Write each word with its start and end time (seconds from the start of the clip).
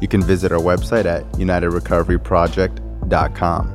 You 0.00 0.08
can 0.08 0.22
visit 0.22 0.52
our 0.52 0.60
website 0.60 1.06
at 1.06 1.24
unitedrecoveryproject.com. 1.32 3.74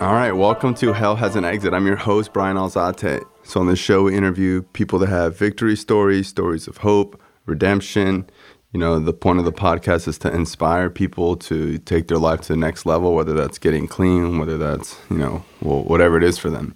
All 0.00 0.12
right, 0.12 0.32
welcome 0.32 0.74
to 0.74 0.92
Hell 0.92 1.14
Has 1.16 1.36
an 1.36 1.44
Exit. 1.44 1.72
I'm 1.72 1.86
your 1.86 1.96
host, 1.96 2.34
Brian 2.34 2.58
Alzate. 2.58 3.24
So, 3.44 3.60
on 3.60 3.68
this 3.68 3.78
show, 3.78 4.02
we 4.02 4.14
interview 4.14 4.60
people 4.60 4.98
that 4.98 5.08
have 5.08 5.38
victory 5.38 5.76
stories, 5.76 6.28
stories 6.28 6.68
of 6.68 6.76
hope, 6.78 7.18
redemption. 7.46 8.28
You 8.72 8.80
know, 8.80 8.98
the 8.98 9.14
point 9.14 9.38
of 9.38 9.46
the 9.46 9.52
podcast 9.52 10.08
is 10.08 10.18
to 10.18 10.34
inspire 10.34 10.90
people 10.90 11.36
to 11.36 11.78
take 11.78 12.08
their 12.08 12.18
life 12.18 12.42
to 12.42 12.48
the 12.48 12.58
next 12.58 12.84
level, 12.84 13.14
whether 13.14 13.32
that's 13.32 13.58
getting 13.58 13.86
clean, 13.86 14.38
whether 14.38 14.58
that's, 14.58 14.98
you 15.08 15.16
know, 15.16 15.42
well, 15.62 15.82
whatever 15.84 16.18
it 16.18 16.24
is 16.24 16.36
for 16.36 16.50
them. 16.50 16.74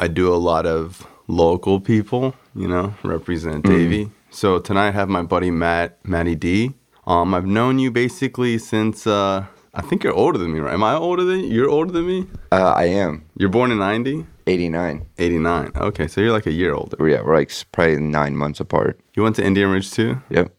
I 0.00 0.08
do 0.08 0.32
a 0.32 0.36
lot 0.36 0.64
of 0.64 1.06
local 1.28 1.80
people, 1.80 2.34
you 2.54 2.66
know, 2.66 2.94
represent 3.04 3.64
Davie. 3.64 4.10
So 4.30 4.58
tonight 4.58 4.88
I 4.88 4.90
have 4.90 5.08
my 5.08 5.22
buddy 5.22 5.50
Matt, 5.50 5.98
Matty 6.04 6.34
D. 6.34 6.74
Um, 7.06 7.32
I've 7.32 7.46
known 7.46 7.78
you 7.78 7.90
basically 7.90 8.58
since 8.58 9.06
uh, 9.06 9.46
I 9.74 9.82
think 9.82 10.02
you're 10.02 10.12
older 10.14 10.38
than 10.38 10.52
me, 10.52 10.58
right? 10.58 10.74
Am 10.74 10.82
I 10.82 10.94
older 10.94 11.24
than 11.24 11.40
you? 11.40 11.46
You're 11.46 11.70
older 11.70 11.92
than 11.92 12.06
me. 12.06 12.26
Uh, 12.50 12.72
I 12.74 12.84
am 12.84 13.24
You're 13.36 13.48
born 13.48 13.70
in 13.70 13.78
'90, 13.78 14.26
89. 14.46 15.06
'89. 15.18 15.72
Okay, 15.76 16.08
so 16.08 16.20
you're 16.20 16.32
like 16.32 16.46
a 16.46 16.52
year 16.52 16.74
older. 16.74 17.08
Yeah, 17.08 17.22
we're 17.22 17.36
like 17.36 17.52
probably 17.72 18.00
nine 18.00 18.36
months 18.36 18.60
apart. 18.60 19.00
You 19.14 19.22
went 19.22 19.36
to 19.36 19.44
Indian 19.44 19.70
Ridge 19.70 19.90
too. 19.90 20.20
Yep. 20.30 20.52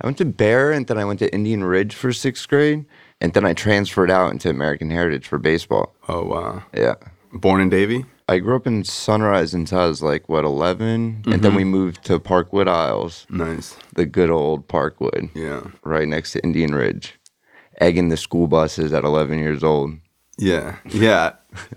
I 0.00 0.06
went 0.06 0.18
to 0.18 0.24
Bear 0.24 0.72
and 0.72 0.86
then 0.86 0.98
I 0.98 1.04
went 1.04 1.20
to 1.20 1.32
Indian 1.32 1.62
Ridge 1.62 1.94
for 1.94 2.12
sixth 2.12 2.48
grade. 2.48 2.84
And 3.20 3.32
then 3.32 3.46
I 3.46 3.54
transferred 3.54 4.10
out 4.10 4.32
into 4.32 4.50
American 4.50 4.90
Heritage 4.90 5.26
for 5.26 5.38
baseball. 5.38 5.94
Oh 6.08 6.24
wow. 6.24 6.62
Yeah. 6.74 6.94
Born 7.32 7.60
in 7.60 7.68
Davie. 7.68 8.04
I 8.26 8.38
grew 8.38 8.56
up 8.56 8.66
in 8.66 8.84
Sunrise 8.84 9.52
until 9.52 9.80
I 9.80 9.86
was 9.86 10.02
like, 10.02 10.28
what, 10.28 10.44
11? 10.44 11.24
And 11.26 11.42
then 11.42 11.54
we 11.54 11.62
mm-hmm. 11.62 11.70
moved 11.70 12.04
to 12.06 12.18
Parkwood 12.18 12.68
Isles, 12.68 13.26
Nice. 13.28 13.76
the 13.94 14.06
good 14.06 14.30
old 14.30 14.66
Parkwood, 14.66 15.30
Yeah. 15.34 15.70
right 15.82 16.08
next 16.08 16.32
to 16.32 16.42
Indian 16.42 16.74
Ridge. 16.74 17.18
Egging 17.80 18.08
the 18.08 18.16
school 18.16 18.46
buses 18.46 18.94
at 18.94 19.04
11 19.04 19.40
years 19.40 19.62
old. 19.62 19.96
Yeah. 20.38 20.76
Yeah. 20.88 21.32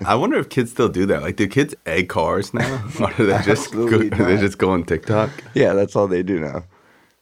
I 0.06 0.16
wonder 0.16 0.38
if 0.38 0.48
kids 0.48 0.72
still 0.72 0.88
do 0.90 1.06
that. 1.08 1.22
Like, 1.22 1.36
do 1.36 1.48
kids 1.48 1.76
egg 1.86 2.08
cars 2.08 2.54
now, 2.54 2.82
or 3.00 3.12
do 3.14 3.26
they 3.26 3.42
just 3.44 3.74
go, 3.74 3.90
do 3.90 4.10
they 4.10 4.38
just 4.38 4.58
go 4.58 4.72
on 4.72 4.84
TikTok? 4.86 5.30
Yeah, 5.54 5.74
that's 5.74 5.96
all 5.96 6.08
they 6.08 6.24
do 6.24 6.40
now. 6.40 6.64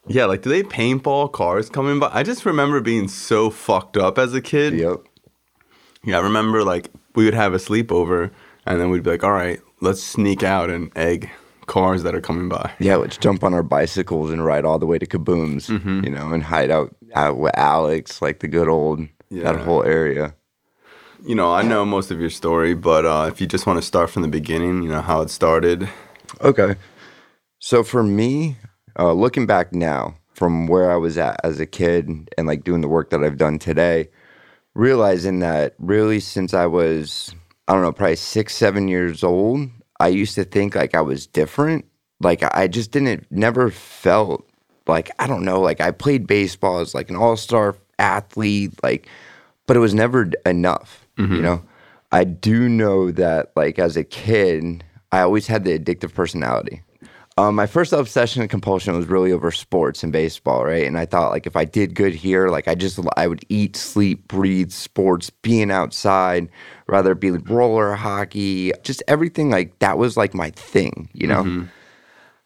Yeah, 0.08 0.26
like 0.26 0.44
do 0.44 0.50
they 0.50 0.62
paintball 0.62 1.32
cars 1.32 1.68
coming 1.68 2.00
by? 2.00 2.12
I 2.14 2.22
just 2.22 2.46
remember 2.46 2.80
being 2.80 3.08
so 3.08 3.50
fucked 3.50 3.98
up 3.98 4.20
as 4.20 4.36
a 4.36 4.42
kid. 4.42 4.76
Yep. 4.76 5.00
Yeah, 6.04 6.20
I 6.20 6.22
remember 6.22 6.64
like 6.64 6.92
we 7.16 7.26
would 7.26 7.34
have 7.34 7.56
a 7.56 7.58
sleepover 7.58 8.30
and 8.66 8.80
then 8.80 8.90
we'd 8.90 9.04
be 9.04 9.12
like, 9.12 9.24
all 9.24 9.32
right, 9.32 9.60
let's 9.82 10.02
sneak 10.04 10.44
out 10.44 10.70
and 10.70 10.92
egg 10.96 11.30
cars 11.68 12.04
that 12.04 12.14
are 12.16 12.22
coming 12.22 12.48
by. 12.50 12.72
Yeah, 12.80 12.96
let's 12.98 13.18
jump 13.18 13.44
on 13.44 13.54
our 13.54 13.64
bicycles 13.64 14.30
and 14.32 14.46
ride 14.46 14.66
all 14.66 14.78
the 14.80 14.86
way 14.86 15.00
to 15.00 15.06
Kaboom's, 15.08 15.68
you 15.70 16.10
know, 16.12 16.32
and 16.32 16.44
hide 16.44 16.70
out, 16.72 16.96
out 17.16 17.38
with 17.38 17.58
Alex, 17.58 18.22
like 18.22 18.40
the 18.40 18.48
good 18.48 18.68
old, 18.70 19.00
Yeah. 19.30 19.52
that 19.52 19.62
whole 19.62 19.84
area. 19.84 20.36
You 21.26 21.34
know, 21.34 21.52
I 21.52 21.64
know 21.64 21.84
most 21.86 22.12
of 22.12 22.20
your 22.20 22.30
story, 22.30 22.76
but 22.76 23.04
uh, 23.06 23.26
if 23.32 23.42
you 23.42 23.48
just 23.48 23.66
want 23.66 23.78
to 23.78 23.82
start 23.82 24.12
from 24.12 24.22
the 24.22 24.28
beginning, 24.28 24.84
you 24.84 24.90
know, 24.90 25.02
how 25.02 25.22
it 25.22 25.32
started. 25.32 25.90
Okay. 26.42 26.76
So 27.60 27.84
for 27.84 28.04
me, 28.04 28.58
uh, 29.00 29.14
looking 29.14 29.48
back 29.48 29.74
now 29.74 30.16
from 30.36 30.68
where 30.68 30.92
I 30.92 30.98
was 30.98 31.18
at 31.18 31.40
as 31.44 31.60
a 31.60 31.66
kid 31.66 32.30
and 32.38 32.46
like 32.46 32.64
doing 32.64 32.82
the 32.82 32.88
work 32.88 33.10
that 33.10 33.24
I've 33.24 33.38
done 33.38 33.58
today, 33.58 34.10
realizing 34.76 35.40
that 35.40 35.74
really 35.80 36.20
since 36.20 36.54
I 36.54 36.68
was, 36.68 37.34
I 37.68 37.74
don't 37.74 37.82
know, 37.82 37.92
probably 37.92 38.16
six, 38.16 38.56
seven 38.56 38.88
years 38.88 39.24
old, 39.24 39.70
I 40.00 40.10
used 40.10 40.36
to 40.36 40.44
think 40.44 40.76
like 40.76 40.94
I 40.94 41.02
was 41.02 41.26
different. 41.28 41.86
Like 42.22 42.44
I 42.56 42.68
just 42.68 42.92
didn't, 42.92 43.26
never 43.32 43.70
felt 43.72 44.48
like, 44.88 45.12
I 45.20 45.28
don't 45.28 45.44
know, 45.44 45.62
like 45.62 45.82
I 45.82 45.92
played 45.92 46.28
baseball 46.28 46.80
as 46.80 46.94
like 46.94 47.10
an 47.10 47.16
all 47.16 47.38
star 47.38 47.76
athlete, 47.98 48.74
like, 48.84 49.08
but 49.68 49.76
it 49.76 49.80
was 49.80 49.94
never 49.94 50.30
enough, 50.46 51.08
you 51.18 51.26
mm-hmm. 51.26 51.42
know? 51.42 51.64
I 52.12 52.24
do 52.24 52.70
know 52.70 53.12
that 53.12 53.52
like 53.56 53.80
as 53.80 53.98
a 53.98 54.04
kid, 54.04 54.84
I 55.12 55.22
always 55.22 55.48
had 55.48 55.64
the 55.64 55.78
addictive 55.78 56.14
personality. 56.14 56.82
Um, 57.38 57.56
my 57.56 57.68
first 57.68 57.92
obsession 57.92 58.42
and 58.42 58.50
compulsion 58.50 58.96
was 58.96 59.08
really 59.08 59.34
over 59.34 59.52
sports 59.52 60.04
and 60.04 60.14
baseball, 60.14 60.64
right? 60.64 60.88
And 60.88 60.98
I 60.98 61.06
thought 61.06 61.32
like 61.32 61.46
if 61.46 61.58
I 61.58 61.66
did 61.66 61.94
good 61.94 62.14
here, 62.14 62.48
like 62.48 62.70
I 62.70 62.76
just 62.76 62.98
I 63.18 63.28
would 63.28 63.44
eat, 63.50 63.76
sleep, 63.76 64.26
breathe 64.30 64.72
sports, 64.72 65.30
being 65.30 65.70
outside, 65.70 66.48
rather 66.88 67.12
it 67.12 67.20
be 67.20 67.32
roller 67.32 67.94
hockey, 67.94 68.72
just 68.84 69.04
everything 69.10 69.50
like 69.50 69.78
that 69.80 69.98
was 69.98 70.16
like 70.16 70.34
my 70.34 70.52
thing, 70.52 71.10
you 71.14 71.28
know. 71.28 71.44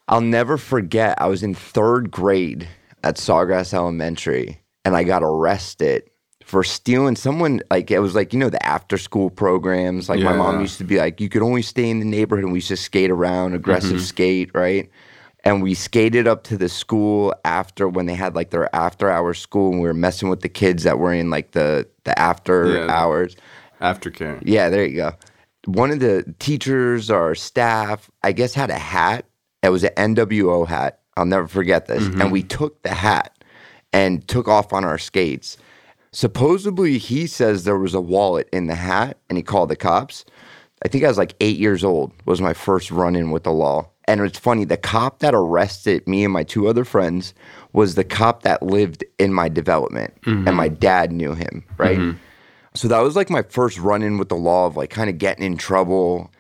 I'll 0.08 0.22
never 0.22 0.58
forget. 0.58 1.22
I 1.22 1.28
was 1.28 1.44
in 1.44 1.54
third 1.54 2.10
grade 2.10 2.68
at 3.04 3.18
Sawgrass 3.18 3.76
Elementary, 3.76 4.60
and 4.84 4.96
I 4.96 5.04
got 5.04 5.22
arrested 5.22 6.09
for 6.50 6.64
stealing 6.64 7.16
someone. 7.16 7.62
Like 7.70 7.92
it 7.92 8.00
was 8.00 8.16
like 8.16 8.34
you 8.34 8.40
know 8.40 8.50
the 8.50 8.66
after 8.66 8.98
school 8.98 9.30
programs. 9.30 10.10
Like 10.10 10.20
my 10.22 10.36
mom 10.36 10.60
used 10.60 10.80
to 10.80 10.84
be 10.84 10.98
like, 10.98 11.22
you 11.22 11.30
could 11.30 11.44
only 11.44 11.62
stay 11.62 11.88
in 11.88 12.00
the 12.00 12.06
neighborhood, 12.06 12.44
and 12.44 12.52
we 12.52 12.58
used 12.58 12.70
to 12.70 12.78
skate 12.78 13.12
around, 13.12 13.54
aggressive 13.54 13.98
mm-hmm. 13.98 14.00
skate, 14.00 14.52
right? 14.56 14.90
And 15.44 15.62
we 15.62 15.76
skated 15.76 16.28
up 16.28 16.44
to 16.46 16.58
the 16.58 16.68
school 16.68 17.36
after 17.46 17.88
when 17.88 18.08
they 18.08 18.16
had 18.16 18.36
like 18.36 18.50
their 18.50 18.74
after 18.76 19.12
hour 19.12 19.36
school, 19.36 19.72
and 19.72 19.80
we 19.80 19.88
were 19.88 19.94
messing 19.94 20.28
with 20.28 20.42
the 20.42 20.50
kids 20.50 20.84
that 20.84 20.98
were 20.98 21.14
in 21.14 21.30
like 21.30 21.52
the 21.52 21.88
the 22.04 22.18
after 22.18 22.74
Yeah. 22.74 22.88
hours. 22.90 23.36
Aftercare. 23.80 24.42
Yeah, 24.44 24.70
there 24.70 24.86
you 24.86 24.96
go. 24.96 25.14
One 25.66 25.92
of 25.92 26.00
the 26.00 26.34
teachers 26.40 27.12
or 27.12 27.36
staff, 27.36 28.10
I 28.24 28.32
guess, 28.32 28.56
had 28.56 28.72
a 28.72 28.80
hat. 28.80 29.26
It 29.62 29.70
was 29.70 29.84
an 29.84 29.92
NWO 30.16 30.68
hat. 30.68 31.02
I'll 31.16 31.26
never 31.26 31.48
forget 31.48 31.86
this. 31.86 32.06
And 32.06 32.16
mm-hmm. 32.16 32.32
we 32.32 32.42
took 32.42 32.82
the 32.82 32.94
hat 32.94 33.40
and 33.94 34.28
took 34.28 34.48
off 34.48 34.74
on 34.74 34.84
our 34.84 34.98
skates. 34.98 35.58
Supposedly, 36.12 36.98
he 36.98 37.28
says 37.28 37.64
there 37.64 37.78
was 37.78 37.94
a 37.94 38.02
wallet 38.02 38.50
in 38.52 38.68
the 38.68 38.76
hat 38.76 39.18
and 39.30 39.38
he 39.38 39.44
called 39.44 39.70
the 39.70 39.76
cops. 39.76 40.26
I 40.84 40.88
think 40.88 41.04
I 41.04 41.08
was 41.08 41.18
like 41.18 41.36
eight 41.40 41.58
years 41.58 41.84
old, 41.84 42.14
was 42.26 42.42
my 42.42 42.54
first 42.54 42.90
run 42.90 43.16
in 43.16 43.32
with 43.32 43.44
the 43.44 43.52
law. 43.52 43.90
And 44.06 44.22
it's 44.22 44.40
funny, 44.40 44.66
the 44.66 44.78
cop 44.78 45.20
that 45.20 45.36
arrested 45.36 46.08
me 46.08 46.24
and 46.24 46.34
my 46.34 46.44
two 46.44 46.68
other 46.68 46.84
friends 46.84 47.36
was 47.74 47.94
the 47.94 48.04
cop 48.04 48.42
that 48.42 48.64
lived 48.64 49.04
in 49.20 49.34
my 49.34 49.50
development. 49.50 50.16
And 50.26 50.46
mm-hmm. 50.46 50.56
my 50.56 50.68
dad 50.68 51.12
knew 51.12 51.36
him, 51.36 51.64
right? 51.78 52.00
Mm-hmm. 52.00 52.18
So 52.74 52.88
that 52.88 53.00
was 53.00 53.16
like 53.16 53.30
my 53.30 53.44
first 53.44 53.78
run 53.78 54.02
in 54.02 54.18
with 54.18 54.30
the 54.30 54.36
law 54.36 54.66
of 54.66 54.76
like 54.76 54.90
kind 54.90 55.10
of 55.10 55.20
getting 55.20 55.46
in 55.46 55.58
trouble. 55.58 56.32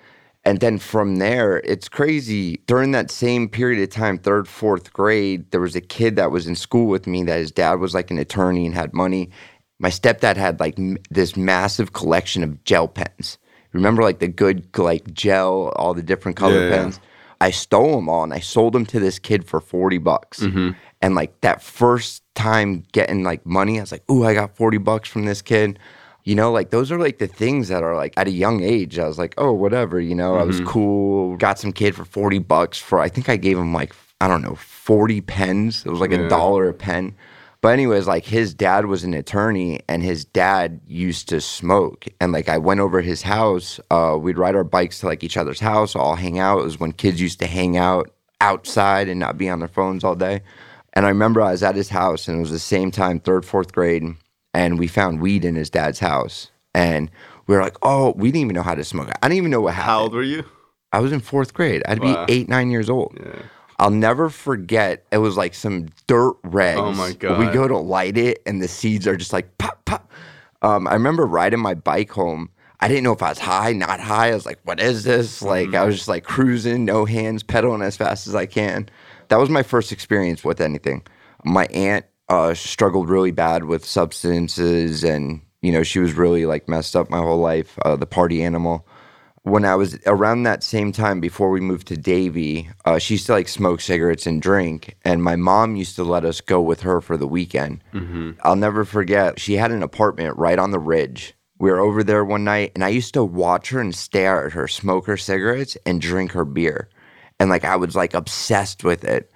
And 0.45 0.61
then 0.61 0.79
from 0.79 1.17
there, 1.17 1.57
it's 1.57 1.89
crazy. 1.89 2.61
During 2.65 2.91
that 2.91 3.11
same 3.11 3.47
period 3.49 3.83
of 3.83 3.89
time, 3.89 4.17
third, 4.17 4.47
fourth 4.47 4.91
grade, 4.93 5.51
there 5.51 5.61
was 5.61 5.75
a 5.75 5.81
kid 5.81 6.15
that 6.15 6.31
was 6.31 6.47
in 6.47 6.55
school 6.55 6.87
with 6.87 7.05
me 7.05 7.23
that 7.23 7.37
his 7.37 7.51
dad 7.51 7.75
was 7.75 7.93
like 7.93 8.09
an 8.09 8.17
attorney 8.17 8.65
and 8.65 8.73
had 8.73 8.93
money. 8.93 9.29
My 9.79 9.89
stepdad 9.89 10.35
had 10.35 10.59
like 10.59 10.77
m- 10.77 10.97
this 11.09 11.35
massive 11.37 11.93
collection 11.93 12.43
of 12.43 12.63
gel 12.63 12.87
pens. 12.87 13.37
Remember 13.71 14.01
like 14.03 14.19
the 14.19 14.27
good 14.27 14.67
like 14.77 15.13
gel, 15.13 15.69
all 15.75 15.93
the 15.93 16.03
different 16.03 16.37
color 16.37 16.59
Yeah, 16.65 16.69
yeah. 16.69 16.75
pens? 16.77 16.99
I 17.41 17.51
stole 17.51 17.95
them 17.95 18.09
all 18.09 18.23
and 18.23 18.33
I 18.33 18.39
sold 18.39 18.73
them 18.73 18.85
to 18.87 18.99
this 18.99 19.17
kid 19.19 19.45
for 19.45 19.61
40 19.61 19.97
bucks. 19.99 20.41
Mm-hmm. 20.41 20.71
And 21.01 21.15
like 21.15 21.39
that 21.41 21.61
first 21.63 22.23
time 22.35 22.83
getting 22.91 23.23
like 23.23 23.45
money, 23.45 23.77
I 23.77 23.81
was 23.81 23.91
like, 23.93 24.09
ooh, 24.11 24.25
I 24.25 24.33
got 24.33 24.55
40 24.57 24.77
bucks 24.79 25.07
from 25.07 25.25
this 25.25 25.41
kid. 25.41 25.79
You 26.25 26.35
know, 26.35 26.51
like 26.51 26.69
those 26.69 26.91
are 26.91 26.99
like 26.99 27.19
the 27.19 27.27
things 27.27 27.69
that 27.69 27.81
are 27.81 27.95
like 27.95 28.13
at 28.17 28.27
a 28.27 28.31
young 28.31 28.61
age, 28.61 28.99
I 28.99 29.07
was 29.07 29.17
like, 29.17 29.33
oh, 29.37 29.53
whatever, 29.53 30.01
you 30.01 30.13
know, 30.13 30.35
I 30.35 30.43
was 30.43 30.57
mm-hmm. 30.57 30.67
cool. 30.69 31.37
Got 31.37 31.59
some 31.59 31.71
kid 31.71 31.95
for 31.95 32.03
40 32.03 32.39
bucks 32.39 32.77
for, 32.77 32.99
I 32.99 33.07
think 33.07 33.29
I 33.29 33.37
gave 33.37 33.57
him 33.57 33.73
like, 33.73 33.95
I 34.19 34.27
don't 34.27 34.41
know, 34.41 34.55
40 34.55 35.21
pens. 35.21 35.85
It 35.85 35.89
was 35.89 36.01
like 36.01 36.11
Yeah. 36.11 36.25
a 36.25 36.29
dollar 36.29 36.67
a 36.67 36.73
pen. 36.73 37.15
But 37.61 37.69
anyways, 37.69 38.07
like 38.07 38.25
his 38.25 38.53
dad 38.53 38.85
was 38.85 39.03
an 39.03 39.13
attorney 39.13 39.81
and 39.89 40.01
his 40.01 40.23
dad 40.23 40.79
used 40.87 41.27
to 41.29 41.41
smoke. 41.41 42.05
And 42.21 42.31
like 42.31 42.47
I 42.47 42.57
went 42.57 42.79
over 42.79 43.01
his 43.01 43.21
house, 43.21 43.79
uh, 43.91 44.17
we'd 44.19 44.37
ride 44.37 44.55
our 44.55 44.63
bikes 44.63 44.99
to 44.99 45.07
like 45.07 45.23
each 45.25 45.35
other's 45.35 45.59
house, 45.59 45.93
all 45.95 46.15
hang 46.15 46.39
out. 46.39 46.59
It 46.59 46.63
was 46.65 46.79
when 46.79 46.93
kids 46.93 47.19
used 47.19 47.39
to 47.39 47.47
hang 47.47 47.75
out 47.75 48.11
outside 48.39 49.09
and 49.09 49.19
not 49.19 49.37
be 49.37 49.49
on 49.49 49.59
their 49.59 49.67
phones 49.67 50.05
all 50.05 50.15
day. 50.15 50.41
And 50.93 51.05
I 51.05 51.09
remember 51.09 51.41
I 51.41 51.51
was 51.51 51.61
at 51.63 51.75
his 51.75 51.89
house 51.89 52.27
and 52.29 52.37
it 52.37 52.41
was 52.41 52.51
the 52.51 52.59
same 52.59 52.91
time, 52.91 53.19
third, 53.19 53.45
fourth 53.45 53.73
grade, 53.73 54.05
and 54.53 54.79
we 54.79 54.87
found 54.87 55.19
weed 55.21 55.43
in 55.43 55.55
his 55.55 55.69
dad's 55.69 55.99
house. 55.99 56.51
And 56.73 57.11
we 57.45 57.55
were 57.55 57.61
like, 57.61 57.77
oh, 57.81 58.13
we 58.15 58.29
didn't 58.29 58.41
even 58.45 58.55
know 58.55 58.63
how 58.63 58.75
to 58.75 58.83
smoke. 58.85 59.09
I 59.21 59.27
didn't 59.27 59.37
even 59.39 59.51
know 59.51 59.61
what 59.61 59.73
happened. 59.73 59.89
How 59.91 60.01
old 60.03 60.13
were 60.13 60.23
you? 60.23 60.45
I 60.93 60.99
was 60.99 61.11
in 61.11 61.19
fourth 61.19 61.53
grade. 61.53 61.83
I'd 61.87 61.99
Wow. 61.99 62.25
be 62.25 62.33
eight, 62.33 62.47
nine 62.47 62.71
years 62.71 62.89
old. 62.89 63.17
Yeah. 63.21 63.41
I'll 63.79 63.89
never 63.89 64.29
forget. 64.29 65.05
It 65.11 65.19
was 65.19 65.37
like 65.37 65.53
some 65.53 65.87
dirt 66.05 66.35
rags. 66.43 66.79
Oh 66.79 66.91
my 66.91 67.13
god! 67.13 67.39
We 67.39 67.45
go 67.51 67.67
to 67.67 67.77
light 67.77 68.17
it, 68.17 68.41
and 68.45 68.61
the 68.61 68.67
seeds 68.67 69.07
are 69.07 69.15
just 69.15 69.31
like 69.31 69.57
pop, 69.57 69.83
pop. 69.85 70.11
Um, 70.61 70.87
I 70.87 70.93
remember 70.93 71.25
riding 71.25 71.61
my 71.61 71.73
bike 71.73 72.11
home. 72.11 72.49
I 72.81 72.87
didn't 72.89 73.03
know 73.03 73.13
if 73.13 73.23
I 73.23 73.29
was 73.29 73.39
high, 73.39 73.71
not 73.71 74.01
high. 74.01 74.31
I 74.31 74.33
was 74.33 74.45
like, 74.45 74.59
"What 74.65 74.81
is 74.81 75.05
this?" 75.05 75.41
Like, 75.41 75.73
I 75.73 75.85
was 75.85 75.95
just 75.95 76.09
like 76.09 76.25
cruising, 76.25 76.83
no 76.83 77.05
hands, 77.05 77.41
pedaling 77.41 77.81
as 77.81 77.95
fast 77.95 78.27
as 78.27 78.35
I 78.35 78.45
can. 78.45 78.89
That 79.29 79.39
was 79.39 79.49
my 79.49 79.63
first 79.63 79.93
experience 79.93 80.43
with 80.43 80.59
anything. 80.59 81.03
My 81.45 81.65
aunt 81.67 82.05
uh, 82.27 82.53
struggled 82.53 83.09
really 83.09 83.31
bad 83.31 83.63
with 83.63 83.85
substances, 83.85 85.05
and 85.05 85.41
you 85.61 85.71
know, 85.71 85.83
she 85.83 85.99
was 85.99 86.13
really 86.13 86.45
like 86.45 86.67
messed 86.67 86.97
up 86.97 87.09
my 87.09 87.19
whole 87.19 87.39
life. 87.39 87.79
Uh, 87.85 87.95
the 87.95 88.05
party 88.05 88.43
animal 88.43 88.85
when 89.49 89.65
I 89.65 89.75
was 89.75 89.97
around 90.05 90.43
that 90.43 90.63
same 90.63 90.91
time 90.91 91.19
before 91.19 91.49
we 91.49 91.59
moved 91.59 91.87
to 91.87 91.97
Davie, 91.97 92.69
uh, 92.85 92.99
she 92.99 93.15
used 93.15 93.25
to 93.25 93.33
like 93.33 93.47
smoke 93.47 93.81
cigarettes 93.81 94.25
and 94.25 94.41
drink, 94.41 94.95
and 95.03 95.23
my 95.23 95.35
mom 95.35 95.75
used 95.75 95.95
to 95.97 96.03
let 96.03 96.23
us 96.23 96.41
go 96.41 96.61
with 96.61 96.81
her 96.81 97.01
for 97.01 97.17
the 97.17 97.27
weekend. 97.27 97.83
I'll 98.43 98.55
never 98.55 98.85
forget. 98.85 99.39
She 99.39 99.55
had 99.55 99.71
an 99.71 99.83
apartment 99.83 100.37
right 100.37 100.59
on 100.59 100.71
the 100.71 100.79
ridge. 100.79 101.33
We 101.57 101.69
were 101.69 101.79
over 101.79 102.03
there 102.03 102.23
one 102.23 102.43
night, 102.43 102.71
and 102.75 102.83
I 102.83 102.89
used 102.89 103.13
to 103.15 103.23
watch 103.23 103.69
her 103.69 103.81
and 103.81 103.93
stare 103.93 104.45
at 104.45 104.53
her 104.53 104.67
smoke 104.67 105.07
her 105.07 105.17
cigarettes 105.17 105.77
and 105.85 105.99
drink 105.99 106.31
her 106.31 106.45
beer, 106.45 106.89
and 107.39 107.49
like 107.49 107.65
I 107.65 107.75
was 107.75 107.95
like 107.95 108.13
obsessed 108.13 108.83
with 108.83 109.03
it. 109.03 109.31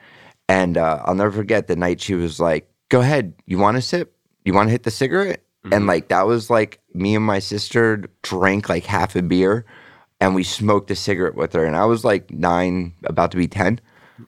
And 0.47 0.77
uh, 0.77 1.01
I'll 1.05 1.15
never 1.15 1.31
forget 1.31 1.67
the 1.67 1.75
night 1.75 2.01
she 2.01 2.15
was 2.15 2.39
like, 2.39 2.69
"Go 2.89 3.01
ahead, 3.01 3.33
you 3.45 3.57
want 3.57 3.75
to 3.75 3.81
sip? 3.81 4.15
You 4.45 4.53
want 4.53 4.67
to 4.67 4.71
hit 4.71 4.83
the 4.83 4.91
cigarette?" 4.91 5.43
And 5.71 5.87
like 5.87 6.09
that 6.09 6.27
was 6.27 6.49
like 6.49 6.79
me 6.93 7.15
and 7.15 7.25
my 7.25 7.39
sister 7.39 8.03
drank 8.21 8.67
like 8.67 8.85
half 8.85 9.15
a 9.15 9.21
beer 9.21 9.65
and 10.23 10.33
we 10.33 10.43
smoked 10.43 10.89
a 10.89 10.95
cigarette 10.95 11.35
with 11.35 11.51
her. 11.53 11.65
And 11.65 11.75
I 11.75 11.85
was 11.85 12.05
like 12.05 12.31
nine, 12.31 12.93
about 13.03 13.31
to 13.31 13.37
be 13.37 13.47
10. 13.47 13.81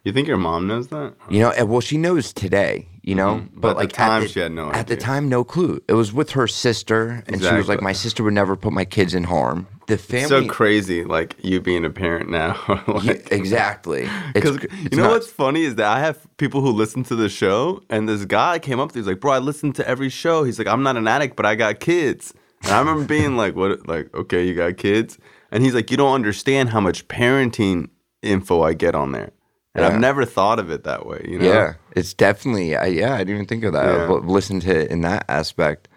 You 0.04 0.12
think 0.12 0.28
your 0.28 0.38
mom 0.38 0.68
knows 0.68 0.90
that? 0.90 1.14
You 1.30 1.40
know, 1.40 1.66
well, 1.66 1.80
she 1.80 1.98
knows 1.98 2.34
today, 2.34 2.90
you 3.02 3.16
know, 3.16 3.36
Mm-hmm. 3.36 3.60
But 3.62 3.78
at 3.78 3.90
the 3.90 3.96
time, 3.96 4.28
she 4.28 4.40
had 4.40 4.52
no 4.52 4.72
At 4.72 4.88
the 4.88 4.98
time, 4.98 5.30
no 5.30 5.44
clue. 5.44 5.82
It 5.88 5.94
was 5.94 6.12
with 6.12 6.32
her 6.32 6.48
sister, 6.48 7.24
and 7.28 7.42
she 7.42 7.54
was 7.54 7.70
like, 7.70 7.82
"My 7.82 7.94
sister 7.94 8.24
would 8.24 8.34
never 8.34 8.56
put 8.56 8.74
my 8.74 8.84
kids 8.84 9.14
in 9.14 9.24
harm." 9.24 9.68
The 9.88 9.98
family, 9.98 10.28
So 10.28 10.48
crazy, 10.48 11.04
like 11.06 11.36
you 11.44 11.62
being 11.62 11.86
a 11.86 11.90
parent 11.92 12.30
now. 12.30 12.54
Yeah, 13.04 13.14
exactly. 13.32 14.10
Because 14.34 14.56
you 14.92 14.98
know 14.98 15.04
nuts. 15.04 15.14
what's 15.14 15.32
funny 15.32 15.64
is 15.64 15.76
that 15.76 15.88
I 15.98 16.00
have 16.00 16.18
people 16.38 16.62
who 16.62 16.72
listen 16.72 17.04
to 17.06 17.16
the 17.16 17.30
show, 17.30 17.84
and 17.90 18.10
this 18.10 18.26
guy 18.26 18.58
came 18.60 18.80
up 18.82 18.90
to 18.92 18.98
me, 18.98 19.02
he's 19.02 19.08
like, 19.08 19.22
"Bro, 19.22 19.32
I 19.34 19.40
listen 19.40 19.72
to 19.74 19.88
every 19.88 20.10
show." 20.10 20.44
He's 20.44 20.58
like, 20.60 20.68
"I'm 20.68 20.84
not 20.84 20.98
an 20.98 21.08
addict, 21.08 21.36
but 21.36 21.46
I 21.46 21.54
got 21.56 21.80
kids." 21.80 22.34
And 22.64 22.72
I 22.74 22.80
remember 22.80 23.06
being 23.06 23.38
like, 23.38 23.56
"What? 23.56 23.88
Like, 23.88 24.14
okay, 24.16 24.42
you 24.48 24.56
got 24.56 24.78
kids?" 24.78 25.20
And 25.52 25.64
he's 25.64 25.74
like, 25.74 25.92
"You 25.92 25.98
don't 25.98 26.14
understand 26.14 26.70
how 26.70 26.80
much 26.80 27.08
parenting 27.08 27.90
info 28.22 28.62
I 28.62 28.74
get 28.74 28.96
on 28.96 29.12
there." 29.12 29.32
And 29.74 29.84
Yeah. 29.84 29.90
I've 29.90 30.00
never 30.00 30.26
thought 30.26 30.58
of 30.60 30.72
it 30.72 30.84
that 30.86 31.06
way. 31.06 31.26
You 31.28 31.40
know? 31.40 31.52
Yeah, 31.52 31.74
it's 31.96 32.14
definitely. 32.14 32.76
I, 32.76 32.86
yeah, 32.88 33.14
I 33.14 33.20
didn't 33.20 33.36
even 33.36 33.46
think 33.46 33.64
of 33.64 33.74
that. 33.74 33.86
Yeah. 33.86 34.16
I've 34.16 34.26
listened 34.26 34.62
to 34.64 34.80
it 34.82 34.90
in 34.90 35.02
that 35.02 35.26
aspect. 35.28 35.88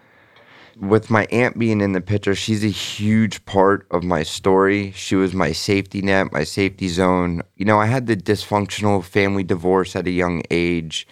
With 0.77 1.09
my 1.09 1.25
aunt 1.25 1.59
being 1.59 1.81
in 1.81 1.91
the 1.91 1.99
picture, 1.99 2.33
she's 2.35 2.63
a 2.63 2.69
huge 2.69 3.43
part 3.45 3.85
of 3.91 4.03
my 4.03 4.23
story. 4.23 4.91
She 4.95 5.15
was 5.15 5.33
my 5.33 5.51
safety 5.51 6.01
net, 6.01 6.31
my 6.31 6.45
safety 6.45 6.87
zone. 6.87 7.41
You 7.57 7.65
know, 7.65 7.79
I 7.79 7.85
had 7.87 8.07
the 8.07 8.15
dysfunctional 8.15 9.03
family 9.03 9.43
divorce 9.43 9.95
at 9.95 10.07
a 10.07 10.11
young 10.11 10.41
age. 10.49 11.05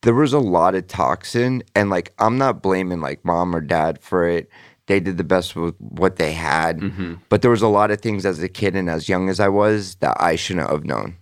There 0.00 0.14
was 0.14 0.32
a 0.32 0.40
lot 0.40 0.74
of 0.74 0.88
toxin, 0.88 1.62
and 1.76 1.88
like, 1.88 2.12
I'm 2.18 2.36
not 2.36 2.62
blaming 2.62 3.00
like 3.00 3.24
mom 3.24 3.54
or 3.54 3.60
dad 3.60 4.00
for 4.00 4.26
it. 4.26 4.48
They 4.92 5.00
did 5.00 5.16
the 5.16 5.24
best 5.24 5.56
with 5.56 5.74
what 5.78 6.16
they 6.16 6.32
had. 6.32 6.80
But 7.30 7.40
there 7.40 7.50
was 7.50 7.62
a 7.62 7.68
lot 7.68 7.90
of 7.90 8.02
things 8.02 8.26
as 8.26 8.42
a 8.42 8.48
kid 8.48 8.76
and 8.76 8.90
as 8.90 9.08
young 9.08 9.30
as 9.30 9.40
I 9.40 9.48
was 9.48 9.94
that 9.96 10.14
I 10.20 10.36
shouldn't 10.36 10.68
have 10.68 10.84
known. 10.84 11.16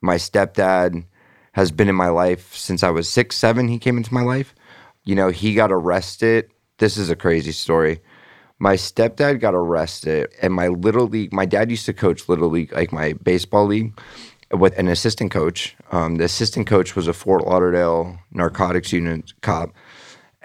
My 0.00 0.14
stepdad 0.14 1.04
has 1.52 1.72
been 1.72 1.88
in 1.88 1.96
my 1.96 2.10
life 2.10 2.54
since 2.54 2.84
I 2.84 2.90
was 2.90 3.08
six, 3.08 3.36
seven. 3.36 3.66
He 3.66 3.80
came 3.80 3.96
into 3.96 4.14
my 4.14 4.22
life. 4.22 4.54
You 5.02 5.16
know, 5.16 5.30
he 5.30 5.54
got 5.54 5.72
arrested. 5.72 6.48
This 6.78 6.96
is 6.96 7.10
a 7.10 7.16
crazy 7.16 7.50
story. 7.50 7.98
My 8.60 8.74
stepdad 8.74 9.40
got 9.40 9.54
arrested, 9.54 10.28
and 10.40 10.52
my 10.52 10.68
little 10.68 11.08
league. 11.08 11.32
My 11.32 11.46
dad 11.46 11.70
used 11.70 11.86
to 11.86 11.92
coach 11.92 12.28
little 12.28 12.50
league, 12.50 12.72
like 12.72 12.92
my 12.92 13.14
baseball 13.14 13.66
league, 13.66 13.98
with 14.52 14.78
an 14.78 14.86
assistant 14.86 15.32
coach. 15.32 15.76
Um, 15.90 16.16
the 16.16 16.24
assistant 16.24 16.68
coach 16.68 16.94
was 16.94 17.08
a 17.08 17.12
Fort 17.12 17.44
Lauderdale 17.44 18.18
narcotics 18.32 18.92
unit 18.92 19.32
cop, 19.40 19.70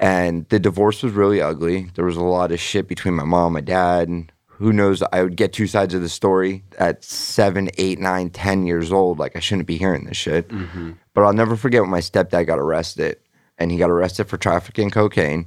and 0.04 0.46
the 0.50 0.60
divorce 0.60 1.02
was 1.02 1.14
really 1.14 1.42
ugly. 1.42 1.90
There 1.96 2.04
was 2.04 2.18
a 2.18 2.24
lot 2.24 2.52
of 2.52 2.60
shit 2.60 2.90
between 2.90 3.14
my 3.14 3.24
mom, 3.24 3.48
and 3.48 3.54
my 3.54 3.62
dad. 3.62 4.10
and 4.10 4.30
Who 4.48 4.74
knows? 4.74 5.02
I 5.14 5.24
would 5.24 5.38
get 5.38 5.54
two 5.54 5.66
sides 5.66 5.94
of 5.94 6.02
the 6.02 6.10
story 6.10 6.66
at 6.78 7.06
seven, 7.06 7.70
eight, 7.78 8.00
nine, 8.00 8.30
ten 8.30 8.66
years 8.68 8.92
old. 8.92 9.18
Like 9.18 9.38
I 9.38 9.40
shouldn't 9.40 9.66
be 9.68 9.78
hearing 9.78 10.04
this 10.04 10.18
shit. 10.18 10.50
Mm-hmm. 10.50 10.92
But 11.14 11.24
I'll 11.24 11.32
never 11.32 11.56
forget 11.56 11.82
when 11.82 11.90
my 11.90 12.02
stepdad 12.02 12.48
got 12.48 12.60
arrested, 12.60 13.16
and 13.58 13.72
he 13.72 13.78
got 13.78 13.90
arrested 13.90 14.26
for 14.26 14.38
trafficking 14.38 14.90
cocaine. 14.90 15.46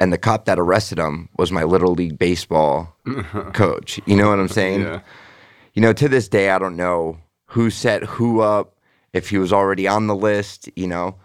And 0.00 0.10
the 0.14 0.18
cop 0.18 0.46
that 0.46 0.58
arrested 0.58 0.98
him 0.98 1.28
was 1.36 1.52
my 1.52 1.64
little 1.64 1.92
league 1.92 2.18
baseball 2.18 2.96
coach. 3.52 4.00
You 4.06 4.16
know 4.16 4.30
what 4.30 4.38
I'm 4.40 4.48
saying? 4.48 4.80
Yeah. 4.80 5.00
You 5.74 5.82
know, 5.82 5.92
to 5.92 6.08
this 6.08 6.26
day, 6.26 6.48
I 6.48 6.58
don't 6.58 6.76
know 6.76 7.18
who 7.48 7.68
set 7.68 8.04
who 8.04 8.40
up, 8.40 8.76
if 9.12 9.28
he 9.28 9.36
was 9.36 9.52
already 9.52 9.86
on 9.86 10.06
the 10.06 10.16
list. 10.16 10.70
You 10.74 10.86
know, 10.86 11.16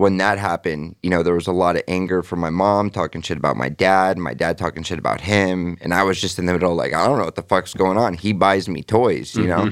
when 0.00 0.16
that 0.16 0.38
happened, 0.38 0.96
you 1.02 1.10
know, 1.10 1.22
there 1.22 1.34
was 1.34 1.46
a 1.46 1.52
lot 1.52 1.76
of 1.76 1.82
anger 1.86 2.22
from 2.22 2.40
my 2.40 2.48
mom 2.48 2.88
talking 2.88 3.20
shit 3.20 3.36
about 3.36 3.54
my 3.54 3.68
dad, 3.68 4.16
my 4.16 4.32
dad 4.32 4.56
talking 4.56 4.82
shit 4.82 4.98
about 4.98 5.20
him. 5.20 5.76
And 5.82 5.92
I 5.92 6.04
was 6.04 6.18
just 6.18 6.38
in 6.38 6.46
the 6.46 6.54
middle, 6.54 6.74
like, 6.74 6.94
I 6.94 7.06
don't 7.06 7.18
know 7.18 7.26
what 7.26 7.34
the 7.34 7.42
fuck's 7.42 7.74
going 7.74 7.98
on. 7.98 8.14
He 8.14 8.32
buys 8.32 8.66
me 8.66 8.82
toys, 8.82 9.36
you 9.36 9.46
know? 9.46 9.70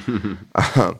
um, 0.76 0.98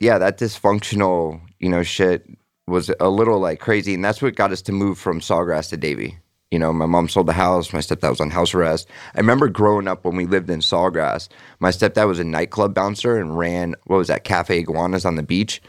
yeah, 0.00 0.18
that 0.18 0.38
dysfunctional, 0.38 1.40
you 1.60 1.68
know, 1.68 1.84
shit 1.84 2.28
was 2.66 2.90
a 2.98 3.08
little 3.08 3.38
like 3.38 3.60
crazy. 3.60 3.94
And 3.94 4.04
that's 4.04 4.20
what 4.20 4.34
got 4.34 4.50
us 4.50 4.62
to 4.62 4.72
move 4.72 4.98
from 4.98 5.20
Sawgrass 5.20 5.70
to 5.70 5.76
Davie. 5.76 6.18
You 6.50 6.58
know, 6.58 6.72
my 6.72 6.86
mom 6.86 7.08
sold 7.08 7.26
the 7.26 7.34
house. 7.34 7.72
My 7.72 7.78
stepdad 7.78 8.10
was 8.10 8.20
on 8.20 8.30
house 8.30 8.52
arrest. 8.52 8.88
I 9.14 9.20
remember 9.20 9.48
growing 9.48 9.86
up 9.86 10.04
when 10.04 10.16
we 10.16 10.26
lived 10.26 10.50
in 10.50 10.58
Sawgrass. 10.58 11.28
My 11.60 11.70
stepdad 11.70 12.08
was 12.08 12.18
a 12.18 12.24
nightclub 12.24 12.74
bouncer 12.74 13.16
and 13.16 13.38
ran 13.38 13.76
what 13.84 13.98
was 13.98 14.08
that 14.08 14.24
Cafe 14.24 14.58
Iguanas 14.58 15.04
on 15.04 15.14
the 15.14 15.22
beach. 15.22 15.62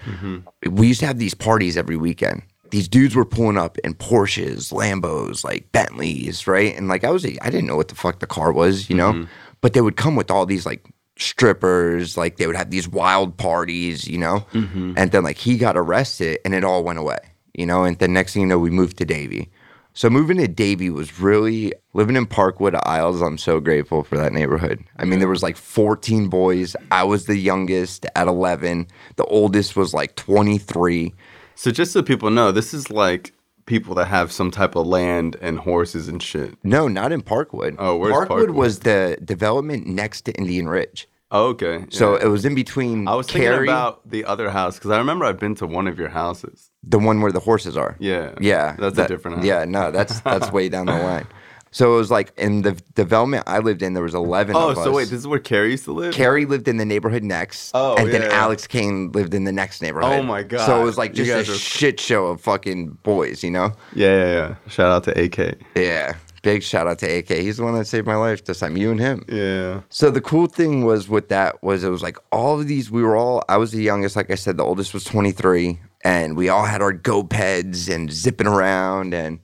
We 0.72 0.88
used 0.88 1.02
to 1.02 1.06
have 1.06 1.20
these 1.20 1.36
parties 1.36 1.78
every 1.78 1.98
weekend. 1.98 2.42
These 2.72 2.88
dudes 2.88 3.16
were 3.16 3.25
pulling 3.25 3.58
up 3.58 3.78
in 3.80 3.94
Porsches, 3.94 4.72
Lambos, 4.74 5.44
like 5.44 5.72
Bentleys, 5.72 6.48
right? 6.48 6.75
And 6.75 6.88
like 6.88 7.04
I 7.04 7.10
was, 7.10 7.26
I 7.26 7.50
didn't 7.50 7.68
know 7.68 7.76
what 7.76 7.88
the 7.88 7.95
fuck 7.95 8.19
the 8.19 8.28
car 8.28 8.52
was, 8.52 8.90
you 8.90 8.95
know. 8.95 9.14
Mm-hmm. 9.14 9.31
But 9.62 9.74
they 9.74 9.81
would 9.81 9.95
come 9.95 10.16
with 10.16 10.30
all 10.30 10.45
these 10.45 10.66
like 10.66 10.86
strippers, 11.18 12.18
like 12.18 12.38
they 12.38 12.47
would 12.47 12.56
have 12.56 12.69
these 12.69 12.88
wild 12.88 13.38
parties, 13.38 14.07
you 14.07 14.18
know. 14.18 14.45
Mm-hmm. 14.54 14.94
And 14.97 15.12
then 15.12 15.24
like 15.24 15.38
he 15.38 15.57
got 15.57 15.78
arrested, 15.78 16.40
and 16.45 16.54
it 16.54 16.64
all 16.64 16.83
went 16.83 17.00
away, 17.00 17.19
you 17.54 17.66
know. 17.66 17.83
And 17.83 17.97
the 18.00 18.07
next 18.07 18.33
thing 18.33 18.44
you 18.44 18.47
know, 18.47 18.59
we 18.59 18.69
moved 18.69 18.97
to 18.97 19.06
Davie. 19.06 19.50
So 19.94 20.12
moving 20.12 20.38
to 20.38 20.47
Davie 20.47 20.92
was 20.92 21.19
really 21.19 21.74
living 21.94 22.16
in 22.16 22.28
Parkwood 22.28 22.80
Isles. 22.86 23.19
I'm 23.19 23.40
so 23.40 23.59
grateful 23.59 24.04
for 24.04 24.16
that 24.16 24.31
neighborhood. 24.31 24.83
I 24.97 25.06
mean, 25.06 25.18
there 25.18 25.28
was 25.28 25.42
like 25.42 25.57
14 25.57 26.28
boys. 26.28 26.76
I 26.92 27.04
was 27.04 27.26
the 27.26 27.36
youngest 27.36 28.06
at 28.16 28.28
11. 28.28 28.86
The 29.16 29.26
oldest 29.26 29.76
was 29.76 29.95
like 29.95 30.16
23. 30.16 31.16
So 31.57 31.71
just 31.71 31.92
so 31.92 32.04
people 32.04 32.30
know, 32.30 32.52
this 32.52 32.71
is 32.73 32.92
like 32.92 33.33
people 33.66 33.95
that 33.95 34.06
have 34.06 34.31
some 34.31 34.52
type 34.52 34.76
of 34.76 34.85
land 34.85 35.35
and 35.42 35.57
horses 35.59 36.07
and 36.07 36.21
shit. 36.21 36.56
No, 36.64 36.87
not 36.87 37.11
in 37.11 37.21
Parkwood. 37.23 37.76
Oh, 37.80 37.97
where's 37.97 38.14
Parkwood 38.14 38.28
Parkwood? 38.49 38.54
was 38.54 38.80
the 38.80 39.18
development 39.26 39.87
next 39.87 40.21
to 40.21 40.31
Indian 40.33 40.69
Ridge. 40.69 41.09
Oh, 41.31 41.47
okay. 41.47 41.85
So 41.90 42.16
yeah. 42.16 42.26
it 42.26 42.28
was 42.30 42.45
in 42.45 42.56
between 42.56 43.07
I 43.07 43.16
was 43.16 43.28
thinking 43.28 43.64
about 43.64 44.07
the 44.09 44.23
other 44.23 44.49
house 44.52 44.76
because 44.78 44.92
I 44.92 44.97
remember 44.99 45.26
I've 45.26 45.40
been 45.40 45.56
to 45.56 45.66
one 45.68 45.87
of 45.87 45.97
your 45.99 46.07
houses. 46.09 46.69
the 46.83 46.99
one 46.99 47.21
where 47.21 47.31
the 47.31 47.42
horses 47.42 47.76
are. 47.76 47.97
Yeah. 47.99 48.33
Yeah, 48.40 48.76
That's 48.80 48.95
that- 48.95 49.06
a 49.11 49.14
different 49.14 49.37
house. 49.37 49.45
Yeah, 49.45 49.66
no, 49.66 49.92
that's 49.92 50.21
that's 50.21 50.52
way 50.57 50.69
down 50.69 50.85
the 50.85 50.94
line. 50.94 51.28
So 51.71 51.94
it 51.94 51.97
was 51.97 52.12
like 52.12 52.31
in 52.38 52.62
the 52.62 52.74
development 52.95 53.44
I 53.47 53.59
lived 53.59 53.81
in, 53.81 53.94
there 53.94 54.04
was 54.04 54.16
eleven. 54.16 54.56
Oh, 54.56 54.74
so 54.74 54.81
us. 54.81 54.88
wait, 54.90 55.04
this 55.06 55.19
is 55.19 55.28
where 55.28 55.40
Carrie 55.40 55.71
used 55.71 55.86
to 55.86 55.94
live? 55.94 56.14
Carrie 56.14 56.45
lived 56.45 56.68
in 56.68 56.78
the 56.78 56.86
neighborhood 56.86 57.24
next. 57.24 57.71
Oh, 57.74 57.95
and 57.95 58.12
then 58.12 58.21
yeah, 58.21 58.30
yeah. 58.30 58.36
Alex 58.36 58.68
Kane 58.68 59.12
lived 59.12 59.33
in 59.33 59.44
the 59.44 59.52
next 59.52 59.81
neighborhood. 59.81 60.12
Oh, 60.12 60.24
my 60.24 60.44
God. 60.44 60.66
So 60.66 60.81
it 60.81 60.83
was 60.83 60.97
like 60.97 61.14
just 61.14 61.30
a 61.30 61.40
are- 61.40 61.56
shit 61.56 62.00
show 62.00 62.28
of 62.28 62.42
fucking 62.42 62.97
boys, 63.04 63.44
you 63.44 63.52
know? 63.52 63.74
yeah, 63.94 64.16
yeah, 64.16 64.33
yeah. 64.33 64.56
Shout 64.68 64.92
out 64.92 65.04
to 65.06 65.24
AK. 65.24 65.57
Yeah. 65.76 66.16
Big 66.44 66.64
shout 66.64 66.88
out 66.88 67.00
to 67.00 67.07
AK. 67.07 67.30
He's 67.30 67.57
the 67.57 67.64
one 67.64 67.74
that 67.74 67.86
saved 67.86 68.07
my 68.07 68.16
life 68.16 68.45
this 68.45 68.59
time. 68.59 68.78
You 68.78 68.92
and 68.92 69.00
him. 69.00 69.26
Yeah. 69.28 69.81
So 69.90 70.09
the 70.12 70.21
cool 70.21 70.47
thing 70.47 70.86
was 70.86 71.09
with 71.09 71.28
that 71.30 71.62
was 71.62 71.83
it 71.83 71.90
was 71.90 72.02
like 72.02 72.18
all 72.31 72.59
of 72.59 72.68
these 72.68 72.90
we 72.90 73.02
were 73.04 73.18
all 73.18 73.44
I 73.50 73.57
was 73.57 73.71
the 73.71 73.81
youngest 73.81 74.16
like 74.16 74.31
I 74.31 74.36
said 74.36 74.56
the 74.56 74.64
oldest 74.64 74.94
was 74.94 75.04
23 75.04 75.80
and 76.04 76.38
we 76.38 76.47
all 76.47 76.64
had 76.64 76.81
our 76.81 76.94
go-peds 76.94 77.94
and 77.94 78.09
zipping 78.12 78.47
around 78.47 79.14
and 79.14 79.40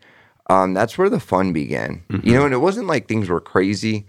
um, 0.49 0.73
that's 0.73 0.97
where 0.97 1.09
the 1.09 1.19
fun 1.19 1.53
began. 1.53 2.03
You 2.23 2.33
know 2.33 2.45
and 2.45 2.53
it 2.53 2.57
wasn't 2.57 2.87
like 2.87 3.07
things 3.07 3.29
were 3.29 3.41
crazy. 3.41 4.05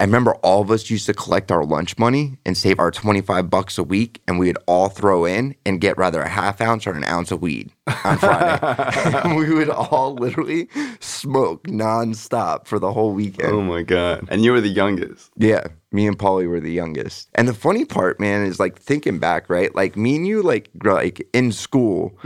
I 0.00 0.04
remember 0.04 0.34
all 0.36 0.60
of 0.60 0.72
us 0.72 0.90
used 0.90 1.06
to 1.06 1.14
collect 1.14 1.52
our 1.52 1.64
lunch 1.64 1.98
money 1.98 2.36
and 2.44 2.56
save 2.56 2.80
our 2.80 2.90
25 2.90 3.48
bucks 3.48 3.78
a 3.78 3.84
week, 3.84 4.20
and 4.26 4.40
we'd 4.40 4.56
all 4.66 4.88
throw 4.88 5.24
in 5.24 5.54
and 5.64 5.80
get 5.80 5.96
rather 5.96 6.20
a 6.20 6.28
half 6.28 6.60
ounce 6.60 6.88
or 6.88 6.94
an 6.94 7.04
ounce 7.04 7.30
of 7.30 7.40
weed 7.40 7.70
on 8.04 8.18
Friday. 8.18 9.34
we 9.36 9.54
would 9.54 9.70
all 9.70 10.14
literally 10.14 10.68
smoke 10.98 11.62
nonstop 11.68 12.66
for 12.66 12.80
the 12.80 12.92
whole 12.92 13.12
weekend. 13.12 13.52
Oh 13.52 13.62
my 13.62 13.82
god! 13.82 14.26
And 14.28 14.42
you 14.42 14.50
were 14.50 14.60
the 14.60 14.68
youngest. 14.68 15.30
Yeah, 15.36 15.68
me 15.92 16.08
and 16.08 16.18
Polly 16.18 16.48
were 16.48 16.60
the 16.60 16.72
youngest. 16.72 17.28
And 17.36 17.46
the 17.46 17.54
funny 17.54 17.84
part, 17.84 18.18
man, 18.18 18.44
is 18.44 18.58
like 18.58 18.76
thinking 18.80 19.20
back, 19.20 19.48
right? 19.48 19.72
Like 19.76 19.96
me 19.96 20.16
and 20.16 20.26
you, 20.26 20.42
like 20.42 20.70
like 20.82 21.24
in 21.32 21.52
school, 21.52 22.18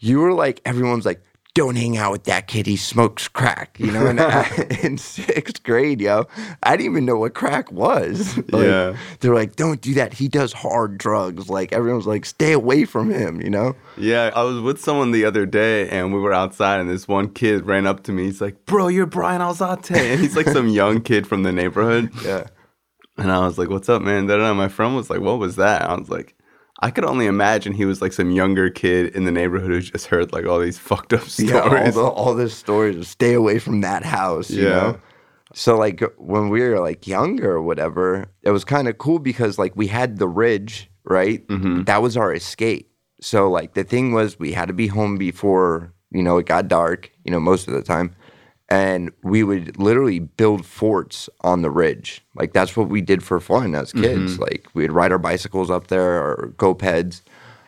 you 0.00 0.18
were 0.18 0.32
like 0.32 0.60
everyone's 0.64 1.06
like, 1.06 1.22
don't 1.54 1.76
hang 1.76 1.96
out 1.96 2.10
with 2.10 2.24
that 2.24 2.48
kid. 2.48 2.66
He 2.66 2.76
smokes 2.76 3.28
crack, 3.28 3.78
you 3.78 3.92
know. 3.92 4.06
And 4.06 4.20
I, 4.20 4.48
in 4.82 4.98
sixth 4.98 5.62
grade, 5.62 6.00
yo, 6.00 6.26
I 6.64 6.76
didn't 6.76 6.92
even 6.92 7.04
know 7.04 7.16
what 7.16 7.34
crack 7.34 7.70
was. 7.72 8.36
Like, 8.50 8.64
Yeah. 8.66 8.96
they're 9.20 9.34
like, 9.34 9.56
don't 9.56 9.80
do 9.80 9.94
that. 9.94 10.14
He 10.14 10.28
does 10.28 10.52
hard 10.52 10.98
drugs. 10.98 11.48
Like 11.48 11.72
everyone's 11.72 12.06
like, 12.06 12.24
stay 12.24 12.52
away 12.52 12.84
from 12.84 13.10
him, 13.10 13.40
you 13.40 13.50
know. 13.50 13.74
Yeah, 13.96 14.30
I 14.34 14.42
was 14.42 14.60
with 14.60 14.80
someone 14.80 15.12
the 15.12 15.24
other 15.24 15.46
day 15.46 15.88
and 15.88 16.12
we 16.12 16.20
were 16.20 16.32
outside 16.32 16.80
and 16.80 16.90
this 16.90 17.06
one 17.08 17.28
kid 17.32 17.64
ran 17.66 17.86
up 17.86 18.02
to 18.04 18.12
me. 18.12 18.24
He's 18.24 18.40
like, 18.40 18.66
Bro, 18.66 18.88
you're 18.88 19.06
Brian 19.06 19.40
Alzate. 19.40 19.96
And 19.96 20.20
he's 20.20 20.36
like 20.36 20.48
some 20.48 20.68
young 20.68 21.00
kid 21.00 21.26
from 21.26 21.42
the 21.44 21.52
neighborhood. 21.52 22.10
Yeah. 22.24 22.48
And 23.16 23.30
I 23.30 23.46
was 23.46 23.58
like, 23.58 23.70
What's 23.70 23.88
up, 23.88 24.02
man? 24.02 24.26
Da. 24.26 24.52
My 24.54 24.68
friend 24.68 24.96
was 24.96 25.08
like, 25.08 25.20
What 25.20 25.38
was 25.38 25.56
that? 25.56 25.82
I 25.88 25.94
was 25.94 26.10
like, 26.10 26.33
I 26.80 26.90
could 26.90 27.04
only 27.04 27.26
imagine 27.26 27.72
he 27.72 27.84
was 27.84 28.02
like 28.02 28.12
some 28.12 28.30
younger 28.30 28.68
kid 28.68 29.14
in 29.14 29.24
the 29.24 29.30
neighborhood 29.32 29.70
who 29.70 29.80
just 29.80 30.06
heard 30.06 30.32
like 30.32 30.44
all 30.46 30.58
these 30.58 30.78
fucked 30.90 31.12
up 31.12 31.22
stories. 31.22 31.50
Yeah, 31.50 31.60
all, 31.60 31.92
the, 31.92 32.02
all 32.02 32.34
this 32.34 32.54
stories 32.54 32.96
of 32.96 33.06
stay 33.06 33.32
away 33.34 33.58
from 33.58 33.80
that 33.82 34.04
house, 34.04 34.50
you 34.50 34.64
Yeah. 34.64 34.70
know? 34.70 35.00
So 35.56 35.76
like 35.78 36.02
when 36.18 36.48
we 36.48 36.60
were 36.62 36.80
like 36.80 37.06
younger 37.06 37.52
or 37.52 37.62
whatever, 37.62 38.26
it 38.42 38.50
was 38.50 38.64
kind 38.64 38.88
of 38.88 38.98
cool 38.98 39.20
because 39.20 39.56
like 39.56 39.76
we 39.76 39.86
had 39.86 40.18
the 40.18 40.26
ridge, 40.26 40.90
right? 41.04 41.46
Mm-hmm. 41.46 41.84
That 41.84 42.02
was 42.02 42.16
our 42.16 42.34
escape. 42.34 42.90
So 43.20 43.48
like 43.48 43.74
the 43.74 43.84
thing 43.84 44.12
was 44.12 44.38
we 44.38 44.52
had 44.52 44.66
to 44.66 44.74
be 44.74 44.88
home 44.88 45.16
before, 45.16 45.92
you 46.10 46.22
know, 46.24 46.38
it 46.38 46.46
got 46.46 46.66
dark, 46.66 47.12
you 47.24 47.30
know, 47.30 47.38
most 47.38 47.68
of 47.68 47.74
the 47.74 47.82
time. 47.82 48.16
And 48.74 49.12
we 49.22 49.44
would 49.44 49.78
literally 49.78 50.18
build 50.18 50.66
forts 50.66 51.30
on 51.42 51.62
the 51.62 51.70
ridge. 51.70 52.24
Like 52.34 52.52
that's 52.52 52.76
what 52.76 52.88
we 52.88 53.02
did 53.02 53.22
for 53.22 53.38
fun 53.38 53.72
as 53.76 53.92
mm-hmm. 53.92 54.02
kids. 54.02 54.38
Like 54.40 54.66
we'd 54.74 54.90
ride 54.90 55.12
our 55.12 55.18
bicycles 55.18 55.70
up 55.70 55.86
there 55.86 56.20
or 56.20 56.52
go-peds. 56.56 57.22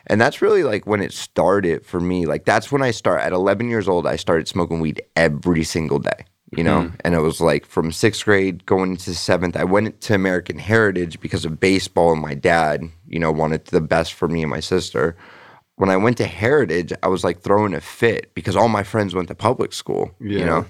And 0.07 0.19
that's 0.19 0.41
really 0.41 0.63
like 0.63 0.85
when 0.85 1.01
it 1.01 1.13
started 1.13 1.85
for 1.85 2.01
me. 2.01 2.25
Like 2.25 2.43
that's 2.43 2.73
when 2.73 2.81
I 2.81 2.91
start 2.91 3.21
at 3.21 3.31
11 3.31 3.69
years 3.69 3.87
old. 3.87 4.05
I 4.05 4.17
started 4.17 4.49
smoking 4.49 4.81
weed 4.81 5.01
every 5.15 5.63
single 5.63 5.99
day. 5.99 6.25
You 6.55 6.63
know, 6.63 6.83
mm-hmm. 6.83 6.95
and 7.03 7.13
it 7.13 7.19
was 7.19 7.41
like 7.41 7.65
from 7.65 7.91
sixth 7.91 8.23
grade 8.23 8.65
going 8.65 8.91
into 8.91 9.13
seventh. 9.13 9.57
I 9.57 9.65
went 9.65 9.99
to 9.99 10.13
American 10.13 10.57
Heritage 10.57 11.19
because 11.19 11.43
of 11.43 11.59
baseball, 11.59 12.13
and 12.13 12.21
my 12.21 12.35
dad, 12.35 12.89
you 13.05 13.19
know, 13.19 13.33
wanted 13.33 13.65
the 13.65 13.81
best 13.81 14.13
for 14.13 14.29
me 14.29 14.43
and 14.43 14.49
my 14.49 14.61
sister. 14.61 15.17
When 15.75 15.89
I 15.89 15.97
went 15.97 16.15
to 16.17 16.25
Heritage, 16.25 16.93
I 17.03 17.09
was 17.09 17.25
like 17.25 17.41
throwing 17.41 17.73
a 17.73 17.81
fit 17.81 18.33
because 18.33 18.55
all 18.55 18.69
my 18.69 18.83
friends 18.83 19.13
went 19.13 19.27
to 19.27 19.35
public 19.35 19.73
school. 19.73 20.15
You 20.21 20.45
know, 20.45 20.65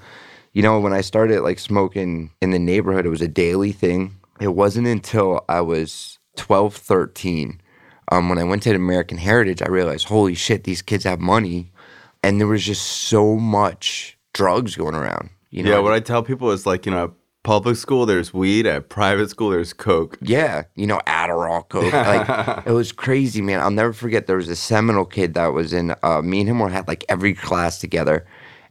you 0.58 0.64
know, 0.64 0.80
when 0.80 0.92
I 0.92 1.02
started 1.02 1.42
like 1.42 1.60
smoking 1.60 2.32
in 2.42 2.50
the 2.50 2.58
neighborhood, 2.58 3.06
it 3.06 3.10
was 3.10 3.22
a 3.22 3.28
daily 3.28 3.72
thing. 3.72 4.18
It 4.42 4.56
wasn't 4.56 4.88
until 4.88 5.46
I 5.48 5.62
was 5.62 6.18
12, 6.36 6.76
13 6.76 7.62
um, 8.12 8.28
when 8.28 8.40
I 8.40 8.44
went 8.44 8.64
to 8.64 8.74
American 8.74 9.20
Heritage, 9.20 9.62
I 9.62 9.68
realized, 9.68 10.08
holy 10.08 10.34
shit, 10.34 10.64
these 10.64 10.82
kids 10.82 11.04
have 11.04 11.20
money. 11.20 11.72
And 12.24 12.40
there 12.40 12.48
was 12.48 12.64
just 12.64 12.82
so 12.82 13.36
much 13.36 14.18
drugs 14.34 14.76
going 14.76 14.96
around. 14.96 15.30
You 15.52 15.62
know, 15.62 15.70
yeah, 15.72 15.80
what 15.80 15.94
I 15.94 16.00
tell 16.00 16.24
people 16.24 16.50
is 16.50 16.66
like, 16.66 16.88
you 16.88 16.92
know, 16.92 17.14
public 17.44 17.78
school 17.78 18.06
there's 18.06 18.34
weed, 18.34 18.66
at 18.66 18.90
private 18.90 19.30
school 19.30 19.52
there's 19.52 19.74
coke. 19.74 20.18
Yeah, 20.22 20.64
you 20.76 20.88
know, 20.88 21.00
Adderall, 21.08 21.70
Coke. 21.70 21.94
Like 21.94 22.64
it 22.66 22.72
was 22.72 22.92
crazy, 22.92 23.42
man. 23.42 23.60
I'll 23.62 23.72
never 23.72 23.94
forget. 23.94 24.28
There 24.28 24.36
was 24.36 24.50
a 24.50 24.56
Seminole 24.56 25.06
kid 25.06 25.36
that 25.36 25.54
was 25.54 25.72
in. 25.72 25.96
Uh, 26.04 26.22
me 26.22 26.42
and 26.42 26.50
him 26.50 26.60
were 26.60 26.70
had 26.70 26.88
like 26.88 27.06
every 27.08 27.34
class 27.34 27.80
together, 27.80 28.26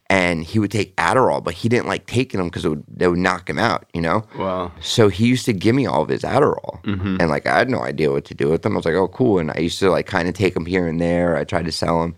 and 0.09 0.45
he 0.45 0.59
would 0.59 0.71
take 0.71 0.95
Adderall, 0.97 1.43
but 1.43 1.55
he 1.55 1.69
didn't 1.69 1.89
like 1.89 2.07
taking 2.07 2.39
them 2.39 2.49
because 2.49 2.65
it 2.65 2.69
would 2.69 2.85
they 2.89 3.09
would 3.09 3.19
knock 3.19 3.49
him 3.51 3.59
out. 3.59 3.87
You 3.93 4.01
know. 4.03 4.25
Wow. 4.39 4.73
So 4.81 5.09
he 5.09 5.27
used 5.27 5.45
to 5.47 5.53
give 5.53 5.75
me 5.75 5.87
all 5.87 6.03
of 6.03 6.09
his 6.09 6.23
Adderall, 6.23 6.83
Mm-hmm. 6.85 7.17
and 7.21 7.29
like 7.31 7.47
I 7.47 7.59
had 7.59 7.69
no 7.71 7.81
idea 7.83 8.13
what 8.13 8.25
to 8.27 8.35
do 8.35 8.49
with 8.49 8.63
them. 8.63 8.75
I 8.75 8.77
was 8.77 8.85
like, 8.85 8.95
oh, 8.95 9.09
cool. 9.09 9.39
And 9.39 9.51
I 9.51 9.59
used 9.59 9.79
to 9.81 9.91
like 9.91 10.07
kind 10.07 10.29
of 10.29 10.35
take 10.35 10.55
them 10.55 10.67
here 10.67 10.87
and 10.87 11.01
there. 11.01 11.37
I 11.37 11.45
tried 11.45 11.65
to 11.67 11.73
sell 11.73 12.01
them. 12.03 12.15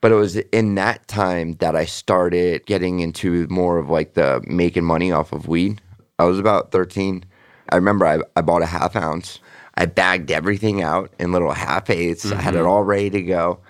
But 0.00 0.10
it 0.10 0.16
was 0.16 0.36
in 0.36 0.74
that 0.74 1.06
time 1.06 1.54
that 1.60 1.76
I 1.76 1.84
started 1.84 2.66
getting 2.66 2.98
into 3.00 3.46
more 3.48 3.78
of 3.78 3.88
like 3.88 4.14
the 4.14 4.42
making 4.46 4.84
money 4.84 5.12
off 5.12 5.32
of 5.32 5.46
weed. 5.46 5.80
I 6.18 6.24
was 6.24 6.38
about 6.40 6.72
13. 6.72 7.24
I 7.70 7.76
remember 7.76 8.04
I, 8.06 8.18
I 8.36 8.40
bought 8.42 8.62
a 8.62 8.66
half 8.66 8.96
ounce. 8.96 9.38
I 9.76 9.86
bagged 9.86 10.30
everything 10.32 10.82
out 10.82 11.12
in 11.20 11.30
little 11.32 11.52
half 11.52 11.88
eighths. 11.88 12.30
I 12.30 12.40
had 12.42 12.56
it 12.56 12.62
all 12.66 12.82
ready 12.82 13.10
to 13.10 13.22
go. 13.22 13.60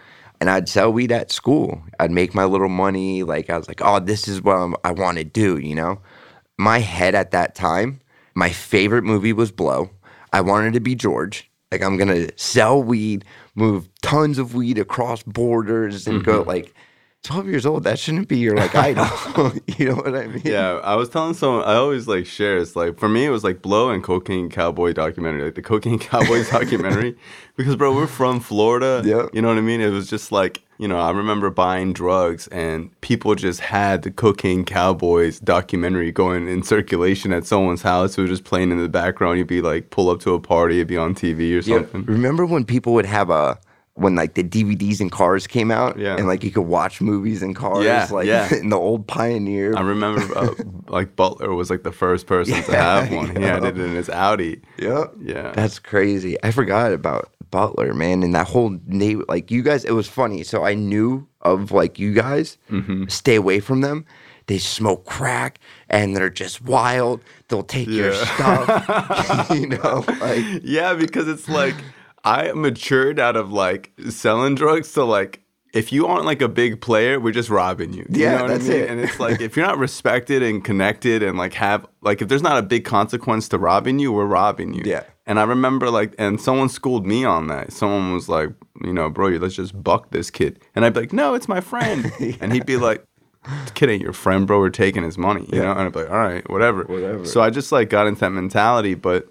And 0.42 0.50
I'd 0.50 0.68
sell 0.68 0.92
weed 0.92 1.12
at 1.12 1.30
school. 1.30 1.84
I'd 2.00 2.10
make 2.10 2.34
my 2.34 2.46
little 2.46 2.68
money. 2.68 3.22
Like, 3.22 3.48
I 3.48 3.56
was 3.56 3.68
like, 3.68 3.80
oh, 3.80 4.00
this 4.00 4.26
is 4.26 4.42
what 4.42 4.56
I'm, 4.56 4.74
I 4.82 4.90
want 4.90 5.18
to 5.18 5.24
do, 5.24 5.56
you 5.56 5.72
know? 5.72 6.00
My 6.58 6.80
head 6.80 7.14
at 7.14 7.30
that 7.30 7.54
time, 7.54 8.00
my 8.34 8.50
favorite 8.50 9.04
movie 9.04 9.32
was 9.32 9.52
Blow. 9.52 9.90
I 10.32 10.40
wanted 10.40 10.72
to 10.72 10.80
be 10.80 10.96
George. 10.96 11.48
Like, 11.70 11.80
I'm 11.80 11.96
going 11.96 12.08
to 12.08 12.32
sell 12.36 12.82
weed, 12.82 13.24
move 13.54 13.88
tons 14.02 14.36
of 14.36 14.52
weed 14.52 14.78
across 14.78 15.22
borders, 15.22 16.08
and 16.08 16.24
go 16.24 16.40
mm-hmm. 16.40 16.48
like 16.48 16.74
12 17.22 17.46
years 17.48 17.66
old. 17.66 17.84
That 17.84 17.98
shouldn't 17.98 18.28
be 18.28 18.38
your 18.38 18.56
like 18.56 18.74
idol. 18.74 19.06
you 19.78 19.90
know 19.90 19.96
what 19.96 20.14
I 20.16 20.26
mean? 20.26 20.42
Yeah, 20.44 20.80
I 20.82 20.96
was 20.96 21.08
telling 21.08 21.34
someone 21.34 21.62
I 21.64 21.74
always 21.74 22.08
like 22.08 22.26
share. 22.26 22.58
It's 22.58 22.74
like 22.74 22.98
for 22.98 23.08
me, 23.08 23.24
it 23.24 23.30
was 23.30 23.44
like 23.44 23.62
Blow 23.62 23.90
and 23.90 24.02
Cocaine 24.02 24.50
Cowboy 24.50 24.92
documentary, 24.92 25.44
like 25.44 25.54
the 25.54 25.62
Cocaine 25.62 25.98
Cowboys 25.98 26.50
documentary, 26.58 27.16
because 27.56 27.76
bro, 27.76 27.94
we're 27.94 28.06
from 28.08 28.40
Florida. 28.40 29.02
Yeah. 29.04 29.26
you 29.32 29.40
know 29.40 29.48
what 29.48 29.58
I 29.58 29.62
mean. 29.62 29.80
It 29.80 29.90
was 29.90 30.08
just 30.10 30.32
like 30.32 30.62
you 30.78 30.88
know, 30.88 30.98
I 30.98 31.12
remember 31.12 31.48
buying 31.48 31.92
drugs 31.92 32.48
and 32.48 32.90
people 33.02 33.36
just 33.36 33.60
had 33.60 34.02
the 34.02 34.10
Cocaine 34.10 34.64
Cowboys 34.64 35.38
documentary 35.38 36.10
going 36.10 36.48
in 36.48 36.64
circulation 36.64 37.32
at 37.32 37.46
someone's 37.46 37.82
house. 37.82 38.18
It 38.18 38.22
was 38.22 38.30
just 38.30 38.42
playing 38.42 38.72
in 38.72 38.78
the 38.78 38.88
background. 38.88 39.38
You'd 39.38 39.46
be 39.46 39.62
like, 39.62 39.90
pull 39.90 40.10
up 40.10 40.18
to 40.22 40.34
a 40.34 40.40
party, 40.40 40.78
it'd 40.78 40.88
be 40.88 40.96
on 40.96 41.14
TV 41.14 41.38
or 41.52 41.60
Yeah, 41.60 41.76
something. 41.86 42.04
Remember 42.06 42.44
when 42.44 42.64
people 42.64 42.94
would 42.94 43.06
have 43.06 43.30
a 43.30 43.60
when 43.94 44.14
like 44.14 44.34
the 44.34 44.42
DVDs 44.42 45.00
and 45.00 45.12
cars 45.12 45.46
came 45.46 45.70
out, 45.70 45.98
Yeah. 45.98 46.16
and 46.16 46.26
like 46.26 46.42
you 46.42 46.50
could 46.50 46.62
watch 46.66 47.00
movies 47.00 47.42
in 47.42 47.52
cars, 47.52 47.84
Yeah, 47.84 48.08
like 48.10 48.26
yeah. 48.26 48.52
in 48.60 48.70
the 48.70 48.78
old 48.78 49.06
Pioneer. 49.06 49.76
I 49.76 49.82
remember 49.82 50.22
uh, 50.36 50.54
like 50.88 51.14
Butler 51.14 51.54
was 51.54 51.68
like 51.68 51.82
the 51.82 51.92
first 51.92 52.26
person 52.26 52.62
to 52.62 52.74
have 52.76 53.12
one. 53.12 53.36
He 53.36 53.42
yeah. 53.42 53.54
had 53.54 53.64
it 53.64 53.78
in 53.78 53.94
his 53.94 54.08
Audi. 54.08 54.62
Yep. 54.78 55.14
Yeah. 55.20 55.52
That's 55.52 55.78
crazy. 55.78 56.36
I 56.42 56.52
forgot 56.52 56.92
about 56.92 57.32
Butler, 57.50 57.92
man, 57.92 58.22
and 58.22 58.34
that 58.34 58.46
whole 58.48 58.78
neighbor. 58.86 59.24
Like 59.28 59.50
you 59.50 59.62
guys, 59.62 59.84
it 59.84 59.92
was 59.92 60.08
funny. 60.08 60.42
So 60.42 60.64
I 60.64 60.72
knew 60.74 61.28
of 61.42 61.70
like 61.70 61.98
you 61.98 62.14
guys. 62.14 62.56
Mm-hmm. 62.70 63.08
Stay 63.08 63.34
away 63.34 63.60
from 63.60 63.82
them. 63.82 64.06
They 64.46 64.58
smoke 64.58 65.04
crack 65.04 65.60
and 65.90 66.16
they're 66.16 66.30
just 66.30 66.62
wild. 66.62 67.20
They'll 67.48 67.62
take 67.62 67.88
your 67.88 68.12
stuff. 68.14 69.50
you 69.50 69.66
know, 69.68 70.02
like 70.20 70.44
Yeah, 70.64 70.94
because 70.94 71.28
it's 71.28 71.48
like 71.48 71.74
I 72.24 72.52
matured 72.52 73.18
out 73.18 73.36
of 73.36 73.52
like 73.52 73.92
selling 74.10 74.54
drugs 74.54 74.92
to 74.92 75.04
like 75.04 75.40
if 75.72 75.90
you 75.90 76.06
aren't 76.06 76.26
like 76.26 76.42
a 76.42 76.48
big 76.48 76.82
player, 76.82 77.18
we're 77.18 77.32
just 77.32 77.48
robbing 77.48 77.94
you. 77.94 78.06
You 78.10 78.24
Yeah, 78.24 78.36
know 78.36 78.42
what 78.42 78.48
that's 78.48 78.66
I 78.66 78.72
mean? 78.72 78.82
it. 78.82 78.90
And 78.90 79.00
it's 79.00 79.18
like 79.18 79.40
if 79.46 79.56
you're 79.56 79.66
not 79.66 79.78
respected 79.78 80.42
and 80.42 80.62
connected 80.62 81.22
and 81.22 81.38
like 81.38 81.54
have 81.54 81.86
like 82.02 82.20
if 82.22 82.28
there's 82.28 82.42
not 82.42 82.58
a 82.58 82.62
big 82.62 82.84
consequence 82.84 83.48
to 83.48 83.58
robbing 83.58 83.98
you, 83.98 84.12
we're 84.12 84.26
robbing 84.26 84.74
you. 84.74 84.82
Yeah. 84.84 85.04
And 85.26 85.38
I 85.40 85.44
remember 85.44 85.88
like 85.90 86.14
and 86.18 86.40
someone 86.40 86.68
schooled 86.68 87.06
me 87.06 87.24
on 87.24 87.46
that. 87.46 87.72
Someone 87.72 88.12
was 88.12 88.28
like, 88.28 88.50
you 88.84 88.92
know, 88.92 89.08
bro, 89.08 89.28
let's 89.30 89.54
just 89.54 89.82
buck 89.82 90.10
this 90.10 90.30
kid. 90.30 90.60
And 90.74 90.84
I'd 90.84 90.92
be 90.94 91.00
like, 91.00 91.12
no, 91.12 91.34
it's 91.34 91.48
my 91.48 91.60
friend. 91.60 92.12
And 92.40 92.52
he'd 92.52 92.66
be 92.66 92.76
like, 92.76 93.04
this 93.62 93.70
kid 93.72 93.88
ain't 93.90 94.02
your 94.02 94.12
friend, 94.12 94.46
bro. 94.46 94.58
We're 94.58 94.68
taking 94.70 95.02
his 95.04 95.16
money, 95.16 95.48
you 95.52 95.60
know. 95.60 95.70
And 95.72 95.80
I'd 95.80 95.92
be 95.92 96.00
like, 96.00 96.10
all 96.10 96.16
right, 96.16 96.48
whatever. 96.50 96.84
Whatever. 96.84 97.24
So 97.24 97.40
I 97.40 97.50
just 97.50 97.72
like 97.72 97.88
got 97.88 98.06
into 98.06 98.20
that 98.20 98.30
mentality, 98.30 98.94
but 98.94 99.28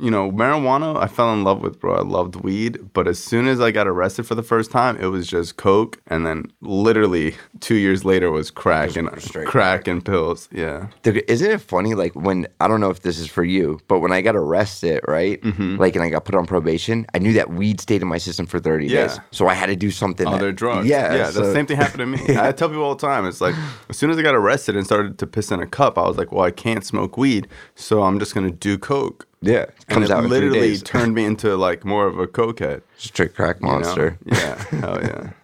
you 0.00 0.10
know, 0.10 0.30
marijuana 0.30 0.96
I 0.96 1.06
fell 1.06 1.32
in 1.32 1.44
love 1.44 1.60
with, 1.60 1.78
bro. 1.78 1.94
I 1.96 2.02
loved 2.02 2.36
weed, 2.36 2.92
but 2.92 3.06
as 3.06 3.18
soon 3.22 3.46
as 3.46 3.60
I 3.60 3.70
got 3.70 3.86
arrested 3.86 4.26
for 4.26 4.34
the 4.34 4.42
first 4.42 4.70
time, 4.70 4.96
it 4.96 5.06
was 5.06 5.26
just 5.26 5.56
coke, 5.56 6.00
and 6.06 6.26
then 6.26 6.50
literally 6.60 7.34
two 7.60 7.74
years 7.74 8.04
later 8.04 8.30
was 8.30 8.50
crack 8.50 8.96
and 8.96 9.08
straight 9.20 9.46
crack 9.46 9.86
and 9.86 10.04
pills. 10.04 10.48
Yeah, 10.52 10.88
Dude, 11.02 11.22
isn't 11.28 11.50
it 11.50 11.60
funny? 11.60 11.94
Like 11.94 12.14
when 12.14 12.46
I 12.60 12.68
don't 12.68 12.80
know 12.80 12.90
if 12.90 13.00
this 13.02 13.18
is 13.18 13.26
for 13.28 13.44
you, 13.44 13.78
but 13.88 14.00
when 14.00 14.12
I 14.12 14.20
got 14.22 14.36
arrested, 14.36 15.00
right? 15.06 15.40
Mm-hmm. 15.42 15.76
Like, 15.76 15.94
and 15.96 16.04
I 16.04 16.08
got 16.08 16.24
put 16.24 16.34
on 16.34 16.46
probation, 16.46 17.06
I 17.14 17.18
knew 17.18 17.32
that 17.34 17.50
weed 17.50 17.80
stayed 17.80 18.02
in 18.02 18.08
my 18.08 18.18
system 18.18 18.46
for 18.46 18.58
thirty 18.60 18.86
Yeah. 18.86 19.08
days, 19.08 19.20
so 19.30 19.46
I 19.48 19.54
had 19.54 19.66
to 19.66 19.76
do 19.76 19.90
something. 19.90 20.26
other 20.26 20.46
that, 20.46 20.52
drugs. 20.56 20.86
Yeah, 20.88 21.14
yeah. 21.14 21.30
so- 21.30 21.40
the 21.46 21.52
same 21.52 21.66
thing 21.66 21.76
happened 21.76 21.98
to 21.98 22.06
me. 22.06 22.38
I 22.38 22.52
tell 22.52 22.68
people 22.68 22.84
all 22.84 22.94
the 22.94 23.06
time. 23.06 23.26
It's 23.26 23.40
like 23.40 23.54
as 23.88 23.96
soon 23.96 24.10
as 24.10 24.18
I 24.18 24.22
got 24.22 24.34
arrested 24.34 24.76
and 24.76 24.84
started 24.86 25.18
to 25.18 25.26
piss 25.26 25.50
in 25.50 25.60
a 25.60 25.66
cup, 25.66 25.98
I 25.98 26.02
was 26.02 26.16
like, 26.16 26.32
well, 26.32 26.44
I 26.44 26.50
can't 26.50 26.84
smoke 26.84 27.16
weed, 27.16 27.48
so 27.74 28.02
I'm 28.02 28.18
just 28.18 28.34
gonna 28.34 28.50
do 28.50 28.78
coke. 28.78 29.26
Yeah, 29.42 29.62
it 29.62 29.74
And 29.88 30.04
it 30.04 30.10
out 30.10 30.24
literally 30.24 30.76
turned 30.78 31.14
me 31.14 31.24
into 31.24 31.56
like 31.56 31.84
more 31.84 32.06
of 32.06 32.18
a 32.18 32.26
cokehead. 32.26 32.82
Straight 32.98 33.34
crack 33.34 33.60
you 33.60 33.66
know? 33.66 33.72
monster. 33.72 34.18
Yeah, 34.24 34.64
oh 34.82 35.00
yeah. 35.00 35.30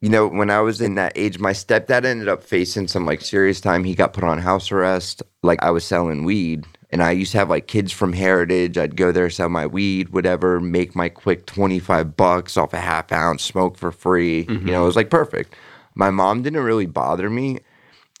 You 0.00 0.10
know, 0.10 0.28
when 0.28 0.48
I 0.48 0.60
was 0.60 0.80
in 0.80 0.94
that 0.94 1.12
age, 1.16 1.40
my 1.40 1.52
stepdad 1.52 2.04
ended 2.04 2.28
up 2.28 2.44
facing 2.44 2.86
some 2.86 3.04
like 3.04 3.20
serious 3.20 3.60
time. 3.60 3.82
He 3.82 3.96
got 3.96 4.12
put 4.12 4.22
on 4.22 4.38
house 4.38 4.70
arrest. 4.70 5.24
Like 5.42 5.60
I 5.60 5.70
was 5.70 5.84
selling 5.84 6.22
weed 6.22 6.66
And 6.90 7.02
I 7.02 7.10
used 7.10 7.32
to 7.32 7.38
have 7.38 7.50
like 7.50 7.66
kids 7.66 7.90
from 7.90 8.12
Heritage. 8.12 8.78
I'd 8.78 8.94
go 8.94 9.10
there, 9.10 9.28
sell 9.28 9.48
my 9.48 9.66
weed, 9.66 10.10
whatever, 10.10 10.60
make 10.60 10.94
my 10.94 11.08
quick 11.08 11.46
25 11.46 12.16
bucks 12.16 12.56
off 12.56 12.72
a 12.72 12.78
half 12.78 13.10
ounce, 13.10 13.42
smoke 13.42 13.76
for 13.76 13.90
free. 13.90 14.42
You 14.42 14.46
know, 14.46 14.54
mm-hmm. 14.54 14.68
it 14.68 14.78
was 14.78 14.94
like 14.94 15.10
perfect. 15.10 15.56
My 15.96 16.10
mom 16.10 16.42
didn't 16.42 16.62
really 16.62 16.86
bother 16.86 17.28
me. 17.28 17.58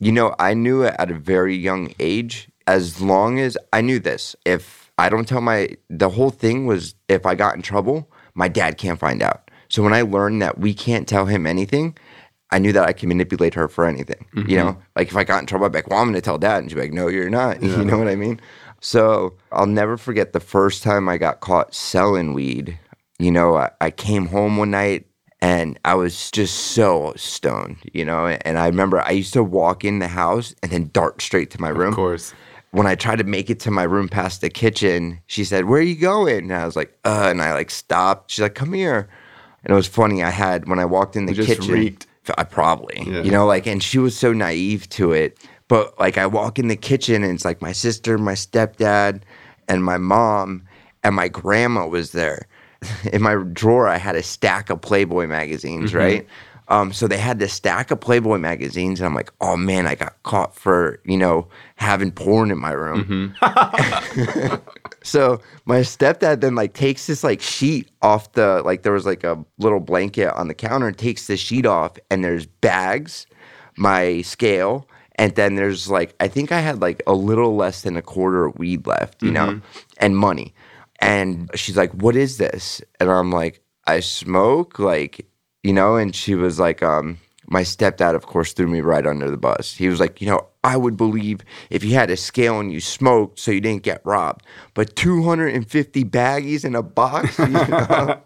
You 0.00 0.10
know, 0.10 0.34
I 0.40 0.54
knew 0.54 0.82
at 0.82 1.10
a 1.12 1.14
very 1.14 1.54
young 1.54 1.94
age, 2.00 2.48
as 2.66 3.00
long 3.00 3.38
as 3.38 3.56
I 3.72 3.82
knew 3.82 4.00
this, 4.00 4.34
if 4.44 4.87
I 4.98 5.08
don't 5.08 5.26
tell 5.26 5.40
my, 5.40 5.76
the 5.88 6.10
whole 6.10 6.30
thing 6.30 6.66
was 6.66 6.94
if 7.08 7.24
I 7.24 7.34
got 7.34 7.54
in 7.54 7.62
trouble, 7.62 8.10
my 8.34 8.48
dad 8.48 8.78
can't 8.78 8.98
find 8.98 9.22
out. 9.22 9.50
So 9.68 9.82
when 9.82 9.94
I 9.94 10.02
learned 10.02 10.42
that 10.42 10.58
we 10.58 10.74
can't 10.74 11.06
tell 11.06 11.26
him 11.26 11.46
anything, 11.46 11.96
I 12.50 12.58
knew 12.58 12.72
that 12.72 12.84
I 12.84 12.92
could 12.92 13.08
manipulate 13.08 13.54
her 13.54 13.68
for 13.68 13.84
anything. 13.84 14.26
You 14.34 14.42
mm-hmm. 14.42 14.54
know, 14.54 14.78
like 14.96 15.08
if 15.08 15.16
I 15.16 15.24
got 15.24 15.40
in 15.40 15.46
trouble, 15.46 15.66
I'd 15.66 15.72
be 15.72 15.78
like, 15.78 15.88
well, 15.88 15.98
I'm 15.98 16.06
going 16.06 16.14
to 16.14 16.20
tell 16.20 16.38
dad. 16.38 16.58
And 16.58 16.70
she'd 16.70 16.76
be 16.76 16.82
like, 16.82 16.92
no, 16.92 17.08
you're 17.08 17.30
not. 17.30 17.62
You 17.68 17.84
know 17.84 17.98
what 17.98 18.08
I 18.08 18.16
mean? 18.16 18.40
So 18.80 19.36
I'll 19.52 19.66
never 19.66 19.96
forget 19.96 20.32
the 20.32 20.40
first 20.40 20.82
time 20.82 21.08
I 21.08 21.18
got 21.18 21.40
caught 21.40 21.74
selling 21.74 22.32
weed. 22.32 22.78
You 23.18 23.30
know, 23.30 23.56
I, 23.56 23.70
I 23.80 23.90
came 23.90 24.26
home 24.26 24.56
one 24.56 24.70
night 24.70 25.06
and 25.40 25.78
I 25.84 25.94
was 25.94 26.30
just 26.30 26.54
so 26.54 27.12
stoned, 27.16 27.78
you 27.92 28.04
know, 28.04 28.26
and 28.26 28.58
I 28.58 28.66
remember 28.66 29.00
I 29.00 29.10
used 29.10 29.32
to 29.34 29.44
walk 29.44 29.84
in 29.84 29.98
the 29.98 30.08
house 30.08 30.54
and 30.62 30.72
then 30.72 30.90
dart 30.92 31.20
straight 31.20 31.50
to 31.52 31.60
my 31.60 31.68
room 31.68 31.90
Of 31.90 31.96
course. 31.96 32.34
When 32.70 32.86
I 32.86 32.94
tried 32.94 33.16
to 33.16 33.24
make 33.24 33.48
it 33.50 33.60
to 33.60 33.70
my 33.70 33.82
room 33.84 34.08
past 34.08 34.40
the 34.40 34.50
kitchen, 34.50 35.20
she 35.26 35.44
said, 35.44 35.64
"Where 35.66 35.80
are 35.80 35.82
you 35.82 35.96
going?" 35.96 36.50
And 36.50 36.54
I 36.54 36.64
was 36.66 36.76
like, 36.76 36.96
"Uh," 37.04 37.28
and 37.30 37.40
I 37.42 37.52
like 37.54 37.70
stopped. 37.70 38.30
She's 38.30 38.42
like, 38.42 38.54
"Come 38.54 38.72
here," 38.72 39.08
and 39.64 39.72
it 39.72 39.74
was 39.74 39.86
funny. 39.86 40.22
I 40.22 40.30
had 40.30 40.68
when 40.68 40.78
I 40.78 40.84
walked 40.84 41.16
in 41.16 41.26
the 41.26 41.34
You 41.34 41.44
kitchen, 41.44 41.72
reeked. 41.72 42.06
I 42.36 42.44
probably, 42.44 43.04
Yeah. 43.06 43.22
you 43.22 43.30
know, 43.30 43.46
like, 43.46 43.66
and 43.66 43.82
she 43.82 43.98
was 43.98 44.14
so 44.14 44.34
naive 44.34 44.86
to 44.90 45.12
it. 45.12 45.38
But 45.66 45.98
like, 45.98 46.18
I 46.18 46.26
walk 46.26 46.58
in 46.58 46.68
the 46.68 46.76
kitchen 46.76 47.22
and 47.24 47.32
it's 47.34 47.44
like 47.44 47.62
my 47.62 47.72
sister, 47.72 48.18
my 48.18 48.34
stepdad, 48.34 49.22
and 49.66 49.82
my 49.82 49.96
mom, 49.96 50.62
and 51.02 51.16
my 51.16 51.28
grandma 51.28 51.86
was 51.86 52.12
there. 52.12 52.46
In 53.12 53.22
my 53.22 53.34
drawer, 53.52 53.88
I 53.88 53.96
had 53.96 54.14
a 54.14 54.22
stack 54.22 54.68
of 54.70 54.80
Playboy 54.82 55.26
magazines, 55.26 55.90
Mm-hmm. 55.90 55.98
right? 55.98 56.26
Um, 56.70 56.92
so 56.92 57.08
they 57.08 57.16
had 57.16 57.38
this 57.38 57.54
stack 57.54 57.90
of 57.90 58.00
Playboy 58.00 58.38
magazines, 58.38 59.00
and 59.00 59.06
I'm 59.06 59.14
like, 59.14 59.32
oh 59.40 59.56
man, 59.56 59.86
I 59.86 59.94
got 59.94 60.22
caught 60.22 60.54
for 60.54 61.00
you 61.04 61.16
know 61.16 61.48
having 61.76 62.12
porn 62.12 62.50
in 62.50 62.58
my 62.58 62.72
room. 62.72 63.34
Mm-hmm. 63.40 64.54
so 65.02 65.40
my 65.64 65.80
stepdad 65.80 66.40
then 66.40 66.54
like 66.54 66.74
takes 66.74 67.06
this 67.06 67.24
like 67.24 67.40
sheet 67.40 67.90
off 68.02 68.32
the 68.32 68.62
like 68.64 68.82
there 68.82 68.92
was 68.92 69.06
like 69.06 69.24
a 69.24 69.42
little 69.58 69.80
blanket 69.80 70.32
on 70.34 70.48
the 70.48 70.54
counter, 70.54 70.86
and 70.86 70.98
takes 70.98 71.26
the 71.26 71.36
sheet 71.38 71.64
off, 71.64 71.96
and 72.10 72.22
there's 72.22 72.44
bags, 72.46 73.26
my 73.76 74.20
scale, 74.20 74.86
and 75.14 75.34
then 75.36 75.56
there's 75.56 75.88
like 75.88 76.14
I 76.20 76.28
think 76.28 76.52
I 76.52 76.60
had 76.60 76.82
like 76.82 77.02
a 77.06 77.14
little 77.14 77.56
less 77.56 77.82
than 77.82 77.96
a 77.96 78.02
quarter 78.02 78.44
of 78.44 78.58
weed 78.58 78.86
left, 78.86 79.22
you 79.22 79.30
know, 79.30 79.60
and 79.96 80.16
money. 80.16 80.54
And 81.00 81.50
she's 81.54 81.76
like, 81.76 81.92
"What 81.92 82.16
is 82.16 82.38
this?" 82.38 82.82
And 83.00 83.10
I'm 83.10 83.30
like, 83.30 83.62
"I 83.86 84.00
smoke." 84.00 84.78
Like, 84.78 85.26
you 85.68 85.74
know. 85.74 85.96
And 85.96 86.14
she 86.14 86.34
was 86.34 86.58
like, 86.58 86.82
"Um." 86.82 87.18
My 87.50 87.62
stepdad, 87.62 88.14
of 88.14 88.26
course, 88.26 88.52
threw 88.52 88.68
me 88.68 88.82
right 88.82 89.06
under 89.06 89.30
the 89.30 89.38
bus. 89.38 89.72
He 89.72 89.88
was 89.88 90.00
like, 90.00 90.20
"You 90.20 90.28
know, 90.28 90.40
I 90.64 90.76
would 90.76 90.98
believe 90.98 91.40
if 91.70 91.82
you 91.82 91.94
had 91.94 92.10
a 92.10 92.16
scale 92.16 92.60
and 92.60 92.70
you 92.70 92.78
smoked, 92.78 93.38
so 93.38 93.50
you 93.50 93.62
didn't 93.62 93.84
get 93.84 94.02
robbed, 94.04 94.44
but 94.74 94.94
250 94.96 96.04
baggies 96.04 96.62
in 96.66 96.74
a 96.74 96.82
box." 96.82 97.38
You 97.48 97.48
know? 97.48 98.20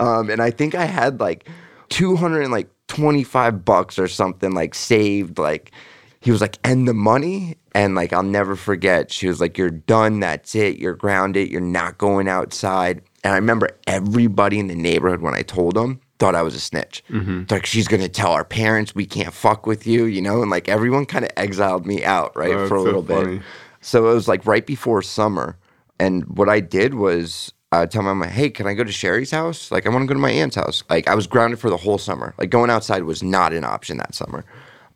um, 0.00 0.28
and 0.28 0.42
I 0.42 0.50
think 0.50 0.74
I 0.74 0.84
had 0.84 1.18
like 1.18 1.48
225 1.92 3.64
bucks 3.64 3.98
or 3.98 4.08
something 4.08 4.52
like 4.52 4.74
saved 4.74 5.38
like 5.38 5.72
he 6.20 6.30
was 6.30 6.40
like 6.40 6.58
and 6.64 6.88
the 6.88 6.94
money 6.94 7.56
and 7.74 7.94
like 7.94 8.14
i'll 8.14 8.22
never 8.22 8.56
forget 8.56 9.12
she 9.12 9.28
was 9.28 9.40
like 9.42 9.58
you're 9.58 9.70
done 9.70 10.20
that's 10.20 10.54
it 10.54 10.78
you're 10.78 10.94
grounded 10.94 11.50
you're 11.50 11.60
not 11.60 11.98
going 11.98 12.28
outside 12.28 13.02
and 13.22 13.34
i 13.34 13.36
remember 13.36 13.68
everybody 13.86 14.58
in 14.58 14.68
the 14.68 14.74
neighborhood 14.74 15.20
when 15.20 15.34
i 15.34 15.42
told 15.42 15.74
them 15.74 16.00
thought 16.22 16.34
i 16.36 16.42
was 16.42 16.54
a 16.54 16.60
snitch 16.60 17.02
like 17.50 17.66
she's 17.66 17.88
gonna 17.88 18.08
tell 18.08 18.32
our 18.32 18.44
parents 18.44 18.94
we 18.94 19.04
can't 19.04 19.34
fuck 19.34 19.66
with 19.66 19.86
you 19.86 20.04
you 20.04 20.22
know 20.22 20.40
and 20.42 20.50
like 20.56 20.68
everyone 20.68 21.04
kind 21.04 21.24
of 21.24 21.30
exiled 21.36 21.84
me 21.84 21.98
out 22.04 22.30
right 22.36 22.54
Oh, 22.54 22.68
for 22.68 22.76
a 22.76 22.78
so 22.80 22.84
little 22.84 23.02
funny. 23.04 23.36
bit 23.38 23.44
so 23.80 24.08
it 24.10 24.14
was 24.14 24.28
like 24.28 24.46
right 24.46 24.66
before 24.66 25.02
summer 25.02 25.56
and 25.98 26.24
what 26.38 26.48
i 26.48 26.60
did 26.60 26.94
was 26.94 27.52
I 27.74 27.86
tell 27.86 28.02
my 28.02 28.12
mom, 28.12 28.28
hey, 28.28 28.50
can 28.50 28.66
I 28.66 28.74
go 28.74 28.84
to 28.84 28.92
Sherry's 28.92 29.30
house? 29.30 29.70
Like, 29.72 29.86
I 29.86 29.88
want 29.88 30.02
to 30.02 30.06
go 30.06 30.12
to 30.12 30.20
my 30.20 30.30
aunt's 30.30 30.56
house. 30.56 30.84
Like, 30.90 31.08
I 31.08 31.14
was 31.14 31.26
grounded 31.26 31.58
for 31.58 31.70
the 31.70 31.78
whole 31.78 31.96
summer. 31.96 32.34
Like, 32.36 32.50
going 32.50 32.68
outside 32.68 33.04
was 33.04 33.22
not 33.22 33.54
an 33.54 33.64
option 33.64 33.96
that 33.96 34.14
summer. 34.14 34.44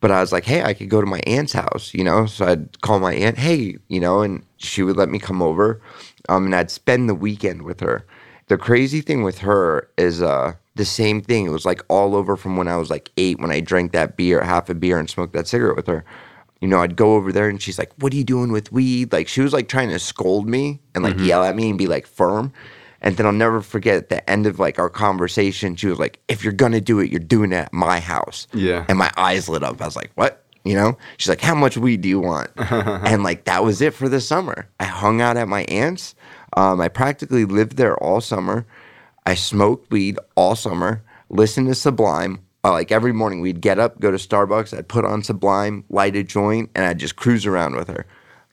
But 0.00 0.10
I 0.10 0.20
was 0.20 0.30
like, 0.30 0.44
hey, 0.44 0.62
I 0.62 0.74
could 0.74 0.90
go 0.90 1.00
to 1.00 1.06
my 1.06 1.20
aunt's 1.26 1.54
house, 1.54 1.94
you 1.94 2.04
know? 2.04 2.26
So 2.26 2.44
I'd 2.44 2.78
call 2.82 2.98
my 3.00 3.14
aunt, 3.14 3.38
hey, 3.38 3.78
you 3.88 3.98
know, 3.98 4.20
and 4.20 4.44
she 4.58 4.82
would 4.82 4.98
let 4.98 5.08
me 5.08 5.18
come 5.18 5.40
over. 5.40 5.80
Um, 6.28 6.44
and 6.44 6.54
I'd 6.54 6.70
spend 6.70 7.08
the 7.08 7.14
weekend 7.14 7.62
with 7.62 7.80
her. 7.80 8.04
The 8.48 8.58
crazy 8.58 9.00
thing 9.00 9.22
with 9.22 9.38
her 9.38 9.88
is 9.96 10.20
uh, 10.20 10.52
the 10.76 10.84
same 10.84 11.20
thing. 11.20 11.46
It 11.46 11.50
was 11.50 11.66
like 11.66 11.82
all 11.88 12.14
over 12.14 12.36
from 12.36 12.56
when 12.56 12.68
I 12.68 12.76
was 12.76 12.90
like 12.90 13.10
eight, 13.16 13.40
when 13.40 13.50
I 13.50 13.60
drank 13.60 13.92
that 13.92 14.16
beer, 14.16 14.42
half 14.42 14.70
a 14.70 14.74
beer, 14.74 14.98
and 14.98 15.10
smoked 15.10 15.32
that 15.32 15.46
cigarette 15.46 15.76
with 15.76 15.86
her 15.86 16.04
you 16.60 16.68
know, 16.68 16.80
I'd 16.80 16.96
go 16.96 17.14
over 17.14 17.32
there 17.32 17.48
and 17.48 17.60
she's 17.60 17.78
like, 17.78 17.92
What 17.98 18.12
are 18.12 18.16
you 18.16 18.24
doing 18.24 18.52
with 18.52 18.72
weed? 18.72 19.12
Like, 19.12 19.28
she 19.28 19.40
was 19.40 19.52
like 19.52 19.68
trying 19.68 19.90
to 19.90 19.98
scold 19.98 20.48
me 20.48 20.80
and 20.94 21.04
like 21.04 21.18
yell 21.18 21.44
at 21.44 21.54
me 21.54 21.68
and 21.68 21.78
be 21.78 21.86
like 21.86 22.06
firm. 22.06 22.52
And 23.02 23.16
then 23.16 23.26
I'll 23.26 23.32
never 23.32 23.60
forget 23.60 23.96
at 23.96 24.08
the 24.08 24.28
end 24.28 24.46
of 24.46 24.58
like 24.58 24.78
our 24.78 24.88
conversation, 24.88 25.76
she 25.76 25.86
was 25.86 25.98
like, 25.98 26.18
If 26.28 26.42
you're 26.42 26.52
gonna 26.52 26.80
do 26.80 26.98
it, 26.98 27.10
you're 27.10 27.20
doing 27.20 27.52
it 27.52 27.56
at 27.56 27.72
my 27.72 28.00
house. 28.00 28.46
Yeah. 28.52 28.86
And 28.88 28.98
my 28.98 29.10
eyes 29.16 29.48
lit 29.48 29.62
up. 29.62 29.80
I 29.80 29.84
was 29.84 29.96
like, 29.96 30.10
What? 30.14 30.44
You 30.64 30.74
know? 30.74 30.96
She's 31.18 31.28
like, 31.28 31.42
How 31.42 31.54
much 31.54 31.76
weed 31.76 32.00
do 32.00 32.08
you 32.08 32.20
want? 32.20 32.50
and 32.56 33.22
like, 33.22 33.44
that 33.44 33.62
was 33.62 33.82
it 33.82 33.92
for 33.92 34.08
the 34.08 34.20
summer. 34.20 34.66
I 34.80 34.84
hung 34.84 35.20
out 35.20 35.36
at 35.36 35.48
my 35.48 35.64
aunt's. 35.64 36.14
Um, 36.56 36.80
I 36.80 36.88
practically 36.88 37.44
lived 37.44 37.76
there 37.76 37.96
all 37.98 38.22
summer. 38.22 38.66
I 39.26 39.34
smoked 39.34 39.90
weed 39.90 40.18
all 40.36 40.54
summer, 40.54 41.02
listened 41.28 41.66
to 41.66 41.74
Sublime. 41.74 42.40
Like 42.62 42.90
every 42.90 43.12
morning, 43.12 43.40
we'd 43.40 43.60
get 43.60 43.78
up, 43.78 44.00
go 44.00 44.10
to 44.10 44.16
Starbucks, 44.16 44.76
I'd 44.76 44.88
put 44.88 45.04
on 45.04 45.22
Sublime, 45.22 45.84
light 45.88 46.16
a 46.16 46.24
joint, 46.24 46.70
and 46.74 46.84
I'd 46.84 46.98
just 46.98 47.16
cruise 47.16 47.46
around 47.46 47.76
with 47.76 47.88
her. 47.88 48.06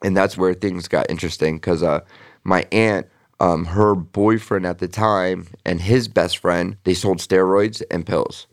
And 0.03 0.15
that's 0.17 0.37
where 0.37 0.53
things 0.53 0.87
got 0.87 1.09
interesting 1.09 1.55
because 1.55 1.81
uh, 1.81 2.01
my 2.43 2.65
aunt, 2.71 3.07
um, 3.39 3.65
her 3.65 3.95
boyfriend 3.95 4.65
at 4.65 4.79
the 4.79 4.87
time, 4.87 5.47
and 5.65 5.81
his 5.81 6.07
best 6.07 6.37
friend, 6.39 6.77
they 6.83 6.93
sold 6.93 7.19
steroids 7.19 7.81
and 7.89 8.05
pills. 8.05 8.45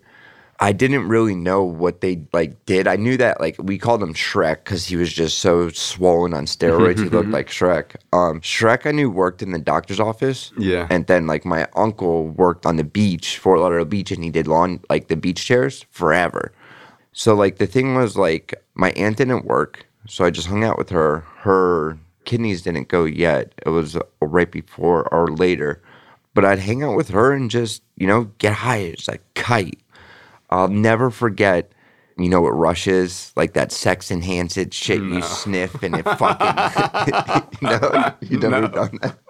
I 0.62 0.73
didn't 0.73 1.09
really 1.09 1.35
know 1.35 1.62
what 1.64 2.03
they 2.03 2.23
like 2.35 2.66
did. 2.66 2.87
I 2.87 2.96
knew 2.96 3.16
that 3.16 3.40
like 3.40 3.57
we 3.59 3.79
called 3.79 4.03
him 4.03 4.12
Shrek 4.12 4.57
because 4.64 4.87
he 4.87 4.96
was 4.96 5.11
just 5.11 5.38
so 5.38 5.70
swollen 5.70 6.35
on 6.35 6.44
steroids. 6.44 7.03
he 7.03 7.09
looked 7.09 7.31
like 7.38 7.49
Shrek. 7.49 7.96
Um, 8.12 8.42
Shrek 8.42 8.87
I 8.87 8.92
knew 8.92 9.11
worked 9.11 9.40
in 9.40 9.53
the 9.53 9.59
doctor's 9.59 9.99
office. 9.99 10.53
Yeah. 10.59 10.87
And 10.90 11.07
then 11.07 11.27
like 11.27 11.46
my 11.46 11.66
uncle 11.77 12.29
worked 12.29 12.66
on 12.66 12.77
the 12.77 12.85
beach, 12.85 13.38
Fort 13.38 13.59
Lauderdale 13.59 13.87
Beach, 13.87 14.11
and 14.11 14.23
he 14.23 14.29
did 14.31 14.46
lawn 14.46 14.81
like 14.90 15.09
the 15.09 15.16
beach 15.16 15.46
chairs 15.46 15.87
forever. 15.90 16.53
So 17.12 17.35
like 17.35 17.57
the 17.57 17.66
thing 17.66 17.94
was 17.94 18.18
like 18.18 18.55
my 18.75 18.90
aunt 18.92 19.16
didn't 19.16 19.46
work, 19.46 19.87
so 20.07 20.27
I 20.27 20.31
just 20.31 20.46
hung 20.49 20.62
out 20.62 20.77
with 20.77 20.90
her. 20.90 21.20
Her 21.38 21.99
kidneys 22.27 22.61
didn't 22.61 22.88
go 22.88 23.05
yet. 23.07 23.55
It 23.64 23.70
was 23.70 23.96
uh, 23.96 24.03
right 24.20 24.51
before 24.51 25.09
or 25.12 25.29
later. 25.29 25.83
But 26.35 26.44
I'd 26.44 26.59
hang 26.61 26.83
out 26.83 26.96
with 26.96 27.09
her 27.09 27.33
and 27.33 27.51
just, 27.51 27.83
you 27.96 28.07
know, 28.07 28.25
get 28.38 28.53
high. 28.53 28.77
It's 28.77 29.09
like 29.09 29.23
kite. 29.35 29.81
I'll 30.51 30.69
never 30.69 31.11
forget, 31.11 31.73
you 32.19 32.29
know 32.29 32.41
what 32.41 32.51
Rush 32.51 32.87
is? 32.87 33.33
Like 33.37 33.55
that 33.55 33.73
sex 33.73 34.11
enhanced 34.11 34.73
shit 34.75 35.01
you 35.01 35.23
sniff 35.23 35.83
and 35.83 35.97
it 35.97 36.05
fucking. 36.05 37.59
no, 37.63 38.15
you 38.21 38.39
never 38.39 38.61
No. 38.63 38.69
done 38.69 38.99
that. 39.03 39.19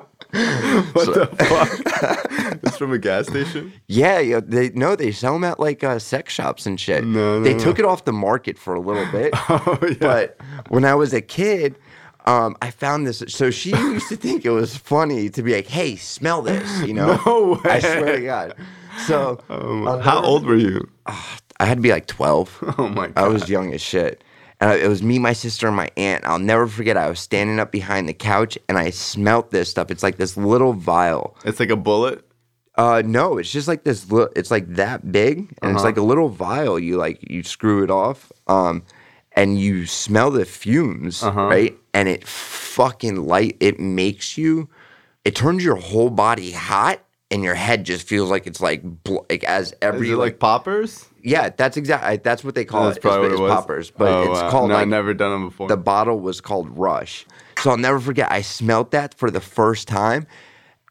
What 0.92 1.12
the 1.14 1.26
fuck? 1.26 2.60
it's 2.62 2.76
from 2.76 2.92
a 2.92 2.98
gas 2.98 3.26
station? 3.26 3.72
Yeah, 3.88 4.20
yeah, 4.20 4.40
they 4.44 4.70
no, 4.70 4.94
they 4.94 5.10
sell 5.10 5.32
them 5.32 5.42
at 5.44 5.58
like 5.58 5.82
uh, 5.82 5.98
sex 5.98 6.32
shops 6.32 6.66
and 6.66 6.78
shit. 6.78 7.04
No, 7.04 7.38
no, 7.38 7.42
they 7.42 7.54
no. 7.54 7.58
took 7.58 7.78
it 7.80 7.84
off 7.84 8.04
the 8.04 8.12
market 8.12 8.56
for 8.56 8.74
a 8.74 8.80
little 8.80 9.10
bit. 9.10 9.32
Oh, 9.48 9.78
yeah. 9.82 9.96
But 9.98 10.36
when 10.68 10.84
I 10.84 10.94
was 10.94 11.12
a 11.12 11.20
kid, 11.20 11.74
um, 12.26 12.56
I 12.62 12.70
found 12.70 13.08
this. 13.08 13.24
So 13.28 13.50
she 13.50 13.70
used 13.70 14.08
to 14.10 14.16
think 14.16 14.44
it 14.44 14.50
was 14.50 14.76
funny 14.76 15.30
to 15.30 15.42
be 15.42 15.54
like, 15.54 15.66
"Hey, 15.66 15.96
smell 15.96 16.42
this," 16.42 16.80
you 16.82 16.94
know? 16.94 17.20
No 17.26 17.60
way. 17.64 17.70
I 17.70 17.80
swear 17.80 18.16
to 18.16 18.22
God. 18.24 18.54
So 19.06 19.38
Um, 19.48 19.86
how 20.00 20.22
old 20.22 20.44
were 20.46 20.56
you? 20.56 20.88
I 21.06 21.64
had 21.66 21.76
to 21.78 21.82
be 21.82 21.90
like 21.90 22.06
twelve. 22.06 22.56
Oh 22.78 22.88
my 22.88 23.08
god. 23.08 23.18
I 23.24 23.28
was 23.28 23.48
young 23.48 23.72
as 23.74 23.80
shit. 23.82 24.22
And 24.62 24.78
it 24.78 24.88
was 24.88 25.02
me, 25.02 25.18
my 25.18 25.32
sister, 25.32 25.68
and 25.68 25.76
my 25.76 25.90
aunt. 25.96 26.22
I'll 26.26 26.38
never 26.38 26.66
forget. 26.66 26.96
I 26.98 27.08
was 27.08 27.18
standing 27.18 27.58
up 27.58 27.72
behind 27.72 28.08
the 28.08 28.12
couch 28.12 28.58
and 28.68 28.76
I 28.76 28.90
smelt 28.90 29.50
this 29.50 29.70
stuff. 29.70 29.90
It's 29.90 30.02
like 30.02 30.16
this 30.18 30.36
little 30.36 30.74
vial. 30.74 31.34
It's 31.46 31.58
like 31.60 31.70
a 31.70 31.76
bullet. 31.76 32.26
Uh, 32.76 33.02
no, 33.04 33.38
it's 33.38 33.50
just 33.50 33.68
like 33.68 33.84
this. 33.84 34.10
Little, 34.10 34.30
it's 34.36 34.50
like 34.50 34.66
that 34.74 35.10
big, 35.12 35.38
and 35.62 35.72
it's 35.72 35.78
Uh-huh. 35.78 35.84
like 35.84 35.96
a 35.96 36.02
little 36.02 36.28
vial. 36.28 36.78
You 36.78 36.96
like 36.98 37.18
you 37.30 37.42
screw 37.42 37.82
it 37.82 37.90
off, 37.90 38.30
um, 38.48 38.82
and 39.32 39.58
you 39.58 39.86
smell 39.86 40.30
the 40.30 40.44
fumes, 40.44 41.22
Uh-huh. 41.22 41.46
right? 41.48 41.76
And 41.94 42.08
it 42.08 42.26
fucking 42.26 43.26
light. 43.26 43.56
It 43.60 43.80
makes 43.80 44.38
you. 44.38 44.68
It 45.24 45.34
turns 45.34 45.62
your 45.64 45.76
whole 45.76 46.10
body 46.10 46.52
hot, 46.52 47.00
and 47.30 47.42
your 47.44 47.54
head 47.54 47.84
just 47.84 48.06
feels 48.08 48.30
like 48.30 48.46
it's 48.46 48.60
like 48.60 48.82
bl- 48.82 49.18
like 49.28 49.44
as 49.44 49.74
every 49.82 50.08
Is 50.08 50.14
it 50.14 50.16
like 50.16 50.38
poppers? 50.38 51.06
yeah. 51.22 51.50
That's 51.50 51.76
exactly 51.76 52.16
that's 52.18 52.42
what 52.44 52.54
they 52.54 52.64
call 52.64 52.86
That's 52.86 52.96
it. 52.98 53.02
probably 53.02 53.28
It's, 53.28 53.38
what 53.38 53.46
it 53.46 53.48
was. 53.48 53.60
poppers, 53.60 53.90
but 53.90 54.08
Oh, 54.08 54.32
it's 54.32 54.42
wow. 54.42 54.50
called 54.50 54.68
No, 54.70 54.74
like 54.74 54.82
I've 54.82 54.88
never 54.88 55.14
done 55.14 55.30
them 55.32 55.48
before. 55.48 55.68
the 55.68 55.76
bottle 55.76 56.18
was 56.20 56.40
called 56.40 56.76
Rush. 56.76 57.26
So 57.62 57.70
I'll 57.70 57.76
never 57.76 58.00
forget. 58.00 58.30
I 58.32 58.40
smelled 58.42 58.90
that 58.92 59.14
for 59.14 59.30
the 59.30 59.40
first 59.40 59.86
time, 59.86 60.26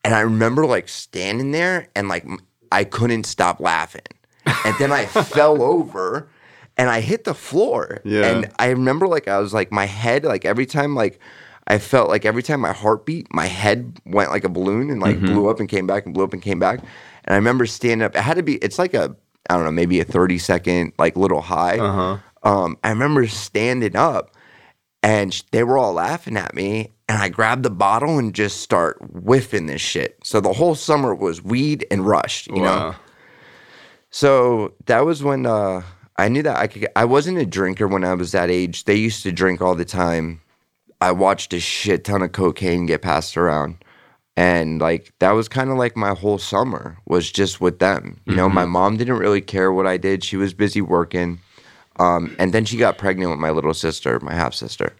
and 0.04 0.14
I 0.14 0.20
remember 0.22 0.66
like 0.66 0.88
standing 0.88 1.52
there 1.52 1.88
and 1.96 2.08
like 2.08 2.26
I 2.72 2.84
couldn't 2.84 3.24
stop 3.26 3.60
laughing, 3.60 4.06
and 4.46 4.76
then 4.80 4.92
I 4.92 5.06
fell 5.08 5.62
over. 5.64 6.30
And 6.78 6.90
I 6.90 7.02
hit 7.02 7.26
the 7.26 7.34
floor. 7.34 8.00
Yeah. 8.06 8.24
And 8.26 8.52
I 8.58 8.68
remember 8.70 9.06
like 9.06 9.28
I 9.28 9.40
was 9.40 9.54
like 9.54 9.70
my 9.70 9.84
head, 9.86 10.24
like 10.24 10.46
every 10.46 10.66
time 10.66 10.96
like 10.96 11.20
I 11.70 11.78
felt 11.78 12.10
like 12.10 12.26
every 12.26 12.42
time 12.42 12.62
my 12.62 12.74
heart 12.74 13.06
beat, 13.06 13.32
my 13.32 13.46
head 13.46 14.00
went 14.06 14.32
like 14.32 14.44
a 14.44 14.50
balloon 14.50 14.90
and 14.90 15.00
like 15.00 15.20
blew 15.20 15.50
up 15.50 15.60
and 15.60 15.70
came 15.70 15.86
back 15.86 16.06
and 16.06 16.14
blew 16.14 16.24
up 16.24 16.34
and 16.34 16.42
came 16.42 16.58
back. 16.58 16.80
And 16.80 17.34
I 17.34 17.36
remember 17.36 17.68
standing 17.68 18.04
up. 18.04 18.16
It 18.16 18.22
had 18.22 18.38
to 18.38 18.44
be. 18.44 18.56
It's 18.56 18.80
like 18.80 18.96
a 18.96 19.16
I 19.50 19.56
don't 19.56 19.66
know, 19.66 19.72
maybe 19.72 20.00
a 20.00 20.04
thirty 20.04 20.40
second 20.40 20.94
like 20.98 21.16
little 21.16 21.42
high. 21.42 21.78
Uh-huh. 21.78 22.18
Um, 22.42 22.78
I 22.84 22.90
remember 22.90 23.28
standing 23.28 23.96
up, 23.96 24.36
and 25.04 25.34
sh- 25.34 25.44
they 25.52 25.64
were 25.64 25.78
all 25.78 25.94
laughing 25.94 26.38
at 26.38 26.56
me. 26.56 26.92
And 27.08 27.18
I 27.18 27.30
grabbed 27.30 27.64
the 27.64 27.72
bottle 27.72 28.20
and 28.20 28.36
just 28.36 28.62
start 28.62 28.98
whiffing 29.02 29.66
this 29.66 29.82
shit. 29.82 30.20
So 30.24 30.40
the 30.40 30.54
whole 30.54 30.76
summer 30.76 31.16
was 31.16 31.44
weed 31.44 31.86
and 31.90 32.06
rush. 32.06 32.48
You 32.48 32.62
know. 32.62 32.96
So 34.12 34.74
that 34.86 35.06
was 35.06 35.24
when 35.24 35.46
uh, 35.46 35.84
I 36.18 36.30
knew 36.30 36.44
that 36.44 36.58
I 36.58 36.68
could. 36.68 36.88
I 36.96 37.06
wasn't 37.06 37.38
a 37.38 37.46
drinker 37.46 37.88
when 37.88 38.04
I 38.04 38.14
was 38.14 38.32
that 38.32 38.50
age. 38.50 38.86
They 38.86 38.96
used 38.96 39.24
to 39.24 39.32
drink 39.32 39.62
all 39.62 39.76
the 39.76 39.86
time. 39.86 40.42
I 41.02 41.12
watched 41.12 41.54
a 41.54 41.60
shit 41.60 42.04
ton 42.04 42.22
of 42.22 42.32
cocaine 42.32 42.86
get 42.86 43.02
passed 43.02 43.38
around, 43.38 43.84
and 44.36 44.82
like 44.82 45.14
that 45.20 45.32
was 45.32 45.48
kind 45.48 45.70
of 45.70 45.78
like 45.78 45.96
my 45.96 46.14
whole 46.14 46.38
summer 46.38 46.98
was 47.06 47.32
just 47.32 47.62
with 47.62 47.80
them. 47.80 48.20
You 48.26 48.36
know, 48.36 48.50
my 48.50 48.66
mom 48.66 48.98
didn't 48.98 49.18
really 49.18 49.42
care 49.42 49.72
what 49.72 49.88
I 49.88 49.98
did. 49.98 50.24
She 50.24 50.38
was 50.38 50.54
busy 50.54 50.82
working, 50.82 51.40
um, 52.00 52.36
and 52.40 52.54
then 52.54 52.66
she 52.66 52.78
got 52.78 52.98
pregnant 52.98 53.32
with 53.32 53.40
my 53.40 53.52
little 53.52 53.74
sister, 53.74 54.20
my 54.20 54.34
half 54.34 54.54
sister. 54.54 54.96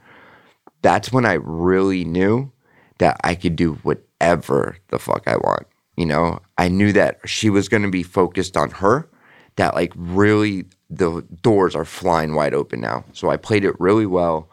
That's 0.82 1.12
when 1.12 1.26
I 1.26 1.34
really 1.34 2.06
knew 2.06 2.52
that 3.00 3.20
I 3.24 3.36
could 3.36 3.56
do 3.56 3.74
whatever 3.84 4.78
the 4.90 5.00
fuck 5.00 5.28
I 5.28 5.36
want. 5.36 5.68
You 5.98 6.06
know, 6.06 6.40
I 6.58 6.70
knew 6.70 6.94
that 6.94 7.20
she 7.26 7.50
was 7.50 7.68
going 7.68 7.84
to 7.84 7.90
be 7.90 8.04
focused 8.04 8.56
on 8.56 8.72
her, 8.72 9.10
that 9.58 9.74
like 9.74 9.92
really 9.96 10.66
the 10.90 11.22
doors 11.42 11.76
are 11.76 11.86
flying 11.86 12.36
wide 12.36 12.54
open 12.54 12.80
now. 12.80 13.04
So 13.12 13.30
I 13.30 13.36
played 13.38 13.66
it 13.66 13.80
really 13.80 14.06
well. 14.06 14.50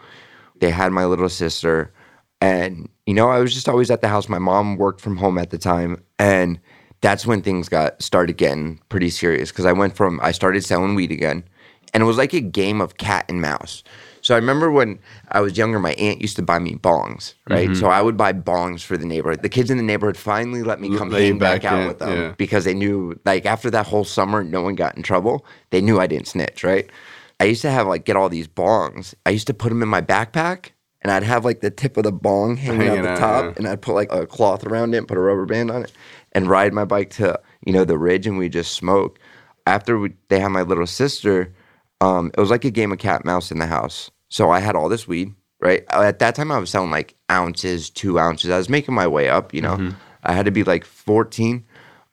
They 0.60 0.70
had 0.70 0.92
my 0.92 1.04
little 1.04 1.28
sister, 1.28 1.92
and 2.40 2.88
you 3.06 3.14
know, 3.14 3.28
I 3.28 3.38
was 3.40 3.54
just 3.54 3.68
always 3.68 3.90
at 3.90 4.00
the 4.00 4.08
house. 4.08 4.28
My 4.28 4.38
mom 4.38 4.76
worked 4.76 5.00
from 5.00 5.16
home 5.16 5.38
at 5.38 5.50
the 5.50 5.58
time, 5.58 6.02
and 6.18 6.58
that's 7.00 7.26
when 7.26 7.42
things 7.42 7.68
got 7.68 8.02
started 8.02 8.36
getting 8.36 8.80
pretty 8.88 9.10
serious 9.10 9.50
because 9.50 9.66
I 9.66 9.72
went 9.72 9.96
from 9.96 10.20
I 10.22 10.32
started 10.32 10.64
selling 10.64 10.94
weed 10.94 11.12
again, 11.12 11.44
and 11.92 12.02
it 12.02 12.06
was 12.06 12.16
like 12.16 12.32
a 12.32 12.40
game 12.40 12.80
of 12.80 12.96
cat 12.96 13.26
and 13.28 13.40
mouse. 13.40 13.82
So 14.26 14.34
I 14.34 14.38
remember 14.38 14.72
when 14.72 14.98
I 15.30 15.40
was 15.40 15.56
younger, 15.56 15.78
my 15.78 15.92
aunt 15.92 16.20
used 16.20 16.34
to 16.34 16.42
buy 16.42 16.58
me 16.58 16.74
bongs, 16.74 17.34
right? 17.48 17.68
Mm-hmm. 17.68 17.78
So 17.78 17.86
I 17.86 18.02
would 18.02 18.16
buy 18.16 18.32
bongs 18.32 18.82
for 18.82 18.96
the 18.96 19.06
neighborhood. 19.06 19.42
The 19.42 19.48
kids 19.48 19.70
in 19.70 19.76
the 19.76 19.84
neighborhood 19.84 20.16
finally 20.16 20.64
let 20.64 20.80
me 20.80 20.96
come 20.96 21.12
hang 21.12 21.38
back, 21.38 21.62
back 21.62 21.72
out 21.72 21.80
in, 21.80 21.86
with 21.86 21.98
them 22.00 22.18
yeah. 22.18 22.34
because 22.36 22.64
they 22.64 22.74
knew, 22.74 23.16
like, 23.24 23.46
after 23.46 23.70
that 23.70 23.86
whole 23.86 24.02
summer, 24.02 24.42
no 24.42 24.62
one 24.62 24.74
got 24.74 24.96
in 24.96 25.04
trouble. 25.04 25.46
They 25.70 25.80
knew 25.80 26.00
I 26.00 26.08
didn't 26.08 26.26
snitch, 26.26 26.64
right? 26.64 26.90
I 27.38 27.44
used 27.44 27.62
to 27.62 27.70
have 27.70 27.86
like 27.86 28.04
get 28.04 28.16
all 28.16 28.28
these 28.28 28.48
bongs. 28.48 29.14
I 29.24 29.30
used 29.30 29.46
to 29.48 29.54
put 29.54 29.68
them 29.68 29.82
in 29.82 29.88
my 29.88 30.00
backpack, 30.00 30.70
and 31.02 31.12
I'd 31.12 31.22
have 31.22 31.44
like 31.44 31.60
the 31.60 31.70
tip 31.70 31.96
of 31.96 32.04
the 32.04 32.12
bong 32.12 32.56
hanging, 32.56 32.80
Hanging 32.80 32.98
out 32.98 33.02
the 33.02 33.10
out, 33.10 33.18
top, 33.18 33.44
yeah. 33.44 33.52
and 33.56 33.68
I'd 33.68 33.82
put 33.82 33.94
like 33.94 34.12
a 34.12 34.26
cloth 34.26 34.66
around 34.66 34.94
it 34.94 34.98
and 34.98 35.08
put 35.08 35.18
a 35.18 35.20
rubber 35.20 35.46
band 35.46 35.70
on 35.70 35.82
it, 35.84 35.92
and 36.32 36.48
ride 36.48 36.72
my 36.72 36.84
bike 36.84 37.10
to 37.10 37.38
you 37.64 37.72
know 37.72 37.84
the 37.84 37.98
ridge, 37.98 38.26
and 38.26 38.38
we 38.38 38.48
just 38.48 38.72
smoke. 38.72 39.18
After 39.66 39.98
we, 39.98 40.14
they 40.28 40.38
had 40.38 40.48
my 40.48 40.62
little 40.62 40.86
sister, 40.86 41.52
um, 42.00 42.30
it 42.36 42.40
was 42.40 42.50
like 42.50 42.64
a 42.64 42.70
game 42.70 42.92
of 42.92 42.98
cat 42.98 43.22
and 43.22 43.26
mouse 43.26 43.50
in 43.50 43.58
the 43.58 43.66
house. 43.66 44.10
So 44.28 44.50
I 44.50 44.60
had 44.60 44.76
all 44.76 44.88
this 44.88 45.08
weed, 45.08 45.34
right? 45.60 45.84
At 45.90 46.20
that 46.20 46.34
time, 46.36 46.52
I 46.52 46.58
was 46.58 46.70
selling 46.70 46.90
like 46.90 47.14
ounces, 47.30 47.90
two 47.90 48.18
ounces. 48.18 48.50
I 48.50 48.58
was 48.58 48.68
making 48.68 48.94
my 48.94 49.06
way 49.06 49.28
up, 49.28 49.52
you 49.52 49.60
know. 49.60 49.92
I 50.22 50.32
had 50.32 50.46
to 50.46 50.50
be 50.52 50.64
like 50.64 50.84
14, 50.84 51.64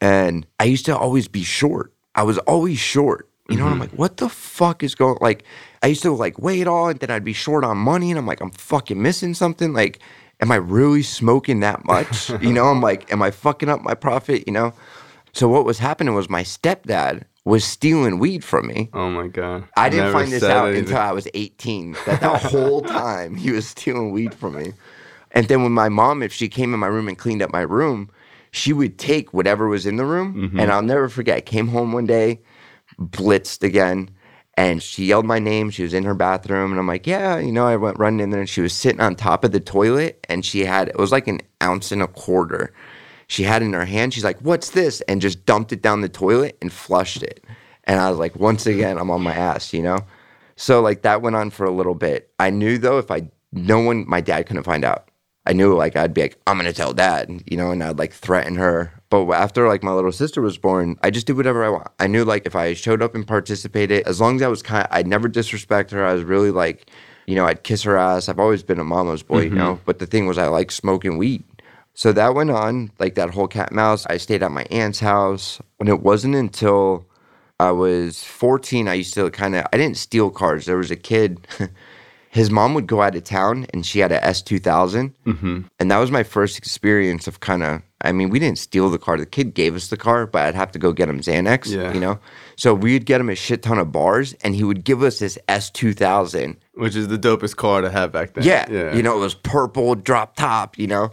and 0.02 0.46
I 0.60 0.66
used 0.66 0.86
to 0.86 0.98
always 0.98 1.28
be 1.28 1.44
short. 1.44 1.94
I 2.16 2.24
was 2.24 2.38
always 2.40 2.78
short. 2.80 3.30
You 3.50 3.58
know, 3.58 3.66
and 3.66 3.74
I'm 3.74 3.80
like, 3.80 3.92
what 3.92 4.18
the 4.18 4.30
fuck 4.30 4.84
is 4.84 4.96
going? 4.96 5.18
Like, 5.20 5.44
I 5.82 5.88
used 5.88 6.02
to 6.04 6.12
like 6.12 6.40
weigh 6.40 6.62
it 6.62 6.68
all, 6.68 6.88
and 6.88 7.00
then 7.00 7.12
I'd 7.12 7.26
be 7.26 7.34
short 7.34 7.64
on 7.64 7.78
money, 7.78 8.10
and 8.10 8.18
I'm 8.18 8.26
like, 8.26 8.42
I'm 8.42 8.52
fucking 8.52 9.02
missing 9.02 9.34
something. 9.34 9.74
Like, 9.74 10.00
am 10.40 10.52
I 10.52 10.56
really 10.56 11.04
smoking 11.04 11.60
that 11.60 11.84
much? 11.84 12.30
you 12.42 12.54
know, 12.54 12.66
I'm 12.66 12.82
like, 12.82 13.12
am 13.12 13.22
I 13.22 13.32
fucking 13.32 13.70
up 13.70 13.82
my 13.82 13.94
profit? 13.94 14.48
You 14.48 14.54
know. 14.54 14.74
So 15.34 15.50
what 15.50 15.66
was 15.66 15.80
happening 15.80 16.14
was 16.14 16.30
my 16.30 16.44
stepdad 16.44 17.24
was 17.46 17.66
stealing 17.66 18.20
weed 18.20 18.44
from 18.44 18.68
me. 18.68 18.90
Oh 18.94 19.10
my 19.10 19.28
god. 19.28 19.66
I 19.76 19.90
didn't 19.90 20.14
find 20.14 20.32
this 20.32 20.44
out 20.44 20.68
anything. 20.68 20.86
until 20.86 20.98
I 21.00 21.12
was 21.12 21.28
18. 21.34 21.98
That 22.06 22.22
the 22.22 22.30
whole 22.38 22.82
time 23.02 23.36
he 23.36 23.52
was 23.52 23.68
stealing 23.68 24.12
weed 24.12 24.34
from 24.34 24.56
me. 24.56 24.74
And 25.32 25.48
then 25.48 25.64
when 25.64 25.72
my 25.72 25.90
mom, 25.90 26.22
if 26.24 26.32
she 26.32 26.48
came 26.48 26.74
in 26.74 26.80
my 26.80 26.88
room 26.88 27.08
and 27.08 27.18
cleaned 27.18 27.42
up 27.42 27.52
my 27.52 27.62
room, 27.62 28.10
she 28.52 28.72
would 28.72 29.00
take 29.00 29.34
whatever 29.34 29.68
was 29.68 29.86
in 29.86 29.98
the 29.98 30.06
room. 30.06 30.36
Mm-hmm. 30.36 30.60
And 30.60 30.72
I'll 30.72 30.84
never 30.84 31.10
forget. 31.10 31.38
I 31.38 31.42
came 31.42 31.68
home 31.68 31.92
one 31.92 32.06
day, 32.06 32.40
blitzed 33.00 33.64
again, 33.64 34.10
and 34.56 34.82
she 34.82 35.06
yelled 35.06 35.26
my 35.26 35.40
name. 35.40 35.70
She 35.70 35.84
was 35.84 35.94
in 35.94 36.04
her 36.04 36.14
bathroom, 36.14 36.72
and 36.72 36.80
I'm 36.80 36.88
like, 36.88 37.08
"Yeah, 37.08 37.40
you 37.40 37.52
know." 37.52 37.68
I 37.68 37.76
went 37.76 38.00
running 38.00 38.20
in 38.20 38.30
there, 38.30 38.42
and 38.42 38.50
she 38.50 38.62
was 38.62 38.74
sitting 38.74 39.02
on 39.02 39.16
top 39.16 39.44
of 39.44 39.52
the 39.52 39.60
toilet, 39.60 40.26
and 40.30 40.46
she 40.46 40.66
had 40.66 40.90
it 40.90 40.98
was 40.98 41.12
like 41.12 41.28
an 41.28 41.42
ounce 41.62 41.92
and 41.92 42.02
a 42.02 42.08
quarter. 42.08 42.74
She 43.28 43.44
had 43.44 43.62
it 43.62 43.66
in 43.66 43.74
her 43.74 43.86
hand. 43.86 44.14
She's 44.14 44.24
like, 44.24 44.40
"What's 44.40 44.72
this?" 44.72 45.02
and 45.02 45.22
just 45.22 45.46
dumped 45.46 45.72
it 45.72 45.82
down 45.82 46.02
the 46.02 46.10
toilet 46.10 46.58
and 46.62 46.72
flushed 46.72 47.24
it. 47.24 47.44
And 47.86 48.00
I 48.00 48.10
was 48.10 48.20
like, 48.20 48.36
once 48.36 48.64
mm-hmm. 48.64 48.80
again, 48.80 48.98
I'm 48.98 49.12
on 49.12 49.22
my 49.22 49.34
ass, 49.34 49.74
you 49.74 49.82
know. 49.82 50.00
So 50.56 50.82
like 50.82 51.02
that 51.02 51.22
went 51.22 51.36
on 51.36 51.50
for 51.50 51.66
a 51.66 51.72
little 51.72 51.96
bit. 51.96 52.32
I 52.40 52.50
knew 52.50 52.78
though, 52.78 53.00
if 53.00 53.12
I 53.12 53.30
no 53.52 53.80
one, 53.80 54.06
my 54.08 54.22
dad 54.22 54.48
couldn't 54.48 54.64
find 54.64 54.86
out. 54.86 55.10
I 55.46 55.54
knew 55.54 55.76
like 55.76 55.96
I'd 55.96 56.14
be 56.14 56.22
like, 56.22 56.40
I'm 56.48 56.58
gonna 56.58 56.74
tell 56.74 56.94
dad, 56.94 57.44
you 57.46 57.58
know, 57.58 57.72
and 57.72 57.84
I'd 57.84 58.00
like 58.00 58.14
threaten 58.14 58.56
her. 58.56 58.94
But 59.14 59.30
after 59.34 59.68
like 59.68 59.84
my 59.84 59.92
little 59.92 60.12
sister 60.12 60.42
was 60.42 60.58
born, 60.58 60.98
I 61.04 61.12
just 61.12 61.28
did 61.28 61.38
whatever 61.38 61.64
I 61.64 61.70
want. 61.70 61.88
I 62.00 62.08
knew 62.08 62.26
like 62.26 62.48
if 62.48 62.56
I 62.56 62.74
showed 62.74 63.04
up 63.04 63.14
and 63.14 63.28
participated, 63.28 64.08
as 64.08 64.20
long 64.20 64.38
as 64.38 64.42
I 64.42 64.48
was 64.48 64.64
kind, 64.64 64.88
I'd 64.90 65.06
never 65.06 65.28
disrespect 65.28 65.92
her. 65.92 66.04
I 66.04 66.14
was 66.14 66.24
really 66.24 66.50
like, 66.50 66.90
you 67.28 67.36
know, 67.36 67.46
I'd 67.46 67.62
kiss 67.62 67.84
her 67.84 67.96
ass. 67.96 68.28
I've 68.28 68.40
always 68.40 68.64
been 68.64 68.80
a 68.80 68.84
mama's 68.84 69.22
boy, 69.22 69.42
you 69.42 69.50
know. 69.52 69.80
But 69.86 70.00
the 70.00 70.08
thing 70.08 70.26
was, 70.26 70.40
I 70.40 70.48
like 70.48 70.72
smoking 70.72 71.20
weed. 71.20 71.44
So 71.94 72.12
that 72.12 72.34
went 72.34 72.50
on, 72.50 72.92
like 72.98 73.14
that 73.14 73.30
whole 73.30 73.48
cat 73.48 73.70
and 73.70 73.76
mouse. 73.76 74.08
I 74.08 74.18
stayed 74.18 74.42
at 74.42 74.52
my 74.52 74.66
aunt's 74.72 75.00
house. 75.00 75.62
And 75.80 75.90
it 75.90 76.02
wasn't 76.02 76.34
until 76.34 77.06
I 77.60 77.70
was 77.70 78.24
14, 78.24 78.88
I 78.88 78.96
used 78.96 79.14
to 79.14 79.30
kind 79.30 79.56
of, 79.56 79.68
I 79.72 79.78
didn't 79.78 79.98
steal 79.98 80.32
cars. 80.32 80.66
There 80.66 80.78
was 80.78 80.90
a 80.90 80.96
kid, 80.96 81.48
his 82.30 82.50
mom 82.50 82.74
would 82.74 82.88
go 82.88 83.04
out 83.04 83.16
of 83.16 83.24
town 83.24 83.68
and 83.76 83.86
she 83.86 84.00
had 84.00 84.12
a 84.12 84.20
S2000. 84.22 85.14
Mm-hmm. 85.28 85.62
And 85.80 85.92
that 85.92 86.00
was 86.00 86.10
my 86.10 86.24
first 86.24 86.58
experience 86.58 87.28
of 87.28 87.42
kind 87.42 87.62
of, 87.62 87.84
I 88.04 88.12
mean, 88.12 88.30
we 88.30 88.40
didn't 88.40 88.58
steal 88.60 88.90
the 88.90 88.98
car. 89.00 89.18
The 89.18 89.26
kid 89.26 89.54
gave 89.54 89.76
us 89.76 89.88
the 89.88 89.98
car, 89.98 90.26
but 90.28 90.44
I'd 90.44 90.56
have 90.56 90.72
to 90.74 90.80
go 90.80 90.92
get 90.92 91.10
him 91.10 91.20
Xanax, 91.22 91.68
Yeah. 91.72 91.94
you 91.94 92.00
know? 92.00 92.20
So 92.58 92.74
we'd 92.74 93.06
get 93.06 93.22
him 93.22 93.30
a 93.30 93.36
shit 93.36 93.64
ton 93.64 93.78
of 93.80 93.92
bars 93.92 94.34
and 94.44 94.56
he 94.56 94.64
would 94.64 94.84
give 94.84 95.02
us 95.04 95.20
this 95.20 95.38
S2000 95.48 96.58
Which 96.76 96.96
is 96.96 97.08
the 97.08 97.18
dopest 97.18 97.56
car 97.56 97.82
to 97.82 97.90
have 97.90 98.12
back 98.12 98.34
then. 98.34 98.44
yeah, 98.44 98.66
Yeah. 98.70 98.94
You 98.96 99.04
know, 99.04 99.16
it 99.18 99.20
was 99.22 99.34
purple, 99.34 99.96
drop 99.96 100.36
top, 100.36 100.78
you 100.78 100.88
know. 100.88 101.12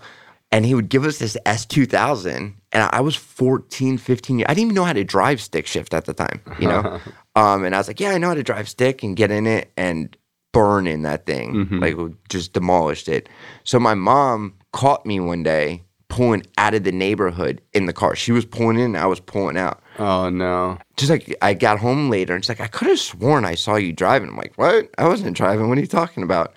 And 0.52 0.66
he 0.66 0.74
would 0.74 0.88
give 0.88 1.04
us 1.04 1.18
this 1.18 1.36
S2000. 1.46 2.54
And 2.72 2.88
I 2.92 3.00
was 3.00 3.16
14, 3.16 3.98
15 3.98 4.38
years. 4.40 4.46
I 4.48 4.54
didn't 4.54 4.66
even 4.66 4.74
know 4.74 4.84
how 4.84 4.92
to 4.92 5.04
drive 5.04 5.40
stick 5.40 5.66
shift 5.66 5.94
at 5.94 6.04
the 6.06 6.14
time, 6.14 6.40
you 6.58 6.68
know. 6.68 7.00
um, 7.36 7.64
and 7.64 7.74
I 7.74 7.78
was 7.78 7.88
like, 7.88 8.00
yeah, 8.00 8.10
I 8.10 8.18
know 8.18 8.28
how 8.28 8.34
to 8.34 8.42
drive 8.42 8.68
stick 8.68 9.02
and 9.02 9.16
get 9.16 9.30
in 9.30 9.46
it 9.46 9.70
and 9.76 10.16
burn 10.52 10.86
in 10.86 11.02
that 11.02 11.26
thing. 11.26 11.54
Mm-hmm. 11.54 11.78
Like, 11.78 11.96
just 12.28 12.52
demolished 12.52 13.08
it. 13.08 13.28
So 13.64 13.78
my 13.78 13.94
mom 13.94 14.54
caught 14.72 15.04
me 15.06 15.20
one 15.20 15.42
day 15.44 15.82
pulling 16.10 16.42
out 16.58 16.74
of 16.74 16.84
the 16.84 16.92
neighborhood 16.92 17.62
in 17.72 17.86
the 17.86 17.92
car. 17.94 18.14
She 18.14 18.32
was 18.32 18.44
pulling 18.44 18.78
in, 18.78 18.94
I 18.96 19.06
was 19.06 19.20
pulling 19.20 19.56
out 19.56 19.82
Oh 19.98 20.28
no. 20.28 20.78
just 20.96 21.10
like 21.10 21.34
I 21.40 21.54
got 21.54 21.78
home 21.78 22.10
later 22.10 22.34
and 22.34 22.44
she's 22.44 22.50
like, 22.50 22.60
I 22.60 22.66
could 22.66 22.88
have 22.88 22.98
sworn 22.98 23.44
I 23.44 23.54
saw 23.54 23.76
you 23.76 23.92
driving. 23.92 24.28
I'm 24.28 24.36
like, 24.36 24.56
what? 24.56 24.90
I 24.98 25.08
wasn't 25.08 25.36
driving. 25.36 25.68
What 25.68 25.78
are 25.78 25.80
you 25.80 25.86
talking 25.86 26.22
about? 26.22 26.52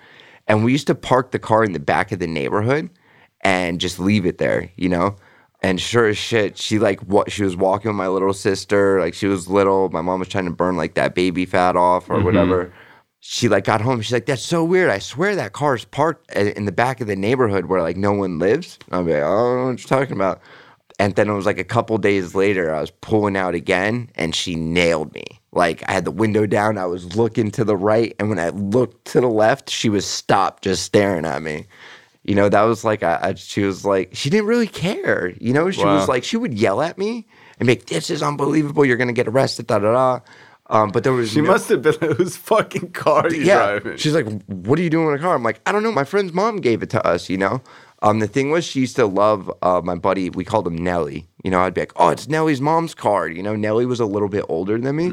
And 0.46 0.64
we 0.64 0.72
used 0.72 0.88
to 0.88 0.94
park 0.94 1.30
the 1.30 1.38
car 1.38 1.64
in 1.64 1.72
the 1.72 1.80
back 1.80 2.12
of 2.12 2.18
the 2.18 2.26
neighborhood 2.26 2.90
and 3.40 3.80
just 3.80 3.98
leave 3.98 4.26
it 4.26 4.38
there, 4.38 4.70
you 4.76 4.88
know? 4.88 5.16
And 5.62 5.80
sure 5.80 6.06
as 6.06 6.18
shit, 6.18 6.58
she 6.58 6.78
like 6.78 7.00
what 7.00 7.32
she 7.32 7.42
was 7.42 7.56
walking 7.56 7.88
with 7.88 7.96
my 7.96 8.08
little 8.08 8.34
sister, 8.34 9.00
like 9.00 9.14
she 9.14 9.26
was 9.26 9.48
little. 9.48 9.88
My 9.88 10.02
mom 10.02 10.18
was 10.18 10.28
trying 10.28 10.44
to 10.44 10.50
burn 10.50 10.76
like 10.76 10.94
that 10.94 11.14
baby 11.14 11.46
fat 11.46 11.76
off 11.76 12.10
or 12.10 12.16
mm-hmm. 12.16 12.24
whatever. 12.24 12.72
She 13.26 13.48
like 13.48 13.64
got 13.64 13.80
home. 13.80 14.02
She's 14.02 14.12
like, 14.12 14.26
"That's 14.26 14.42
so 14.42 14.62
weird. 14.62 14.90
I 14.90 14.98
swear 14.98 15.34
that 15.34 15.54
car 15.54 15.74
is 15.74 15.86
parked 15.86 16.36
uh, 16.36 16.40
in 16.40 16.66
the 16.66 16.72
back 16.72 17.00
of 17.00 17.06
the 17.06 17.16
neighborhood 17.16 17.64
where 17.66 17.80
like 17.80 17.96
no 17.96 18.12
one 18.12 18.38
lives." 18.38 18.78
I'm 18.90 19.06
like, 19.06 19.16
"I 19.16 19.20
don't 19.20 19.56
know 19.56 19.66
what 19.70 19.78
you're 19.80 19.98
talking 19.98 20.14
about." 20.14 20.42
And 20.98 21.14
then 21.14 21.30
it 21.30 21.32
was 21.32 21.46
like 21.46 21.58
a 21.58 21.64
couple 21.64 21.96
days 21.96 22.34
later, 22.34 22.72
I 22.74 22.82
was 22.82 22.90
pulling 22.90 23.34
out 23.34 23.54
again 23.54 24.10
and 24.14 24.34
she 24.34 24.54
nailed 24.56 25.14
me. 25.14 25.24
Like 25.52 25.82
I 25.88 25.92
had 25.92 26.04
the 26.04 26.10
window 26.10 26.44
down, 26.44 26.76
I 26.76 26.84
was 26.84 27.16
looking 27.16 27.50
to 27.52 27.64
the 27.64 27.76
right, 27.78 28.14
and 28.20 28.28
when 28.28 28.38
I 28.38 28.50
looked 28.50 29.06
to 29.12 29.22
the 29.22 29.26
left, 29.28 29.70
she 29.70 29.88
was 29.88 30.04
stopped 30.04 30.62
just 30.62 30.82
staring 30.84 31.24
at 31.24 31.40
me. 31.42 31.66
You 32.24 32.34
know, 32.34 32.50
that 32.50 32.62
was 32.62 32.84
like, 32.84 33.02
I, 33.02 33.18
I, 33.22 33.34
she 33.34 33.62
was 33.62 33.86
like, 33.86 34.10
she 34.12 34.28
didn't 34.28 34.46
really 34.46 34.66
care. 34.68 35.32
You 35.40 35.54
know, 35.54 35.70
she 35.70 35.82
Wow. 35.84 35.94
was 35.94 36.08
like, 36.08 36.24
she 36.24 36.36
would 36.36 36.52
yell 36.54 36.82
at 36.82 36.98
me 36.98 37.26
and 37.58 37.66
be 37.66 37.72
like, 37.72 37.86
this 37.86 38.10
is 38.10 38.22
unbelievable. 38.22 38.84
You're 38.84 38.96
going 38.96 39.08
to 39.08 39.14
get 39.14 39.28
arrested, 39.28 39.66
da 39.66 39.78
da 39.78 39.92
da. 39.92 40.20
Um, 40.70 40.90
but 40.90 41.04
there 41.04 41.12
was 41.12 41.30
She 41.30 41.40
no- 41.42 41.50
must 41.50 41.68
have 41.68 41.82
been 41.82 41.94
like, 42.00 42.16
whose 42.16 42.36
fucking 42.36 42.92
car 42.92 43.30
you 43.30 43.42
yeah. 43.42 43.78
driving? 43.78 43.96
She's 43.98 44.14
like, 44.14 44.26
"What 44.46 44.78
are 44.78 44.82
you 44.82 44.90
doing 44.90 45.08
in 45.08 45.14
a 45.14 45.18
car?" 45.18 45.34
I'm 45.34 45.42
like, 45.42 45.60
"I 45.66 45.72
don't 45.72 45.82
know. 45.82 45.92
My 45.92 46.04
friend's 46.04 46.32
mom 46.32 46.56
gave 46.58 46.82
it 46.82 46.90
to 46.90 47.06
us." 47.06 47.28
You 47.28 47.36
know. 47.38 47.62
Um, 48.02 48.18
the 48.18 48.26
thing 48.26 48.50
was, 48.50 48.66
she 48.66 48.80
used 48.80 48.96
to 48.96 49.06
love 49.06 49.50
uh, 49.62 49.80
my 49.82 49.94
buddy. 49.94 50.28
We 50.28 50.44
called 50.44 50.66
him 50.66 50.76
Nelly. 50.76 51.26
You 51.42 51.50
know, 51.50 51.60
I'd 51.60 51.74
be 51.74 51.82
like, 51.82 51.92
"Oh, 51.96 52.08
it's 52.10 52.28
Nelly's 52.28 52.60
mom's 52.60 52.94
car." 52.94 53.28
You 53.28 53.42
know, 53.42 53.56
Nelly 53.56 53.86
was 53.86 54.00
a 54.00 54.06
little 54.06 54.28
bit 54.28 54.44
older 54.48 54.78
than 54.78 54.96
me. 54.96 55.04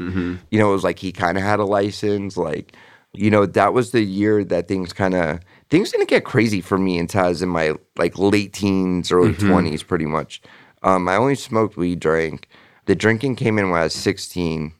You 0.50 0.58
know, 0.58 0.70
it 0.70 0.72
was 0.74 0.84
like 0.84 0.98
he 0.98 1.12
kind 1.12 1.36
of 1.38 1.44
had 1.44 1.58
a 1.60 1.64
license. 1.64 2.36
Like, 2.36 2.74
you 3.12 3.30
know, 3.30 3.44
that 3.46 3.72
was 3.74 3.92
the 3.92 4.02
year 4.02 4.44
that 4.44 4.68
things 4.68 4.92
kind 4.92 5.14
of 5.14 5.38
things 5.70 5.90
didn't 5.92 6.08
get 6.08 6.24
crazy 6.24 6.60
for 6.60 6.76
me 6.78 6.98
until 6.98 7.24
I 7.24 7.28
was 7.28 7.40
in 7.42 7.48
my 7.50 7.74
like 7.96 8.18
late 8.18 8.52
teens, 8.54 9.10
early 9.12 9.32
20s, 9.34 9.86
pretty 9.86 10.06
much. 10.06 10.40
Um, 10.82 11.08
I 11.08 11.16
only 11.16 11.34
smoked 11.34 11.76
weed, 11.76 12.00
drank. 12.00 12.46
The 12.86 12.94
drinking 12.94 13.36
came 13.36 13.58
in 13.58 13.70
when 13.70 13.80
I 13.80 13.84
was 13.84 13.94
16 13.94 14.72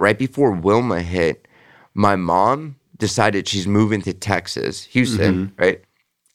right 0.00 0.18
before 0.18 0.50
Wilma 0.50 1.02
hit, 1.02 1.46
my 1.94 2.16
mom 2.16 2.76
decided 2.96 3.46
she's 3.46 3.66
moving 3.66 4.02
to 4.02 4.12
Texas, 4.12 4.84
Houston, 4.86 5.48
mm-hmm. 5.48 5.62
right? 5.62 5.82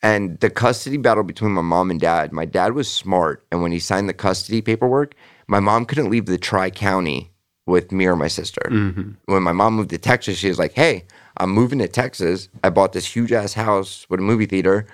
And 0.01 0.39
the 0.39 0.49
custody 0.49 0.97
battle 0.97 1.23
between 1.23 1.51
my 1.51 1.62
mom 1.62 1.89
and 1.89 1.99
dad, 1.99 2.32
my 2.32 2.45
dad 2.45 2.73
was 2.73 2.88
smart. 2.88 3.43
And 3.51 3.62
when 3.62 3.71
he 3.71 3.80
signed 3.80 4.08
the 4.08 4.13
custody 4.13 4.62
paperwork, 4.62 5.15
my 5.47 5.60
mom 5.60 5.86
couldn't 5.86 6.10
leave 6.12 6.28
the 6.28 6.38
Tri 6.38 6.69
County 6.69 7.32
with 7.65 7.91
me 7.91 8.06
or 8.06 8.15
my 8.15 8.28
sister. 8.28 8.62
Mm-hmm. 8.69 9.12
When 9.25 9.41
my 9.41 9.51
mom 9.51 9.75
moved 9.75 9.89
to 9.89 9.97
Texas, 9.97 10.38
she 10.38 10.49
was 10.49 10.60
like, 10.60 10.73
hey, 10.73 11.06
I'm 11.38 11.49
moving 11.49 11.80
to 11.80 11.88
Texas. 11.88 12.49
I 12.63 12.69
bought 12.69 12.93
this 12.93 13.15
huge 13.15 13.32
ass 13.32 13.54
house 13.54 14.06
with 14.10 14.19
a 14.19 14.23
movie 14.23 14.45
theater 14.45 14.86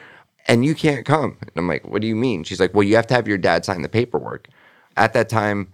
and 0.48 0.64
you 0.64 0.74
can't 0.74 1.06
come. 1.06 1.38
And 1.42 1.52
I'm 1.56 1.68
like, 1.68 1.86
what 1.88 2.02
do 2.02 2.08
you 2.08 2.16
mean? 2.16 2.44
She's 2.44 2.60
like, 2.60 2.74
well, 2.74 2.84
you 2.84 2.96
have 2.96 3.08
to 3.08 3.14
have 3.14 3.28
your 3.28 3.38
dad 3.38 3.66
sign 3.66 3.82
the 3.82 3.90
paperwork. 3.90 4.48
At 4.96 5.14
that 5.14 5.30
time, 5.30 5.72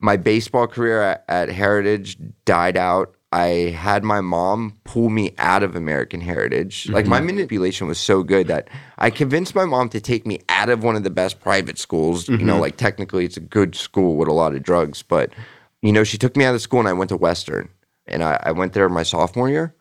my 0.00 0.16
baseball 0.16 0.66
career 0.66 1.02
at, 1.02 1.24
at 1.28 1.48
Heritage 1.50 2.18
died 2.44 2.76
out. 2.76 3.14
I 3.32 3.74
had 3.76 4.02
my 4.02 4.20
mom 4.20 4.76
pull 4.82 5.08
me 5.08 5.34
out 5.38 5.62
of 5.62 5.76
American 5.76 6.20
Heritage. 6.20 6.88
Like 6.88 7.06
my 7.06 7.18
mm-hmm. 7.18 7.26
manipulation 7.26 7.86
was 7.86 7.98
so 7.98 8.24
good 8.24 8.48
that 8.48 8.68
I 8.98 9.10
convinced 9.10 9.54
my 9.54 9.64
mom 9.64 9.88
to 9.90 10.00
take 10.00 10.26
me 10.26 10.40
out 10.48 10.68
of 10.68 10.82
one 10.82 10.96
of 10.96 11.04
the 11.04 11.10
best 11.10 11.40
private 11.40 11.78
schools. 11.78 12.28
You 12.28 12.38
know, 12.38 12.54
mm-hmm. 12.54 12.62
like 12.62 12.76
technically 12.76 13.24
it's 13.24 13.36
a 13.36 13.40
good 13.40 13.76
school 13.76 14.16
with 14.16 14.26
a 14.26 14.32
lot 14.32 14.56
of 14.56 14.64
drugs, 14.64 15.02
but 15.02 15.32
you 15.80 15.92
know, 15.92 16.02
she 16.02 16.18
took 16.18 16.36
me 16.36 16.44
out 16.44 16.56
of 16.56 16.60
school 16.60 16.80
and 16.80 16.88
I 16.88 16.92
went 16.92 17.10
to 17.10 17.16
Western. 17.16 17.68
And 18.06 18.24
I, 18.24 18.40
I 18.42 18.52
went 18.52 18.72
there 18.72 18.88
my 18.88 19.04
sophomore 19.04 19.48
year. 19.48 19.72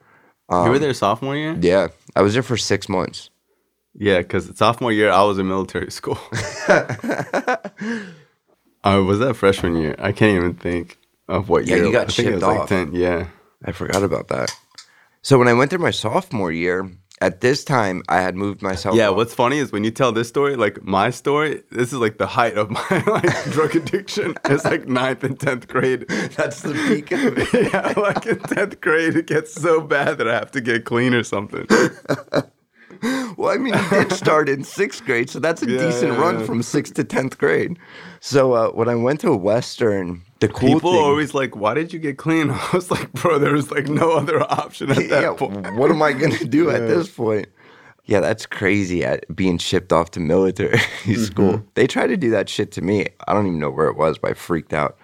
you 0.52 0.58
were 0.58 0.76
um, 0.76 0.80
there 0.80 0.94
sophomore 0.94 1.36
year? 1.36 1.58
Yeah. 1.60 1.88
I 2.16 2.22
was 2.22 2.34
there 2.34 2.44
for 2.44 2.58
six 2.58 2.88
months. 2.88 3.32
Yeah, 3.96 4.20
because 4.20 4.56
sophomore 4.56 4.92
year 4.92 5.10
I 5.10 5.24
was 5.24 5.40
in 5.40 5.48
military 5.48 5.90
school. 5.90 6.20
uh, 8.84 9.04
was 9.06 9.20
that 9.20 9.36
freshman 9.36 9.76
year? 9.76 9.96
I 10.00 10.12
can't 10.12 10.36
even 10.38 10.54
think 10.56 10.98
of 11.28 11.50
what 11.50 11.68
year. 11.68 11.78
Yeah, 11.78 11.84
year. 11.84 11.86
you 11.88 11.92
got 11.94 12.10
I 12.10 12.12
think 12.12 12.28
it 12.28 12.32
shipped 12.32 12.46
was 12.46 12.58
like 12.58 12.68
10, 12.70 12.94
yeah. 12.94 13.28
I 13.66 13.72
forgot 13.72 14.04
about 14.04 14.28
that. 14.30 14.52
So 15.22 15.38
when 15.38 15.48
I 15.48 15.54
went 15.54 15.70
through 15.70 15.80
my 15.80 15.92
sophomore 15.92 16.52
year, 16.52 16.90
at 17.22 17.42
this 17.42 17.66
time 17.66 18.02
I 18.08 18.22
had 18.22 18.36
moved 18.38 18.62
myself. 18.62 18.96
Yeah, 18.96 19.10
up- 19.10 19.18
what's 19.18 19.34
funny 19.34 19.58
is 19.58 19.74
when 19.74 19.84
you 19.84 19.92
tell 19.92 20.14
this 20.14 20.30
story, 20.30 20.56
like 20.56 20.82
my 20.84 21.10
story, 21.10 21.62
this 21.72 21.92
is 21.92 22.00
like 22.00 22.18
the 22.18 22.26
height 22.28 22.58
of 22.58 22.70
my 22.80 23.04
like 23.06 23.44
drug 23.52 23.76
addiction. 23.76 24.36
It's 24.46 24.64
like 24.64 24.88
ninth 24.88 25.26
and 25.26 25.38
tenth 25.38 25.68
grade. 25.68 26.08
That's 26.38 26.62
the 26.62 26.74
peak 26.88 27.12
of 27.12 27.38
it. 27.38 27.54
yeah, 27.74 27.94
like 28.00 28.26
in 28.26 28.40
tenth 28.40 28.80
grade, 28.80 29.18
it 29.18 29.28
gets 29.28 29.54
so 29.54 29.82
bad 29.82 30.18
that 30.20 30.30
I 30.30 30.34
have 30.36 30.52
to 30.52 30.62
get 30.62 30.86
clean 30.86 31.14
or 31.14 31.24
something. 31.24 31.68
Well, 33.38 33.50
I 33.54 33.58
mean, 33.58 33.74
you 33.74 33.90
did 33.90 34.12
start 34.12 34.50
in 34.50 34.64
sixth 34.64 35.06
grade, 35.06 35.30
so 35.30 35.40
that's 35.40 35.62
a 35.64 35.70
Yeah, 35.70 35.78
decent 35.78 36.14
yeah, 36.14 36.20
run 36.22 36.40
yeah. 36.40 36.46
from 36.46 36.62
sixth 36.64 36.94
to 36.96 37.04
tenth 37.06 37.38
grade. 37.38 37.78
So 38.22 38.54
uh, 38.54 38.70
when 38.72 38.90
I 38.90 38.96
went 38.96 39.22
to 39.22 39.36
Western, 39.36 40.24
the 40.40 40.48
cool 40.48 40.76
People 40.76 40.94
thing, 40.94 41.02
always 41.02 41.34
like, 41.34 41.56
"Why 41.56 41.74
did 41.74 41.94
you 41.94 42.00
get 42.00 42.18
clean?" 42.18 42.50
I 42.52 42.70
was 42.74 42.92
like, 42.92 43.12
"Bro, 43.14 43.40
there 43.40 43.54
was 43.54 43.72
like 43.72 43.88
no 43.88 44.12
other 44.12 44.42
option 44.42 44.92
at 44.92 44.98
that 44.98 45.10
yeah, 45.10 45.34
point." 45.34 45.74
what 45.76 45.92
am 45.92 46.02
I 46.02 46.14
gonna 46.14 46.44
do 46.46 46.70
at 46.70 46.88
this 46.88 47.10
point? 47.10 47.48
Yeah, 48.06 48.22
that's 48.22 48.46
crazy. 48.46 49.06
At 49.06 49.24
being 49.36 49.58
shipped 49.58 49.94
off 49.94 50.12
to 50.12 50.20
military 50.20 50.78
Mm-hmm. 51.10 51.24
school, 51.24 51.64
they 51.76 51.88
tried 51.88 52.08
to 52.08 52.18
do 52.18 52.30
that 52.32 52.50
shit 52.50 52.72
to 52.74 52.82
me. 52.82 53.08
I 53.28 53.34
don't 53.34 53.48
even 53.48 53.60
know 53.60 53.72
where 53.72 53.88
it 53.88 53.96
was, 53.98 54.18
but 54.18 54.32
I 54.32 54.34
freaked 54.34 54.74
out. 54.74 54.98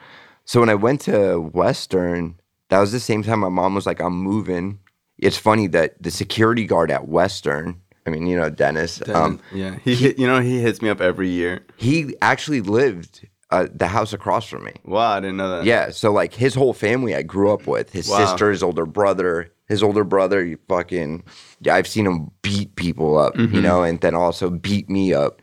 So 0.44 0.60
when 0.60 0.70
I 0.70 0.76
went 0.76 1.02
to 1.02 1.40
Western, 1.40 2.36
that 2.70 2.80
was 2.80 2.92
the 2.92 3.00
same 3.00 3.24
time 3.24 3.40
my 3.40 3.50
mom 3.50 3.76
was 3.76 3.86
like, 3.86 4.02
"I'm 4.02 4.16
moving." 4.18 4.80
It's 5.18 5.38
funny 5.38 5.68
that 5.68 6.02
the 6.02 6.12
security 6.12 6.66
guard 6.66 6.92
at 6.92 7.08
Western, 7.08 7.82
I 8.06 8.12
mean, 8.12 8.28
you 8.28 8.36
know, 8.38 8.50
Dennis, 8.50 9.02
um, 9.10 9.40
yeah, 9.52 9.78
he, 9.84 9.96
hit, 9.96 10.20
you 10.20 10.28
know 10.28 10.40
he 10.40 10.62
hits 10.62 10.82
me 10.82 10.90
up 10.90 11.02
every 11.02 11.30
year. 11.30 11.66
he 11.76 12.16
actually 12.22 12.62
lived 12.62 13.28
uh, 13.52 13.68
the 13.74 13.88
house 13.88 14.14
across 14.14 14.48
from 14.48 14.64
me. 14.66 14.74
Wow, 14.84 15.12
I 15.14 15.20
didn't 15.20 15.38
know 15.38 15.50
that. 15.50 15.66
Yeah, 15.66 15.90
so 15.92 16.12
like 16.12 16.34
his 16.34 16.54
whole 16.56 16.74
family 16.74 17.16
I 17.16 17.22
grew 17.24 17.52
up 17.52 17.66
with, 17.68 17.92
his 17.92 18.08
Wow. 18.08 18.18
sister, 18.18 18.52
his 18.52 18.62
older 18.64 18.86
brother, 18.86 19.52
his 19.68 19.82
older 19.82 20.04
brother, 20.04 20.44
you 20.46 20.58
fucking 20.68 21.24
yeah, 21.62 21.76
I've 21.76 21.88
seen 21.88 22.06
him 22.06 22.30
beat 22.44 22.76
people 22.76 23.18
up, 23.18 23.36
Mm-hmm. 23.36 23.56
you 23.56 23.62
know, 23.62 23.82
and 23.84 24.00
then 24.02 24.14
also 24.16 24.50
beat 24.50 24.90
me 24.90 25.14
up. 25.14 25.42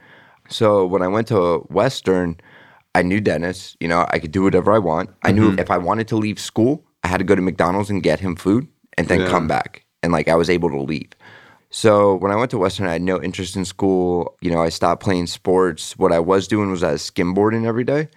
So 0.49 0.85
when 0.87 1.03
I 1.03 1.09
went 1.09 1.29
to 1.29 1.59
Western, 1.71 2.37
I 2.95 3.03
knew 3.03 3.21
Dennis, 3.21 3.77
you 3.81 3.89
know, 3.89 4.07
I 4.11 4.19
could 4.19 4.33
do 4.33 4.43
whatever 4.43 4.73
I 4.73 4.79
want. 4.79 5.11
I 5.25 5.29
Mm-hmm. 5.33 5.35
knew 5.37 5.55
if 5.59 5.71
I 5.71 5.79
wanted 5.79 6.07
to 6.09 6.17
leave 6.17 6.39
school, 6.39 6.85
I 7.03 7.09
had 7.09 7.19
to 7.19 7.25
go 7.25 7.35
to 7.35 7.43
McDonald's 7.43 7.91
and 7.91 8.03
get 8.03 8.21
him 8.21 8.37
food 8.37 8.69
and 8.97 9.09
then 9.09 9.21
Yeah. 9.21 9.29
come 9.31 9.49
back. 9.49 9.85
And 10.05 10.13
like 10.13 10.29
I 10.29 10.35
was 10.35 10.51
able 10.51 10.69
to 10.71 10.81
leave. 10.81 11.11
So 11.75 12.17
when 12.17 12.31
I 12.31 12.37
went 12.37 12.51
to 12.51 12.59
Western, 12.59 12.87
I 12.87 12.93
had 12.93 13.03
no 13.03 13.21
interest 13.21 13.57
in 13.57 13.65
school. 13.65 14.37
You 14.43 14.51
know, 14.51 14.61
I 14.61 14.69
stopped 14.69 15.03
playing 15.03 15.27
sports. 15.27 15.97
What 15.97 16.13
I 16.13 16.19
was 16.19 16.47
doing 16.47 16.71
was 16.71 16.83
I 16.83 16.93
was 16.93 17.11
skimboarding 17.11 17.67
every 17.67 17.83
day. 17.83 18.09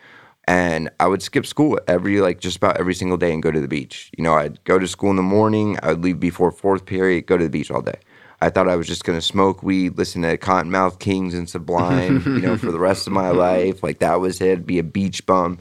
And 0.45 0.89
I 0.99 1.07
would 1.07 1.23
skip 1.23 1.45
school 1.45 1.79
every 1.87 2.19
like 2.19 2.41
just 2.41 2.57
about 2.57 2.77
every 2.77 2.93
single 2.93 3.17
day 3.17 3.33
and 3.33 3.41
go 3.41 3.51
to 3.51 3.61
the 3.61 3.67
beach. 3.69 4.11
You 4.17 4.25
know, 4.25 4.33
I'd 4.33 4.61
go 4.65 4.77
to 4.77 4.87
school 4.87 5.09
in 5.09 5.15
the 5.15 5.23
morning, 5.23 5.79
I 5.81 5.91
would 5.91 6.03
leave 6.03 6.19
before 6.19 6.51
fourth 6.51 6.85
period, 6.85 7.27
go 7.27 7.37
to 7.37 7.45
the 7.45 7.49
beach 7.49 7.71
all 7.71 7.81
day. 7.81 7.97
I 8.41 8.49
thought 8.49 8.67
I 8.67 8.75
was 8.75 8.85
just 8.87 9.05
gonna 9.05 9.21
smoke 9.21 9.63
weed, 9.63 9.97
listen 9.97 10.21
to 10.23 10.37
Kottonmouth 10.37 10.99
Kings 10.99 11.33
and 11.33 11.49
Sublime, 11.49 12.21
you 12.25 12.41
know, 12.41 12.57
for 12.57 12.71
the 12.71 12.77
rest 12.77 13.07
of 13.07 13.13
my 13.13 13.29
life. 13.47 13.81
Like 13.81 13.99
that 13.99 14.19
was 14.19 14.39
it, 14.41 14.67
be 14.67 14.77
a 14.77 14.83
beach 14.83 15.25
bum. 15.25 15.57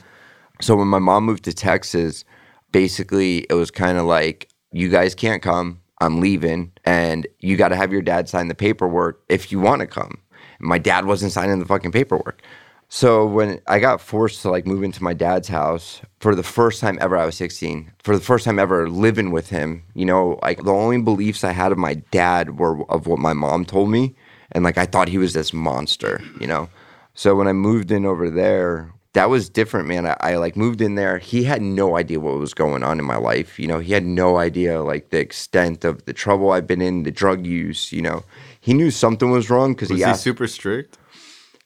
So 0.60 0.76
when 0.76 0.88
my 0.88 0.98
mom 0.98 1.24
moved 1.24 1.44
to 1.44 1.54
Texas, 1.54 2.24
basically 2.72 3.46
it 3.48 3.54
was 3.54 3.70
kind 3.70 3.96
of 3.96 4.04
like, 4.04 4.50
you 4.72 4.88
guys 4.90 5.14
can't 5.14 5.40
come. 5.40 5.80
I'm 6.00 6.20
leaving, 6.20 6.72
and 6.84 7.26
you 7.38 7.56
got 7.56 7.68
to 7.68 7.76
have 7.76 7.92
your 7.92 8.02
dad 8.02 8.28
sign 8.28 8.48
the 8.48 8.54
paperwork 8.54 9.22
if 9.28 9.52
you 9.52 9.60
want 9.60 9.80
to 9.80 9.86
come. 9.86 10.18
And 10.58 10.68
My 10.68 10.78
dad 10.78 11.06
wasn't 11.06 11.32
signing 11.32 11.58
the 11.58 11.66
fucking 11.66 11.92
paperwork. 11.92 12.42
So 12.88 13.26
when 13.26 13.60
I 13.66 13.80
got 13.80 14.00
forced 14.00 14.42
to 14.42 14.50
like 14.50 14.66
move 14.66 14.82
into 14.82 15.02
my 15.02 15.14
dad's 15.14 15.48
house 15.48 16.00
for 16.20 16.34
the 16.34 16.42
first 16.42 16.80
time 16.80 16.98
ever, 17.00 17.16
I 17.16 17.26
was 17.26 17.36
16. 17.36 17.90
For 18.02 18.16
the 18.16 18.22
first 18.22 18.44
time 18.44 18.58
ever 18.58 18.88
living 18.88 19.30
with 19.32 19.48
him, 19.50 19.82
you 19.94 20.04
know, 20.04 20.38
like 20.42 20.62
the 20.62 20.72
only 20.72 21.00
beliefs 21.00 21.44
I 21.44 21.52
had 21.52 21.72
of 21.72 21.78
my 21.78 21.94
dad 21.94 22.58
were 22.58 22.88
of 22.90 23.06
what 23.06 23.18
my 23.18 23.32
mom 23.32 23.64
told 23.64 23.90
me, 23.90 24.14
and 24.52 24.62
like 24.62 24.78
I 24.78 24.86
thought 24.86 25.08
he 25.08 25.18
was 25.18 25.32
this 25.32 25.52
monster, 25.52 26.22
you 26.40 26.46
know. 26.46 26.68
So 27.14 27.34
when 27.34 27.48
I 27.48 27.52
moved 27.52 27.90
in 27.90 28.04
over 28.04 28.30
there, 28.30 28.92
that 29.14 29.30
was 29.30 29.48
different, 29.48 29.88
man. 29.88 30.06
I, 30.06 30.16
I 30.20 30.36
like 30.36 30.56
moved 30.56 30.80
in 30.80 30.96
there. 30.96 31.18
He 31.18 31.44
had 31.44 31.62
no 31.62 31.96
idea 31.96 32.20
what 32.20 32.36
was 32.38 32.52
going 32.52 32.82
on 32.82 32.98
in 32.98 33.04
my 33.04 33.16
life. 33.16 33.58
You 33.58 33.68
know, 33.68 33.78
he 33.78 33.92
had 33.92 34.04
no 34.04 34.38
idea 34.38 34.82
like 34.82 35.10
the 35.10 35.18
extent 35.18 35.84
of 35.84 36.04
the 36.04 36.12
trouble 36.12 36.50
I've 36.50 36.66
been 36.66 36.82
in, 36.82 37.04
the 37.04 37.12
drug 37.12 37.46
use. 37.46 37.92
You 37.92 38.02
know, 38.02 38.24
he 38.60 38.74
knew 38.74 38.90
something 38.90 39.30
was 39.30 39.48
wrong 39.50 39.72
because 39.72 39.88
he 39.88 39.96
he 39.96 40.04
asked. 40.04 40.22
super 40.22 40.46
strict? 40.48 40.98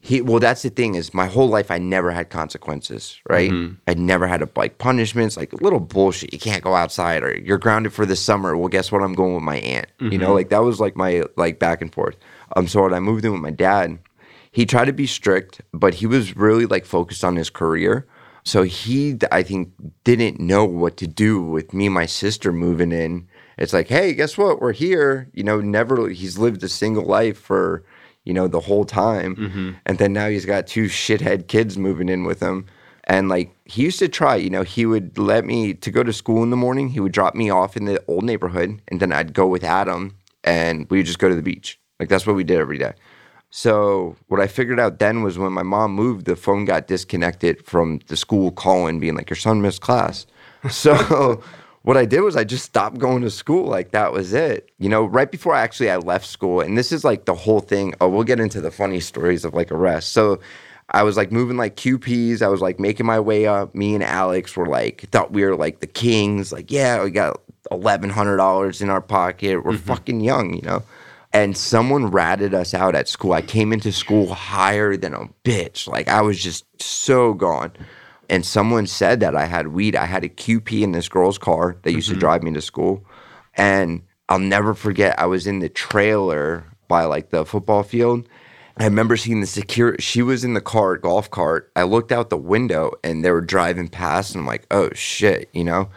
He 0.00 0.20
well, 0.20 0.38
that's 0.38 0.62
the 0.62 0.70
thing 0.70 0.94
is 0.94 1.12
my 1.12 1.26
whole 1.26 1.48
life 1.48 1.70
I 1.70 1.78
never 1.78 2.12
had 2.12 2.30
consequences, 2.30 3.18
right? 3.28 3.50
I 3.88 3.94
never 3.94 4.28
had 4.28 4.42
a 4.42 4.48
like 4.54 4.78
punishments, 4.78 5.37
like 5.37 5.52
a 5.52 5.56
little 5.56 5.80
bullshit. 5.80 6.32
You 6.32 6.38
can't 6.38 6.62
go 6.62 6.74
outside 6.76 7.24
or 7.24 7.37
you're 7.37 7.58
grounded 7.58 7.92
for 7.92 8.06
the 8.06 8.14
summer. 8.14 8.56
Well, 8.56 8.68
guess 8.68 8.92
what? 8.92 9.02
I'm 9.02 9.14
going 9.14 9.34
with 9.34 9.42
my 9.42 9.56
aunt. 9.56 9.87
You 10.12 10.18
know, 10.18 10.34
like 10.34 10.50
that 10.50 10.62
was 10.62 10.80
like 10.80 10.96
my 10.96 11.24
like 11.37 11.58
back 11.58 11.82
and 11.82 11.92
forth. 11.92 12.16
Um, 12.56 12.68
so 12.68 12.82
when 12.82 12.94
I 12.94 13.00
moved 13.00 13.24
in 13.24 13.32
with 13.32 13.40
my 13.40 13.50
dad, 13.50 13.98
he 14.59 14.66
tried 14.66 14.87
to 14.87 14.92
be 14.92 15.07
strict, 15.07 15.61
but 15.73 15.94
he 15.94 16.07
was 16.09 16.37
really 16.37 16.66
like 16.66 16.85
focused 16.85 17.23
on 17.23 17.37
his 17.37 17.49
career. 17.49 18.09
So 18.42 18.64
he, 18.64 19.16
I 19.31 19.44
think, 19.44 19.73
didn't 20.03 20.40
know 20.40 20.64
what 20.64 20.97
to 20.97 21.07
do 21.07 21.40
with 21.40 21.73
me 21.73 21.87
and 21.87 21.94
my 21.94 22.07
sister 22.07 22.53
moving 22.53 22.90
in. 22.90 23.29
It's 23.57 23.73
like, 23.73 23.87
hey, 23.87 24.14
guess 24.14 24.37
what? 24.37 24.61
We're 24.61 24.73
here. 24.73 25.29
You 25.33 25.44
know, 25.44 25.61
never. 25.61 26.09
He's 26.09 26.38
lived 26.38 26.64
a 26.64 26.68
single 26.68 27.05
life 27.05 27.38
for 27.38 27.85
you 28.25 28.35
know 28.35 28.49
the 28.49 28.59
whole 28.59 28.85
time, 28.85 29.37
mm-hmm. 29.37 29.71
and 29.87 29.99
then 29.99 30.12
now 30.12 30.29
he's 30.29 30.44
got 30.44 30.66
two 30.66 30.87
shithead 30.87 31.47
kids 31.47 31.79
moving 31.79 32.09
in 32.09 32.25
with 32.25 32.40
him. 32.40 32.66
And 33.05 33.29
like 33.29 33.55
he 33.64 33.83
used 33.83 34.01
to 34.01 34.09
try, 34.09 34.35
you 34.35 34.51
know, 34.51 34.64
he 34.64 34.87
would 34.87 35.18
let 35.18 35.44
me 35.44 35.73
to 35.75 35.92
go 35.92 36.03
to 36.03 36.12
school 36.12 36.42
in 36.42 36.51
the 36.51 36.57
morning. 36.57 36.88
He 36.88 36.99
would 36.99 37.12
drop 37.12 37.37
me 37.37 37.49
off 37.49 37.77
in 37.77 37.85
the 37.85 38.03
old 38.09 38.25
neighborhood, 38.25 38.83
and 38.88 38.99
then 38.99 39.12
I'd 39.12 39.35
go 39.35 39.47
with 39.47 39.62
Adam, 39.62 40.16
and 40.42 40.90
we 40.90 40.97
would 40.97 41.07
just 41.07 41.21
go 41.21 41.29
to 41.29 41.37
the 41.37 41.42
beach. 41.42 41.79
Like 42.01 42.09
that's 42.09 42.27
what 42.27 42.35
we 42.35 42.42
did 42.42 42.59
every 42.59 42.79
day. 42.79 42.94
So 43.50 44.16
what 44.28 44.40
I 44.40 44.46
figured 44.46 44.78
out 44.78 44.98
then 44.98 45.22
was 45.22 45.38
when 45.38 45.52
my 45.52 45.62
mom 45.62 45.92
moved, 45.92 46.26
the 46.26 46.37
phone 46.37 46.64
got 46.64 46.87
disconnected 46.87 47.64
from 47.64 48.00
the 48.08 48.16
school 48.16 48.50
calling, 48.50 49.00
being 49.00 49.14
like, 49.16 49.30
"Your 49.30 49.37
son 49.37 49.62
missed 49.62 49.80
class." 49.80 50.26
So 50.70 51.42
what 51.82 51.96
I 51.96 52.04
did 52.04 52.20
was 52.20 52.37
I 52.37 52.44
just 52.44 52.64
stopped 52.64 52.98
going 52.98 53.22
to 53.22 53.30
school. 53.30 53.66
Like 53.66 53.92
that 53.92 54.12
was 54.12 54.34
it. 54.34 54.70
You 54.78 54.88
know, 54.88 55.06
right 55.06 55.30
before 55.30 55.54
I 55.54 55.62
actually 55.62 55.90
I 55.90 55.96
left 55.96 56.26
school, 56.26 56.61
and 56.61 56.76
this 56.76 56.92
is 56.92 57.04
like 57.04 57.24
the 57.24 57.34
whole 57.34 57.61
thing. 57.61 57.94
Oh, 58.00 58.08
we'll 58.08 58.24
get 58.24 58.40
into 58.40 58.61
the 58.61 58.70
funny 58.70 59.00
stories 59.00 59.44
of 59.44 59.54
like 59.54 59.72
arrest. 59.72 60.12
So 60.12 60.40
I 60.90 61.02
was 61.02 61.16
like 61.16 61.32
moving 61.32 61.56
like 61.56 61.76
QPs. 61.76 62.42
I 62.42 62.48
was 62.48 62.61
like 62.61 62.78
making 62.78 63.06
my 63.06 63.20
way 63.20 63.46
up. 63.46 63.74
Me 63.74 63.94
and 63.94 64.04
Alex 64.04 64.56
were 64.56 64.66
like 64.66 65.08
thought 65.11 65.32
we 65.32 65.44
were 65.44 65.56
like 65.56 65.80
the 65.80 65.87
kings. 65.87 66.52
Like, 66.52 66.70
yeah, 66.70 67.02
we 67.02 67.11
got 67.11 67.40
eleven 67.70 68.11
hundred 68.11 68.37
dollars 68.37 68.82
in 68.82 68.90
our 68.90 69.00
pocket. 69.02 69.64
We're 69.64 69.72
mm-hmm. 69.72 69.87
fucking 69.87 70.20
young, 70.20 70.54
you 70.54 70.62
know. 70.62 70.82
And 71.38 71.57
someone 71.57 72.11
ratted 72.11 72.53
us 72.53 72.74
out 72.74 72.96
at 72.96 73.09
school. 73.09 73.33
I 73.33 73.42
came 73.42 73.72
into 73.72 73.92
school 73.92 74.35
higher 74.35 74.96
than 74.96 75.14
a 75.14 75.29
bitch. 75.44 75.87
Like 75.87 76.09
I 76.09 76.20
was 76.20 76.42
just 76.42 76.64
so 76.83 77.33
gone. 77.33 77.72
And 78.29 78.44
someone 78.44 78.87
said 78.88 79.20
that 79.20 79.37
I 79.37 79.44
had 79.44 79.68
weed. 79.68 79.94
I 79.94 80.07
had 80.07 80.24
a 80.24 80.29
QP 80.29 80.83
in 80.83 80.90
this 80.92 81.09
girl's 81.09 81.38
car 81.38 81.77
that 81.83 81.92
used 81.92 82.09
to 82.09 82.14
mm-hmm. 82.14 82.20
drive 82.20 82.42
me 82.42 82.53
to 82.55 82.61
school. 82.61 83.05
And 83.55 84.03
I'll 84.29 84.40
never 84.40 84.74
forget, 84.74 85.16
I 85.18 85.27
was 85.27 85.46
in 85.46 85.61
the 85.61 85.68
trailer 85.68 86.64
by 86.88 87.05
like 87.05 87.31
the 87.31 87.46
football 87.46 87.85
field. 87.85 88.29
I 88.77 88.85
remember 88.85 89.16
seeing 89.16 89.40
the 89.40 89.46
security. 89.46 90.03
She 90.03 90.22
was 90.22 90.42
in 90.42 90.55
the 90.55 90.61
cart, 90.61 91.03
golf 91.03 91.31
cart. 91.31 91.70
I 91.77 91.85
looked 91.85 92.11
out 92.11 92.31
the 92.31 92.37
window 92.37 92.92
and 93.05 93.24
they 93.24 93.31
were 93.31 93.40
driving 93.40 93.88
past, 93.88 94.35
and 94.35 94.42
I'm 94.42 94.46
like, 94.46 94.66
oh 94.70 94.90
shit, 94.92 95.48
you 95.53 95.64
know? 95.64 95.88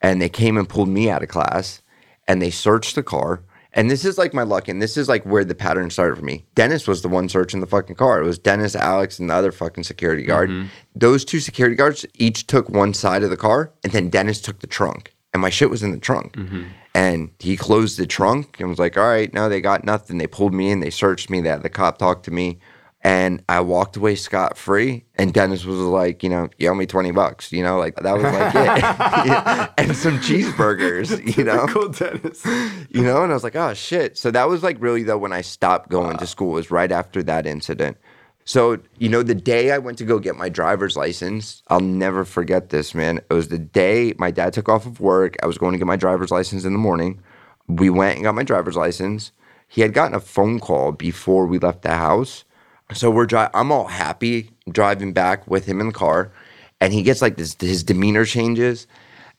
And 0.00 0.20
they 0.20 0.28
came 0.28 0.56
and 0.56 0.68
pulled 0.68 0.88
me 0.88 1.08
out 1.08 1.22
of 1.22 1.28
class 1.28 1.82
and 2.28 2.42
they 2.42 2.50
searched 2.50 2.94
the 2.94 3.02
car. 3.02 3.42
And 3.78 3.88
this 3.88 4.04
is 4.04 4.18
like 4.18 4.34
my 4.34 4.42
luck, 4.42 4.66
and 4.66 4.82
this 4.82 4.96
is 4.96 5.08
like 5.08 5.24
where 5.24 5.44
the 5.44 5.54
pattern 5.54 5.88
started 5.90 6.16
for 6.16 6.24
me. 6.24 6.44
Dennis 6.56 6.88
was 6.88 7.02
the 7.02 7.08
one 7.08 7.28
searching 7.28 7.60
the 7.60 7.66
fucking 7.66 7.94
car. 7.94 8.20
It 8.20 8.24
was 8.24 8.36
Dennis, 8.36 8.74
Alex, 8.74 9.20
and 9.20 9.30
the 9.30 9.34
other 9.34 9.52
fucking 9.52 9.84
security 9.84 10.24
guard. 10.24 10.50
Mm-hmm. 10.50 10.66
Those 10.96 11.24
two 11.24 11.38
security 11.38 11.76
guards 11.76 12.04
each 12.14 12.48
took 12.48 12.68
one 12.68 12.92
side 12.92 13.22
of 13.22 13.30
the 13.30 13.36
car, 13.36 13.72
and 13.84 13.92
then 13.92 14.10
Dennis 14.10 14.40
took 14.40 14.58
the 14.58 14.66
trunk. 14.66 15.14
And 15.32 15.40
my 15.40 15.48
shit 15.48 15.70
was 15.70 15.84
in 15.84 15.92
the 15.92 15.98
trunk. 15.98 16.32
Mm-hmm. 16.32 16.64
And 16.92 17.30
he 17.38 17.56
closed 17.56 18.00
the 18.00 18.06
trunk 18.06 18.58
and 18.58 18.68
was 18.68 18.80
like, 18.80 18.96
all 18.96 19.06
right, 19.06 19.32
no, 19.32 19.48
they 19.48 19.60
got 19.60 19.84
nothing. 19.84 20.18
They 20.18 20.26
pulled 20.26 20.54
me 20.54 20.72
in, 20.72 20.80
they 20.80 20.90
searched 20.90 21.30
me, 21.30 21.40
that 21.42 21.62
the 21.62 21.70
cop 21.70 21.98
talked 21.98 22.24
to 22.24 22.32
me. 22.32 22.58
And 23.02 23.44
I 23.48 23.60
walked 23.60 23.96
away 23.96 24.16
scot 24.16 24.58
free. 24.58 25.04
And 25.14 25.32
Dennis 25.32 25.64
was 25.64 25.78
like, 25.78 26.22
you 26.24 26.28
know, 26.28 26.48
you 26.58 26.68
owe 26.68 26.74
me 26.74 26.84
20 26.84 27.12
bucks, 27.12 27.52
you 27.52 27.62
know, 27.62 27.78
like 27.78 27.94
that 27.96 28.12
was 28.12 28.24
like 28.24 28.54
it. 28.54 29.70
and 29.78 29.96
some 29.96 30.18
cheeseburgers, 30.18 31.36
you 31.36 31.44
know, 31.44 31.66
Cool, 31.68 31.90
Dennis. 31.90 32.44
you 32.90 33.02
know, 33.02 33.22
and 33.22 33.30
I 33.30 33.34
was 33.34 33.44
like, 33.44 33.56
oh 33.56 33.72
shit. 33.74 34.18
So 34.18 34.30
that 34.32 34.48
was 34.48 34.62
like 34.62 34.76
really 34.80 35.04
though 35.04 35.18
when 35.18 35.32
I 35.32 35.42
stopped 35.42 35.90
going 35.90 36.16
to 36.18 36.26
school 36.26 36.52
was 36.52 36.70
right 36.70 36.90
after 36.90 37.22
that 37.22 37.46
incident. 37.46 37.96
So, 38.44 38.78
you 38.98 39.10
know, 39.10 39.22
the 39.22 39.34
day 39.34 39.72
I 39.72 39.78
went 39.78 39.98
to 39.98 40.04
go 40.04 40.18
get 40.18 40.34
my 40.34 40.48
driver's 40.48 40.96
license, 40.96 41.62
I'll 41.68 41.80
never 41.80 42.24
forget 42.24 42.70
this, 42.70 42.94
man. 42.94 43.18
It 43.18 43.34
was 43.34 43.48
the 43.48 43.58
day 43.58 44.14
my 44.18 44.30
dad 44.30 44.54
took 44.54 44.70
off 44.70 44.86
of 44.86 45.00
work. 45.00 45.36
I 45.42 45.46
was 45.46 45.58
going 45.58 45.72
to 45.72 45.78
get 45.78 45.86
my 45.86 45.96
driver's 45.96 46.30
license 46.30 46.64
in 46.64 46.72
the 46.72 46.78
morning. 46.78 47.20
We 47.66 47.90
went 47.90 48.16
and 48.16 48.24
got 48.24 48.34
my 48.34 48.44
driver's 48.44 48.74
license. 48.74 49.32
He 49.68 49.82
had 49.82 49.92
gotten 49.92 50.14
a 50.14 50.20
phone 50.20 50.60
call 50.60 50.92
before 50.92 51.46
we 51.46 51.58
left 51.58 51.82
the 51.82 51.94
house. 51.94 52.44
So 52.94 53.10
we're 53.10 53.26
driving, 53.26 53.50
I'm 53.54 53.70
all 53.70 53.86
happy 53.86 54.50
driving 54.70 55.12
back 55.12 55.46
with 55.48 55.66
him 55.66 55.80
in 55.80 55.88
the 55.88 55.92
car. 55.92 56.32
And 56.80 56.92
he 56.92 57.02
gets 57.02 57.20
like 57.20 57.36
this, 57.36 57.56
his 57.60 57.82
demeanor 57.82 58.24
changes. 58.24 58.86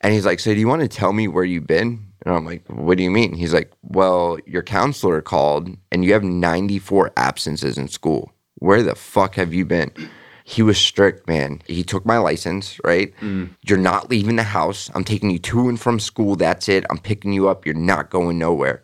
And 0.01 0.13
he's 0.13 0.25
like, 0.25 0.39
So 0.39 0.53
do 0.53 0.59
you 0.59 0.67
want 0.67 0.81
to 0.81 0.87
tell 0.87 1.13
me 1.13 1.27
where 1.27 1.43
you've 1.43 1.67
been? 1.67 2.05
And 2.25 2.35
I'm 2.35 2.45
like, 2.45 2.65
What 2.67 2.97
do 2.97 3.03
you 3.03 3.11
mean? 3.11 3.33
He's 3.33 3.53
like, 3.53 3.71
Well, 3.81 4.37
your 4.45 4.63
counselor 4.63 5.21
called 5.21 5.75
and 5.91 6.05
you 6.05 6.13
have 6.13 6.23
94 6.23 7.11
absences 7.17 7.77
in 7.77 7.87
school. 7.87 8.31
Where 8.55 8.83
the 8.83 8.95
fuck 8.95 9.35
have 9.35 9.53
you 9.53 9.65
been? 9.65 9.91
He 10.43 10.63
was 10.63 10.77
strict, 10.79 11.27
man. 11.27 11.61
He 11.67 11.83
took 11.83 12.05
my 12.05 12.17
license, 12.17 12.79
right? 12.83 13.13
Mm. 13.21 13.51
You're 13.67 13.77
not 13.77 14.09
leaving 14.09 14.35
the 14.35 14.43
house. 14.43 14.89
I'm 14.95 15.03
taking 15.03 15.29
you 15.29 15.37
to 15.39 15.69
and 15.69 15.79
from 15.79 15.99
school. 15.99 16.35
That's 16.35 16.67
it. 16.67 16.85
I'm 16.89 16.97
picking 16.97 17.33
you 17.33 17.47
up. 17.47 17.65
You're 17.65 17.75
not 17.75 18.09
going 18.09 18.39
nowhere. 18.39 18.83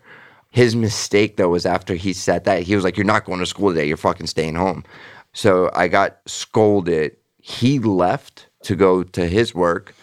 His 0.55 0.73
mistake, 0.73 1.35
though, 1.35 1.49
was 1.49 1.65
after 1.65 1.95
he 1.95 2.13
said 2.13 2.45
that, 2.45 2.63
he 2.63 2.75
was 2.75 2.85
like, 2.85 2.95
You're 2.95 3.05
not 3.05 3.25
going 3.25 3.39
to 3.39 3.45
school 3.45 3.71
today. 3.71 3.89
You're 3.89 3.97
fucking 3.97 4.27
staying 4.27 4.55
home. 4.55 4.85
So 5.33 5.69
I 5.73 5.89
got 5.89 6.19
scolded. 6.27 7.17
He 7.41 7.77
left 7.77 8.47
to 8.63 8.73
go 8.73 9.03
to 9.03 9.27
his 9.27 9.53
work. 9.53 9.93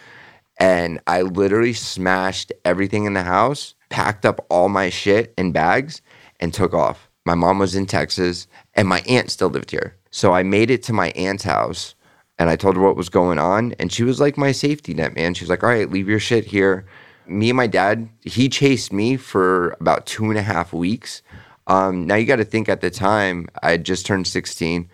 And 0.60 1.00
I 1.06 1.22
literally 1.22 1.72
smashed 1.72 2.52
everything 2.66 3.06
in 3.06 3.14
the 3.14 3.22
house, 3.22 3.74
packed 3.88 4.26
up 4.26 4.44
all 4.50 4.68
my 4.68 4.90
shit 4.90 5.32
in 5.38 5.52
bags, 5.52 6.02
and 6.38 6.52
took 6.52 6.74
off. 6.74 7.08
My 7.24 7.34
mom 7.34 7.58
was 7.58 7.74
in 7.74 7.86
Texas, 7.86 8.46
and 8.74 8.86
my 8.86 9.00
aunt 9.08 9.30
still 9.30 9.48
lived 9.48 9.70
here. 9.70 9.96
So 10.10 10.34
I 10.34 10.42
made 10.42 10.70
it 10.70 10.82
to 10.82 10.92
my 10.92 11.12
aunt's 11.12 11.44
house 11.44 11.94
and 12.38 12.50
I 12.50 12.56
told 12.56 12.76
her 12.76 12.82
what 12.82 12.96
was 12.96 13.08
going 13.08 13.38
on. 13.38 13.72
And 13.78 13.90
she 13.90 14.02
was 14.02 14.20
like 14.20 14.36
my 14.36 14.52
safety 14.52 14.92
net, 14.92 15.14
man. 15.14 15.32
She 15.32 15.44
was 15.44 15.48
like, 15.48 15.62
all 15.62 15.70
right, 15.70 15.90
leave 15.90 16.10
your 16.10 16.20
shit 16.20 16.44
here. 16.44 16.84
Me 17.26 17.50
and 17.50 17.56
my 17.56 17.66
dad, 17.66 18.08
he 18.22 18.48
chased 18.48 18.92
me 18.92 19.16
for 19.16 19.76
about 19.80 20.06
two 20.06 20.24
and 20.24 20.38
a 20.38 20.42
half 20.42 20.72
weeks. 20.72 21.22
Um, 21.66 22.06
now 22.06 22.16
you 22.16 22.26
got 22.26 22.36
to 22.36 22.44
think 22.44 22.68
at 22.68 22.80
the 22.80 22.90
time, 22.90 23.48
I 23.62 23.72
had 23.72 23.84
just 23.84 24.04
turned 24.04 24.26
16. 24.26 24.88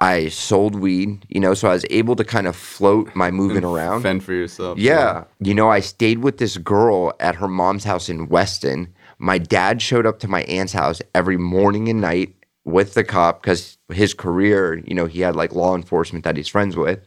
I 0.00 0.28
sold 0.28 0.76
weed, 0.76 1.26
you 1.28 1.40
know, 1.40 1.54
so 1.54 1.68
I 1.68 1.72
was 1.72 1.84
able 1.90 2.14
to 2.16 2.24
kind 2.24 2.46
of 2.46 2.54
float 2.54 3.14
my 3.16 3.30
moving 3.30 3.64
around. 3.64 4.02
Fend 4.02 4.22
for 4.22 4.32
yourself. 4.32 4.78
Yeah. 4.78 5.24
You 5.40 5.54
know, 5.54 5.70
I 5.70 5.80
stayed 5.80 6.18
with 6.18 6.38
this 6.38 6.56
girl 6.56 7.12
at 7.18 7.34
her 7.36 7.48
mom's 7.48 7.84
house 7.84 8.08
in 8.08 8.28
Weston. 8.28 8.94
My 9.18 9.38
dad 9.38 9.82
showed 9.82 10.06
up 10.06 10.20
to 10.20 10.28
my 10.28 10.42
aunt's 10.44 10.72
house 10.72 11.02
every 11.14 11.36
morning 11.36 11.88
and 11.88 12.00
night 12.00 12.36
with 12.64 12.94
the 12.94 13.02
cop 13.02 13.42
because 13.42 13.78
his 13.92 14.14
career, 14.14 14.80
you 14.86 14.94
know, 14.94 15.06
he 15.06 15.20
had 15.20 15.34
like 15.34 15.52
law 15.52 15.74
enforcement 15.74 16.24
that 16.24 16.36
he's 16.36 16.48
friends 16.48 16.76
with, 16.76 17.00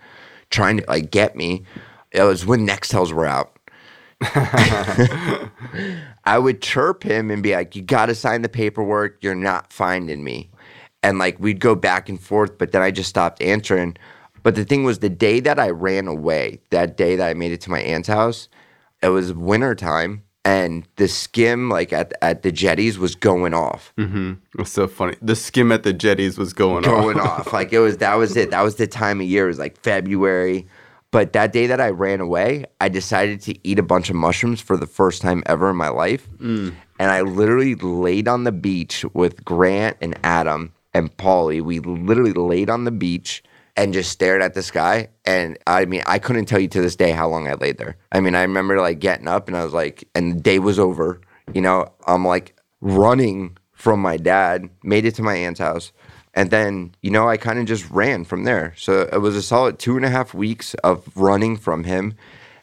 trying 0.50 0.80
to 0.80 0.86
like 0.90 1.12
get 1.12 1.36
me. 1.36 1.64
It 2.12 2.24
was 2.24 2.46
when 2.46 2.68
Nextels 2.68 3.14
were 3.14 3.26
out. 3.26 3.56
I 6.24 6.38
would 6.38 6.62
chirp 6.62 7.04
him 7.04 7.32
and 7.32 7.42
be 7.42 7.54
like, 7.54 7.76
You 7.76 7.82
got 7.82 8.08
to 8.08 8.16
sign 8.16 8.42
the 8.42 8.50
paperwork. 8.50 9.18
You're 9.24 9.36
not 9.36 9.72
finding 9.74 10.24
me. 10.24 10.50
And 11.04 11.18
like 11.18 11.40
we'd 11.40 11.60
go 11.60 11.76
back 11.76 12.10
and 12.10 12.22
forth, 12.22 12.58
but 12.58 12.72
then 12.72 12.82
I 12.82 12.92
just 12.92 13.10
stopped 13.10 13.42
answering. 13.42 13.98
But 14.44 14.56
the 14.56 14.66
thing 14.66 14.84
was, 14.84 15.00
the 15.00 15.10
day 15.10 15.40
that 15.40 15.60
I 15.60 15.70
ran 15.70 16.08
away, 16.08 16.62
that 16.72 16.98
day 16.98 17.16
that 17.16 17.30
I 17.30 17.34
made 17.34 17.52
it 17.52 17.62
to 17.62 17.70
my 17.72 17.80
aunt's 17.82 18.08
house, 18.08 18.50
it 19.02 19.10
was 19.10 19.34
winter 19.34 19.76
time 19.76 20.24
and 20.44 20.88
the 20.96 21.08
skim 21.08 21.70
like 21.70 21.94
at, 21.94 22.14
at 22.22 22.42
the 22.42 22.52
jetties 22.52 22.98
was 22.98 23.14
going 23.16 23.54
off. 23.54 23.94
Mm-hmm. 23.98 24.34
It 24.54 24.60
was 24.60 24.72
so 24.72 24.88
funny. 24.88 25.16
The 25.22 25.36
skim 25.36 25.72
at 25.72 25.84
the 25.84 25.94
jetties 25.94 26.38
was 26.38 26.54
going, 26.54 26.84
Going 26.84 27.20
off. 27.20 27.48
off. 27.48 27.54
Like 27.54 27.74
it 27.74 27.80
was 27.80 27.98
that 27.98 28.16
was 28.16 28.36
it. 28.36 28.52
That 28.52 28.62
was 28.64 28.76
the 28.76 28.88
time 28.88 29.22
of 29.22 29.28
year. 29.28 29.46
It 29.46 29.50
was 29.50 29.60
like 29.60 29.80
February. 29.82 30.68
But 31.12 31.34
that 31.34 31.52
day 31.52 31.68
that 31.68 31.82
I 31.82 31.90
ran 31.90 32.22
away, 32.22 32.66
I 32.80 32.88
decided 32.88 33.42
to 33.42 33.68
eat 33.68 33.78
a 33.80 33.84
bunch 33.84 34.10
of 34.10 34.16
mushrooms 34.16 34.62
for 34.62 34.78
the 34.78 34.88
first 34.88 35.22
time 35.22 35.44
ever 35.46 35.70
in 35.70 35.76
my 35.76 35.90
life. 35.90 36.28
Mm. 36.38 36.74
And 37.00 37.12
I 37.12 37.22
literally 37.22 37.76
laid 37.76 38.28
on 38.28 38.46
the 38.46 38.52
beach 38.52 39.04
with 39.14 39.44
Grant 39.44 39.98
and 40.02 40.18
Adam 40.24 40.74
and 40.94 41.16
Paulie. 41.18 41.62
We 41.62 41.80
literally 41.80 42.34
laid 42.34 42.70
on 42.70 42.86
the 42.86 42.92
beach 42.92 43.44
and 43.76 43.94
just 43.94 44.12
stared 44.12 44.42
at 44.42 44.54
the 44.54 44.64
sky. 44.64 45.10
And 45.26 45.58
I 45.68 45.86
mean, 45.86 46.04
I 46.06 46.20
couldn't 46.20 46.46
tell 46.46 46.60
you 46.60 46.68
to 46.70 46.82
this 46.82 46.96
day 46.96 47.12
how 47.12 47.28
long 47.28 47.48
I 47.48 47.54
laid 47.54 47.78
there. 47.78 47.98
I 48.12 48.20
mean, 48.20 48.36
I 48.36 48.42
remember 48.42 48.80
like 48.80 49.00
getting 49.00 49.28
up 49.28 49.48
and 49.48 49.58
I 49.58 49.64
was 49.64 49.74
like, 49.74 50.08
and 50.16 50.36
the 50.36 50.42
day 50.42 50.60
was 50.60 50.80
over. 50.80 51.20
You 51.54 51.62
know, 51.62 51.92
I'm 52.08 52.26
like 52.26 52.56
running 52.80 53.58
from 53.74 54.00
my 54.00 54.16
dad, 54.16 54.70
made 54.84 55.06
it 55.06 55.16
to 55.16 55.24
my 55.24 55.36
aunt's 55.36 55.60
house. 55.60 55.92
And 56.34 56.50
then, 56.50 56.96
you 57.02 57.12
know, 57.12 57.28
I 57.28 57.38
kind 57.38 57.60
of 57.60 57.66
just 57.66 57.90
ran 57.90 58.24
from 58.24 58.46
there. 58.46 58.74
So 58.78 59.02
it 59.12 59.20
was 59.20 59.36
a 59.36 59.42
solid 59.42 59.80
two 59.80 59.98
and 59.98 60.06
a 60.06 60.10
half 60.10 60.34
weeks 60.34 60.74
of 60.76 61.10
running 61.16 61.58
from 61.58 61.84
him. 61.84 62.16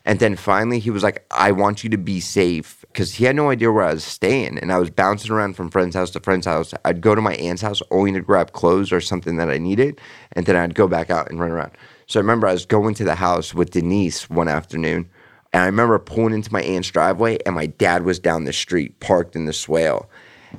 And 0.04 0.20
then 0.20 0.36
finally, 0.36 0.78
he 0.78 0.90
was 0.90 1.02
like, 1.02 1.26
I 1.30 1.52
want 1.52 1.84
you 1.84 1.90
to 1.90 1.98
be 1.98 2.20
safe. 2.20 2.84
Because 2.92 3.14
he 3.14 3.24
had 3.26 3.36
no 3.36 3.50
idea 3.50 3.70
where 3.70 3.84
I 3.84 3.92
was 3.92 4.04
staying. 4.04 4.58
And 4.58 4.72
I 4.72 4.78
was 4.78 4.88
bouncing 4.88 5.30
around 5.30 5.54
from 5.54 5.70
friend's 5.70 5.94
house 5.94 6.10
to 6.12 6.20
friend's 6.20 6.46
house. 6.46 6.72
I'd 6.86 7.02
go 7.02 7.14
to 7.14 7.20
my 7.20 7.34
aunt's 7.34 7.60
house 7.60 7.82
only 7.90 8.12
to 8.12 8.22
grab 8.22 8.52
clothes 8.52 8.90
or 8.90 9.02
something 9.02 9.36
that 9.36 9.50
I 9.50 9.58
needed. 9.58 10.00
And 10.32 10.46
then 10.46 10.56
I'd 10.56 10.74
go 10.74 10.88
back 10.88 11.10
out 11.10 11.30
and 11.30 11.38
run 11.38 11.50
around. 11.50 11.72
So 12.06 12.18
I 12.18 12.22
remember 12.22 12.46
I 12.46 12.52
was 12.52 12.64
going 12.64 12.94
to 12.94 13.04
the 13.04 13.16
house 13.16 13.52
with 13.52 13.72
Denise 13.72 14.30
one 14.30 14.48
afternoon. 14.48 15.10
And 15.52 15.62
I 15.62 15.66
remember 15.66 15.98
pulling 15.98 16.34
into 16.34 16.52
my 16.52 16.62
aunt's 16.62 16.90
driveway, 16.90 17.38
and 17.44 17.54
my 17.54 17.66
dad 17.66 18.04
was 18.04 18.18
down 18.18 18.44
the 18.44 18.52
street, 18.52 19.00
parked 19.00 19.34
in 19.36 19.46
the 19.46 19.52
swale. 19.52 20.08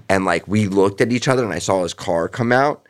And 0.08 0.26
like 0.26 0.48
we 0.48 0.68
looked 0.68 1.02
at 1.02 1.12
each 1.12 1.28
other, 1.28 1.44
and 1.44 1.54
I 1.54 1.60
saw 1.60 1.84
his 1.84 1.94
car 1.94 2.28
come 2.28 2.52
out, 2.52 2.86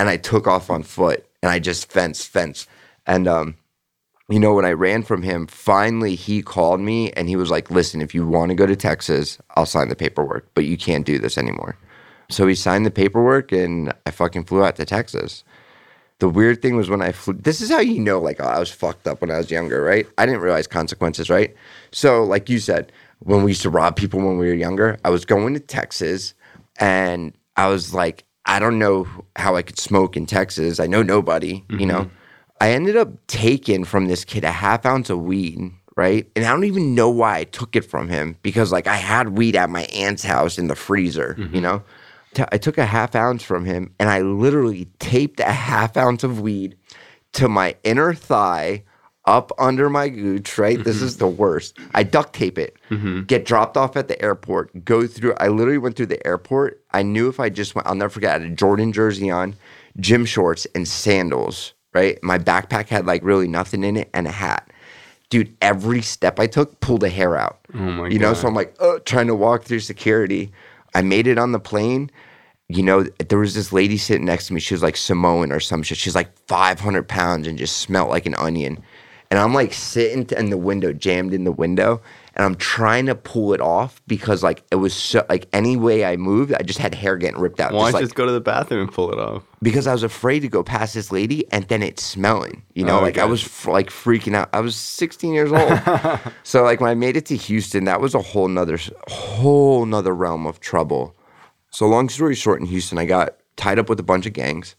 and 0.00 0.08
I 0.08 0.16
took 0.16 0.46
off 0.46 0.70
on 0.70 0.82
foot, 0.82 1.26
and 1.42 1.52
I 1.52 1.58
just 1.58 1.92
fenced, 1.92 2.28
fenced. 2.28 2.66
And 3.06 3.28
um, 3.28 3.56
you 4.30 4.40
know, 4.40 4.54
when 4.54 4.64
I 4.64 4.72
ran 4.72 5.02
from 5.02 5.22
him, 5.22 5.46
finally 5.46 6.14
he 6.14 6.40
called 6.40 6.80
me 6.80 7.12
and 7.12 7.28
he 7.28 7.36
was 7.36 7.50
like, 7.50 7.70
listen, 7.70 8.00
if 8.00 8.14
you 8.14 8.26
want 8.26 8.48
to 8.50 8.54
go 8.54 8.64
to 8.64 8.76
Texas, 8.76 9.38
I'll 9.56 9.66
sign 9.66 9.88
the 9.88 9.96
paperwork, 9.96 10.48
but 10.54 10.64
you 10.64 10.78
can't 10.78 11.04
do 11.04 11.18
this 11.18 11.36
anymore. 11.36 11.76
So 12.30 12.46
he 12.46 12.54
signed 12.54 12.86
the 12.86 12.92
paperwork 12.92 13.50
and 13.50 13.92
I 14.06 14.12
fucking 14.12 14.44
flew 14.44 14.64
out 14.64 14.76
to 14.76 14.84
Texas. 14.84 15.42
The 16.20 16.28
weird 16.28 16.62
thing 16.62 16.76
was 16.76 16.88
when 16.88 17.02
I 17.02 17.10
flew, 17.10 17.34
this 17.34 17.60
is 17.60 17.70
how 17.70 17.80
you 17.80 17.98
know, 17.98 18.20
like, 18.20 18.40
I 18.40 18.60
was 18.60 18.70
fucked 18.70 19.08
up 19.08 19.20
when 19.20 19.32
I 19.32 19.38
was 19.38 19.50
younger, 19.50 19.82
right? 19.82 20.06
I 20.16 20.26
didn't 20.26 20.42
realize 20.42 20.68
consequences, 20.68 21.28
right? 21.28 21.54
So, 21.90 22.22
like 22.22 22.48
you 22.48 22.60
said, 22.60 22.92
when 23.18 23.42
we 23.42 23.50
used 23.50 23.62
to 23.62 23.70
rob 23.70 23.96
people 23.96 24.20
when 24.20 24.38
we 24.38 24.46
were 24.46 24.54
younger, 24.54 24.96
I 25.04 25.10
was 25.10 25.24
going 25.24 25.54
to 25.54 25.60
Texas 25.60 26.34
and 26.78 27.32
I 27.56 27.68
was 27.68 27.92
like, 27.92 28.24
I 28.46 28.58
don't 28.58 28.78
know 28.78 29.06
how 29.36 29.56
I 29.56 29.62
could 29.62 29.78
smoke 29.78 30.16
in 30.16 30.26
Texas. 30.26 30.80
I 30.80 30.86
know 30.86 31.02
nobody, 31.02 31.64
you 31.68 31.78
mm-hmm. 31.78 31.86
know? 31.86 32.10
I 32.60 32.72
ended 32.72 32.96
up 32.96 33.08
taking 33.26 33.84
from 33.84 34.06
this 34.06 34.24
kid 34.24 34.44
a 34.44 34.50
half 34.50 34.84
ounce 34.84 35.08
of 35.08 35.22
weed, 35.22 35.72
right? 35.96 36.30
And 36.36 36.44
I 36.44 36.50
don't 36.50 36.64
even 36.64 36.94
know 36.94 37.08
why 37.08 37.38
I 37.38 37.44
took 37.44 37.76
it 37.76 37.84
from 37.84 38.08
him 38.08 38.36
because, 38.42 38.70
like, 38.72 38.86
I 38.86 38.96
had 38.96 39.30
weed 39.30 39.56
at 39.56 39.70
my 39.70 39.82
aunt's 39.84 40.24
house 40.24 40.58
in 40.58 40.68
the 40.68 40.76
freezer, 40.76 41.36
you 41.38 41.44
mm-hmm. 41.46 41.60
know? 41.60 41.82
I 42.52 42.58
took 42.58 42.78
a 42.78 42.86
half 42.86 43.14
ounce 43.14 43.42
from 43.42 43.64
him 43.64 43.92
and 43.98 44.08
I 44.08 44.20
literally 44.20 44.86
taped 45.00 45.40
a 45.40 45.52
half 45.52 45.96
ounce 45.96 46.22
of 46.22 46.40
weed 46.40 46.76
to 47.32 47.48
my 47.48 47.76
inner 47.82 48.14
thigh, 48.14 48.84
up 49.30 49.52
under 49.58 49.88
my 49.88 50.08
gooch, 50.08 50.58
right? 50.58 50.82
This 50.82 51.00
is 51.00 51.16
the 51.18 51.28
worst. 51.28 51.78
I 51.94 52.02
duct 52.02 52.34
tape 52.34 52.58
it, 52.58 52.76
get 53.26 53.46
dropped 53.46 53.76
off 53.76 53.96
at 53.96 54.08
the 54.08 54.20
airport, 54.20 54.84
go 54.84 55.06
through. 55.06 55.34
I 55.38 55.48
literally 55.48 55.78
went 55.78 55.94
through 55.96 56.06
the 56.06 56.26
airport. 56.26 56.82
I 56.90 57.02
knew 57.02 57.28
if 57.28 57.38
I 57.38 57.48
just 57.48 57.74
went, 57.76 57.86
I'll 57.86 57.94
never 57.94 58.10
forget, 58.10 58.30
I 58.30 58.42
had 58.42 58.50
a 58.50 58.54
Jordan 58.54 58.92
jersey 58.92 59.30
on, 59.30 59.54
gym 59.98 60.24
shorts, 60.26 60.66
and 60.74 60.86
sandals, 60.86 61.74
right? 61.94 62.18
My 62.22 62.38
backpack 62.38 62.88
had 62.88 63.06
like 63.06 63.22
really 63.22 63.46
nothing 63.48 63.84
in 63.84 63.96
it 63.96 64.10
and 64.12 64.26
a 64.26 64.32
hat. 64.32 64.68
Dude, 65.30 65.56
every 65.62 66.02
step 66.02 66.40
I 66.40 66.48
took 66.48 66.80
pulled 66.80 67.04
a 67.04 67.08
hair 67.08 67.36
out. 67.36 67.60
Oh 67.72 67.78
my 67.78 68.08
You 68.08 68.18
know, 68.18 68.34
so 68.34 68.48
I'm 68.48 68.54
like, 68.54 68.74
uh, 68.80 68.98
trying 69.04 69.28
to 69.28 69.34
walk 69.36 69.62
through 69.62 69.78
security. 69.80 70.50
I 70.92 71.02
made 71.02 71.28
it 71.28 71.38
on 71.38 71.52
the 71.52 71.60
plane. 71.60 72.10
You 72.66 72.82
know, 72.82 73.04
there 73.28 73.38
was 73.38 73.54
this 73.54 73.72
lady 73.72 73.96
sitting 73.96 74.24
next 74.24 74.48
to 74.48 74.54
me. 74.54 74.60
She 74.60 74.74
was 74.74 74.82
like 74.82 74.96
Samoan 74.96 75.52
or 75.52 75.60
some 75.60 75.84
shit. 75.84 75.98
She's 75.98 76.16
like 76.16 76.36
500 76.48 77.06
pounds 77.06 77.46
and 77.46 77.56
just 77.56 77.76
smelled 77.78 78.10
like 78.10 78.26
an 78.26 78.34
onion. 78.34 78.82
And 79.32 79.38
I'm 79.38 79.54
like 79.54 79.72
sitting 79.72 80.26
in 80.36 80.50
the 80.50 80.58
window, 80.58 80.92
jammed 80.92 81.32
in 81.32 81.44
the 81.44 81.52
window, 81.52 82.02
and 82.34 82.44
I'm 82.44 82.56
trying 82.56 83.06
to 83.06 83.14
pull 83.14 83.54
it 83.54 83.60
off 83.60 84.02
because 84.08 84.42
like 84.42 84.64
it 84.72 84.76
was 84.76 84.92
so 84.92 85.24
like 85.28 85.46
any 85.52 85.76
way 85.76 86.04
I 86.04 86.16
moved, 86.16 86.52
I 86.52 86.62
just 86.62 86.80
had 86.80 86.96
hair 86.96 87.16
getting 87.16 87.40
ripped 87.40 87.60
out. 87.60 87.72
Why 87.72 87.78
just, 87.78 87.92
don't 87.92 88.00
you 88.00 88.04
like, 88.04 88.04
just 88.06 88.14
go 88.16 88.26
to 88.26 88.32
the 88.32 88.40
bathroom 88.40 88.80
and 88.82 88.92
pull 88.92 89.12
it 89.12 89.20
off? 89.20 89.44
because 89.62 89.86
I 89.86 89.92
was 89.92 90.02
afraid 90.02 90.40
to 90.40 90.48
go 90.48 90.62
past 90.64 90.94
this 90.94 91.12
lady 91.12 91.44
and 91.52 91.64
then 91.68 91.80
it's 91.82 92.02
smelling. 92.02 92.64
You 92.74 92.84
know, 92.84 92.98
Oh, 92.98 93.02
like 93.02 93.18
I 93.18 93.24
was 93.24 93.44
f- 93.44 93.66
like 93.68 93.90
freaking 93.90 94.34
out. 94.34 94.48
I 94.52 94.60
was 94.60 94.74
16 94.74 95.32
years 95.32 95.52
old. 95.52 95.80
so 96.42 96.64
like 96.64 96.80
when 96.80 96.90
I 96.90 96.94
made 96.94 97.16
it 97.16 97.26
to 97.26 97.36
Houston, 97.36 97.84
that 97.84 98.00
was 98.00 98.16
a 98.16 98.22
whole 98.22 98.48
nother 98.48 98.78
whole 99.08 99.86
nother 99.86 100.14
realm 100.14 100.44
of 100.46 100.58
trouble. 100.58 101.14
So 101.70 101.86
long 101.86 102.08
story 102.08 102.34
short, 102.34 102.60
in 102.60 102.66
Houston, 102.66 102.98
I 102.98 103.04
got 103.04 103.36
tied 103.56 103.78
up 103.78 103.88
with 103.88 104.00
a 104.00 104.02
bunch 104.02 104.26
of 104.26 104.32
gangs. 104.32 104.74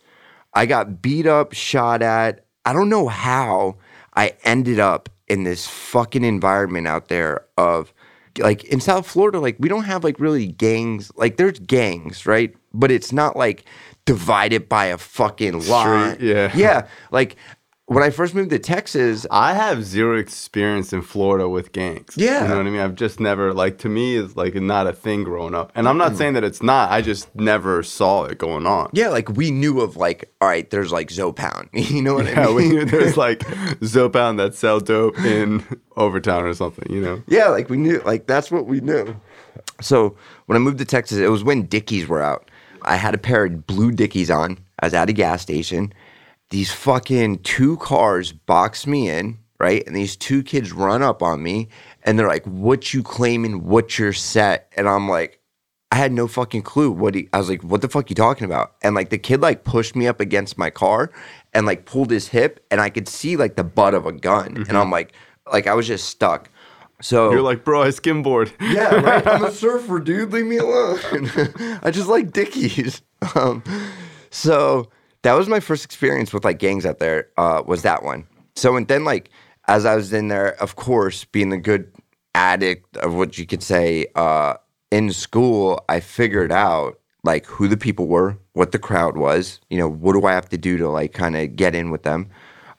I 0.54 0.66
got 0.66 1.02
beat 1.02 1.26
up, 1.26 1.54
shot 1.54 2.02
at. 2.02 2.44
I 2.66 2.74
don't 2.74 2.90
know 2.90 3.08
how 3.08 3.78
I 4.16 4.34
ended 4.44 4.80
up 4.80 5.10
in 5.28 5.44
this 5.44 5.68
fucking 5.68 6.24
environment 6.24 6.88
out 6.88 7.08
there 7.08 7.46
of 7.58 7.94
like 8.38 8.64
in 8.66 8.80
South 8.80 9.08
Florida, 9.08 9.40
like 9.40 9.58
we 9.60 9.70
don't 9.70 9.84
have 9.86 10.04
like 10.04 10.20
really 10.20 10.48
gangs. 10.48 11.12
Like 11.16 11.38
there's 11.38 11.60
gangs, 11.60 12.26
right? 12.26 12.56
But 12.74 12.92
it's 12.92 13.12
not 13.12 13.36
like 13.36 13.66
divided 14.06 14.68
by 14.70 14.86
a 14.86 14.98
fucking 14.98 15.68
line. 15.68 16.18
yeah. 16.20 16.52
Yeah. 16.56 16.88
Like 17.12 17.36
when 17.92 18.04
I 18.04 18.10
first 18.10 18.34
moved 18.34 18.52
to 18.52 18.60
Texas, 18.60 19.28
I 19.30 19.54
have 19.54 19.84
zero 19.84 20.18
experience 20.18 20.94
in 20.94 21.02
Florida 21.02 21.50
with 21.50 21.74
gangs. 21.74 22.14
Yeah. 22.16 22.44
You 22.44 22.48
know 22.48 22.58
what 22.58 22.68
I 22.68 22.70
mean? 22.70 22.80
I've 22.80 22.96
just 22.96 23.20
never, 23.20 23.54
like, 23.54 23.80
to 23.80 23.90
me, 23.90 24.16
it's 24.16 24.38
like 24.38 24.56
not 24.56 24.88
a 24.88 24.94
thing 24.94 25.26
growing 25.26 25.54
up. 25.54 25.74
And 25.76 25.90
I'm 25.90 25.98
not 25.98 26.14
mm. 26.14 26.18
saying 26.18 26.34
that 26.36 26.46
it's 26.46 26.64
not, 26.64 26.90
I 26.90 27.02
just 27.02 27.36
never 27.36 27.84
saw 27.84 28.24
it 28.24 28.38
going 28.38 28.66
on. 28.66 28.92
yeah, 28.94 29.10
like 29.10 29.28
we 29.32 29.52
knew 29.52 29.82
of 29.82 29.98
like, 29.98 30.32
all 30.40 30.48
right, 30.48 30.70
there's 30.70 30.94
like 30.94 31.12
Zoe 31.12 31.34
Pound. 31.34 31.68
You 31.92 32.02
know 32.02 32.14
what 32.14 32.28
I 32.28 32.46
mean? 32.46 32.56
we 32.56 32.70
knew 32.70 32.86
there's 32.86 33.18
like 33.18 33.44
Zoe 33.84 34.08
Pound 34.08 34.40
that 34.40 34.56
sell 34.56 34.80
dope 34.80 35.20
in 35.20 35.62
Overtown 35.98 36.46
or 36.46 36.54
something, 36.54 36.90
you 36.90 37.02
know? 37.02 37.22
Yeah, 37.28 37.50
like 37.50 37.70
we 37.70 37.76
knew, 37.76 38.00
like 38.06 38.26
that's 38.26 38.50
what 38.50 38.68
we 38.68 38.80
knew. 38.80 39.20
So 39.82 40.16
when 40.46 40.56
I 40.56 40.60
moved 40.60 40.78
to 40.78 40.86
Texas, 40.86 41.18
it 41.18 41.28
was 41.28 41.44
when 41.44 41.64
Dickies 41.64 42.08
were 42.08 42.22
out. 42.22 42.50
I 42.84 42.96
had 42.96 43.14
a 43.14 43.18
pair 43.18 43.44
of 43.44 43.68
blue 43.68 43.92
Dickies 43.92 44.32
on. 44.32 44.60
I 44.80 44.86
was 44.86 44.94
at 44.94 45.10
a 45.10 45.14
gas 45.14 45.42
station. 45.42 45.92
These 46.52 46.72
fucking 46.72 47.40
two 47.40 47.78
cars 47.78 48.32
box 48.32 48.86
me 48.86 49.10
in, 49.10 49.40
right? 49.60 49.86
And 49.88 49.96
these 49.96 50.16
two 50.16 50.44
kids 50.44 50.72
run 50.72 51.02
up 51.02 51.24
on 51.24 51.42
me 51.42 51.70
and 52.04 52.18
they're 52.20 52.28
like, 52.28 52.46
What 52.46 52.94
you 52.94 53.02
claiming? 53.04 53.64
What's 53.66 53.98
your 53.98 54.14
set? 54.14 54.72
And 54.78 54.88
I'm 54.88 55.10
like, 55.10 55.40
I 55.94 55.98
had 55.98 56.14
no 56.14 56.28
fucking 56.28 56.62
clue 56.62 56.90
what 56.92 57.16
he, 57.16 57.28
I 57.34 57.38
was 57.38 57.50
like, 57.50 57.64
what 57.64 57.82
the 57.82 57.90
fuck 57.90 58.10
you 58.10 58.16
talking 58.16 58.46
about? 58.46 58.76
And 58.82 58.96
like 58.96 59.10
the 59.10 59.18
kid 59.18 59.42
like 59.42 59.66
pushed 59.66 59.94
me 59.94 60.08
up 60.08 60.22
against 60.22 60.58
my 60.58 60.70
car 60.70 61.12
and 61.52 61.66
like 61.66 61.86
pulled 61.86 62.12
his 62.12 62.30
hip 62.30 62.66
and 62.72 62.80
I 62.80 62.90
could 62.90 63.10
see 63.10 63.36
like 63.36 63.58
the 63.58 63.66
butt 63.66 63.94
of 63.94 64.06
a 64.06 64.14
gun. 64.14 64.66
And 64.70 64.78
I'm 64.78 64.90
like, 64.90 65.12
like 65.52 65.68
I 65.68 65.74
was 65.74 65.88
just 65.88 66.08
stuck. 66.08 66.50
So 67.02 67.32
You're 67.32 67.42
like, 67.42 67.66
bro, 67.66 67.82
I 67.84 67.88
skimboard. 67.90 68.52
yeah, 68.62 68.96
right. 69.02 69.26
I'm 69.28 69.44
a 69.44 69.52
surfer, 69.64 70.00
dude. 70.00 70.32
Leave 70.32 70.46
me 70.46 70.58
alone. 70.58 71.00
I 71.84 71.92
just 71.92 72.08
like 72.08 72.32
Dickies. 72.32 73.02
Um, 73.36 73.62
so 74.32 74.90
that 75.24 75.34
was 75.34 75.48
my 75.48 75.60
first 75.60 75.86
experience 75.86 76.34
with 76.34 76.44
like 76.44 76.60
gangs 76.60 76.86
out 76.86 77.00
there. 77.00 77.30
Uh, 77.38 77.64
was 77.66 77.84
that 77.84 78.04
one? 78.04 78.28
So 78.56 78.76
and 78.76 78.88
then 78.88 79.04
like 79.04 79.30
as 79.68 79.86
I 79.86 79.96
was 79.96 80.12
in 80.14 80.28
there, 80.28 80.60
of 80.62 80.76
course, 80.76 81.26
being 81.26 81.50
the 81.50 81.58
good 81.58 81.92
addict 82.36 82.98
of 82.98 83.14
what 83.14 83.38
you 83.38 83.46
could 83.46 83.64
say 83.64 84.08
uh, 84.16 84.56
in 84.92 85.12
school, 85.12 85.84
I 85.90 86.00
figured 86.00 86.52
out 86.52 87.00
like 87.24 87.46
who 87.46 87.68
the 87.68 87.78
people 87.78 88.08
were, 88.08 88.38
what 88.54 88.72
the 88.72 88.80
crowd 88.80 89.18
was. 89.18 89.60
You 89.70 89.78
know, 89.78 89.90
what 89.90 90.14
do 90.14 90.26
I 90.26 90.34
have 90.34 90.50
to 90.50 90.58
do 90.58 90.78
to 90.78 90.90
like 90.90 91.14
kind 91.14 91.36
of 91.36 91.56
get 91.56 91.76
in 91.76 91.92
with 91.92 92.04
them? 92.04 92.30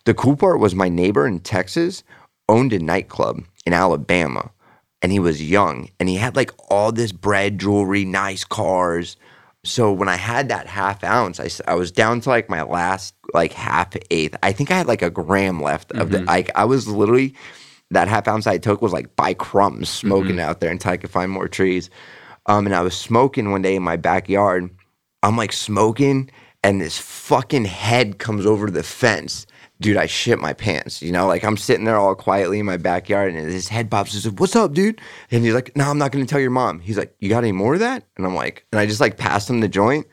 The 0.05 0.15
cool 0.15 0.37
part 0.37 0.59
was 0.59 0.75
my 0.75 0.89
neighbor 0.89 1.27
in 1.27 1.41
Texas 1.41 2.03
owned 2.49 2.73
a 2.73 2.79
nightclub 2.79 3.45
in 3.65 3.73
Alabama 3.73 4.51
and 5.01 5.13
he 5.13 5.19
was 5.19 5.49
young 5.49 5.89
and 6.01 6.09
he 6.09 6.17
had 6.17 6.35
like 6.35 6.51
all 6.69 6.93
this 6.93 7.13
bread 7.13 7.59
jewelry, 7.59 8.05
nice 8.05 8.45
cars. 8.45 9.17
So 9.65 9.93
when 9.93 10.09
I 10.09 10.17
had 10.17 10.49
that 10.49 10.67
half 10.67 11.05
ounce, 11.05 11.39
I, 11.39 11.49
I 11.71 11.75
was 11.77 11.93
down 11.93 12.21
to 12.23 12.29
like 12.29 12.49
my 12.49 12.63
last 12.63 13.15
like 13.33 13.53
half 13.53 13.95
eighth. 14.11 14.37
I 14.43 14.53
think 14.53 14.71
I 14.71 14.79
had 14.79 14.89
like 14.89 15.03
a 15.03 15.11
gram 15.11 15.63
left 15.63 15.93
of 15.93 16.11
the 16.11 16.21
like 16.23 16.51
I 16.57 16.65
was 16.65 16.89
literally 16.89 17.35
that 17.93 18.09
half 18.09 18.27
ounce 18.27 18.47
I 18.47 18.59
took 18.59 18.83
was 18.83 18.93
like 18.93 19.15
by 19.15 19.35
crumbs 19.35 19.89
smoking 19.89 20.41
out 20.41 20.61
there 20.61 20.71
until 20.71 20.93
I 20.93 20.97
could 20.97 21.11
find 21.11 21.31
more 21.31 21.47
trees. 21.47 21.91
Um, 22.47 22.67
and 22.67 22.75
I 22.75 22.81
was 22.81 22.97
smoking 22.97 23.53
one 23.53 23.63
day 23.63 23.77
in 23.77 23.83
my 23.85 23.97
backyard. 23.97 24.69
I'm 25.23 25.37
like 25.37 25.53
smoking, 25.53 26.29
and 26.65 26.81
this 26.81 26.99
fucking 26.99 27.67
head 27.67 28.19
comes 28.19 28.47
over 28.47 28.69
the 28.69 28.83
fence. 28.83 29.47
Dude, 29.83 29.97
I 29.97 30.07
shit 30.07 30.39
my 30.39 30.53
pants. 30.53 31.03
You 31.03 31.11
know, 31.11 31.27
like 31.27 31.43
I'm 31.43 31.57
sitting 31.57 31.85
there 31.85 31.97
all 31.97 32.15
quietly 32.15 32.61
in 32.61 32.67
my 32.67 32.77
backyard, 32.77 33.35
and 33.35 33.51
his 33.51 33.69
head 33.69 33.91
pops. 33.91 34.13
He's 34.13 34.25
like, 34.25 34.39
"What's 34.39 34.55
up, 34.55 34.75
dude?" 34.75 35.01
And 35.33 35.45
he's 35.45 35.55
like, 35.55 35.77
"No, 35.77 35.91
I'm 35.91 35.99
not 35.99 36.13
gonna 36.13 36.25
tell 36.25 36.39
your 36.41 36.51
mom." 36.51 36.79
He's 36.79 36.97
like, 36.97 37.15
"You 37.19 37.29
got 37.29 37.43
any 37.43 37.51
more 37.51 37.75
of 37.75 37.81
that?" 37.81 38.05
And 38.17 38.25
I'm 38.25 38.37
like, 38.37 38.65
and 38.71 38.79
I 38.79 38.87
just 38.87 39.01
like 39.01 39.17
passed 39.17 39.51
him 39.51 39.59
the 39.59 39.69
joint. 39.69 40.07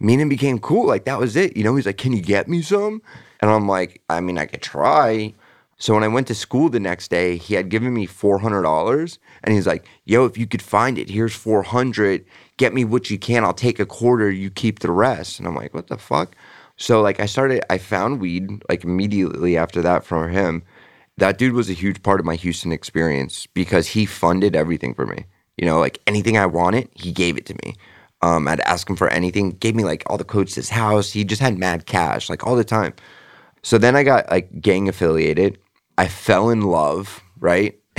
Me 0.00 0.14
and 0.14 0.22
him 0.22 0.28
became 0.28 0.58
cool. 0.58 0.86
Like 0.88 1.04
that 1.04 1.20
was 1.20 1.36
it. 1.36 1.56
You 1.56 1.62
know, 1.62 1.76
he's 1.76 1.86
like, 1.86 1.98
"Can 1.98 2.12
you 2.12 2.20
get 2.20 2.48
me 2.48 2.62
some?" 2.62 3.00
And 3.40 3.48
I'm 3.50 3.68
like, 3.68 4.02
"I 4.10 4.20
mean, 4.20 4.38
I 4.38 4.46
could 4.46 4.62
try." 4.62 5.34
So 5.78 5.94
when 5.94 6.04
I 6.04 6.08
went 6.08 6.26
to 6.28 6.34
school 6.34 6.68
the 6.68 6.80
next 6.80 7.08
day, 7.08 7.36
he 7.36 7.54
had 7.54 7.68
given 7.68 7.94
me 7.94 8.06
four 8.06 8.38
hundred 8.40 8.62
dollars, 8.62 9.20
and 9.44 9.54
he's 9.54 9.66
like, 9.68 9.84
"Yo, 10.04 10.24
if 10.24 10.36
you 10.36 10.46
could 10.48 10.62
find 10.62 10.98
it, 10.98 11.10
here's 11.10 11.34
four 11.34 11.62
hundred. 11.62 12.24
Get 12.56 12.74
me 12.74 12.84
what 12.84 13.10
you 13.10 13.18
can. 13.18 13.44
I'll 13.44 13.54
take 13.54 13.78
a 13.78 13.86
quarter. 13.86 14.30
You 14.30 14.50
keep 14.50 14.80
the 14.80 14.90
rest." 14.90 15.38
And 15.38 15.46
I'm 15.46 15.54
like, 15.54 15.74
"What 15.74 15.88
the 15.88 15.98
fuck?" 15.98 16.34
So 16.82 17.00
like 17.00 17.20
I 17.20 17.26
started, 17.26 17.62
I 17.70 17.78
found 17.78 18.20
weed 18.20 18.60
like 18.68 18.82
immediately 18.82 19.56
after 19.56 19.82
that 19.82 20.04
from 20.04 20.32
him. 20.32 20.64
That 21.16 21.38
dude 21.38 21.52
was 21.52 21.70
a 21.70 21.74
huge 21.74 22.02
part 22.02 22.18
of 22.18 22.26
my 22.26 22.34
Houston 22.34 22.72
experience 22.72 23.46
because 23.46 23.86
he 23.86 24.04
funded 24.04 24.56
everything 24.56 24.92
for 24.92 25.06
me. 25.06 25.26
You 25.56 25.64
know, 25.64 25.78
like 25.78 26.00
anything 26.08 26.36
I 26.36 26.46
wanted, 26.46 26.88
he 26.94 27.12
gave 27.12 27.36
it 27.36 27.46
to 27.46 27.54
me. 27.64 27.76
Um, 28.22 28.48
I'd 28.48 28.58
ask 28.62 28.90
him 28.90 28.96
for 28.96 29.06
anything, 29.10 29.50
gave 29.50 29.76
me 29.76 29.84
like 29.84 30.02
all 30.06 30.18
the 30.18 30.24
codes 30.24 30.54
to 30.54 30.60
his 30.60 30.70
house. 30.70 31.12
He 31.12 31.22
just 31.22 31.40
had 31.40 31.56
mad 31.56 31.86
cash, 31.86 32.28
like 32.28 32.44
all 32.44 32.56
the 32.56 32.64
time. 32.64 32.94
So 33.62 33.78
then 33.78 33.94
I 33.94 34.02
got 34.02 34.28
like 34.28 34.60
gang 34.60 34.88
affiliated. 34.88 35.58
I 35.98 36.08
fell 36.08 36.50
in 36.50 36.62
love, 36.62 37.22
right? 37.38 37.78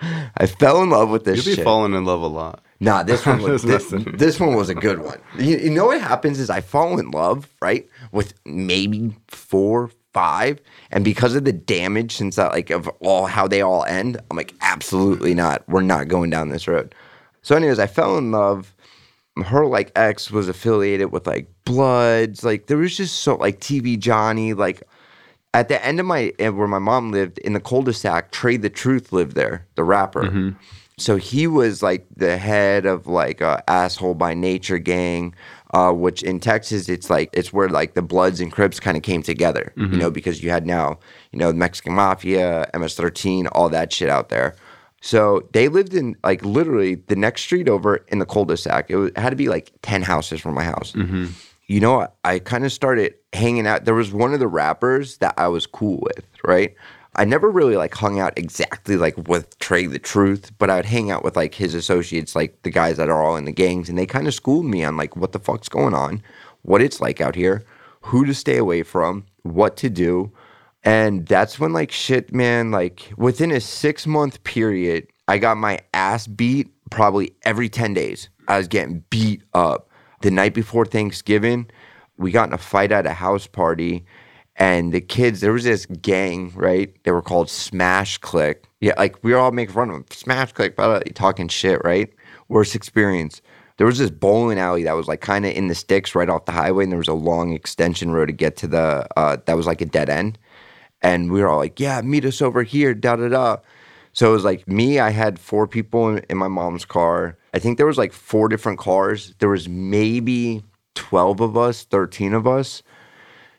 I 0.00 0.46
fell 0.46 0.80
in 0.84 0.90
love 0.90 1.10
with 1.10 1.24
this 1.24 1.38
You'll 1.38 1.52
be 1.54 1.56
shit. 1.56 1.64
falling 1.64 1.94
in 1.94 2.04
love 2.04 2.22
a 2.22 2.28
lot. 2.28 2.62
Nah, 2.80 3.02
this 3.02 3.26
one 3.26 3.42
was 3.42 3.62
this, 3.62 3.92
this 4.14 4.40
one 4.40 4.54
was 4.54 4.68
a 4.68 4.74
good 4.74 5.00
one. 5.00 5.20
You, 5.38 5.58
you 5.58 5.70
know 5.70 5.86
what 5.86 6.00
happens 6.00 6.38
is 6.38 6.50
I 6.50 6.60
fall 6.60 6.98
in 6.98 7.10
love, 7.10 7.48
right, 7.60 7.86
with 8.10 8.34
maybe 8.44 9.14
four, 9.28 9.90
five, 10.14 10.60
and 10.90 11.04
because 11.04 11.34
of 11.34 11.44
the 11.44 11.52
damage, 11.52 12.16
since 12.16 12.38
I 12.38 12.48
like 12.48 12.70
of 12.70 12.88
all 13.00 13.26
how 13.26 13.46
they 13.46 13.60
all 13.60 13.84
end, 13.84 14.20
I'm 14.30 14.36
like, 14.36 14.54
absolutely 14.62 15.34
not. 15.34 15.62
We're 15.68 15.82
not 15.82 16.08
going 16.08 16.30
down 16.30 16.48
this 16.48 16.66
road. 16.66 16.94
So, 17.42 17.54
anyways, 17.54 17.78
I 17.78 17.86
fell 17.86 18.18
in 18.18 18.32
love. 18.32 18.74
Her 19.44 19.64
like 19.66 19.92
ex 19.94 20.30
was 20.30 20.48
affiliated 20.48 21.12
with 21.12 21.26
like 21.26 21.48
Bloods. 21.64 22.44
Like 22.44 22.66
there 22.66 22.76
was 22.76 22.96
just 22.96 23.20
so 23.20 23.36
like 23.36 23.60
TV 23.60 23.98
Johnny. 23.98 24.54
Like 24.54 24.82
at 25.54 25.68
the 25.68 25.84
end 25.84 26.00
of 26.00 26.06
my 26.06 26.32
eh, 26.38 26.48
where 26.48 26.66
my 26.66 26.78
mom 26.78 27.12
lived 27.12 27.38
in 27.38 27.52
the 27.52 27.60
cul-de-sac, 27.60 28.32
Trae 28.32 28.60
the 28.60 28.70
Truth 28.70 29.12
lived 29.12 29.36
there, 29.36 29.66
the 29.76 29.84
rapper. 29.84 30.54
So 31.00 31.16
he 31.16 31.46
was 31.46 31.82
like 31.82 32.06
the 32.14 32.36
head 32.36 32.84
of 32.86 33.06
like 33.06 33.40
a 33.40 33.62
asshole 33.68 34.14
by 34.14 34.34
nature 34.34 34.78
gang, 34.78 35.34
uh, 35.72 35.92
which 35.92 36.22
in 36.22 36.40
Texas 36.40 36.88
it's 36.88 37.08
like 37.08 37.30
it's 37.32 37.52
where 37.52 37.68
like 37.68 37.94
the 37.94 38.02
Bloods 38.02 38.40
and 38.40 38.52
Crips 38.52 38.78
kind 38.78 38.96
of 38.96 39.02
came 39.02 39.22
together, 39.22 39.72
you 39.76 39.98
know, 39.98 40.10
because 40.10 40.42
you 40.42 40.50
had 40.50 40.66
now 40.66 40.98
you 41.32 41.38
know 41.38 41.52
the 41.52 41.58
Mexican 41.58 41.94
Mafia, 41.94 42.68
MS-13, 42.74 43.48
all 43.52 43.68
that 43.70 43.92
shit 43.92 44.08
out 44.10 44.28
there. 44.28 44.54
So 45.00 45.48
they 45.54 45.68
lived 45.68 45.94
in 45.94 46.16
like 46.22 46.44
literally 46.44 46.96
the 46.96 47.16
next 47.16 47.42
street 47.42 47.68
over 47.68 47.96
in 48.08 48.18
the 48.18 48.26
cul-de-sac. 48.26 48.90
It, 48.90 48.96
was, 48.96 49.10
it 49.10 49.18
had 49.18 49.30
to 49.30 49.36
be 49.36 49.48
like 49.48 49.72
ten 49.80 50.02
houses 50.02 50.40
from 50.40 50.54
my 50.54 50.64
house. 50.64 50.92
You 51.66 51.80
know, 51.80 52.00
I, 52.02 52.08
I 52.24 52.38
kind 52.40 52.64
of 52.66 52.72
started 52.72 53.14
hanging 53.32 53.66
out. 53.66 53.86
There 53.86 53.94
was 53.94 54.12
one 54.12 54.34
of 54.34 54.40
the 54.40 54.48
rappers 54.48 55.16
that 55.18 55.32
I 55.38 55.48
was 55.48 55.66
cool 55.66 56.00
with, 56.02 56.26
right? 56.44 56.74
I 57.20 57.24
never 57.26 57.50
really 57.50 57.76
like 57.76 57.94
hung 57.94 58.18
out 58.18 58.32
exactly 58.38 58.96
like 58.96 59.28
with 59.28 59.58
Trae 59.58 59.90
the 59.90 59.98
Truth, 59.98 60.52
but 60.56 60.70
I 60.70 60.76
would 60.76 60.86
hang 60.86 61.10
out 61.10 61.22
with 61.22 61.36
like 61.36 61.54
his 61.54 61.74
associates, 61.74 62.34
like 62.34 62.62
the 62.62 62.70
guys 62.70 62.96
that 62.96 63.10
are 63.10 63.22
all 63.22 63.36
in 63.36 63.44
the 63.44 63.52
gangs, 63.52 63.90
and 63.90 63.98
they 63.98 64.06
kind 64.06 64.26
of 64.26 64.32
schooled 64.32 64.64
me 64.64 64.82
on 64.84 64.96
like 64.96 65.16
what 65.16 65.32
the 65.32 65.38
fuck's 65.38 65.68
going 65.68 65.92
on, 65.92 66.22
what 66.62 66.80
it's 66.80 66.98
like 66.98 67.20
out 67.20 67.34
here, 67.34 67.62
who 68.00 68.24
to 68.24 68.32
stay 68.32 68.56
away 68.56 68.82
from, 68.82 69.26
what 69.42 69.76
to 69.76 69.90
do. 69.90 70.32
And 70.82 71.26
that's 71.26 71.60
when, 71.60 71.74
like, 71.74 71.92
shit, 71.92 72.32
man, 72.32 72.70
like 72.70 73.12
within 73.18 73.50
a 73.50 73.60
six 73.60 74.06
month 74.06 74.42
period, 74.44 75.06
I 75.28 75.36
got 75.36 75.58
my 75.58 75.80
ass 75.92 76.26
beat 76.26 76.68
probably 76.88 77.34
every 77.42 77.68
10 77.68 77.92
days. 77.92 78.30
I 78.48 78.56
was 78.56 78.66
getting 78.66 79.04
beat 79.10 79.42
up. 79.52 79.90
The 80.22 80.30
night 80.30 80.54
before 80.54 80.86
Thanksgiving, 80.86 81.70
we 82.16 82.30
got 82.30 82.48
in 82.48 82.54
a 82.54 82.58
fight 82.58 82.92
at 82.92 83.04
a 83.04 83.12
house 83.12 83.46
party. 83.46 84.06
And 84.56 84.92
the 84.92 85.00
kids, 85.00 85.40
there 85.40 85.52
was 85.52 85.64
this 85.64 85.86
gang, 85.86 86.52
right? 86.54 86.94
They 87.04 87.12
were 87.12 87.22
called 87.22 87.48
Smash 87.48 88.18
Click. 88.18 88.64
Yeah, 88.80 88.94
like 88.98 89.22
we 89.22 89.32
all 89.32 89.52
making 89.52 89.74
fun 89.74 89.88
of 89.88 89.94
them. 89.94 90.04
Smash 90.10 90.52
Click, 90.52 90.76
blah, 90.76 91.00
talking 91.14 91.48
shit, 91.48 91.82
right? 91.84 92.12
Worst 92.48 92.74
experience. 92.74 93.40
There 93.78 93.86
was 93.86 93.98
this 93.98 94.10
bowling 94.10 94.58
alley 94.58 94.82
that 94.82 94.92
was 94.92 95.08
like 95.08 95.22
kind 95.22 95.46
of 95.46 95.52
in 95.52 95.68
the 95.68 95.74
sticks 95.74 96.14
right 96.14 96.28
off 96.28 96.44
the 96.44 96.52
highway, 96.52 96.84
and 96.84 96.92
there 96.92 96.98
was 96.98 97.08
a 97.08 97.14
long 97.14 97.52
extension 97.52 98.10
road 98.10 98.26
to 98.26 98.32
get 98.32 98.56
to 98.58 98.66
the, 98.66 99.06
uh, 99.16 99.38
that 99.46 99.56
was 99.56 99.66
like 99.66 99.80
a 99.80 99.86
dead 99.86 100.10
end. 100.10 100.38
And 101.00 101.32
we 101.32 101.40
were 101.40 101.48
all 101.48 101.58
like, 101.58 101.80
yeah, 101.80 102.02
meet 102.02 102.26
us 102.26 102.42
over 102.42 102.62
here, 102.62 102.92
da 102.92 103.16
da 103.16 103.28
da. 103.28 103.56
So 104.12 104.28
it 104.30 104.34
was 104.34 104.44
like 104.44 104.66
me, 104.68 104.98
I 104.98 105.10
had 105.10 105.38
four 105.38 105.66
people 105.66 106.08
in, 106.10 106.18
in 106.28 106.36
my 106.36 106.48
mom's 106.48 106.84
car. 106.84 107.38
I 107.54 107.58
think 107.58 107.78
there 107.78 107.86
was 107.86 107.98
like 107.98 108.12
four 108.12 108.48
different 108.48 108.78
cars. 108.78 109.34
There 109.38 109.48
was 109.48 109.68
maybe 109.68 110.62
12 110.94 111.40
of 111.40 111.56
us, 111.56 111.84
13 111.84 112.34
of 112.34 112.46
us. 112.46 112.82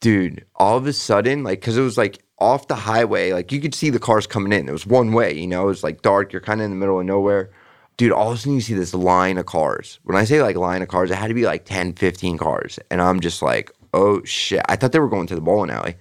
Dude, 0.02 0.46
all 0.56 0.78
of 0.78 0.86
a 0.88 0.94
sudden, 0.94 1.44
like, 1.44 1.62
cause 1.62 1.78
it 1.78 1.82
was 1.82 1.98
like 1.98 2.24
off 2.42 2.68
the 2.68 2.76
highway, 2.76 3.32
like 3.32 3.52
you 3.52 3.62
could 3.62 3.76
see 3.76 3.90
the 3.90 4.00
cars 4.00 4.26
coming 4.28 4.52
in. 4.52 4.68
It 4.68 4.72
was 4.72 4.86
one 4.88 5.14
way, 5.14 5.34
you 5.34 5.48
know, 5.48 5.64
it 5.64 5.68
was 5.68 5.84
like 5.84 6.02
dark. 6.02 6.34
You're 6.34 6.42
kind 6.42 6.60
of 6.60 6.66
in 6.66 6.72
the 6.72 6.78
middle 6.78 7.00
of 7.00 7.06
nowhere. 7.06 7.52
Dude, 7.98 8.12
all 8.12 8.32
of 8.32 8.38
a 8.38 8.38
sudden 8.40 8.56
you 8.56 8.62
see 8.62 8.74
this 8.74 8.96
line 8.96 9.38
of 9.38 9.46
cars. 9.46 10.00
When 10.04 10.18
I 10.18 10.24
say 10.24 10.42
like 10.42 10.56
line 10.56 10.82
of 10.82 10.88
cars, 10.88 11.12
it 11.12 11.16
had 11.16 11.28
to 11.28 11.36
be 11.36 11.46
like 11.46 11.66
10, 11.66 11.94
15 11.94 12.40
cars. 12.40 12.80
And 12.90 13.00
I'm 13.00 13.20
just 13.20 13.44
like, 13.44 13.72
oh 13.94 14.24
shit. 14.24 14.64
I 14.68 14.76
thought 14.76 14.92
they 14.92 15.00
were 15.00 15.08
going 15.08 15.28
to 15.28 15.36
the 15.36 15.42
bowling 15.42 15.70
alley. 15.70 15.98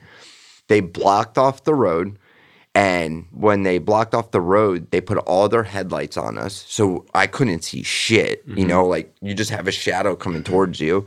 They 0.68 0.80
blocked 0.80 1.36
off 1.36 1.64
the 1.64 1.74
road. 1.74 2.18
And 2.74 3.26
when 3.32 3.64
they 3.64 3.78
blocked 3.78 4.14
off 4.14 4.30
the 4.30 4.40
road, 4.40 4.90
they 4.92 5.00
put 5.00 5.18
all 5.18 5.48
their 5.48 5.64
headlights 5.64 6.16
on 6.16 6.38
us. 6.38 6.64
So 6.68 7.04
I 7.12 7.26
couldn't 7.26 7.64
see 7.64 7.82
shit. 7.82 8.42
You 8.46 8.54
mm-hmm. 8.54 8.66
know, 8.68 8.86
like 8.86 9.12
you 9.20 9.34
just 9.34 9.50
have 9.50 9.68
a 9.68 9.72
shadow 9.72 10.16
coming 10.16 10.44
towards 10.44 10.80
you. 10.80 11.06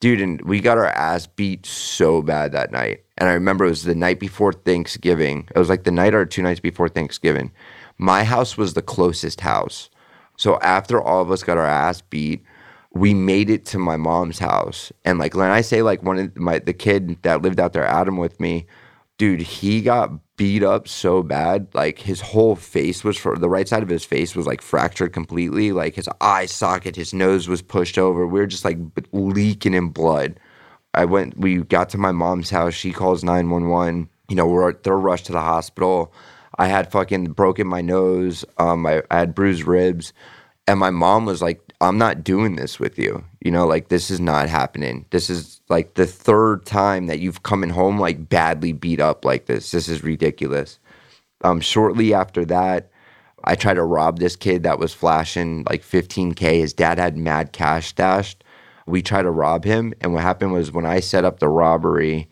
Dude, 0.00 0.20
and 0.20 0.40
we 0.42 0.60
got 0.60 0.78
our 0.78 0.86
ass 0.86 1.26
beat 1.26 1.66
so 1.66 2.22
bad 2.22 2.52
that 2.52 2.70
night. 2.70 3.04
And 3.16 3.28
I 3.28 3.32
remember 3.32 3.64
it 3.64 3.70
was 3.70 3.82
the 3.82 3.94
night 3.94 4.20
before 4.20 4.52
Thanksgiving. 4.52 5.48
It 5.54 5.58
was 5.58 5.68
like 5.68 5.84
the 5.84 5.90
night 5.90 6.14
or 6.14 6.24
two 6.24 6.42
nights 6.42 6.60
before 6.60 6.88
Thanksgiving. 6.88 7.50
My 7.98 8.22
house 8.22 8.56
was 8.56 8.74
the 8.74 8.82
closest 8.82 9.40
house. 9.40 9.90
So 10.36 10.58
after 10.60 11.02
all 11.02 11.20
of 11.20 11.32
us 11.32 11.42
got 11.42 11.58
our 11.58 11.66
ass 11.66 12.00
beat, 12.00 12.44
we 12.92 13.12
made 13.12 13.50
it 13.50 13.66
to 13.66 13.78
my 13.78 13.96
mom's 13.96 14.38
house. 14.38 14.92
And 15.04 15.18
like 15.18 15.34
when 15.34 15.50
I 15.50 15.62
say 15.62 15.82
like 15.82 16.02
one 16.02 16.18
of 16.18 16.36
my 16.36 16.60
the 16.60 16.72
kid 16.72 17.20
that 17.22 17.42
lived 17.42 17.58
out 17.58 17.72
there, 17.72 17.84
Adam 17.84 18.16
with 18.16 18.38
me, 18.38 18.66
dude, 19.18 19.40
he 19.40 19.82
got 19.82 20.12
beat 20.38 20.62
up 20.62 20.88
so 20.88 21.22
bad. 21.22 21.68
Like 21.74 21.98
his 21.98 22.22
whole 22.22 22.56
face 22.56 23.04
was 23.04 23.18
for 23.18 23.36
the 23.36 23.50
right 23.50 23.68
side 23.68 23.82
of 23.82 23.90
his 23.90 24.04
face 24.04 24.34
was 24.34 24.46
like 24.46 24.62
fractured 24.62 25.12
completely. 25.12 25.72
Like 25.72 25.94
his 25.96 26.08
eye 26.22 26.46
socket, 26.46 26.96
his 26.96 27.12
nose 27.12 27.46
was 27.48 27.60
pushed 27.60 27.98
over. 27.98 28.26
We 28.26 28.40
were 28.40 28.46
just 28.46 28.64
like 28.64 28.78
leaking 29.12 29.74
in 29.74 29.90
blood. 29.90 30.40
I 30.94 31.04
went, 31.04 31.36
we 31.36 31.58
got 31.58 31.90
to 31.90 31.98
my 31.98 32.12
mom's 32.12 32.48
house. 32.48 32.72
She 32.72 32.92
calls 32.92 33.22
911. 33.22 34.08
You 34.30 34.36
know, 34.36 34.46
we're, 34.46 34.72
they're 34.72 34.96
rushed 34.96 35.26
to 35.26 35.32
the 35.32 35.40
hospital. 35.40 36.14
I 36.56 36.68
had 36.68 36.90
fucking 36.90 37.32
broken 37.32 37.66
my 37.66 37.82
nose. 37.82 38.44
Um, 38.56 38.86
I, 38.86 39.02
I 39.10 39.18
had 39.18 39.34
bruised 39.34 39.64
ribs. 39.64 40.14
And 40.66 40.80
my 40.80 40.90
mom 40.90 41.26
was 41.26 41.42
like, 41.42 41.60
I'm 41.80 41.98
not 41.98 42.24
doing 42.24 42.56
this 42.56 42.80
with 42.80 42.98
you. 42.98 43.24
You 43.40 43.50
know, 43.50 43.66
like 43.66 43.88
this 43.88 44.10
is 44.10 44.20
not 44.20 44.48
happening. 44.48 45.06
This 45.10 45.30
is 45.30 45.60
like 45.68 45.94
the 45.94 46.06
third 46.06 46.66
time 46.66 47.06
that 47.06 47.20
you've 47.20 47.42
coming 47.42 47.70
home 47.70 47.98
like 47.98 48.28
badly 48.28 48.72
beat 48.72 49.00
up 49.00 49.24
like 49.24 49.46
this. 49.46 49.70
This 49.70 49.88
is 49.88 50.02
ridiculous. 50.02 50.78
Um, 51.42 51.60
shortly 51.60 52.12
after 52.12 52.44
that, 52.46 52.90
I 53.44 53.54
tried 53.54 53.74
to 53.74 53.84
rob 53.84 54.18
this 54.18 54.34
kid 54.34 54.64
that 54.64 54.78
was 54.78 54.92
flashing 54.92 55.64
like 55.68 55.82
15K. 55.82 56.58
His 56.58 56.72
dad 56.72 56.98
had 56.98 57.16
mad 57.16 57.52
cash 57.52 57.88
stashed. 57.88 58.42
We 58.86 59.02
tried 59.02 59.22
to 59.22 59.30
rob 59.30 59.64
him. 59.64 59.94
And 60.00 60.12
what 60.12 60.22
happened 60.22 60.52
was 60.52 60.72
when 60.72 60.86
I 60.86 61.00
set 61.00 61.24
up 61.24 61.38
the 61.38 61.48
robbery, 61.48 62.28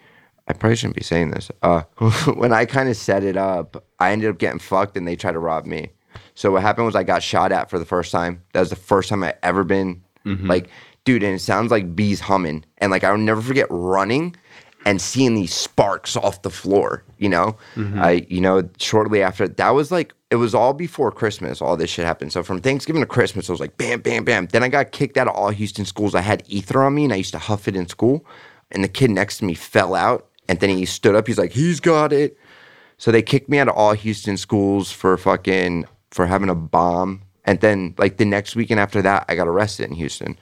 I 0.49 0.53
probably 0.53 0.77
shouldn't 0.77 0.97
be 0.97 1.05
saying 1.05 1.31
this. 1.31 1.51
Uh, 1.63 1.83
when 2.35 2.53
I 2.53 2.65
kind 2.65 2.89
of 2.89 2.97
set 2.97 3.23
it 3.23 3.37
up, 3.37 3.85
I 4.01 4.13
ended 4.13 4.31
up 4.31 4.39
getting 4.39 4.59
fucked 4.59 4.97
and 4.97 5.07
they 5.07 5.17
tried 5.17 5.33
to 5.33 5.39
rob 5.39 5.67
me. 5.67 5.91
So 6.35 6.51
what 6.51 6.63
happened 6.63 6.87
was 6.87 6.97
I 6.97 7.03
got 7.03 7.23
shot 7.23 7.53
at 7.53 7.71
for 7.71 7.79
the 7.79 7.85
first 7.85 8.11
time. 8.11 8.43
That 8.53 8.61
was 8.61 8.71
the 8.71 8.77
first 8.77 9.09
time 9.09 9.23
I 9.23 9.35
ever 9.43 9.65
been 9.65 10.03
like, 10.49 10.69
dude, 11.07 11.23
and 11.23 11.35
it 11.35 11.39
sounds 11.39 11.71
like 11.71 11.97
bees 11.97 12.21
humming. 12.21 12.67
And 12.79 12.91
like 12.91 13.03
I'll 13.03 13.17
never 13.17 13.41
forget 13.41 13.67
running 13.71 14.37
and 14.85 15.01
seeing 15.01 15.35
these 15.35 15.55
sparks 15.55 16.17
off 16.17 16.43
the 16.43 16.51
floor, 16.51 17.03
you 17.19 17.29
know? 17.29 17.57
Mm-hmm. 17.75 18.01
I, 18.01 18.27
you 18.29 18.41
know, 18.41 18.69
shortly 18.79 19.23
after 19.23 19.49
that 19.49 19.71
was 19.71 19.91
like 19.91 20.13
it 20.31 20.37
was 20.37 20.55
all 20.55 20.75
before 20.75 21.11
Christmas, 21.11 21.63
all 21.63 21.77
this 21.77 21.89
shit 21.89 22.05
happened. 22.05 22.33
So 22.33 22.43
from 22.43 22.61
Thanksgiving 22.61 23.01
to 23.01 23.07
Christmas, 23.07 23.49
I 23.49 23.53
was 23.53 23.61
like 23.61 23.79
bam, 23.79 24.01
bam, 24.01 24.25
bam. 24.25 24.47
Then 24.47 24.63
I 24.63 24.69
got 24.69 24.93
kicked 24.93 25.17
out 25.17 25.29
of 25.29 25.35
all 25.35 25.49
Houston 25.49 25.87
schools. 25.87 26.15
I 26.15 26.21
had 26.21 26.43
ether 26.47 26.83
on 26.83 26.95
me 26.95 27.05
and 27.05 27.13
I 27.13 27.17
used 27.17 27.33
to 27.33 27.39
huff 27.39 27.67
it 27.67 27.77
in 27.77 27.89
school. 27.89 28.27
And 28.71 28.85
the 28.85 28.89
kid 28.89 29.11
next 29.11 29.39
to 29.39 29.45
me 29.45 29.55
fell 29.55 29.95
out 29.95 30.29
and 30.49 30.61
then 30.61 30.71
he 30.71 30.85
stood 30.85 31.15
up. 31.15 31.27
He's 31.27 31.39
like, 31.39 31.53
he's 31.53 31.81
got 31.81 32.13
it. 32.13 32.37
So 32.99 33.13
they 33.13 33.23
kicked 33.23 33.49
me 33.49 33.59
out 33.59 33.69
of 33.69 33.77
all 33.77 33.93
Houston 33.93 34.37
schools 34.37 34.91
for 34.91 35.17
fucking 35.17 35.87
for 36.11 36.27
having 36.27 36.49
a 36.49 36.55
bomb. 36.55 37.23
And 37.45 37.61
then 37.61 37.95
like 37.97 38.17
the 38.17 38.25
next 38.25 38.57
weekend 38.57 38.81
after 38.81 39.01
that, 39.03 39.25
I 39.29 39.37
got 39.37 39.47
arrested 39.47 39.89
in 39.89 39.95
Houston. 39.95 40.37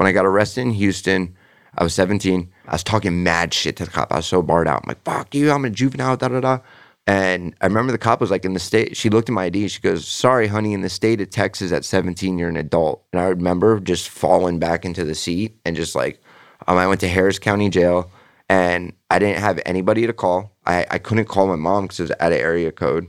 When 0.00 0.06
I 0.06 0.12
got 0.12 0.24
arrested 0.24 0.62
in 0.62 0.70
Houston, 0.70 1.36
I 1.76 1.84
was 1.84 1.92
17. 1.92 2.50
I 2.66 2.72
was 2.72 2.82
talking 2.82 3.22
mad 3.22 3.52
shit 3.52 3.76
to 3.76 3.84
the 3.84 3.90
cop. 3.90 4.10
I 4.10 4.16
was 4.16 4.26
so 4.26 4.40
barred 4.40 4.66
out. 4.66 4.80
I'm 4.82 4.88
like, 4.88 5.04
fuck 5.04 5.34
you, 5.34 5.50
I'm 5.52 5.66
a 5.66 5.68
juvenile, 5.68 6.16
da 6.16 6.28
da 6.28 6.40
da. 6.40 6.58
And 7.06 7.54
I 7.60 7.66
remember 7.66 7.92
the 7.92 7.98
cop 7.98 8.18
was 8.18 8.30
like, 8.30 8.46
in 8.46 8.54
the 8.54 8.60
state, 8.60 8.96
she 8.96 9.10
looked 9.10 9.28
at 9.28 9.34
my 9.34 9.44
ID. 9.44 9.68
She 9.68 9.82
goes, 9.82 10.08
sorry, 10.08 10.46
honey, 10.46 10.72
in 10.72 10.80
the 10.80 10.88
state 10.88 11.20
of 11.20 11.28
Texas 11.28 11.70
at 11.70 11.84
17, 11.84 12.38
you're 12.38 12.48
an 12.48 12.56
adult. 12.56 13.04
And 13.12 13.20
I 13.20 13.26
remember 13.26 13.78
just 13.78 14.08
falling 14.08 14.58
back 14.58 14.86
into 14.86 15.04
the 15.04 15.14
seat 15.14 15.60
and 15.66 15.76
just 15.76 15.94
like, 15.94 16.18
um, 16.66 16.78
I 16.78 16.86
went 16.86 17.00
to 17.00 17.08
Harris 17.08 17.38
County 17.38 17.68
Jail 17.68 18.10
and 18.48 18.94
I 19.10 19.18
didn't 19.18 19.40
have 19.40 19.60
anybody 19.66 20.06
to 20.06 20.14
call. 20.14 20.56
I, 20.64 20.86
I 20.90 20.96
couldn't 20.96 21.26
call 21.26 21.46
my 21.46 21.56
mom 21.56 21.84
because 21.84 22.00
it 22.00 22.04
was 22.04 22.12
out 22.20 22.32
of 22.32 22.38
area 22.38 22.72
code. 22.72 23.06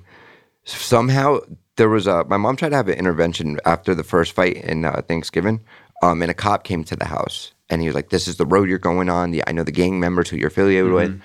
Somehow 0.65 1.39
there 1.77 1.87
was 1.87 2.05
a, 2.05 2.25
my 2.25 2.35
mom 2.37 2.57
tried 2.57 2.69
to 2.69 2.75
have 2.75 2.89
an 2.89 2.99
intervention 2.99 3.59
after 3.65 3.95
the 3.95 4.03
first 4.03 4.33
fight 4.33 4.57
in 4.57 4.83
uh, 4.83 5.01
Thanksgiving. 5.07 5.61
Um, 6.01 6.21
and 6.21 6.31
a 6.31 6.33
cop 6.33 6.63
came 6.63 6.83
to 6.85 6.95
the 6.95 7.05
house 7.05 7.53
and 7.69 7.81
he 7.81 7.87
was 7.87 7.95
like, 7.95 8.09
this 8.09 8.27
is 8.27 8.37
the 8.37 8.45
road 8.45 8.69
you're 8.69 8.79
going 8.79 9.09
on. 9.09 9.31
The, 9.31 9.43
I 9.47 9.51
know 9.51 9.63
the 9.63 9.71
gang 9.71 9.99
members 9.99 10.29
who 10.29 10.37
you're 10.37 10.47
affiliated 10.47 10.91
with. 10.91 11.21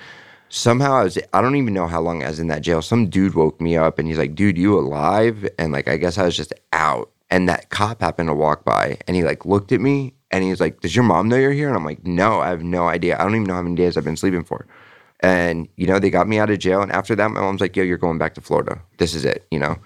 Somehow 0.48 0.94
I 0.94 1.04
was, 1.04 1.18
I 1.32 1.40
don't 1.40 1.56
even 1.56 1.74
know 1.74 1.88
how 1.88 2.00
long 2.00 2.22
I 2.22 2.28
was 2.28 2.38
in 2.38 2.46
that 2.48 2.62
jail. 2.62 2.80
Some 2.80 3.08
dude 3.08 3.34
woke 3.34 3.60
me 3.60 3.76
up 3.76 3.98
and 3.98 4.06
he's 4.06 4.18
like, 4.18 4.34
dude, 4.34 4.56
you 4.56 4.78
alive? 4.78 5.48
And 5.58 5.72
like, 5.72 5.88
I 5.88 5.96
guess 5.96 6.18
I 6.18 6.24
was 6.24 6.36
just 6.36 6.52
out. 6.72 7.10
And 7.30 7.48
that 7.48 7.70
cop 7.70 8.00
happened 8.00 8.28
to 8.28 8.34
walk 8.34 8.64
by 8.64 8.98
and 9.08 9.16
he 9.16 9.24
like 9.24 9.44
looked 9.44 9.72
at 9.72 9.80
me 9.80 10.14
and 10.30 10.44
he's 10.44 10.60
like, 10.60 10.80
does 10.80 10.94
your 10.94 11.04
mom 11.04 11.28
know 11.28 11.36
you're 11.36 11.52
here? 11.52 11.66
And 11.66 11.76
I'm 11.76 11.84
like, 11.84 12.06
no, 12.06 12.40
I 12.40 12.50
have 12.50 12.62
no 12.62 12.86
idea. 12.86 13.16
I 13.18 13.24
don't 13.24 13.34
even 13.34 13.44
know 13.44 13.54
how 13.54 13.62
many 13.62 13.74
days 13.74 13.96
I've 13.96 14.04
been 14.04 14.16
sleeping 14.16 14.44
for. 14.44 14.66
And, 15.20 15.68
you 15.76 15.86
know, 15.86 15.98
they 15.98 16.10
got 16.10 16.28
me 16.28 16.38
out 16.38 16.50
of 16.50 16.58
jail. 16.58 16.82
And 16.82 16.92
after 16.92 17.16
that, 17.16 17.30
my 17.30 17.40
mom's 17.40 17.60
like, 17.60 17.74
yo, 17.74 17.82
you're 17.82 17.96
going 17.96 18.18
back 18.18 18.34
to 18.34 18.40
Florida. 18.40 18.80
This 18.98 19.14
is 19.14 19.24
it, 19.24 19.46
you 19.50 19.58
know? 19.58 19.76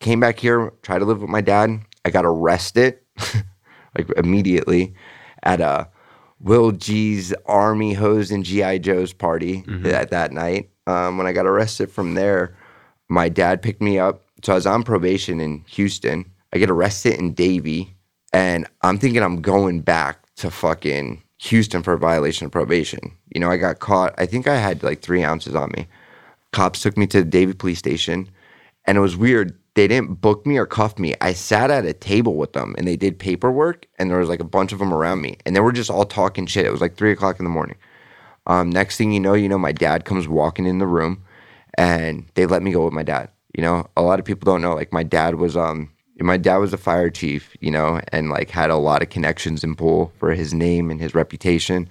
Came 0.00 0.18
back 0.18 0.38
here, 0.38 0.72
tried 0.82 1.00
to 1.00 1.04
live 1.04 1.20
with 1.20 1.30
my 1.30 1.42
dad. 1.42 1.80
I 2.04 2.10
got 2.10 2.24
arrested 2.24 2.98
like 3.96 4.08
immediately 4.16 4.94
at 5.42 5.60
a 5.60 5.88
Will 6.40 6.72
G's 6.72 7.32
Army 7.46 7.94
Hose 7.94 8.30
and 8.30 8.44
GI 8.44 8.80
Joe's 8.80 9.12
party 9.12 9.62
that 9.84 10.10
that 10.10 10.32
night. 10.32 10.70
Um, 10.86 11.16
when 11.16 11.26
I 11.26 11.32
got 11.32 11.46
arrested 11.46 11.90
from 11.90 12.14
there, 12.14 12.56
my 13.08 13.28
dad 13.28 13.62
picked 13.62 13.80
me 13.80 13.98
up. 13.98 14.22
So 14.42 14.52
I 14.52 14.56
was 14.56 14.66
on 14.66 14.82
probation 14.82 15.38
in 15.40 15.64
Houston. 15.68 16.24
I 16.52 16.58
get 16.58 16.70
arrested 16.70 17.14
in 17.14 17.34
Davie, 17.34 17.94
and 18.32 18.66
I'm 18.82 18.98
thinking 18.98 19.22
I'm 19.22 19.40
going 19.40 19.80
back 19.80 20.34
to 20.36 20.50
fucking 20.50 21.22
Houston 21.42 21.82
for 21.82 21.92
a 21.92 21.98
violation 21.98 22.46
of 22.46 22.52
probation. 22.52 23.12
You 23.34 23.40
know, 23.40 23.50
I 23.50 23.56
got 23.56 23.78
caught. 23.78 24.14
I 24.18 24.26
think 24.26 24.46
I 24.48 24.56
had 24.56 24.82
like 24.82 25.00
three 25.00 25.22
ounces 25.22 25.54
on 25.54 25.70
me. 25.76 25.86
Cops 26.52 26.82
took 26.82 26.96
me 26.96 27.06
to 27.08 27.18
the 27.22 27.30
Davie 27.30 27.54
police 27.54 27.78
station, 27.78 28.28
and 28.84 28.98
it 28.98 29.00
was 29.00 29.16
weird. 29.16 29.56
They 29.74 29.88
didn't 29.88 30.20
book 30.20 30.46
me 30.46 30.58
or 30.58 30.66
cuff 30.66 30.98
me. 30.98 31.14
I 31.20 31.32
sat 31.32 31.70
at 31.70 31.86
a 31.86 31.94
table 31.94 32.34
with 32.34 32.52
them, 32.52 32.74
and 32.76 32.86
they 32.86 32.96
did 32.96 33.18
paperwork, 33.18 33.86
and 33.98 34.10
there 34.10 34.18
was 34.18 34.28
like 34.28 34.40
a 34.40 34.44
bunch 34.44 34.72
of 34.72 34.78
them 34.78 34.92
around 34.92 35.22
me, 35.22 35.38
and 35.46 35.56
they 35.56 35.60
were 35.60 35.72
just 35.72 35.90
all 35.90 36.04
talking 36.04 36.46
shit. 36.46 36.66
It 36.66 36.72
was 36.72 36.82
like 36.82 36.96
three 36.96 37.12
o'clock 37.12 37.38
in 37.38 37.44
the 37.44 37.50
morning. 37.50 37.76
Um, 38.46 38.70
next 38.70 38.96
thing 38.96 39.12
you 39.12 39.20
know, 39.20 39.34
you 39.34 39.48
know, 39.48 39.58
my 39.58 39.72
dad 39.72 40.04
comes 40.04 40.28
walking 40.28 40.66
in 40.66 40.78
the 40.78 40.86
room, 40.86 41.24
and 41.78 42.26
they 42.34 42.44
let 42.44 42.62
me 42.62 42.72
go 42.72 42.84
with 42.84 42.92
my 42.92 43.02
dad. 43.02 43.30
You 43.56 43.62
know, 43.62 43.88
a 43.96 44.02
lot 44.02 44.18
of 44.18 44.24
people 44.24 44.44
don't 44.44 44.62
know. 44.62 44.74
Like 44.74 44.92
my 44.92 45.02
dad 45.02 45.36
was 45.36 45.56
um 45.56 45.90
my 46.20 46.36
dad 46.36 46.58
was 46.58 46.72
a 46.72 46.78
fire 46.78 47.10
chief, 47.10 47.56
you 47.60 47.70
know, 47.70 48.00
and 48.08 48.30
like 48.30 48.50
had 48.50 48.70
a 48.70 48.76
lot 48.76 49.02
of 49.02 49.10
connections 49.10 49.64
in 49.64 49.74
pool 49.74 50.12
for 50.18 50.32
his 50.32 50.52
name 50.52 50.90
and 50.90 51.00
his 51.00 51.14
reputation. 51.14 51.88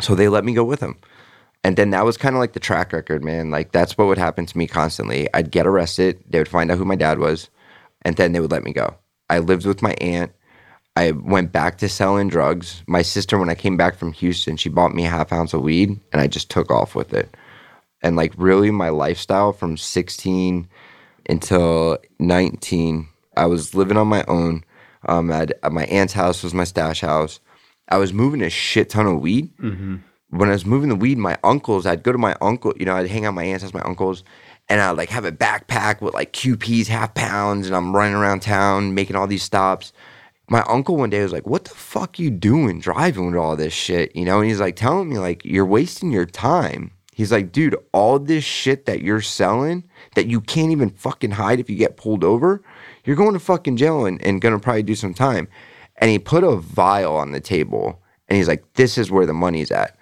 So 0.00 0.14
they 0.14 0.28
let 0.28 0.44
me 0.44 0.54
go 0.54 0.64
with 0.64 0.80
him. 0.80 0.96
And 1.64 1.76
then 1.76 1.90
that 1.90 2.04
was 2.04 2.16
kind 2.16 2.34
of 2.34 2.40
like 2.40 2.52
the 2.52 2.60
track 2.60 2.92
record, 2.92 3.24
man. 3.24 3.50
Like 3.50 3.72
that's 3.72 3.98
what 3.98 4.06
would 4.06 4.18
happen 4.18 4.46
to 4.46 4.58
me 4.58 4.66
constantly. 4.66 5.28
I'd 5.34 5.50
get 5.50 5.66
arrested, 5.66 6.22
they 6.28 6.38
would 6.38 6.48
find 6.48 6.70
out 6.70 6.78
who 6.78 6.84
my 6.84 6.96
dad 6.96 7.18
was, 7.18 7.50
and 8.02 8.16
then 8.16 8.32
they 8.32 8.40
would 8.40 8.52
let 8.52 8.64
me 8.64 8.72
go. 8.72 8.96
I 9.28 9.40
lived 9.40 9.66
with 9.66 9.82
my 9.82 9.94
aunt. 10.00 10.32
I 10.96 11.12
went 11.12 11.52
back 11.52 11.78
to 11.78 11.88
selling 11.88 12.28
drugs. 12.28 12.82
My 12.86 13.02
sister, 13.02 13.38
when 13.38 13.50
I 13.50 13.54
came 13.54 13.76
back 13.76 13.96
from 13.96 14.12
Houston, 14.12 14.56
she 14.56 14.68
bought 14.68 14.94
me 14.94 15.04
a 15.04 15.10
half 15.10 15.32
ounce 15.32 15.52
of 15.52 15.62
weed 15.62 16.00
and 16.12 16.20
I 16.20 16.26
just 16.26 16.50
took 16.50 16.70
off 16.70 16.94
with 16.94 17.12
it. 17.14 17.36
And 18.02 18.16
like 18.16 18.32
really 18.36 18.70
my 18.70 18.88
lifestyle 18.88 19.52
from 19.52 19.76
16 19.76 20.68
until 21.28 21.98
19, 22.18 23.08
I 23.36 23.46
was 23.46 23.74
living 23.74 23.96
on 23.96 24.08
my 24.08 24.24
own. 24.26 24.64
Um, 25.06 25.30
at, 25.30 25.52
my 25.70 25.84
aunt's 25.84 26.14
house 26.14 26.42
was 26.42 26.54
my 26.54 26.64
stash 26.64 27.00
house. 27.00 27.38
I 27.88 27.98
was 27.98 28.12
moving 28.12 28.42
a 28.42 28.50
shit 28.50 28.90
ton 28.90 29.06
of 29.06 29.20
weed. 29.20 29.50
When 30.30 30.50
I 30.50 30.52
was 30.52 30.66
moving 30.66 30.90
the 30.90 30.96
weed, 30.96 31.18
my 31.18 31.38
uncles, 31.42 31.86
I'd 31.86 32.02
go 32.02 32.12
to 32.12 32.18
my 32.18 32.36
uncle, 32.40 32.74
you 32.78 32.84
know, 32.84 32.94
I'd 32.94 33.08
hang 33.08 33.24
out 33.24 33.34
my 33.34 33.44
aunt's 33.44 33.72
my 33.72 33.80
uncles, 33.80 34.24
and 34.68 34.80
I'd 34.80 34.90
like 34.92 35.08
have 35.08 35.24
a 35.24 35.32
backpack 35.32 36.00
with 36.00 36.14
like 36.14 36.32
QPs, 36.32 36.86
half 36.86 37.14
pounds, 37.14 37.66
and 37.66 37.74
I'm 37.74 37.96
running 37.96 38.14
around 38.14 38.42
town 38.42 38.94
making 38.94 39.16
all 39.16 39.26
these 39.26 39.42
stops. 39.42 39.92
My 40.50 40.62
uncle 40.68 40.96
one 40.96 41.10
day 41.10 41.22
was 41.22 41.32
like, 41.32 41.46
What 41.46 41.64
the 41.64 41.74
fuck 41.74 42.18
you 42.18 42.30
doing 42.30 42.80
driving 42.80 43.26
with 43.26 43.36
all 43.36 43.56
this 43.56 43.72
shit? 43.72 44.14
You 44.14 44.24
know, 44.26 44.40
and 44.40 44.48
he's 44.48 44.60
like 44.60 44.76
telling 44.76 45.08
me, 45.08 45.18
like, 45.18 45.44
you're 45.44 45.64
wasting 45.66 46.12
your 46.12 46.26
time. 46.26 46.92
He's 47.18 47.32
like, 47.32 47.50
dude, 47.50 47.74
all 47.90 48.20
this 48.20 48.44
shit 48.44 48.86
that 48.86 49.02
you're 49.02 49.20
selling 49.20 49.82
that 50.14 50.28
you 50.28 50.40
can't 50.40 50.70
even 50.70 50.90
fucking 50.90 51.32
hide 51.32 51.58
if 51.58 51.68
you 51.68 51.74
get 51.74 51.96
pulled 51.96 52.22
over, 52.22 52.62
you're 53.04 53.16
going 53.16 53.32
to 53.32 53.40
fucking 53.40 53.76
jail 53.76 54.06
and, 54.06 54.22
and 54.24 54.40
gonna 54.40 54.60
probably 54.60 54.84
do 54.84 54.94
some 54.94 55.14
time. 55.14 55.48
And 55.96 56.12
he 56.12 56.20
put 56.20 56.44
a 56.44 56.54
vial 56.54 57.16
on 57.16 57.32
the 57.32 57.40
table 57.40 58.00
and 58.28 58.36
he's 58.36 58.46
like, 58.46 58.62
This 58.74 58.96
is 58.96 59.10
where 59.10 59.26
the 59.26 59.34
money's 59.34 59.72
at. 59.72 59.97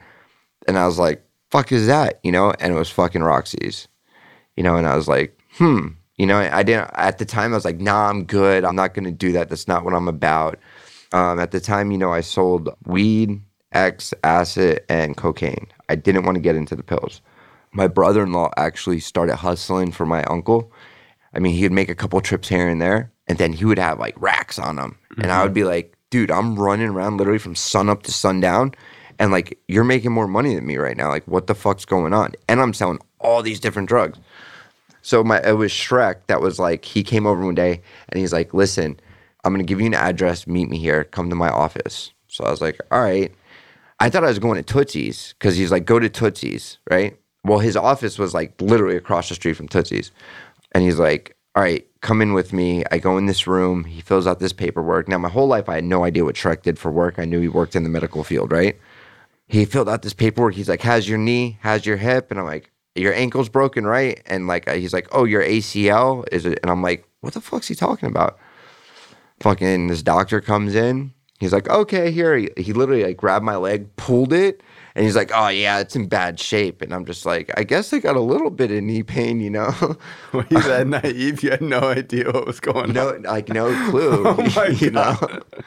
And 0.66 0.78
I 0.78 0.86
was 0.86 0.98
like, 0.98 1.22
fuck 1.50 1.72
is 1.72 1.86
that? 1.86 2.20
You 2.22 2.32
know, 2.32 2.52
and 2.58 2.72
it 2.72 2.76
was 2.76 2.90
fucking 2.90 3.22
Roxy's. 3.22 3.88
You 4.56 4.62
know, 4.62 4.76
and 4.76 4.86
I 4.86 4.96
was 4.96 5.08
like, 5.08 5.38
hmm. 5.52 5.88
You 6.16 6.26
know, 6.26 6.38
I 6.38 6.62
didn't 6.62 6.90
at 6.94 7.18
the 7.18 7.26
time 7.26 7.52
I 7.52 7.56
was 7.56 7.66
like, 7.66 7.78
nah, 7.78 8.08
I'm 8.08 8.24
good. 8.24 8.64
I'm 8.64 8.76
not 8.76 8.94
gonna 8.94 9.10
do 9.10 9.32
that. 9.32 9.50
That's 9.50 9.68
not 9.68 9.84
what 9.84 9.92
I'm 9.92 10.08
about. 10.08 10.58
Um, 11.12 11.38
at 11.38 11.50
the 11.50 11.60
time, 11.60 11.90
you 11.90 11.98
know, 11.98 12.12
I 12.12 12.22
sold 12.22 12.70
weed, 12.86 13.40
X, 13.72 14.14
acid, 14.24 14.80
and 14.88 15.16
cocaine. 15.16 15.66
I 15.88 15.94
didn't 15.94 16.24
want 16.24 16.36
to 16.36 16.40
get 16.40 16.56
into 16.56 16.74
the 16.74 16.82
pills. 16.82 17.20
My 17.72 17.86
brother 17.86 18.22
in 18.22 18.32
law 18.32 18.50
actually 18.56 19.00
started 19.00 19.36
hustling 19.36 19.92
for 19.92 20.06
my 20.06 20.24
uncle. 20.24 20.72
I 21.34 21.38
mean, 21.38 21.54
he'd 21.54 21.72
make 21.72 21.90
a 21.90 21.94
couple 21.94 22.18
trips 22.22 22.48
here 22.48 22.66
and 22.66 22.80
there, 22.80 23.12
and 23.28 23.36
then 23.36 23.52
he 23.52 23.66
would 23.66 23.78
have 23.78 23.98
like 23.98 24.14
racks 24.18 24.58
on 24.58 24.78
him. 24.78 24.96
And 25.18 25.30
I 25.30 25.42
would 25.42 25.52
be 25.52 25.64
like, 25.64 25.94
dude, 26.08 26.30
I'm 26.30 26.58
running 26.58 26.88
around 26.88 27.18
literally 27.18 27.38
from 27.38 27.54
sun 27.54 27.90
up 27.90 28.04
to 28.04 28.12
sundown. 28.12 28.74
And 29.18 29.32
like, 29.32 29.58
you're 29.68 29.84
making 29.84 30.12
more 30.12 30.28
money 30.28 30.54
than 30.54 30.66
me 30.66 30.76
right 30.76 30.96
now. 30.96 31.08
Like, 31.08 31.26
what 31.26 31.46
the 31.46 31.54
fuck's 31.54 31.84
going 31.84 32.12
on? 32.12 32.32
And 32.48 32.60
I'm 32.60 32.74
selling 32.74 32.98
all 33.18 33.42
these 33.42 33.60
different 33.60 33.88
drugs. 33.88 34.18
So 35.02 35.22
my 35.22 35.40
it 35.40 35.52
was 35.52 35.70
Shrek 35.70 36.16
that 36.26 36.40
was 36.40 36.58
like 36.58 36.84
he 36.84 37.04
came 37.04 37.26
over 37.28 37.44
one 37.44 37.54
day 37.54 37.80
and 38.08 38.18
he's 38.20 38.32
like, 38.32 38.52
"Listen, 38.52 38.98
I'm 39.44 39.52
gonna 39.52 39.62
give 39.62 39.80
you 39.80 39.86
an 39.86 39.94
address. 39.94 40.48
Meet 40.48 40.68
me 40.68 40.78
here. 40.78 41.04
Come 41.04 41.30
to 41.30 41.36
my 41.36 41.48
office." 41.48 42.10
So 42.26 42.44
I 42.44 42.50
was 42.50 42.60
like, 42.60 42.80
"All 42.90 43.00
right." 43.00 43.32
I 44.00 44.10
thought 44.10 44.24
I 44.24 44.28
was 44.28 44.40
going 44.40 44.62
to 44.62 44.74
Tootsie's 44.74 45.34
because 45.38 45.56
he's 45.56 45.70
like, 45.70 45.84
"Go 45.86 46.00
to 46.00 46.08
Tootsie's," 46.08 46.78
right? 46.90 47.16
Well, 47.44 47.60
his 47.60 47.76
office 47.76 48.18
was 48.18 48.34
like 48.34 48.60
literally 48.60 48.96
across 48.96 49.28
the 49.28 49.36
street 49.36 49.54
from 49.54 49.68
Tootsie's, 49.68 50.10
and 50.72 50.82
he's 50.82 50.98
like, 50.98 51.36
"All 51.54 51.62
right, 51.62 51.86
come 52.00 52.20
in 52.20 52.32
with 52.34 52.52
me." 52.52 52.82
I 52.90 52.98
go 52.98 53.16
in 53.16 53.26
this 53.26 53.46
room. 53.46 53.84
He 53.84 54.00
fills 54.00 54.26
out 54.26 54.40
this 54.40 54.52
paperwork. 54.52 55.06
Now, 55.06 55.18
my 55.18 55.28
whole 55.28 55.46
life, 55.46 55.68
I 55.68 55.76
had 55.76 55.84
no 55.84 56.02
idea 56.02 56.24
what 56.24 56.34
Shrek 56.34 56.62
did 56.62 56.80
for 56.80 56.90
work. 56.90 57.20
I 57.20 57.26
knew 57.26 57.40
he 57.40 57.48
worked 57.48 57.76
in 57.76 57.84
the 57.84 57.88
medical 57.88 58.24
field, 58.24 58.50
right? 58.50 58.76
He 59.48 59.64
filled 59.64 59.88
out 59.88 60.02
this 60.02 60.14
paperwork. 60.14 60.54
He's 60.54 60.68
like, 60.68 60.82
"How's 60.82 61.08
your 61.08 61.18
knee? 61.18 61.58
How's 61.60 61.86
your 61.86 61.96
hip?" 61.96 62.30
And 62.30 62.40
I'm 62.40 62.46
like, 62.46 62.70
"Your 62.94 63.14
ankle's 63.14 63.48
broken, 63.48 63.86
right?" 63.86 64.20
And 64.26 64.46
like, 64.46 64.68
uh, 64.68 64.74
he's 64.74 64.92
like, 64.92 65.08
"Oh, 65.12 65.24
your 65.24 65.42
ACL 65.42 66.24
is 66.32 66.46
it?" 66.46 66.58
And 66.62 66.70
I'm 66.70 66.82
like, 66.82 67.06
"What 67.20 67.34
the 67.34 67.40
fuck's 67.40 67.68
he 67.68 67.74
talking 67.74 68.08
about?" 68.08 68.38
Fucking 69.40 69.88
this 69.88 70.02
doctor 70.02 70.40
comes 70.40 70.74
in. 70.74 71.12
He's 71.38 71.52
like, 71.52 71.68
"Okay, 71.68 72.10
here." 72.10 72.36
He, 72.36 72.50
he 72.56 72.72
literally 72.72 73.04
like 73.04 73.16
grabbed 73.16 73.44
my 73.44 73.56
leg, 73.56 73.94
pulled 73.96 74.32
it, 74.32 74.62
and 74.96 75.04
he's 75.04 75.14
like, 75.14 75.30
"Oh 75.32 75.46
yeah, 75.48 75.78
it's 75.78 75.94
in 75.94 76.08
bad 76.08 76.40
shape." 76.40 76.82
And 76.82 76.92
I'm 76.92 77.04
just 77.04 77.24
like, 77.24 77.52
"I 77.56 77.62
guess 77.62 77.92
I 77.92 78.00
got 78.00 78.16
a 78.16 78.20
little 78.20 78.50
bit 78.50 78.72
of 78.72 78.82
knee 78.82 79.04
pain, 79.04 79.38
you 79.38 79.50
know." 79.50 79.70
Were 80.32 80.44
you 80.50 80.60
that 80.62 80.88
naive? 80.88 81.44
You 81.44 81.50
had 81.52 81.62
no 81.62 81.78
idea 81.80 82.24
what 82.32 82.46
was 82.46 82.58
going 82.58 82.92
no 82.92 83.10
on. 83.10 83.22
like 83.22 83.48
no 83.50 83.66
clue 83.90 84.24
Oh 84.26 84.52
my 84.56 84.66
you 84.68 84.90
know 84.90 85.16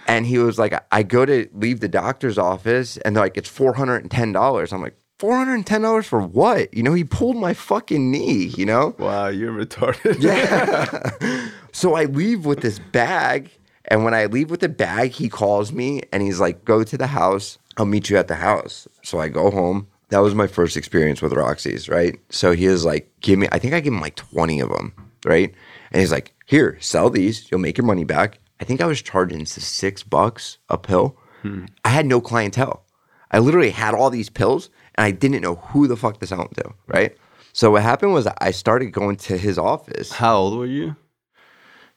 and 0.08 0.26
he 0.26 0.38
was 0.40 0.58
like 0.60 0.74
i 0.92 1.04
go 1.04 1.26
to 1.26 1.48
leave 1.54 1.80
the 1.80 1.88
doctor's 1.88 2.38
office 2.38 2.98
and 2.98 3.16
they're 3.16 3.24
like 3.24 3.38
it's 3.38 3.50
$410 3.50 4.74
i'm 4.74 4.82
like 4.82 4.96
$410 5.20 6.06
for 6.06 6.22
what 6.22 6.74
you 6.74 6.84
know 6.84 6.94
he 6.94 7.04
pulled 7.04 7.38
my 7.38 7.54
fucking 7.54 8.10
knee 8.12 8.46
you 8.58 8.66
know 8.66 8.96
Wow, 8.98 9.28
you're 9.28 9.52
retarded. 9.54 10.22
yeah 10.22 11.50
so 11.72 11.96
i 11.96 12.06
leave 12.06 12.46
with 12.46 12.62
this 12.62 12.80
bag 12.80 13.52
and 13.86 14.04
when 14.04 14.14
i 14.14 14.26
leave 14.26 14.50
with 14.50 14.62
the 14.62 14.70
bag 14.70 15.12
he 15.12 15.30
calls 15.30 15.72
me 15.72 16.02
and 16.12 16.24
he's 16.24 16.40
like 16.40 16.64
go 16.66 16.84
to 16.84 16.98
the 16.98 17.08
house 17.08 17.58
i'll 17.80 17.86
meet 17.86 18.10
you 18.10 18.18
at 18.18 18.28
the 18.28 18.36
house. 18.36 18.88
So 19.04 19.20
i 19.20 19.28
go 19.28 19.50
home. 19.52 19.88
That 20.10 20.20
was 20.20 20.34
my 20.34 20.48
first 20.48 20.76
experience 20.76 21.22
with 21.22 21.34
roxy's 21.34 21.90
right? 21.90 22.20
So 22.30 22.52
he 22.52 22.68
was 22.68 22.86
like 22.86 23.12
give 23.22 23.40
me 23.40 23.48
i 23.52 23.60
think 23.60 23.74
i 23.74 23.80
gave 23.80 23.94
him 23.94 24.02
like 24.02 24.16
20 24.16 24.60
of 24.60 24.70
them 24.70 24.94
right? 25.26 25.54
And 25.92 26.00
he's 26.00 26.12
like 26.12 26.34
here 26.46 26.78
sell 26.80 27.10
these. 27.10 27.50
You'll 27.50 27.60
make 27.62 27.78
your 27.78 27.86
money 27.86 28.04
back. 28.04 28.40
I 28.60 28.66
think 28.66 28.82
i 28.82 28.86
was 28.86 29.02
charging 29.02 29.46
six 29.46 30.04
bucks 30.04 30.58
a 30.70 30.78
pill. 30.78 31.18
Hmm. 31.42 31.66
I 31.86 31.90
had 31.90 32.06
no 32.06 32.20
clientele. 32.22 32.84
I 33.32 33.40
literally 33.40 33.70
had 33.70 33.94
all 33.94 34.10
these 34.10 34.30
pills 34.30 34.70
and 34.96 35.06
i 35.06 35.12
didn't 35.12 35.42
know 35.42 35.56
who 35.56 35.88
the 35.88 35.98
fuck 35.98 36.20
to 36.20 36.28
sell 36.28 36.40
them 36.40 36.54
to 36.56 36.74
right? 36.88 37.18
So 37.54 37.72
what 37.72 37.82
happened 37.82 38.14
was 38.14 38.28
i 38.28 38.52
started 38.52 38.92
going 38.92 39.16
to 39.28 39.38
his 39.38 39.58
office. 39.58 40.12
How 40.12 40.38
old 40.38 40.58
were 40.58 40.66
you? 40.66 40.96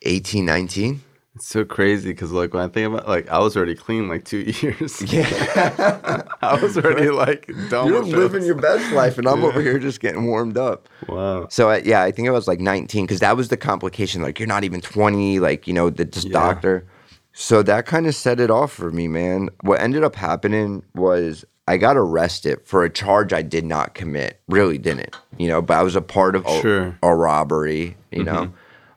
18 0.02 0.44
19 0.44 1.00
It's 1.34 1.46
so 1.46 1.64
crazy 1.64 2.10
because 2.10 2.30
like 2.30 2.52
when 2.52 2.62
I 2.62 2.68
think 2.68 2.92
about 2.92 3.08
like 3.08 3.28
I 3.30 3.38
was 3.38 3.56
already 3.56 3.74
clean 3.74 4.06
like 4.08 4.24
two 4.24 4.38
years. 4.60 5.00
yeah 5.10 6.22
I 6.42 6.60
was 6.60 6.76
already 6.76 7.08
like 7.08 7.50
done 7.70 7.88
you're 7.88 8.02
living 8.04 8.44
your 8.44 8.54
best 8.56 8.92
life 8.92 9.16
and 9.16 9.26
i'm 9.26 9.42
over 9.42 9.62
here 9.62 9.78
just 9.78 10.00
getting 10.00 10.26
warmed 10.26 10.58
up 10.58 10.88
Wow. 11.08 11.48
So 11.48 11.70
uh, 11.70 11.80
yeah, 11.84 12.02
I 12.02 12.10
think 12.12 12.28
I 12.28 12.32
was 12.32 12.46
like 12.46 12.60
19 12.60 13.04
because 13.06 13.20
that 13.20 13.36
was 13.36 13.48
the 13.48 13.56
complication. 13.56 14.20
Like 14.22 14.38
you're 14.38 14.46
not 14.46 14.62
even 14.64 14.80
20. 14.82 15.38
Like 15.40 15.66
you 15.66 15.72
know 15.72 15.88
the 15.90 16.04
Yeah. 16.22 16.32
doctor. 16.32 16.86
So 17.32 17.62
that 17.62 17.86
kind 17.86 18.06
of 18.06 18.14
set 18.14 18.38
it 18.38 18.50
off 18.50 18.70
for 18.72 18.90
me, 18.90 19.08
man. 19.08 19.48
What 19.62 19.80
ended 19.80 20.04
up 20.04 20.14
happening 20.16 20.82
was 20.94 21.46
I 21.66 21.78
got 21.78 21.96
arrested 21.96 22.58
for 22.64 22.84
a 22.84 22.90
charge 22.90 23.32
I 23.32 23.40
did 23.40 23.64
not 23.64 23.94
commit. 23.94 24.38
Really 24.48 24.76
didn't, 24.76 25.16
you 25.38 25.48
know. 25.48 25.62
But 25.62 25.78
I 25.78 25.82
was 25.82 25.96
a 25.96 26.02
part 26.02 26.36
of 26.36 26.44
a, 26.44 26.60
Sure. 26.60 26.98
a 27.02 27.16
robbery, 27.16 27.96
you 28.10 28.22
know. 28.22 28.52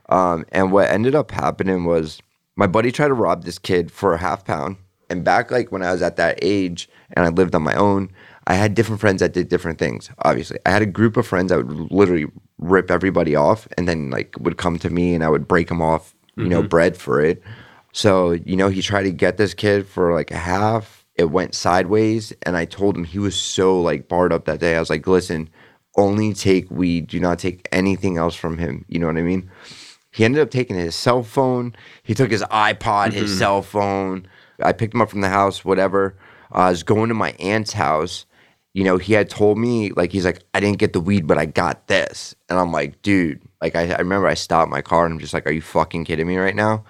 Um, 0.09 0.45
and 0.51 0.71
what 0.71 0.89
ended 0.89 1.15
up 1.15 1.31
happening 1.31 1.85
was 1.85 2.21
my 2.55 2.67
buddy 2.67 2.91
tried 2.91 3.09
to 3.09 3.13
rob 3.13 3.43
this 3.43 3.59
kid 3.59 3.91
for 3.91 4.13
a 4.13 4.17
half 4.17 4.45
pound. 4.45 4.77
And 5.09 5.23
back 5.23 5.51
like 5.51 5.71
when 5.71 5.83
I 5.83 5.91
was 5.91 6.01
at 6.01 6.15
that 6.17 6.39
age 6.41 6.89
and 7.13 7.25
I 7.25 7.29
lived 7.29 7.53
on 7.53 7.61
my 7.61 7.75
own, 7.75 8.11
I 8.47 8.55
had 8.55 8.75
different 8.75 9.01
friends 9.01 9.21
that 9.21 9.33
did 9.33 9.49
different 9.49 9.79
things. 9.79 10.09
Obviously, 10.19 10.59
I 10.65 10.71
had 10.71 10.81
a 10.81 10.87
group 10.87 11.17
of 11.17 11.25
friends 11.25 11.49
that 11.49 11.57
would 11.65 11.91
literally 11.91 12.27
rip 12.59 12.91
everybody 12.91 13.35
off, 13.35 13.67
and 13.77 13.87
then 13.87 14.09
like 14.11 14.35
would 14.39 14.57
come 14.57 14.77
to 14.79 14.89
me 14.89 15.13
and 15.15 15.23
I 15.23 15.29
would 15.29 15.47
break 15.47 15.67
them 15.67 15.81
off, 15.81 16.15
you 16.37 16.47
know, 16.49 16.61
bread 16.63 16.95
for 16.97 17.21
it. 17.21 17.41
So 17.91 18.31
you 18.31 18.55
know, 18.55 18.69
he 18.69 18.81
tried 18.81 19.03
to 19.03 19.11
get 19.11 19.37
this 19.37 19.53
kid 19.53 19.87
for 19.87 20.13
like 20.13 20.31
a 20.31 20.37
half. 20.37 21.05
It 21.15 21.31
went 21.31 21.55
sideways, 21.55 22.33
and 22.43 22.57
I 22.57 22.65
told 22.65 22.95
him 22.97 23.03
he 23.03 23.19
was 23.19 23.35
so 23.35 23.81
like 23.81 24.07
barred 24.07 24.33
up 24.33 24.45
that 24.45 24.59
day. 24.59 24.75
I 24.75 24.79
was 24.79 24.89
like, 24.89 25.07
"Listen, 25.07 25.49
only 25.95 26.33
take 26.33 26.69
weed. 26.69 27.07
Do 27.07 27.19
not 27.19 27.39
take 27.39 27.67
anything 27.71 28.17
else 28.17 28.35
from 28.35 28.57
him." 28.57 28.85
You 28.89 28.99
know 28.99 29.07
what 29.07 29.17
I 29.17 29.21
mean? 29.21 29.49
He 30.15 30.23
ended 30.23 30.41
up 30.41 30.49
taking 30.49 30.77
his 30.77 30.95
cell 30.95 31.23
phone. 31.23 31.75
He 32.03 32.13
took 32.13 32.31
his 32.31 32.41
iPod, 32.43 33.11
his 33.13 33.37
cell 33.37 33.61
phone. 33.61 34.27
I 34.61 34.71
picked 34.71 34.93
him 34.93 35.01
up 35.01 35.09
from 35.09 35.21
the 35.21 35.29
house, 35.29 35.65
whatever. 35.65 36.17
Uh, 36.53 36.59
I 36.59 36.69
was 36.69 36.83
going 36.83 37.09
to 37.09 37.13
my 37.15 37.31
aunt's 37.39 37.73
house. 37.73 38.25
You 38.73 38.83
know, 38.83 38.97
he 38.97 39.13
had 39.13 39.29
told 39.29 39.57
me, 39.57 39.91
like, 39.91 40.11
he's 40.11 40.25
like, 40.25 40.41
I 40.53 40.59
didn't 40.59 40.77
get 40.79 40.93
the 40.93 40.99
weed, 41.01 41.27
but 41.27 41.37
I 41.37 41.45
got 41.45 41.87
this. 41.87 42.35
And 42.49 42.57
I'm 42.59 42.71
like, 42.71 43.01
dude, 43.01 43.41
like, 43.61 43.75
I, 43.75 43.91
I 43.91 43.97
remember 43.97 44.27
I 44.27 44.33
stopped 44.35 44.69
my 44.71 44.81
car 44.81 45.05
and 45.05 45.13
I'm 45.13 45.19
just 45.19 45.33
like, 45.33 45.45
are 45.47 45.51
you 45.51 45.61
fucking 45.61 46.05
kidding 46.05 46.27
me 46.27 46.37
right 46.37 46.55
now? 46.55 46.83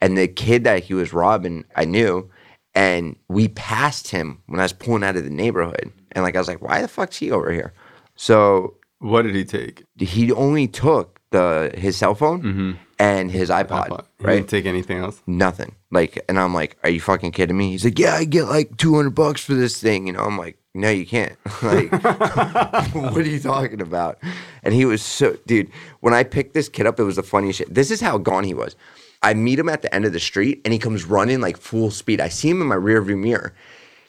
And 0.00 0.18
the 0.18 0.26
kid 0.28 0.64
that 0.64 0.82
he 0.84 0.94
was 0.94 1.12
robbing, 1.12 1.64
I 1.76 1.84
knew. 1.84 2.30
And 2.74 3.16
we 3.28 3.48
passed 3.48 4.08
him 4.08 4.42
when 4.46 4.58
I 4.60 4.64
was 4.64 4.72
pulling 4.72 5.04
out 5.04 5.16
of 5.16 5.24
the 5.24 5.30
neighborhood. 5.30 5.92
And 6.12 6.24
like, 6.24 6.34
I 6.34 6.38
was 6.38 6.48
like, 6.48 6.62
why 6.62 6.80
the 6.80 6.88
fuck's 6.88 7.16
he 7.18 7.30
over 7.30 7.52
here? 7.52 7.72
So 8.16 8.76
What 8.98 9.22
did 9.22 9.34
he 9.34 9.44
take? 9.44 9.84
he 9.98 10.32
only 10.32 10.66
took 10.68 11.11
the 11.32 11.72
his 11.74 11.96
cell 11.96 12.14
phone 12.14 12.42
mm-hmm. 12.42 12.72
and 12.98 13.30
his 13.30 13.50
iPod, 13.50 13.88
He 14.18 14.24
right? 14.24 14.36
didn't 14.36 14.48
take 14.48 14.66
anything 14.66 14.98
else. 14.98 15.20
Nothing. 15.26 15.74
Like, 15.90 16.24
and 16.28 16.38
I'm 16.38 16.54
like, 16.54 16.76
"Are 16.84 16.90
you 16.90 17.00
fucking 17.00 17.32
kidding 17.32 17.56
me?" 17.56 17.70
He's 17.70 17.84
like, 17.84 17.98
"Yeah, 17.98 18.14
I 18.14 18.24
get 18.24 18.44
like 18.44 18.76
200 18.76 19.10
bucks 19.10 19.42
for 19.44 19.54
this 19.54 19.80
thing." 19.80 20.06
You 20.06 20.12
know, 20.14 20.20
I'm 20.20 20.38
like, 20.38 20.56
"No, 20.74 20.90
you 20.90 21.06
can't." 21.06 21.36
like, 21.62 21.90
what 22.94 23.16
are 23.16 23.22
you 23.22 23.40
talking 23.40 23.80
about? 23.80 24.18
And 24.62 24.72
he 24.72 24.84
was 24.84 25.02
so, 25.02 25.36
dude. 25.46 25.70
When 26.00 26.14
I 26.14 26.24
picked 26.24 26.54
this 26.54 26.68
kid 26.68 26.86
up, 26.86 27.00
it 27.00 27.04
was 27.04 27.16
the 27.16 27.22
funniest 27.22 27.58
shit. 27.58 27.74
This 27.74 27.90
is 27.90 28.00
how 28.00 28.18
gone 28.18 28.44
he 28.44 28.54
was. 28.54 28.76
I 29.22 29.34
meet 29.34 29.58
him 29.58 29.68
at 29.68 29.82
the 29.82 29.94
end 29.94 30.04
of 30.04 30.12
the 30.12 30.20
street, 30.20 30.60
and 30.64 30.72
he 30.72 30.78
comes 30.78 31.04
running 31.04 31.40
like 31.40 31.56
full 31.56 31.90
speed. 31.90 32.20
I 32.20 32.28
see 32.28 32.50
him 32.50 32.60
in 32.60 32.68
my 32.68 32.76
rearview 32.76 33.18
mirror. 33.18 33.54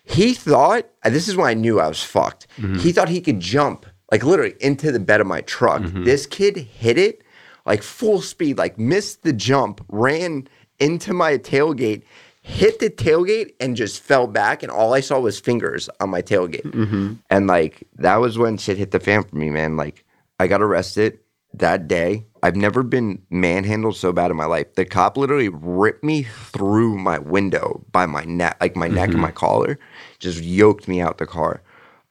He 0.05 0.33
thought, 0.33 0.85
and 1.03 1.15
this 1.15 1.27
is 1.27 1.35
when 1.35 1.47
I 1.47 1.53
knew 1.53 1.79
I 1.79 1.87
was 1.87 2.03
fucked. 2.03 2.47
Mm-hmm. 2.57 2.79
He 2.79 2.91
thought 2.91 3.09
he 3.09 3.21
could 3.21 3.39
jump, 3.39 3.85
like 4.13 4.23
literally 4.23 4.53
into 4.59 4.91
the 4.91 4.99
bed 4.99 5.21
of 5.21 5.25
my 5.25 5.41
truck. 5.41 5.81
This 5.85 6.27
kid 6.27 6.55
hit 6.55 6.99
it 6.99 7.23
like 7.65 7.81
full 7.81 8.21
speed, 8.21 8.59
like 8.59 8.77
missed 8.77 9.23
the 9.23 9.33
jump, 9.33 9.83
ran 9.89 10.47
into 10.79 11.13
my 11.13 11.39
tailgate, 11.39 12.03
hit 12.43 12.77
the 12.77 12.91
tailgate 12.91 13.55
and 13.59 13.75
just 13.75 13.99
fell 13.99 14.27
back, 14.27 14.61
and 14.61 14.71
all 14.71 14.93
I 14.93 14.99
saw 14.99 15.19
was 15.19 15.39
fingers 15.39 15.89
on 15.99 16.11
my 16.11 16.21
tailgate. 16.21 16.61
Mm-hmm. 16.61 17.13
And 17.31 17.47
like 17.47 17.87
that 17.95 18.17
was 18.17 18.37
when 18.37 18.59
shit 18.59 18.77
hit 18.77 18.91
the 18.91 18.99
fan 18.99 19.23
for 19.23 19.35
me, 19.35 19.49
man. 19.49 19.77
Like 19.77 20.05
I 20.39 20.45
got 20.45 20.61
arrested 20.61 21.17
that 21.55 21.87
day. 21.87 22.23
I've 22.43 22.55
never 22.55 22.83
been 22.83 23.19
manhandled 23.31 23.95
so 23.95 24.13
bad 24.13 24.29
in 24.29 24.37
my 24.37 24.45
life. 24.45 24.75
The 24.75 24.85
cop 24.85 25.17
literally 25.17 25.49
ripped 25.49 26.03
me 26.03 26.21
through 26.21 26.99
my 26.99 27.17
window 27.17 27.83
by 27.91 28.05
my 28.05 28.25
neck, 28.25 28.57
like 28.61 28.75
my 28.75 28.89
neck 28.89 29.09
and 29.09 29.21
my 29.21 29.31
collar, 29.31 29.79
just 30.19 30.43
yoked 30.43 30.87
me 30.87 31.01
out 31.01 31.17
the 31.17 31.25
car. 31.25 31.63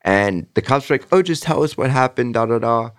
And 0.03 0.47
the 0.53 0.61
cops 0.61 0.89
were 0.89 0.95
like, 0.95 1.07
"Oh, 1.11 1.21
just 1.21 1.43
tell 1.43 1.63
us 1.63 1.77
what 1.77 1.89
happened." 1.89 2.33
Da 2.33 2.45
da 2.45 2.59
da. 2.59 2.89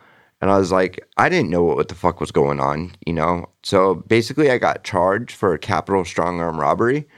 And 0.40 0.50
I 0.50 0.58
was 0.58 0.70
like, 0.70 1.06
I 1.16 1.28
didn't 1.28 1.48
know 1.48 1.62
what 1.62 1.88
the 1.88 1.94
fuck 1.94 2.20
was 2.20 2.30
going 2.30 2.60
on, 2.60 2.94
you 3.06 3.12
know. 3.12 3.48
So 3.62 3.94
basically, 3.94 4.50
I 4.50 4.58
got 4.58 4.84
charged 4.84 5.32
for 5.32 5.54
a 5.54 5.58
capital 5.58 6.04
strong 6.04 6.40
arm 6.40 6.60
robbery, 6.60 7.08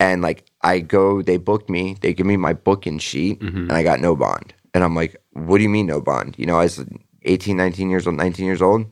and 0.00 0.20
like 0.22 0.46
I 0.62 0.80
go, 0.80 1.22
they 1.22 1.36
booked 1.36 1.70
me, 1.70 1.96
they 2.00 2.12
give 2.12 2.26
me 2.26 2.36
my 2.36 2.52
booking 2.52 2.98
sheet, 2.98 3.40
mm-hmm. 3.40 3.70
and 3.70 3.72
I 3.72 3.82
got 3.82 4.00
no 4.00 4.16
bond. 4.16 4.54
And 4.74 4.82
I'm 4.82 4.94
like, 4.94 5.16
what 5.32 5.58
do 5.58 5.62
you 5.62 5.68
mean 5.68 5.86
no 5.86 6.00
bond? 6.00 6.34
You 6.38 6.46
know, 6.46 6.58
I 6.58 6.64
was 6.64 6.84
18, 7.22 7.56
19 7.56 7.90
years 7.90 8.06
old, 8.06 8.16
19 8.16 8.46
years 8.46 8.62
old. 8.62 8.86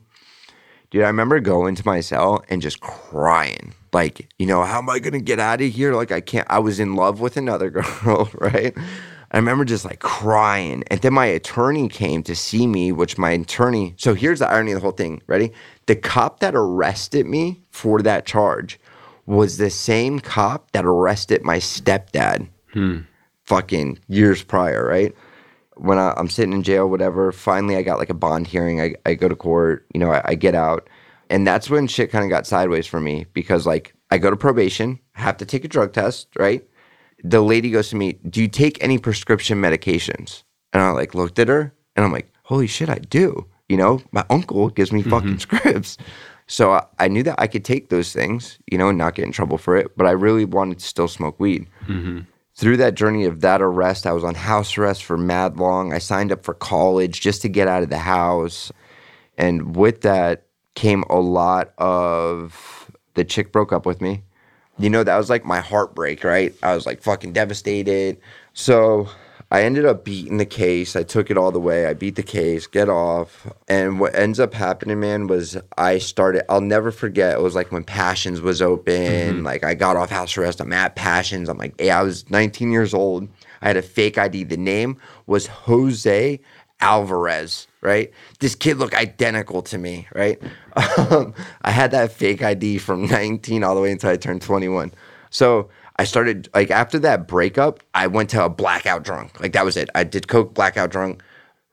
Dude, 0.89 1.03
I 1.03 1.07
remember 1.07 1.39
going 1.39 1.75
to 1.75 1.85
my 1.85 2.01
cell 2.01 2.43
and 2.49 2.61
just 2.61 2.81
crying. 2.81 3.73
Like, 3.93 4.29
you 4.37 4.45
know, 4.45 4.63
how 4.63 4.79
am 4.79 4.89
I 4.89 4.99
going 4.99 5.13
to 5.13 5.21
get 5.21 5.39
out 5.39 5.61
of 5.61 5.69
here? 5.69 5.93
Like, 5.93 6.11
I 6.11 6.21
can't. 6.21 6.47
I 6.49 6.59
was 6.59 6.79
in 6.79 6.95
love 6.95 7.19
with 7.19 7.37
another 7.37 7.69
girl, 8.03 8.29
right? 8.35 8.73
I 9.31 9.37
remember 9.37 9.63
just 9.63 9.85
like 9.85 9.99
crying. 9.99 10.83
And 10.87 11.01
then 11.01 11.13
my 11.13 11.25
attorney 11.25 11.87
came 11.87 12.21
to 12.23 12.35
see 12.35 12.67
me, 12.67 12.91
which 12.91 13.17
my 13.17 13.31
attorney. 13.31 13.93
So 13.97 14.13
here's 14.13 14.39
the 14.39 14.47
irony 14.47 14.71
of 14.73 14.77
the 14.77 14.81
whole 14.81 14.91
thing. 14.91 15.21
Ready? 15.27 15.51
The 15.85 15.95
cop 15.95 16.41
that 16.41 16.53
arrested 16.53 17.25
me 17.25 17.61
for 17.71 18.01
that 18.01 18.25
charge 18.25 18.79
was 19.25 19.57
the 19.57 19.69
same 19.69 20.19
cop 20.19 20.71
that 20.71 20.85
arrested 20.85 21.43
my 21.43 21.57
stepdad 21.57 22.47
hmm. 22.73 22.99
fucking 23.43 23.99
years 24.07 24.43
prior, 24.43 24.85
right? 24.85 25.15
When 25.77 25.97
I, 25.97 26.13
I'm 26.17 26.29
sitting 26.29 26.53
in 26.53 26.63
jail, 26.63 26.89
whatever, 26.89 27.31
finally 27.31 27.77
I 27.77 27.83
got 27.83 27.99
like 27.99 28.09
a 28.09 28.15
bond 28.15 28.47
hearing. 28.47 28.81
I, 28.81 28.95
I 29.05 29.13
go 29.13 29.29
to 29.29 29.35
court, 29.35 29.85
you 29.93 29.99
know, 29.99 30.11
I, 30.11 30.21
I 30.25 30.35
get 30.35 30.55
out. 30.55 30.89
And 31.29 31.47
that's 31.47 31.69
when 31.69 31.87
shit 31.87 32.11
kind 32.11 32.25
of 32.25 32.29
got 32.29 32.45
sideways 32.45 32.85
for 32.85 32.99
me 32.99 33.25
because 33.31 33.65
like 33.65 33.95
I 34.09 34.17
go 34.17 34.29
to 34.29 34.35
probation, 34.35 34.99
have 35.13 35.37
to 35.37 35.45
take 35.45 35.63
a 35.63 35.69
drug 35.69 35.93
test, 35.93 36.27
right? 36.37 36.67
The 37.23 37.41
lady 37.41 37.71
goes 37.71 37.89
to 37.89 37.95
me, 37.95 38.13
Do 38.27 38.41
you 38.41 38.47
take 38.47 38.83
any 38.83 38.97
prescription 38.97 39.61
medications? 39.61 40.43
And 40.73 40.81
I 40.81 40.89
like 40.91 41.13
looked 41.13 41.39
at 41.39 41.47
her 41.47 41.73
and 41.95 42.05
I'm 42.05 42.11
like, 42.11 42.31
Holy 42.43 42.67
shit, 42.67 42.89
I 42.89 42.97
do. 42.97 43.47
You 43.69 43.77
know, 43.77 44.01
my 44.11 44.25
uncle 44.29 44.69
gives 44.69 44.91
me 44.91 45.01
mm-hmm. 45.01 45.09
fucking 45.09 45.39
scripts. 45.39 45.97
So 46.47 46.73
I, 46.73 46.85
I 46.99 47.07
knew 47.07 47.23
that 47.23 47.35
I 47.39 47.47
could 47.47 47.63
take 47.63 47.89
those 47.89 48.11
things, 48.11 48.59
you 48.69 48.77
know, 48.77 48.89
and 48.89 48.97
not 48.97 49.15
get 49.15 49.25
in 49.25 49.31
trouble 49.31 49.57
for 49.57 49.77
it. 49.77 49.95
But 49.95 50.07
I 50.07 50.11
really 50.11 50.43
wanted 50.43 50.79
to 50.79 50.85
still 50.85 51.07
smoke 51.07 51.39
weed 51.39 51.67
mm-hmm. 51.85 52.21
through 52.55 52.77
that 52.77 52.95
journey 52.95 53.23
of 53.25 53.39
that 53.41 53.61
arrest, 53.61 54.05
I 54.05 54.11
was 54.11 54.25
on 54.25 54.35
house 54.35 54.77
arrest 54.77 55.03
for 55.05 55.17
mad 55.17 55.57
long. 55.57 55.93
I 55.93 55.99
signed 55.99 56.31
up 56.31 56.43
for 56.43 56.53
college 56.53 57.21
just 57.21 57.41
to 57.43 57.49
get 57.49 57.69
out 57.69 57.83
of 57.83 57.89
the 57.89 57.99
house. 57.99 58.71
And 59.37 59.75
with 59.75 60.01
that 60.01 60.47
came 60.75 61.03
a 61.09 61.19
lot 61.19 61.73
of 61.77 62.91
the 63.13 63.23
chick 63.23 63.51
broke 63.51 63.71
up 63.71 63.85
with 63.85 64.01
me. 64.01 64.23
You 64.77 64.89
know, 64.89 65.03
that 65.03 65.17
was 65.17 65.29
like 65.29 65.45
my 65.45 65.59
heartbreak, 65.59 66.23
right? 66.23 66.53
I 66.63 66.73
was 66.75 66.85
like 66.85 67.01
fucking 67.01 67.33
devastated. 67.33 68.19
So 68.53 69.09
I 69.51 69.63
ended 69.63 69.85
up 69.85 70.05
beating 70.05 70.37
the 70.37 70.45
case. 70.45 70.95
I 70.95 71.03
took 71.03 71.29
it 71.29 71.37
all 71.37 71.51
the 71.51 71.59
way. 71.59 71.85
I 71.85 71.93
beat 71.93 72.15
the 72.15 72.23
case, 72.23 72.67
get 72.67 72.87
off. 72.87 73.51
And 73.67 73.99
what 73.99 74.15
ends 74.15 74.39
up 74.39 74.53
happening, 74.53 75.01
man, 75.01 75.27
was 75.27 75.57
I 75.77 75.97
started, 75.97 76.49
I'll 76.49 76.61
never 76.61 76.89
forget. 76.89 77.37
It 77.37 77.41
was 77.41 77.53
like 77.53 77.69
when 77.69 77.83
Passions 77.83 78.39
was 78.39 78.61
open. 78.61 78.93
Mm-hmm. 78.93 79.45
Like 79.45 79.65
I 79.65 79.73
got 79.73 79.97
off 79.97 80.09
house 80.09 80.37
arrest. 80.37 80.61
I'm 80.61 80.71
at 80.71 80.95
Passions. 80.95 81.49
I'm 81.49 81.57
like, 81.57 81.79
hey, 81.79 81.89
I 81.89 82.01
was 82.01 82.29
19 82.29 82.71
years 82.71 82.93
old. 82.93 83.27
I 83.61 83.67
had 83.67 83.77
a 83.77 83.81
fake 83.81 84.17
ID. 84.17 84.45
The 84.45 84.55
name 84.55 84.97
was 85.27 85.47
Jose 85.47 86.39
Alvarez, 86.79 87.67
right? 87.81 88.11
This 88.39 88.55
kid 88.55 88.77
looked 88.77 88.93
identical 88.93 89.61
to 89.63 89.77
me, 89.77 90.07
right? 90.13 90.41
Um, 90.97 91.33
I 91.63 91.71
had 91.71 91.91
that 91.91 92.13
fake 92.13 92.41
ID 92.41 92.77
from 92.77 93.05
19 93.07 93.63
all 93.63 93.75
the 93.75 93.81
way 93.81 93.91
until 93.91 94.09
I 94.09 94.15
turned 94.15 94.41
21. 94.41 94.93
So 95.29 95.69
I 95.97 96.05
started 96.05 96.47
like 96.53 96.71
after 96.71 96.97
that 96.99 97.27
breakup, 97.27 97.81
I 97.93 98.07
went 98.07 98.29
to 98.29 98.45
a 98.45 98.49
blackout 98.49 99.03
drunk. 99.03 99.39
Like 99.41 99.51
that 99.53 99.65
was 99.65 99.75
it. 99.75 99.89
I 99.93 100.05
did 100.05 100.29
coke 100.29 100.53
blackout 100.53 100.91
drunk. 100.91 101.21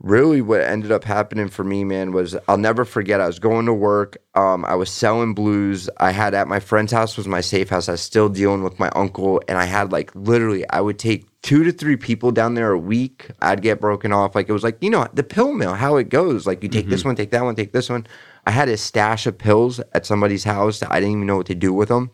Really, 0.01 0.41
what 0.41 0.61
ended 0.61 0.93
up 0.93 1.03
happening 1.03 1.49
for 1.49 1.65
me, 1.65 1.83
man, 1.83 2.13
was 2.13 2.37
I'll 2.47 2.57
never 2.57 2.85
forget. 2.85 3.21
I 3.21 3.27
was 3.27 3.41
going 3.41 3.67
to 3.67 3.75
work. 3.75 4.17
Um, 4.37 4.65
I 4.65 4.77
was 4.77 4.91
selling 4.91 5.35
blues. 5.35 5.91
I 5.97 6.13
had 6.13 6.35
at 6.35 6.47
my 6.47 6.61
friend's 6.61 6.93
house 6.93 7.17
was 7.17 7.27
my 7.27 7.41
safe 7.41 7.69
house. 7.69 7.89
I 7.89 7.93
was 7.93 8.01
still 8.01 8.29
dealing 8.29 8.63
with 8.63 8.79
my 8.79 8.91
uncle, 8.95 9.43
and 9.49 9.59
I 9.59 9.65
had 9.65 9.91
like 9.91 10.15
literally, 10.15 10.69
I 10.71 10.81
would 10.83 11.01
take 11.01 11.27
two 11.43 11.65
to 11.65 11.73
three 11.73 11.97
people 11.97 12.31
down 12.31 12.55
there 12.55 12.71
a 12.71 12.79
week. 12.79 13.29
I'd 13.43 13.61
get 13.61 13.81
broken 13.81 14.13
off. 14.13 14.37
Like 14.37 14.49
it 14.49 14.53
was 14.53 14.63
like 14.63 14.81
you 14.81 14.91
know 14.91 15.09
the 15.15 15.25
pill 15.25 15.53
mill, 15.53 15.75
how 15.75 15.97
it 15.97 16.11
goes. 16.11 16.47
Like 16.47 16.63
you 16.63 16.69
take 16.69 16.89
this 16.89 17.05
one, 17.05 17.17
take 17.17 17.33
that 17.33 17.43
one, 17.43 17.57
take 17.57 17.73
this 17.73 17.91
one. 17.91 18.07
I 18.47 18.53
had 18.53 18.69
a 18.69 18.77
stash 18.77 19.27
of 19.27 19.37
pills 19.37 19.81
at 19.95 20.07
somebody's 20.07 20.45
house 20.45 20.79
that 20.79 20.93
I 20.93 21.01
didn't 21.01 21.17
even 21.17 21.27
know 21.27 21.39
what 21.39 21.47
to 21.47 21.57
do 21.57 21.73
with 21.73 21.89
them. 21.89 22.13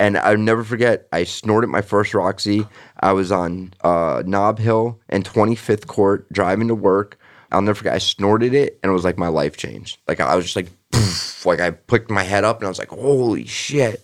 And 0.00 0.16
I'll 0.16 0.38
never 0.38 0.64
forget, 0.64 1.06
I 1.12 1.24
snorted 1.24 1.66
my 1.66 1.82
first 1.82 2.14
Roxy. 2.14 2.66
I 3.00 3.12
was 3.12 3.30
on 3.30 3.74
uh, 3.82 4.22
Nob 4.24 4.58
Hill 4.58 4.98
and 5.10 5.26
25th 5.26 5.86
Court 5.88 6.26
driving 6.32 6.68
to 6.68 6.74
work. 6.74 7.18
I'll 7.52 7.60
never 7.60 7.74
forget, 7.74 7.92
I 7.92 7.98
snorted 7.98 8.54
it 8.54 8.80
and 8.82 8.88
it 8.88 8.94
was 8.94 9.04
like 9.04 9.18
my 9.18 9.28
life 9.28 9.58
changed. 9.58 9.98
Like 10.08 10.18
I 10.18 10.34
was 10.36 10.46
just 10.46 10.56
like, 10.56 10.68
poof, 10.90 11.44
like 11.44 11.60
I 11.60 11.72
picked 11.72 12.10
my 12.10 12.22
head 12.22 12.44
up 12.44 12.60
and 12.60 12.64
I 12.64 12.70
was 12.70 12.78
like, 12.78 12.88
holy 12.88 13.44
shit. 13.44 14.02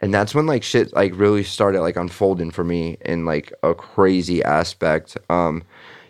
And 0.00 0.12
that's 0.12 0.34
when 0.34 0.46
like 0.46 0.64
shit 0.64 0.92
like 0.92 1.12
really 1.14 1.44
started 1.44 1.82
like 1.82 1.96
unfolding 1.96 2.50
for 2.50 2.64
me 2.64 2.96
in 3.04 3.24
like 3.24 3.52
a 3.62 3.76
crazy 3.76 4.42
aspect. 4.42 5.16
Um, 5.30 5.62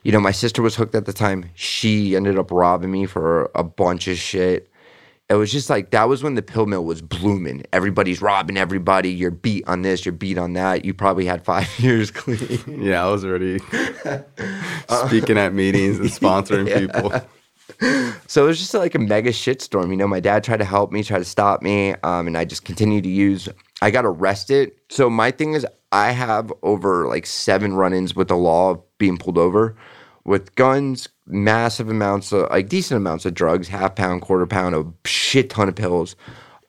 you 0.05 0.12
know, 0.12 0.20
my 0.20 0.33
sister 0.33 0.62
was 0.62 0.76
hooked 0.76 0.95
at 0.95 1.05
the 1.05 1.12
time. 1.12 1.51
She 1.53 2.16
ended 2.16 2.39
up 2.39 2.51
robbing 2.51 2.93
me 2.93 3.05
for 3.05 3.51
a 3.55 3.62
bunch 3.62 4.09
of 4.09 4.16
shit 4.16 4.70
it 5.29 5.35
was 5.35 5.53
just 5.53 5.68
like 5.68 5.91
that 5.91 6.09
was 6.09 6.22
when 6.22 6.35
the 6.35 6.43
pill 6.43 6.66
mill 6.66 6.85
was 6.85 7.03
blooming. 7.03 7.64
Everybody's 7.72 8.22
robbing 8.22 8.57
everybody. 8.57 9.11
You're 9.11 9.31
beat 9.31 9.68
on 9.68 9.83
this, 9.83 10.07
you're 10.07 10.12
beat 10.12 10.39
on 10.39 10.55
that. 10.55 10.85
You 10.85 10.95
probably 10.95 11.26
had 11.26 11.45
five 11.45 11.68
years 11.79 12.11
clean. 12.11 12.83
Yeah, 12.83 13.05
I 13.07 13.11
was 13.11 13.24
already 13.24 13.59
speaking 14.89 15.37
at 15.37 15.53
meetings 15.53 15.99
and 15.99 16.09
sponsoring 16.09 16.66
people. 16.79 17.12
So 18.26 18.45
it 18.45 18.47
was 18.47 18.59
just 18.59 18.74
like 18.74 18.95
a 18.95 18.99
mega 18.99 19.31
shitstorm. 19.31 19.91
You 19.91 19.97
know, 19.97 20.09
my 20.09 20.20
dad 20.20 20.43
tried 20.43 20.57
to 20.57 20.64
help 20.64 20.91
me, 20.91 21.03
tried 21.03 21.18
to 21.18 21.24
stop 21.24 21.62
me, 21.62 21.95
um, 22.03 22.26
and 22.26 22.37
I 22.37 22.45
just 22.45 22.64
continued 22.64 23.05
to 23.05 23.11
use. 23.11 23.49
I 23.83 23.91
got 23.91 24.07
arrested. 24.07 24.72
So 24.89 25.11
my 25.11 25.31
thing 25.31 25.53
is, 25.53 25.66
I 25.93 26.11
have 26.11 26.53
over 26.62 27.07
like 27.07 27.26
seven 27.26 27.74
run-ins 27.74 28.16
with 28.16 28.29
the 28.29 28.37
law 28.37 28.83
being 28.99 29.16
pulled 29.18 29.39
over 29.39 29.76
with 30.24 30.55
guns, 30.55 31.09
massive 31.29 31.89
amounts 31.89 32.33
of 32.33 32.49
like 32.51 32.68
decent 32.68 32.97
amounts 32.97 33.26
of 33.26 33.35
drugs, 33.35 33.68
half 33.68 33.95
pound, 33.95 34.22
quarter 34.22 34.47
pound, 34.47 34.74
a 34.74 34.85
shit 35.07 35.51
ton 35.51 35.68
of 35.68 35.74
pills, 35.74 36.16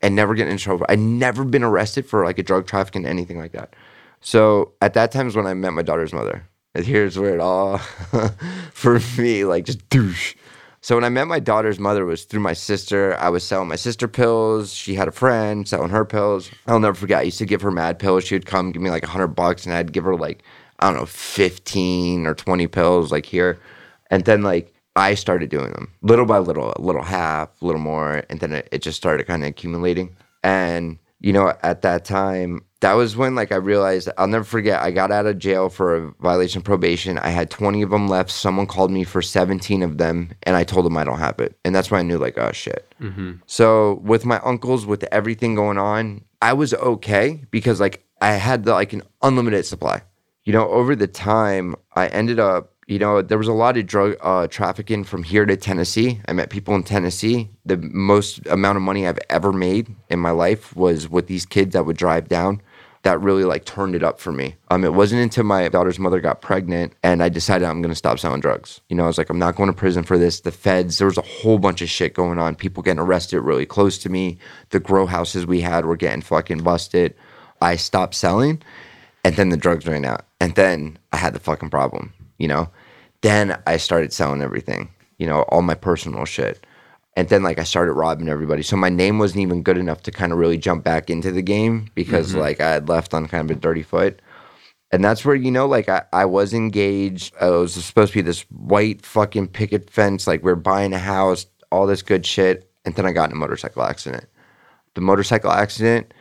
and 0.01 0.15
never 0.15 0.35
getting 0.35 0.51
in 0.51 0.57
trouble. 0.57 0.85
I'd 0.89 0.99
never 0.99 1.43
been 1.43 1.63
arrested 1.63 2.05
for 2.05 2.25
like 2.25 2.39
a 2.39 2.43
drug 2.43 2.67
trafficking, 2.67 3.05
anything 3.05 3.37
like 3.37 3.53
that. 3.53 3.75
So 4.21 4.73
at 4.81 4.93
that 4.93 5.11
time 5.11 5.27
is 5.27 5.35
when 5.35 5.47
I 5.47 5.53
met 5.53 5.73
my 5.73 5.81
daughter's 5.81 6.13
mother. 6.13 6.47
And 6.75 6.85
here's 6.85 7.17
where 7.17 7.33
it 7.33 7.39
all, 7.39 7.77
for 8.73 8.99
me, 9.17 9.43
like 9.43 9.65
just 9.65 9.87
douche. 9.89 10.35
So 10.81 10.95
when 10.95 11.03
I 11.03 11.09
met 11.09 11.27
my 11.27 11.39
daughter's 11.39 11.79
mother 11.79 12.05
was 12.05 12.23
through 12.23 12.39
my 12.39 12.53
sister. 12.53 13.17
I 13.17 13.29
was 13.29 13.43
selling 13.43 13.67
my 13.67 13.75
sister 13.75 14.07
pills. 14.07 14.73
She 14.73 14.95
had 14.95 15.09
a 15.09 15.11
friend 15.11 15.67
selling 15.67 15.89
her 15.89 16.05
pills. 16.05 16.49
I'll 16.67 16.79
never 16.79 16.95
forget. 16.95 17.19
I 17.19 17.23
used 17.23 17.39
to 17.39 17.45
give 17.45 17.61
her 17.61 17.71
mad 17.71 17.99
pills. 17.99 18.23
She 18.23 18.35
would 18.35 18.45
come 18.45 18.71
give 18.71 18.81
me 18.81 18.89
like 18.89 19.03
a 19.03 19.07
hundred 19.07 19.29
bucks, 19.29 19.65
and 19.65 19.75
I'd 19.75 19.91
give 19.91 20.05
her 20.05 20.15
like 20.15 20.41
I 20.79 20.87
don't 20.87 20.97
know, 20.97 21.05
fifteen 21.05 22.25
or 22.25 22.33
twenty 22.33 22.67
pills, 22.67 23.11
like 23.11 23.25
here. 23.25 23.59
And 24.09 24.25
then 24.25 24.41
like 24.41 24.73
I 24.95 25.13
started 25.15 25.49
doing 25.49 25.71
them 25.71 25.93
little 26.01 26.25
by 26.25 26.39
little, 26.39 26.73
a 26.75 26.81
little 26.81 27.03
half, 27.03 27.49
a 27.61 27.65
little 27.65 27.81
more, 27.81 28.23
and 28.29 28.39
then 28.39 28.53
it, 28.53 28.69
it 28.71 28.81
just 28.81 28.97
started 28.97 29.27
kind 29.27 29.43
of 29.43 29.49
accumulating. 29.49 30.15
And 30.43 30.99
you 31.21 31.33
know, 31.33 31.53
at 31.63 31.81
that 31.81 32.05
time, 32.05 32.63
that 32.81 32.93
was 32.93 33.17
when 33.17 33.35
like 33.35 33.51
I 33.51 33.57
realized 33.57 34.09
I'll 34.17 34.27
never 34.27 34.45
forget. 34.45 34.81
I 34.81 34.91
got 34.91 35.11
out 35.11 35.25
of 35.25 35.37
jail 35.37 35.69
for 35.69 35.95
a 35.95 36.11
violation 36.21 36.59
of 36.59 36.63
probation. 36.63 37.17
I 37.17 37.29
had 37.29 37.49
20 37.49 37.81
of 37.81 37.89
them 37.89 38.07
left. 38.07 38.31
Someone 38.31 38.67
called 38.67 38.91
me 38.91 39.03
for 39.03 39.21
17 39.21 39.83
of 39.83 39.97
them, 39.97 40.31
and 40.43 40.55
I 40.55 40.63
told 40.63 40.85
them 40.85 40.97
I 40.97 41.03
don't 41.03 41.19
have 41.19 41.39
it. 41.39 41.57
And 41.65 41.75
that's 41.75 41.91
when 41.91 41.99
I 41.99 42.03
knew 42.03 42.17
like, 42.17 42.37
oh 42.37 42.51
shit. 42.51 42.93
Mm-hmm. 43.01 43.33
So 43.47 43.95
with 44.03 44.25
my 44.25 44.39
uncles, 44.39 44.85
with 44.85 45.03
everything 45.11 45.55
going 45.55 45.77
on, 45.77 46.23
I 46.41 46.53
was 46.53 46.73
okay 46.73 47.43
because 47.51 47.79
like 47.81 48.05
I 48.21 48.33
had 48.33 48.63
the, 48.63 48.71
like 48.73 48.93
an 48.93 49.03
unlimited 49.21 49.65
supply. 49.65 50.01
You 50.45 50.53
know, 50.53 50.69
over 50.69 50.95
the 50.95 51.07
time, 51.07 51.75
I 51.95 52.07
ended 52.07 52.39
up 52.39 52.73
you 52.89 52.97
know, 52.97 53.21
there 53.21 53.37
was 53.37 53.47
a 53.47 53.53
lot 53.53 53.77
of 53.77 53.85
drug 53.85 54.17
uh, 54.19 54.47
trafficking 54.47 55.03
from 55.03 55.21
here 55.21 55.45
to 55.45 55.55
Tennessee. 55.55 56.19
I 56.27 56.33
met 56.33 56.49
people 56.49 56.73
in 56.73 56.81
Tennessee. 56.81 57.47
The 57.63 57.77
most 57.77 58.45
amount 58.47 58.77
of 58.77 58.81
money 58.81 59.07
I've 59.07 59.19
ever 59.29 59.53
made 59.53 59.95
in 60.09 60.19
my 60.19 60.31
life 60.31 60.75
was 60.75 61.07
with 61.07 61.27
these 61.27 61.45
kids 61.45 61.73
that 61.73 61.85
would 61.85 61.97
drive 61.97 62.27
down. 62.27 62.61
That 63.03 63.21
really 63.21 63.43
like 63.43 63.63
turned 63.63 63.93
it 63.93 64.01
up 64.01 64.19
for 64.19 64.31
me. 64.31 64.55
Um, 64.71 64.83
it 64.83 64.95
wasn't 64.95 65.21
until 65.21 65.43
my 65.43 65.69
daughter's 65.69 65.99
mother 65.99 66.19
got 66.19 66.41
pregnant 66.41 66.93
and 67.03 67.21
I 67.21 67.29
decided 67.29 67.67
I'm 67.67 67.83
gonna 67.83 67.93
stop 67.93 68.17
selling 68.17 68.41
drugs. 68.41 68.81
You 68.89 68.95
know, 68.95 69.03
I 69.03 69.07
was 69.07 69.19
like, 69.19 69.29
I'm 69.29 69.39
not 69.39 69.55
going 69.55 69.67
to 69.67 69.73
prison 69.73 70.03
for 70.03 70.17
this. 70.17 70.39
The 70.41 70.51
feds, 70.51 70.97
there 70.97 71.07
was 71.07 71.17
a 71.17 71.21
whole 71.21 71.59
bunch 71.59 71.83
of 71.83 71.89
shit 71.89 72.15
going 72.15 72.39
on. 72.39 72.55
People 72.55 72.81
getting 72.81 72.99
arrested 72.99 73.41
really 73.41 73.67
close 73.67 73.99
to 73.99 74.09
me. 74.09 74.39
The 74.71 74.79
grow 74.79 75.05
houses 75.05 75.45
we 75.45 75.61
had 75.61 75.85
were 75.85 75.95
getting 75.95 76.23
fucking 76.23 76.63
busted. 76.63 77.13
I 77.61 77.75
stopped 77.75 78.15
selling, 78.15 78.63
and 79.23 79.35
then 79.35 79.49
the 79.49 79.57
drugs 79.57 79.85
ran 79.85 80.05
out, 80.05 80.25
and 80.41 80.55
then 80.55 80.97
I 81.13 81.17
had 81.17 81.33
the 81.33 81.39
fucking 81.39 81.69
problem. 81.69 82.13
You 82.37 82.47
know, 82.47 82.69
then 83.21 83.61
I 83.67 83.77
started 83.77 84.13
selling 84.13 84.41
everything. 84.41 84.89
You 85.17 85.27
know, 85.27 85.41
all 85.43 85.61
my 85.61 85.75
personal 85.75 86.25
shit. 86.25 86.65
And 87.15 87.27
then 87.27 87.43
like 87.43 87.59
I 87.59 87.63
started 87.63 87.93
robbing 87.93 88.29
everybody. 88.29 88.63
So 88.63 88.77
my 88.77 88.89
name 88.89 89.19
wasn't 89.19 89.41
even 89.41 89.63
good 89.63 89.77
enough 89.77 90.03
to 90.03 90.11
kind 90.11 90.31
of 90.31 90.37
really 90.37 90.57
jump 90.57 90.85
back 90.85 91.09
into 91.09 91.31
the 91.31 91.41
game 91.41 91.89
because 91.93 92.29
mm-hmm. 92.29 92.39
like 92.39 92.61
I 92.61 92.69
had 92.69 92.87
left 92.87 93.13
on 93.13 93.27
kind 93.27 93.49
of 93.49 93.57
a 93.57 93.59
dirty 93.59 93.83
foot. 93.83 94.21
And 94.91 95.03
that's 95.03 95.25
where, 95.25 95.35
you 95.35 95.51
know, 95.51 95.67
like 95.67 95.89
I, 95.89 96.03
I 96.13 96.25
was 96.25 96.53
engaged. 96.53 97.35
I 97.39 97.49
was 97.49 97.73
supposed 97.73 98.13
to 98.13 98.19
be 98.19 98.21
this 98.21 98.41
white 98.49 99.05
fucking 99.05 99.49
picket 99.49 99.89
fence, 99.89 100.27
like 100.27 100.41
we're 100.43 100.55
buying 100.55 100.93
a 100.93 100.99
house, 100.99 101.45
all 101.71 101.85
this 101.85 102.01
good 102.01 102.25
shit. 102.25 102.71
And 102.85 102.95
then 102.95 103.05
I 103.05 103.11
got 103.11 103.29
in 103.29 103.35
a 103.35 103.39
motorcycle 103.39 103.83
accident. 103.83 104.25
The 104.95 105.01
motorcycle 105.01 105.51
accident 105.51 106.13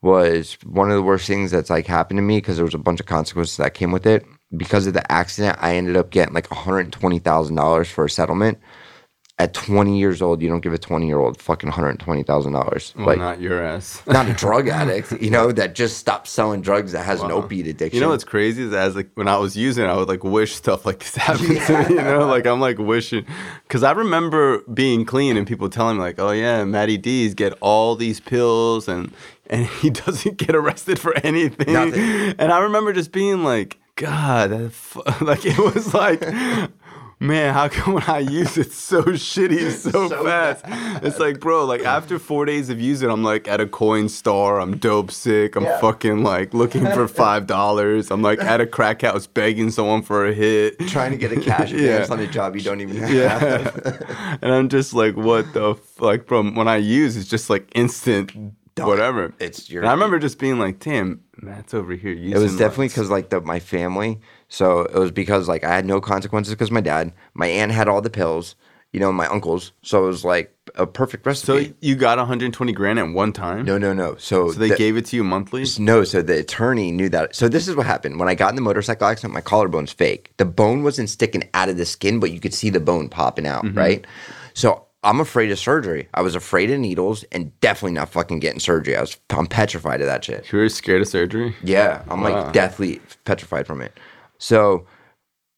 was 0.00 0.56
one 0.64 0.90
of 0.90 0.96
the 0.96 1.02
worst 1.02 1.26
things 1.26 1.50
that's 1.50 1.70
like 1.70 1.86
happened 1.86 2.18
to 2.18 2.22
me 2.22 2.36
because 2.38 2.56
there 2.56 2.64
was 2.64 2.74
a 2.74 2.78
bunch 2.78 3.00
of 3.00 3.06
consequences 3.06 3.56
that 3.56 3.74
came 3.74 3.90
with 3.90 4.06
it. 4.06 4.24
Because 4.56 4.86
of 4.86 4.94
the 4.94 5.10
accident, 5.10 5.58
I 5.60 5.76
ended 5.76 5.96
up 5.96 6.10
getting 6.10 6.34
like 6.34 6.48
$120,000 6.48 7.86
for 7.86 8.04
a 8.04 8.10
settlement. 8.10 8.58
At 9.36 9.52
20 9.52 9.98
years 9.98 10.22
old, 10.22 10.42
you 10.42 10.48
don't 10.48 10.60
give 10.60 10.72
a 10.72 10.78
20 10.78 11.08
year 11.08 11.18
old 11.18 11.42
fucking 11.42 11.68
$120,000. 11.68 12.94
Well, 12.94 13.06
like, 13.06 13.18
not 13.18 13.40
your 13.40 13.60
ass. 13.64 14.00
not 14.06 14.28
a 14.28 14.32
drug 14.32 14.68
addict, 14.80 15.10
you 15.20 15.28
know, 15.28 15.50
that 15.50 15.74
just 15.74 15.98
stopped 15.98 16.28
selling 16.28 16.60
drugs 16.62 16.92
that 16.92 17.04
has 17.04 17.20
an 17.20 17.32
opiate 17.32 17.66
addiction. 17.66 17.96
You 17.96 18.00
know 18.00 18.10
what's 18.10 18.22
crazy 18.22 18.62
is 18.62 18.72
as 18.72 18.94
like 18.94 19.10
when 19.14 19.26
I 19.26 19.36
was 19.38 19.56
using 19.56 19.86
it, 19.86 19.88
I 19.88 19.96
would 19.96 20.06
like 20.06 20.22
wish 20.22 20.54
stuff 20.54 20.86
like 20.86 21.00
this 21.00 21.16
happened 21.16 21.60
to 21.62 21.88
me. 21.88 21.96
You 21.96 22.02
know, 22.02 22.28
like 22.28 22.46
I'm 22.46 22.60
like 22.60 22.78
wishing 22.78 23.26
because 23.66 23.82
I 23.82 23.90
remember 23.90 24.60
being 24.72 25.04
clean 25.04 25.36
and 25.36 25.48
people 25.48 25.68
telling 25.68 25.96
me 25.96 26.02
like, 26.04 26.20
"Oh 26.20 26.30
yeah, 26.30 26.62
Matty 26.62 26.96
D's 26.96 27.34
get 27.34 27.54
all 27.60 27.96
these 27.96 28.20
pills 28.20 28.86
and 28.86 29.12
and 29.50 29.66
he 29.66 29.90
doesn't 29.90 30.36
get 30.36 30.54
arrested 30.54 31.00
for 31.00 31.12
anything." 31.26 31.72
Nothing. 31.72 32.36
And 32.38 32.52
I 32.52 32.60
remember 32.60 32.92
just 32.92 33.10
being 33.10 33.42
like, 33.42 33.80
"God, 33.96 34.72
fu-" 34.72 35.02
like 35.24 35.44
it 35.44 35.58
was 35.58 35.94
like." 35.94 36.22
Man, 37.20 37.54
how 37.54 37.68
come 37.68 37.94
when 37.94 38.02
I 38.02 38.18
use 38.18 38.58
it 38.58 38.72
so 38.72 39.02
shitty 39.04 39.70
so, 39.92 40.08
So 40.08 40.24
fast? 40.24 40.64
It's 41.04 41.18
like, 41.20 41.38
bro, 41.40 41.64
like 41.64 41.82
after 41.82 42.18
four 42.18 42.44
days 42.44 42.68
of 42.70 42.80
using, 42.80 43.08
I'm 43.08 43.22
like 43.22 43.46
at 43.48 43.60
a 43.60 43.66
coin 43.66 44.08
store, 44.08 44.58
I'm 44.60 44.76
dope 44.76 45.12
sick, 45.12 45.54
I'm 45.54 45.62
Yeah. 45.62 45.80
fucking 45.80 46.24
like 46.24 46.52
looking 46.52 46.84
for 46.86 47.06
five 47.22 47.46
dollars. 47.46 48.10
I'm 48.10 48.20
like 48.20 48.40
at 48.42 48.60
a 48.60 48.66
crack 48.66 49.02
house 49.02 49.26
begging 49.28 49.70
someone 49.70 50.02
for 50.02 50.26
a 50.26 50.34
hit. 50.34 50.78
trying 50.88 51.12
to 51.12 51.16
get 51.16 51.30
a 51.32 51.40
cash 51.40 51.70
Yeah. 51.70 51.78
advance 51.78 52.10
on 52.10 52.18
a 52.18 52.26
job 52.26 52.56
you 52.56 52.62
don't 52.62 52.80
even 52.80 52.96
have. 52.96 53.12
Yeah. 53.12 54.36
and 54.42 54.52
I'm 54.52 54.68
just 54.68 54.92
like, 54.92 55.16
what 55.16 55.50
the 55.54 55.70
f-? 55.70 56.00
like 56.00 56.26
from 56.26 56.56
when 56.56 56.66
I 56.68 56.76
use 56.78 57.16
it's 57.16 57.28
just 57.28 57.48
like 57.48 57.68
instant 57.76 58.32
whatever. 58.78 59.32
It's 59.38 59.70
your. 59.70 59.82
And 59.82 59.88
I 59.90 59.92
remember 59.92 60.18
just 60.18 60.38
being 60.38 60.58
like, 60.58 60.78
damn, 60.80 61.20
Matt's 61.40 61.74
over 61.74 61.94
here 61.94 62.12
using 62.12 62.36
It 62.36 62.42
was 62.42 62.56
definitely 62.56 62.88
because 62.88 63.10
like 63.10 63.30
the 63.30 63.40
my 63.40 63.60
family. 63.60 64.20
So 64.48 64.80
it 64.82 64.94
was 64.94 65.10
because 65.10 65.48
like 65.48 65.64
I 65.64 65.74
had 65.74 65.86
no 65.86 66.00
consequences 66.00 66.54
because 66.54 66.70
my 66.70 66.80
dad, 66.80 67.12
my 67.34 67.46
aunt 67.46 67.72
had 67.72 67.88
all 67.88 68.00
the 68.00 68.10
pills, 68.10 68.56
you 68.92 69.00
know, 69.00 69.12
my 69.12 69.26
uncles. 69.26 69.72
So 69.82 70.04
it 70.04 70.06
was 70.08 70.24
like 70.24 70.50
a 70.76 70.86
perfect 70.86 71.24
recipe. 71.26 71.66
So 71.68 71.74
you 71.80 71.94
got 71.94 72.18
120 72.18 72.72
grand 72.72 72.98
at 72.98 73.08
one 73.08 73.32
time? 73.32 73.64
no, 73.64 73.78
no, 73.78 73.92
no. 73.92 74.16
So, 74.16 74.50
So 74.50 74.58
they 74.58 74.70
the- 74.70 74.76
gave 74.76 74.96
it 74.96 75.06
to 75.06 75.16
you 75.16 75.22
monthly? 75.22 75.64
No, 75.78 76.02
so 76.04 76.20
the 76.22 76.38
attorney 76.40 76.90
knew 76.90 77.08
that. 77.10 77.36
So 77.36 77.48
this 77.48 77.68
is 77.68 77.76
what 77.76 77.86
happened. 77.86 78.18
When 78.18 78.28
I 78.28 78.34
got 78.34 78.50
in 78.50 78.56
the 78.56 78.62
motorcycle 78.62 79.06
accident, 79.06 79.34
my 79.34 79.40
collarbone's 79.40 79.92
fake. 79.92 80.32
The 80.36 80.44
bone 80.44 80.82
wasn't 80.82 81.10
sticking 81.10 81.48
out 81.54 81.68
of 81.68 81.76
the 81.76 81.84
skin, 81.86 82.18
but 82.18 82.32
you 82.32 82.40
could 82.40 82.54
see 82.54 82.70
the 82.70 82.80
bone 82.80 83.08
popping 83.08 83.46
out, 83.46 83.64
Mm-hmm. 83.64 83.78
right? 83.78 84.06
So 84.54 84.83
I'm 85.04 85.20
afraid 85.20 85.50
of 85.52 85.58
surgery. 85.58 86.08
I 86.14 86.22
was 86.22 86.34
afraid 86.34 86.70
of 86.70 86.80
needles 86.80 87.24
and 87.30 87.58
definitely 87.60 87.92
not 87.92 88.08
fucking 88.08 88.40
getting 88.40 88.58
surgery. 88.60 88.96
I 88.96 89.00
was 89.02 89.16
I'm 89.30 89.46
petrified 89.46 90.00
of 90.00 90.06
that 90.06 90.24
shit. 90.24 90.50
You 90.52 90.58
were 90.58 90.68
scared 90.68 91.02
of 91.02 91.08
surgery? 91.08 91.54
Yeah, 91.62 92.02
I'm 92.10 92.22
Wow. 92.22 92.44
like 92.44 92.52
deathly 92.52 93.00
petrified 93.24 93.66
from 93.66 93.80
it. 93.80 93.92
So 94.38 94.86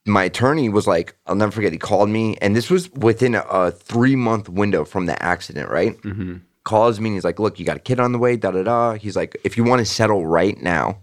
my 0.05 0.25
attorney 0.25 0.69
was 0.69 0.87
like, 0.87 1.17
I'll 1.27 1.35
never 1.35 1.51
forget. 1.53 1.73
He 1.73 1.79
called 1.79 2.09
me, 2.09 2.37
and 2.43 2.55
this 2.55 2.71
was 2.71 2.91
within 2.93 3.35
a, 3.35 3.41
a 3.41 3.71
three 3.71 4.17
month 4.17 4.49
window 4.49 4.85
from 4.85 5.07
the 5.07 5.21
accident, 5.23 5.69
right? 5.71 5.97
Mm-hmm. 6.03 6.37
Calls 6.65 6.99
me, 7.01 7.11
and 7.11 7.17
he's 7.17 7.25
like, 7.25 7.39
"Look, 7.39 7.59
you 7.61 7.65
got 7.65 7.77
a 7.77 7.81
kid 7.81 8.01
on 8.01 8.11
the 8.13 8.19
way." 8.19 8.37
Da 8.37 8.51
da 8.51 8.63
da. 8.65 8.95
He's 8.95 9.15
like, 9.17 9.37
"If 9.45 9.57
you 9.57 9.63
want 9.65 9.79
to 9.81 9.85
settle 9.85 10.27
right 10.27 10.61
now, 10.61 10.99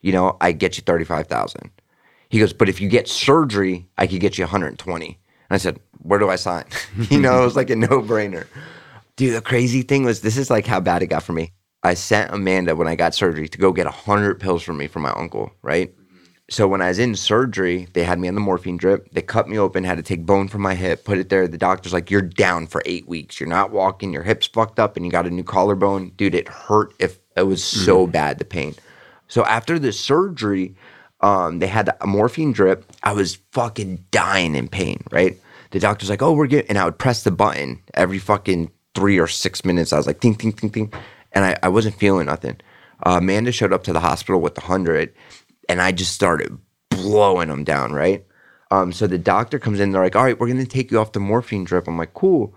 you 0.00 0.12
know, 0.12 0.36
I 0.40 0.52
get 0.52 0.76
you 0.76 0.82
thirty 0.84 1.04
five 1.04 1.26
thousand. 1.26 1.70
He 2.28 2.38
goes, 2.38 2.52
"But 2.52 2.68
if 2.68 2.80
you 2.80 2.88
get 2.88 3.08
surgery, 3.08 3.88
I 3.98 4.06
could 4.06 4.20
get 4.20 4.38
you 4.38 4.44
one 4.44 4.50
hundred 4.50 4.78
twenty. 4.78 5.18
And 5.50 5.54
I 5.54 5.58
said, 5.58 5.80
"Where 6.02 6.18
do 6.18 6.28
I 6.28 6.36
sign?" 6.36 6.64
you 7.10 7.20
know, 7.20 7.42
it 7.42 7.44
was 7.44 7.56
like 7.56 7.70
a 7.70 7.76
no 7.76 8.02
brainer. 8.02 8.46
Dude, 9.16 9.34
the 9.34 9.40
crazy 9.40 9.82
thing 9.82 10.04
was, 10.04 10.20
this 10.20 10.36
is 10.36 10.48
like 10.48 10.66
how 10.66 10.78
bad 10.78 11.02
it 11.02 11.08
got 11.08 11.24
for 11.24 11.32
me. 11.32 11.52
I 11.82 11.94
sent 11.94 12.32
Amanda 12.32 12.76
when 12.76 12.86
I 12.86 12.94
got 12.94 13.14
surgery 13.14 13.48
to 13.48 13.58
go 13.58 13.72
get 13.72 13.84
100 13.86 14.38
pills 14.38 14.62
for 14.62 14.72
me 14.72 14.86
from 14.86 15.02
my 15.02 15.10
uncle, 15.10 15.52
right? 15.62 15.92
So 16.50 16.66
when 16.66 16.80
I 16.80 16.88
was 16.88 16.98
in 16.98 17.14
surgery, 17.14 17.88
they 17.92 18.04
had 18.04 18.18
me 18.18 18.28
on 18.28 18.34
the 18.34 18.40
morphine 18.40 18.78
drip. 18.78 19.10
They 19.12 19.20
cut 19.20 19.48
me 19.48 19.58
open, 19.58 19.84
had 19.84 19.98
to 19.98 20.02
take 20.02 20.24
bone 20.24 20.48
from 20.48 20.62
my 20.62 20.74
hip, 20.74 21.04
put 21.04 21.18
it 21.18 21.28
there. 21.28 21.46
The 21.46 21.58
doctor's 21.58 21.92
like, 21.92 22.10
"You're 22.10 22.22
down 22.22 22.66
for 22.68 22.82
eight 22.86 23.06
weeks. 23.06 23.38
You're 23.38 23.50
not 23.50 23.70
walking. 23.70 24.12
Your 24.12 24.22
hip's 24.22 24.46
fucked 24.46 24.78
up, 24.78 24.96
and 24.96 25.04
you 25.04 25.12
got 25.12 25.26
a 25.26 25.30
new 25.30 25.44
collarbone, 25.44 26.12
dude. 26.16 26.34
It 26.34 26.48
hurt. 26.48 26.94
If 26.98 27.18
it 27.36 27.42
was 27.42 27.62
so 27.62 28.06
bad, 28.06 28.38
the 28.38 28.46
pain. 28.46 28.74
So 29.28 29.44
after 29.44 29.78
the 29.78 29.92
surgery, 29.92 30.74
um, 31.20 31.58
they 31.58 31.66
had 31.66 31.90
a 32.00 32.06
morphine 32.06 32.52
drip. 32.52 32.90
I 33.02 33.12
was 33.12 33.38
fucking 33.52 34.06
dying 34.10 34.54
in 34.54 34.68
pain. 34.68 35.02
Right? 35.12 35.38
The 35.70 35.80
doctor's 35.80 36.10
like, 36.10 36.22
"Oh, 36.22 36.32
we're 36.32 36.46
getting," 36.46 36.70
and 36.70 36.78
I 36.78 36.84
would 36.84 36.98
press 36.98 37.22
the 37.22 37.30
button 37.30 37.82
every 37.94 38.18
fucking 38.18 38.70
three 38.94 39.18
or 39.18 39.26
six 39.26 39.64
minutes. 39.64 39.92
I 39.92 39.96
was 39.96 40.06
like, 40.06 40.20
"Ting, 40.20 40.34
ting, 40.34 40.52
ting, 40.52 40.70
ting," 40.70 40.92
and 41.32 41.44
I, 41.44 41.58
I 41.62 41.68
wasn't 41.68 41.96
feeling 41.96 42.26
nothing. 42.26 42.56
Uh, 43.04 43.16
Amanda 43.18 43.52
showed 43.52 43.72
up 43.72 43.84
to 43.84 43.92
the 43.92 44.00
hospital 44.00 44.40
with 44.40 44.54
the 44.54 44.62
hundred, 44.62 45.12
and 45.68 45.80
I 45.80 45.92
just 45.92 46.12
started 46.14 46.56
blowing 46.90 47.48
them 47.48 47.64
down. 47.64 47.92
Right? 47.92 48.24
Um, 48.70 48.92
so 48.92 49.06
the 49.06 49.18
doctor 49.18 49.58
comes 49.58 49.80
in. 49.80 49.92
They're 49.92 50.02
like, 50.02 50.16
"All 50.16 50.24
right, 50.24 50.38
we're 50.38 50.48
gonna 50.48 50.66
take 50.66 50.90
you 50.90 50.98
off 50.98 51.12
the 51.12 51.20
morphine 51.20 51.64
drip." 51.64 51.86
I'm 51.88 51.98
like, 51.98 52.14
"Cool." 52.14 52.54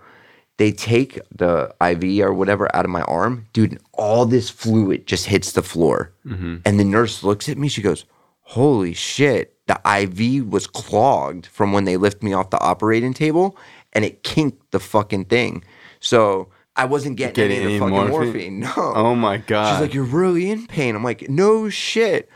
They 0.58 0.70
take 0.70 1.18
the 1.34 1.74
IV 1.80 2.20
or 2.24 2.32
whatever 2.32 2.74
out 2.76 2.84
of 2.84 2.90
my 2.90 3.00
arm, 3.02 3.46
dude. 3.54 3.72
And 3.72 3.80
all 3.94 4.26
this 4.26 4.50
fluid 4.50 5.06
just 5.06 5.26
hits 5.26 5.52
the 5.52 5.62
floor, 5.62 6.12
and 6.64 6.78
the 6.78 6.84
nurse 6.84 7.24
looks 7.24 7.48
at 7.48 7.56
me. 7.56 7.68
She 7.68 7.80
goes, 7.82 8.04
"Holy 8.42 8.92
shit!" 8.94 9.56
The 9.66 9.80
IV 9.84 10.48
was 10.52 10.66
clogged 10.66 11.46
from 11.46 11.72
when 11.72 11.84
they 11.84 11.96
lift 11.96 12.22
me 12.22 12.32
off 12.32 12.50
the 12.50 12.60
operating 12.60 13.14
table, 13.14 13.56
and 13.92 14.04
it 14.04 14.22
kinked 14.22 14.70
the 14.72 14.80
fucking 14.80 15.26
thing. 15.26 15.64
So 16.00 16.48
I 16.76 16.84
wasn't 16.86 17.16
getting, 17.16 17.34
Getting 17.34 17.56
any 17.58 17.64
any 17.64 17.74
the 17.78 17.80
fucking 17.86 18.08
morphine? 18.10 18.24
morphine. 18.24 18.60
No. 18.60 18.72
Oh 18.94 19.14
my 19.14 19.36
god. 19.38 19.72
She's 19.74 19.80
like, 19.80 19.94
"You're 19.94 20.04
really 20.04 20.50
in 20.50 20.66
pain." 20.66 20.94
I'm 20.96 21.04
like, 21.04 21.28
"No 21.28 21.68
shit." 21.68 22.28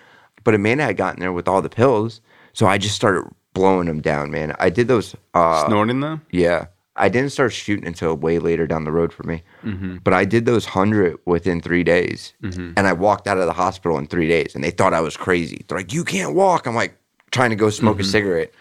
But 0.45 0.55
Amanda 0.55 0.85
had 0.85 0.97
gotten 0.97 1.21
there 1.21 1.33
with 1.33 1.49
all 1.49 1.61
the 1.63 1.69
pills, 1.69 2.21
so 2.53 2.67
I 2.67 2.79
just 2.79 2.95
started 2.95 3.25
blowing 3.53 3.87
them 3.87 4.01
down, 4.01 4.31
man. 4.31 4.55
I 4.61 4.71
did 4.71 4.87
those. 4.87 5.17
Uh, 5.35 5.67
Snorting 5.67 6.01
them? 6.01 6.23
yeah, 6.31 6.67
I 6.97 7.09
didn't 7.09 7.31
start 7.31 7.53
shooting 7.53 7.87
until 7.87 8.15
way 8.17 8.39
later 8.39 8.67
down 8.67 8.85
the 8.85 8.93
road 8.93 9.13
for 9.13 9.23
me. 9.25 9.43
Mm-hmm. 9.63 9.99
But 10.03 10.15
I 10.15 10.25
did 10.25 10.47
those 10.47 10.65
hundred 10.65 11.19
within 11.27 11.61
three 11.61 11.85
days, 11.85 12.33
and 12.43 12.87
I 12.87 12.93
walked 12.93 13.27
out 13.29 13.39
of 13.39 13.47
the 13.47 13.53
hospital 13.53 13.99
in 13.99 14.07
three 14.07 14.29
days, 14.29 14.55
and 14.55 14.65
they 14.65 14.71
thought 14.71 14.95
I 14.95 15.01
was 15.01 15.17
crazy. 15.17 15.65
They're 15.69 15.79
like, 15.79 15.93
"You 15.93 16.05
can't 16.05 16.35
walk." 16.35 16.67
I'm 16.67 16.75
like, 16.75 16.97
trying 17.31 17.51
to 17.51 17.57
go 17.57 17.71
smoke 17.71 17.97
Mm-hmm. 17.97 18.01
a 18.01 18.05
cigarette. 18.05 18.53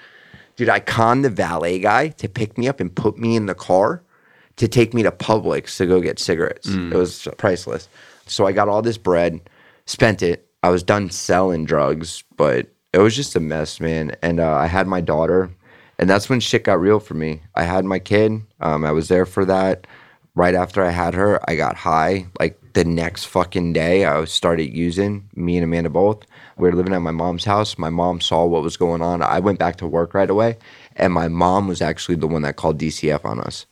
Dude, 0.58 0.70
I 0.70 0.80
conned 0.80 1.26
the 1.26 1.30
valet 1.30 1.80
guy 1.80 2.10
to 2.10 2.30
pick 2.30 2.58
me 2.58 2.68
up 2.68 2.80
and 2.80 2.94
put 2.94 3.18
me 3.18 3.36
in 3.36 3.46
the 3.46 3.56
car 3.56 4.02
to 4.58 4.68
take 4.68 4.94
me 4.94 5.04
to 5.04 5.12
Publix 5.12 5.76
to 5.78 5.86
go 5.86 6.00
get 6.00 6.18
cigarettes. 6.20 6.70
Mm. 6.70 6.94
It 6.94 6.98
was 6.98 7.28
priceless. 7.38 7.90
So 8.26 8.48
I 8.48 8.54
got 8.54 8.70
all 8.70 8.82
this 8.82 8.98
bread, 8.98 9.42
spent 9.86 10.22
it. 10.24 10.48
I 10.64 10.70
was 10.70 10.82
done 10.82 11.10
selling 11.10 11.66
drugs, 11.66 12.24
but 12.38 12.68
it 12.94 13.00
was 13.00 13.16
just 13.16 13.36
a 13.36 13.40
mess, 13.42 13.80
man. 13.82 14.16
And 14.22 14.40
uh, 14.40 14.56
I 14.56 14.68
had 14.68 14.88
my 14.88 15.02
daughter, 15.02 15.52
and 15.98 16.10
that's 16.10 16.30
when 16.30 16.40
shit 16.40 16.64
got 16.64 16.80
real 16.80 17.00
for 17.00 17.14
me. 17.14 17.42
I 17.56 17.64
had 17.64 17.86
my 17.86 18.00
kid. 18.00 18.42
Um, 18.60 18.86
I 18.86 18.92
was 18.92 19.08
there 19.08 19.26
for 19.26 19.46
that. 19.46 19.88
Right 20.36 20.56
after 20.56 20.84
I 20.84 20.90
had 20.92 21.14
her, 21.14 21.40
I 21.50 21.56
got 21.56 21.78
high. 21.78 22.28
Like 22.40 22.60
the 22.74 22.84
next 22.84 23.26
fucking 23.26 23.72
day, 23.72 24.04
I 24.04 24.26
started 24.26 24.76
using. 24.76 25.30
Me 25.34 25.56
and 25.56 25.64
Amanda 25.64 25.90
both. 25.90 26.24
We 26.58 26.68
were 26.70 26.76
living 26.76 26.94
at 26.94 27.00
my 27.02 27.12
mom's 27.12 27.46
house. 27.46 27.78
My 27.78 27.90
mom 27.90 28.20
saw 28.20 28.46
what 28.46 28.62
was 28.64 28.76
going 28.76 29.02
on. 29.02 29.22
I 29.22 29.40
went 29.40 29.60
back 29.60 29.78
to 29.78 29.88
work 29.88 30.14
right 30.14 30.30
away, 30.30 30.58
and 30.98 31.14
my 31.14 31.30
mom 31.30 31.68
was 31.68 31.82
actually 31.82 32.16
the 32.16 32.28
one 32.28 32.42
that 32.42 32.58
called 32.58 32.78
DCF 32.78 33.24
on 33.24 33.40
us. 33.40 33.66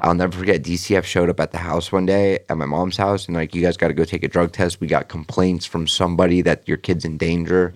I'll 0.00 0.14
never 0.14 0.36
forget. 0.36 0.62
DCF 0.62 1.04
showed 1.04 1.28
up 1.28 1.38
at 1.38 1.52
the 1.52 1.58
house 1.58 1.92
one 1.92 2.06
day 2.06 2.38
at 2.48 2.56
my 2.56 2.64
mom's 2.64 2.96
house, 2.96 3.26
and 3.26 3.36
like, 3.36 3.54
you 3.54 3.60
guys 3.62 3.76
got 3.76 3.88
to 3.88 3.94
go 3.94 4.04
take 4.04 4.22
a 4.24 4.28
drug 4.28 4.52
test. 4.52 4.80
We 4.80 4.86
got 4.86 5.08
complaints 5.08 5.66
from 5.66 5.86
somebody 5.86 6.40
that 6.42 6.66
your 6.66 6.78
kid's 6.78 7.04
in 7.04 7.18
danger, 7.18 7.74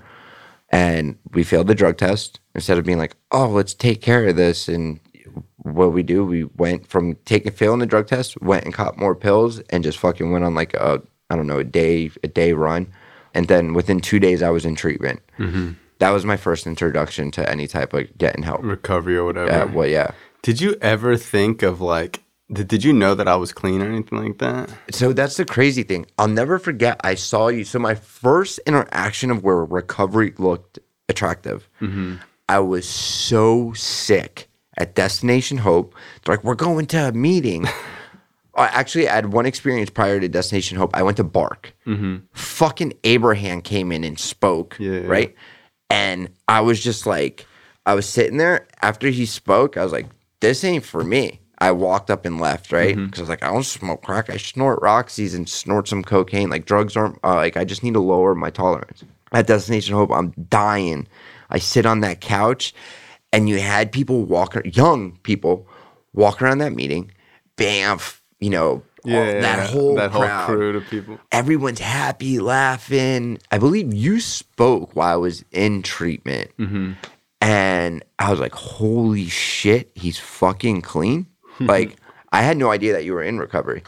and 0.70 1.18
we 1.32 1.45
failed 1.45 1.66
the 1.66 1.74
drug 1.74 1.99
test. 1.99 2.39
Instead 2.55 2.78
of 2.78 2.84
being 2.84 2.98
like, 2.98 3.16
"Oh, 3.30 3.48
let's 3.48 3.74
take 3.74 4.01
care 4.01 4.26
of 4.28 4.36
this," 4.36 4.68
and 4.68 4.98
what 5.59 5.92
we 5.92 6.03
do, 6.03 6.24
we 6.24 6.44
went 6.44 6.86
from 6.86 7.14
taking 7.24 7.53
failing 7.53 7.78
the 7.78 7.86
drug 7.86 8.07
test, 8.09 8.40
went 8.40 8.64
and 8.64 8.74
caught 8.74 8.98
more 8.98 9.14
pills, 9.14 9.61
and 9.70 9.84
just 9.84 9.98
fucking 9.98 10.32
went 10.32 10.44
on 10.44 10.55
like 10.55 10.74
a 10.74 11.01
I 11.30 11.36
don't 11.36 11.46
know 11.46 11.59
a 11.59 11.64
day 11.64 12.11
a 12.24 12.28
day 12.28 12.53
run, 12.53 12.88
and 13.34 13.46
then 13.48 13.72
within 13.74 14.01
two 14.01 14.18
days 14.18 14.42
I 14.42 14.51
was 14.51 14.64
in 14.64 14.74
treatment. 14.74 15.20
That 15.98 16.11
was 16.11 16.24
my 16.24 16.36
first 16.38 16.66
introduction 16.66 17.30
to 17.32 17.48
any 17.48 17.66
type 17.66 17.92
of 17.92 18.16
getting 18.16 18.42
help. 18.42 18.62
Recovery 18.64 19.16
or 19.16 19.24
whatever. 19.26 19.51
Uh, 19.53 19.66
well, 19.66 19.86
yeah. 19.86 20.12
Did 20.42 20.61
you 20.61 20.74
ever 20.80 21.16
think 21.18 21.62
of 21.62 21.80
like 21.82 22.22
Did, 22.51 22.66
did 22.68 22.82
you 22.82 22.92
know 22.94 23.14
that 23.14 23.28
I 23.28 23.36
was 23.36 23.53
clean 23.53 23.82
or 23.82 23.86
anything 23.86 24.18
like 24.18 24.38
that? 24.38 24.70
So 24.90 25.12
that's 25.12 25.36
the 25.36 25.44
crazy 25.44 25.82
thing. 25.84 26.07
I'll 26.18 26.26
never 26.26 26.59
forget. 26.59 27.01
I 27.05 27.14
saw 27.14 27.48
you. 27.48 27.64
So 27.64 27.78
my 27.78 27.94
first 27.94 28.59
interaction 28.66 29.30
of 29.30 29.44
where 29.44 29.62
recovery 29.64 30.32
looked 30.38 30.78
attractive, 31.09 31.68
I 32.51 32.59
was 32.59 32.84
so 32.88 33.72
sick 33.74 34.48
at 34.76 34.96
Destination 34.96 35.59
Hope. 35.59 35.94
They're 36.24 36.34
like, 36.34 36.42
we're 36.42 36.57
going 36.57 36.86
to 36.86 37.09
a 37.09 37.12
meeting. 37.12 37.68
I 38.57 38.66
actually 38.66 39.09
I 39.09 39.14
had 39.14 39.32
one 39.32 39.46
experience 39.46 39.88
prior 39.88 40.18
to 40.18 40.28
Destination 40.28 40.76
Hope. 40.76 40.90
I 40.92 41.05
went 41.05 41.16
to 41.18 41.24
BARC. 41.24 41.72
Fucking 42.32 42.94
Abraham 43.05 43.62
came 43.62 43.92
in 43.92 44.03
and 44.03 44.18
spoke. 44.18 44.76
Yeah, 44.80 44.94
yeah. 44.94 45.07
Right. 45.07 45.34
And 45.90 46.30
I 46.48 46.61
was 46.62 46.82
just 46.82 47.07
like, 47.07 47.46
I 47.86 47.94
was 47.94 48.09
sitting 48.09 48.38
there 48.38 48.66
after 48.82 49.11
he 49.11 49.26
spoke. 49.26 49.76
I 49.76 49.84
was 49.84 49.92
like, 49.92 50.09
this 50.40 50.64
ain't 50.64 50.84
for 50.84 51.05
me. 51.05 51.38
I 51.59 51.70
walked 51.70 52.11
up 52.11 52.26
and 52.26 52.40
left, 52.40 52.72
right? 52.72 52.96
Because 52.96 53.20
I 53.20 53.22
was 53.22 53.28
like, 53.28 53.44
I 53.44 53.53
don't 53.53 53.62
smoke 53.62 54.03
crack. 54.03 54.28
I 54.28 54.38
snort 54.38 54.80
Roxy's 54.82 55.34
and 55.34 55.48
snort 55.48 55.86
some 55.86 56.03
cocaine. 56.03 56.51
Like 56.51 56.64
drugs 56.64 56.96
aren't 56.96 57.20
uh, 57.22 57.36
like 57.36 57.57
I 57.57 57.64
just 57.64 57.84
need 57.84 57.94
to 57.94 58.01
lower 58.01 58.34
my 58.34 58.51
tolerance. 58.51 59.05
At 59.30 59.46
Destination 59.46 59.94
Hope, 59.94 60.11
I'm 60.11 60.30
dying. 60.48 61.07
I 61.51 61.59
sit 61.59 61.86
on 61.86 62.01
that 62.01 62.20
couch, 62.20 62.72
and 63.32 63.48
you 63.48 63.59
had 63.61 63.92
people 63.92 64.24
walk, 64.24 64.57
young 64.64 65.18
people, 65.22 65.68
walk 66.12 66.40
around 66.40 66.59
that 66.59 66.72
meeting. 66.72 67.11
Bam, 67.57 67.98
you 68.38 68.51
know, 68.51 68.82
all- 69.05 69.11
that 69.11 69.68
whole 69.70 69.94
that 69.96 70.11
crowd 70.12 70.46
whole 70.46 70.57
crew 70.57 70.76
of 70.76 70.86
people. 70.88 71.18
everyone's 71.32 71.80
happy, 71.80 72.38
laughing. 72.38 73.38
I 73.51 73.59
believe 73.59 73.92
you 73.92 74.20
spoke 74.20 74.94
while 74.94 75.12
I 75.12 75.16
was 75.16 75.44
in 75.53 75.82
treatment. 75.82 76.51
Mm-hmm. 76.59 76.92
And 77.42 78.05
I 78.18 78.30
was 78.30 78.38
like, 78.38 78.55
holy 78.55 79.26
shit, 79.26 79.90
he's 79.94 80.18
fucking 80.18 80.82
clean. 80.82 81.26
like, 81.61 81.96
I 82.32 82.42
had 82.42 82.59
no 82.59 82.70
idea 82.70 82.92
that 82.92 83.05
you 83.05 83.14
were 83.14 83.22
in 83.22 83.38
recovery. 83.38 83.82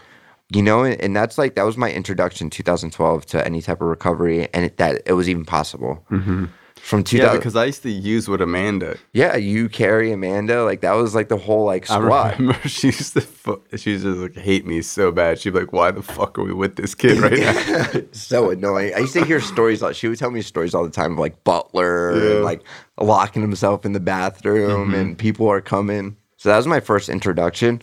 You 0.54 0.62
know, 0.62 0.82
and, 0.84 1.00
and 1.00 1.14
that's 1.16 1.38
like, 1.38 1.54
that 1.54 1.64
was 1.64 1.76
my 1.76 1.90
introduction 1.90 2.50
2012 2.50 3.26
to 3.26 3.44
any 3.44 3.62
type 3.62 3.80
of 3.80 3.88
recovery 3.88 4.48
and 4.52 4.66
it, 4.66 4.76
that 4.78 5.02
it 5.06 5.12
was 5.14 5.28
even 5.28 5.44
possible. 5.44 6.04
Mm-hmm. 6.10 6.46
From 6.82 7.04
2000, 7.04 7.24
Yeah, 7.32 7.38
because 7.38 7.54
I 7.54 7.66
used 7.66 7.82
to 7.84 7.90
use 7.90 8.28
with 8.28 8.42
Amanda. 8.42 8.96
yeah, 9.12 9.36
you, 9.36 9.68
carry 9.68 10.10
Amanda, 10.12 10.64
like 10.64 10.80
that 10.80 10.92
was 10.94 11.14
like 11.14 11.28
the 11.28 11.36
whole 11.36 11.64
like 11.64 11.88
I 11.88 11.94
squad. 11.98 12.38
remember 12.40 12.68
she 12.68 12.88
used 12.88 13.14
to 13.14 13.20
fu- 13.20 13.62
she 13.76 13.90
used 13.92 14.04
to 14.04 14.14
like 14.14 14.36
hate 14.36 14.66
me 14.66 14.82
so 14.82 15.12
bad. 15.12 15.38
She'd 15.38 15.52
be 15.52 15.60
like, 15.60 15.72
"Why 15.72 15.92
the 15.92 16.02
fuck 16.02 16.38
are 16.38 16.42
we 16.42 16.52
with 16.52 16.74
this 16.76 16.94
kid 16.96 17.18
right 17.18 17.38
now?" 17.38 18.00
so 18.12 18.50
annoying. 18.50 18.94
I 18.94 18.98
used 18.98 19.12
to 19.12 19.24
hear 19.24 19.40
stories. 19.40 19.80
Like, 19.80 19.94
she 19.94 20.08
would 20.08 20.18
tell 20.18 20.32
me 20.32 20.42
stories 20.42 20.74
all 20.74 20.82
the 20.84 20.90
time 20.90 21.12
of 21.12 21.18
like 21.18 21.42
Butler 21.44 22.14
Yeah. 22.14 22.20
Mm-hmm. 22.20 22.34
and 22.36 22.44
like 22.44 22.62
locking 23.00 23.42
himself 23.42 23.86
in 23.86 23.92
the 23.92 24.00
bathroom 24.00 24.92
and 24.92 25.16
people 25.16 25.48
are 25.48 25.60
coming. 25.60 26.16
So 26.36 26.48
that 26.48 26.56
was 26.56 26.66
my 26.66 26.80
first 26.80 27.08
introduction. 27.08 27.80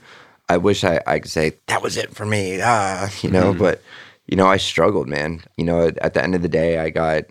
I 0.49 0.57
wish 0.57 0.83
I, 0.83 0.99
I 1.07 1.19
could 1.19 1.31
say 1.31 1.53
that 1.67 1.81
was 1.81 1.95
it 1.95 2.13
for 2.13 2.25
me. 2.25 2.59
Ah, 2.61 3.09
you 3.21 3.29
know, 3.31 3.51
Mm-hmm. 3.53 3.59
but 3.59 3.81
you 4.27 4.35
know, 4.35 4.45
I 4.47 4.57
struggled, 4.57 5.07
man. 5.07 5.41
You 5.57 5.63
know, 5.63 5.87
at, 5.87 5.97
at 5.99 6.13
the 6.15 6.21
end 6.23 6.35
of 6.35 6.41
the 6.41 6.49
day, 6.49 6.79
I 6.79 6.89
got 6.89 7.23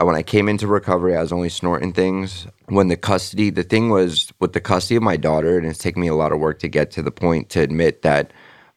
Uh, 0.00 0.04
when 0.04 0.16
I 0.16 0.22
came 0.22 0.48
into 0.48 0.66
recovery, 0.66 1.14
I 1.14 1.20
was 1.20 1.32
only 1.32 1.48
snorting 1.50 1.92
things. 1.92 2.46
When 2.66 2.88
the 2.88 2.96
custody, 2.96 3.50
the 3.50 3.62
thing 3.62 3.90
was 3.90 4.32
with 4.40 4.52
the 4.54 4.60
custody 4.60 4.96
of 4.96 5.02
my 5.02 5.16
daughter, 5.16 5.58
and 5.58 5.66
it's 5.66 5.78
taken 5.78 6.00
me 6.00 6.08
a 6.08 6.14
lot 6.14 6.32
of 6.32 6.38
work 6.38 6.58
to 6.60 6.68
get 6.68 6.90
to 6.92 7.02
the 7.02 7.10
point 7.10 7.50
to 7.50 7.60
admit 7.60 8.02
that, 8.02 8.32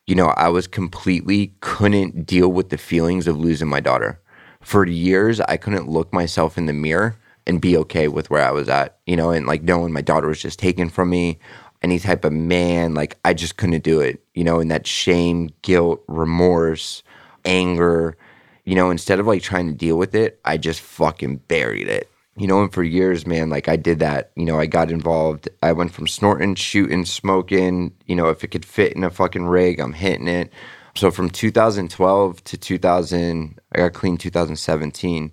you 0.06 0.16
know, 0.16 0.30
I 0.30 0.50
was 0.50 0.68
completely 0.68 1.54
couldn't 1.62 2.26
deal 2.26 2.52
with 2.52 2.70
the 2.70 2.78
feelings 2.78 3.28
of 3.28 3.38
losing 3.38 3.70
my 3.70 3.80
daughter. 3.80 4.20
For 4.62 4.86
years, 4.86 5.40
I 5.42 5.58
couldn't 5.58 5.90
look 5.90 6.12
myself 6.12 6.58
in 6.58 6.66
the 6.66 6.74
mirror 6.74 7.16
and 7.46 7.62
be 7.62 7.78
okay 7.78 8.08
with 8.08 8.30
where 8.30 8.44
I 8.46 8.52
was 8.52 8.68
at, 8.68 8.98
you 9.06 9.16
know, 9.16 9.32
and 9.32 9.46
like 9.46 9.64
knowing 9.64 9.94
my 9.94 10.02
daughter 10.02 10.28
was 10.28 10.42
just 10.42 10.60
taken 10.60 10.90
from 10.90 11.10
me, 11.10 11.40
any 11.82 12.00
type 12.00 12.26
of 12.26 12.34
man, 12.34 12.96
like 12.96 13.18
I 13.24 13.34
just 13.34 13.58
couldn't 13.58 13.84
do 13.84 14.00
it, 14.02 14.24
you 14.34 14.44
know, 14.44 14.60
and 14.60 14.72
that 14.72 14.88
shame, 14.88 15.52
guilt, 15.62 16.02
remorse, 16.08 17.04
anger, 17.46 18.18
you 18.66 18.76
know, 18.76 18.90
instead 18.90 19.20
of 19.20 19.28
like 19.28 19.42
trying 19.42 19.68
to 19.68 19.74
deal 19.74 19.98
with 19.98 20.16
it, 20.16 20.40
I 20.46 20.58
just 20.58 20.82
fucking 20.82 21.38
buried 21.48 21.88
it. 21.88 22.10
You 22.36 22.48
know, 22.48 22.64
and 22.64 22.74
for 22.74 22.84
years, 22.84 23.28
man, 23.28 23.50
like 23.50 23.70
I 23.70 23.76
did 23.76 24.00
that. 24.00 24.32
You 24.36 24.46
know, 24.46 24.60
I 24.60 24.66
got 24.66 24.90
involved. 24.90 25.50
I 25.62 25.72
went 25.74 25.94
from 25.94 26.08
snorting, 26.08 26.56
shooting, 26.56 27.06
smoking. 27.06 27.94
You 28.08 28.16
know, 28.16 28.30
if 28.30 28.44
it 28.44 28.48
could 28.48 28.66
fit 28.66 28.94
in 28.94 29.04
a 29.04 29.12
fucking 29.12 29.46
rig, 29.46 29.80
I'm 29.80 29.94
hitting 29.94 30.28
it. 30.28 30.52
So 30.96 31.12
from 31.12 31.30
2012 31.30 32.44
to 32.44 32.58
2000, 32.58 33.60
I 33.74 33.78
got 33.78 33.94
clean 33.94 34.18
2017. 34.18 35.32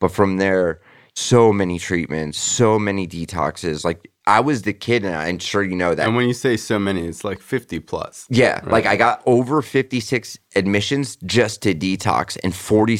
But 0.00 0.10
from 0.10 0.38
there, 0.38 0.80
so 1.14 1.52
many 1.52 1.78
treatments, 1.78 2.38
so 2.38 2.78
many 2.78 3.06
detoxes. 3.06 3.84
Like 3.84 4.09
I 4.26 4.40
was 4.40 4.62
the 4.62 4.72
kid, 4.72 5.04
and 5.04 5.16
I'm 5.16 5.38
sure 5.38 5.62
you 5.62 5.74
know 5.74 5.94
that. 5.94 6.06
and 6.06 6.14
when 6.14 6.28
you 6.28 6.34
say 6.34 6.56
so 6.56 6.78
many, 6.78 7.06
it's 7.06 7.24
like 7.24 7.40
fifty 7.40 7.80
plus. 7.80 8.26
Yeah, 8.28 8.60
like 8.66 8.86
I 8.86 8.96
got 8.96 9.22
over 9.26 9.62
56 9.62 10.38
admissions 10.54 11.16
just 11.24 11.62
to 11.62 11.74
detox 11.74 12.36
and 12.44 12.54
40 12.54 12.98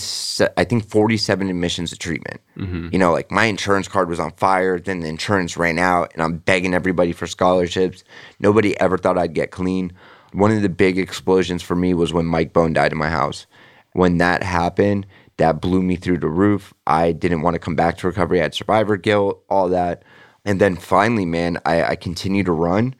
I 0.57 0.65
think 0.65 0.89
47 0.89 1.49
admissions 1.49 1.91
to 1.91 1.97
treatment. 1.97 2.41
Mm-hmm. 2.57 2.89
You 2.93 2.99
know, 2.99 3.13
like 3.13 3.31
my 3.31 3.45
insurance 3.45 3.87
card 3.87 4.09
was 4.09 4.19
on 4.19 4.33
fire, 4.33 4.79
then 4.79 5.01
the 5.01 5.09
insurance 5.09 5.57
ran 5.57 5.79
out 5.79 6.11
and 6.15 6.23
I'm 6.23 6.39
begging 6.39 6.75
everybody 6.75 7.13
for 7.13 7.27
scholarships. 7.27 8.03
Nobody 8.39 8.79
ever 8.81 8.97
thought 8.97 9.19
I'd 9.19 9.35
get 9.35 9.51
clean. 9.51 9.93
One 10.33 10.53
of 10.53 10.63
the 10.63 10.69
big 10.69 10.99
explosions 10.99 11.63
for 11.63 11.75
me 11.75 11.93
was 11.93 12.13
when 12.13 12.27
Mike 12.27 12.53
Bone 12.53 12.73
died 12.73 12.93
in 12.93 12.99
my 12.99 13.11
house. 13.11 13.47
When 13.93 14.19
that 14.19 14.43
happened, 14.43 15.07
that 15.39 15.61
blew 15.61 15.83
me 15.83 15.97
through 15.97 16.19
the 16.19 16.29
roof. 16.29 16.73
I 16.87 17.13
didn't 17.13 17.43
want 17.43 17.55
to 17.55 17.61
come 17.61 17.75
back 17.75 17.99
to 17.99 18.07
recovery. 18.07 18.41
I 18.41 18.45
had 18.45 18.55
survivor 18.55 18.97
guilt, 18.97 19.43
all 19.49 19.69
that. 19.71 20.05
And 20.45 20.61
then 20.61 20.77
finally, 20.77 21.27
man, 21.27 21.59
I, 21.65 21.83
I 21.83 21.97
continued 21.97 22.47
to 22.47 22.53
run. 22.53 22.95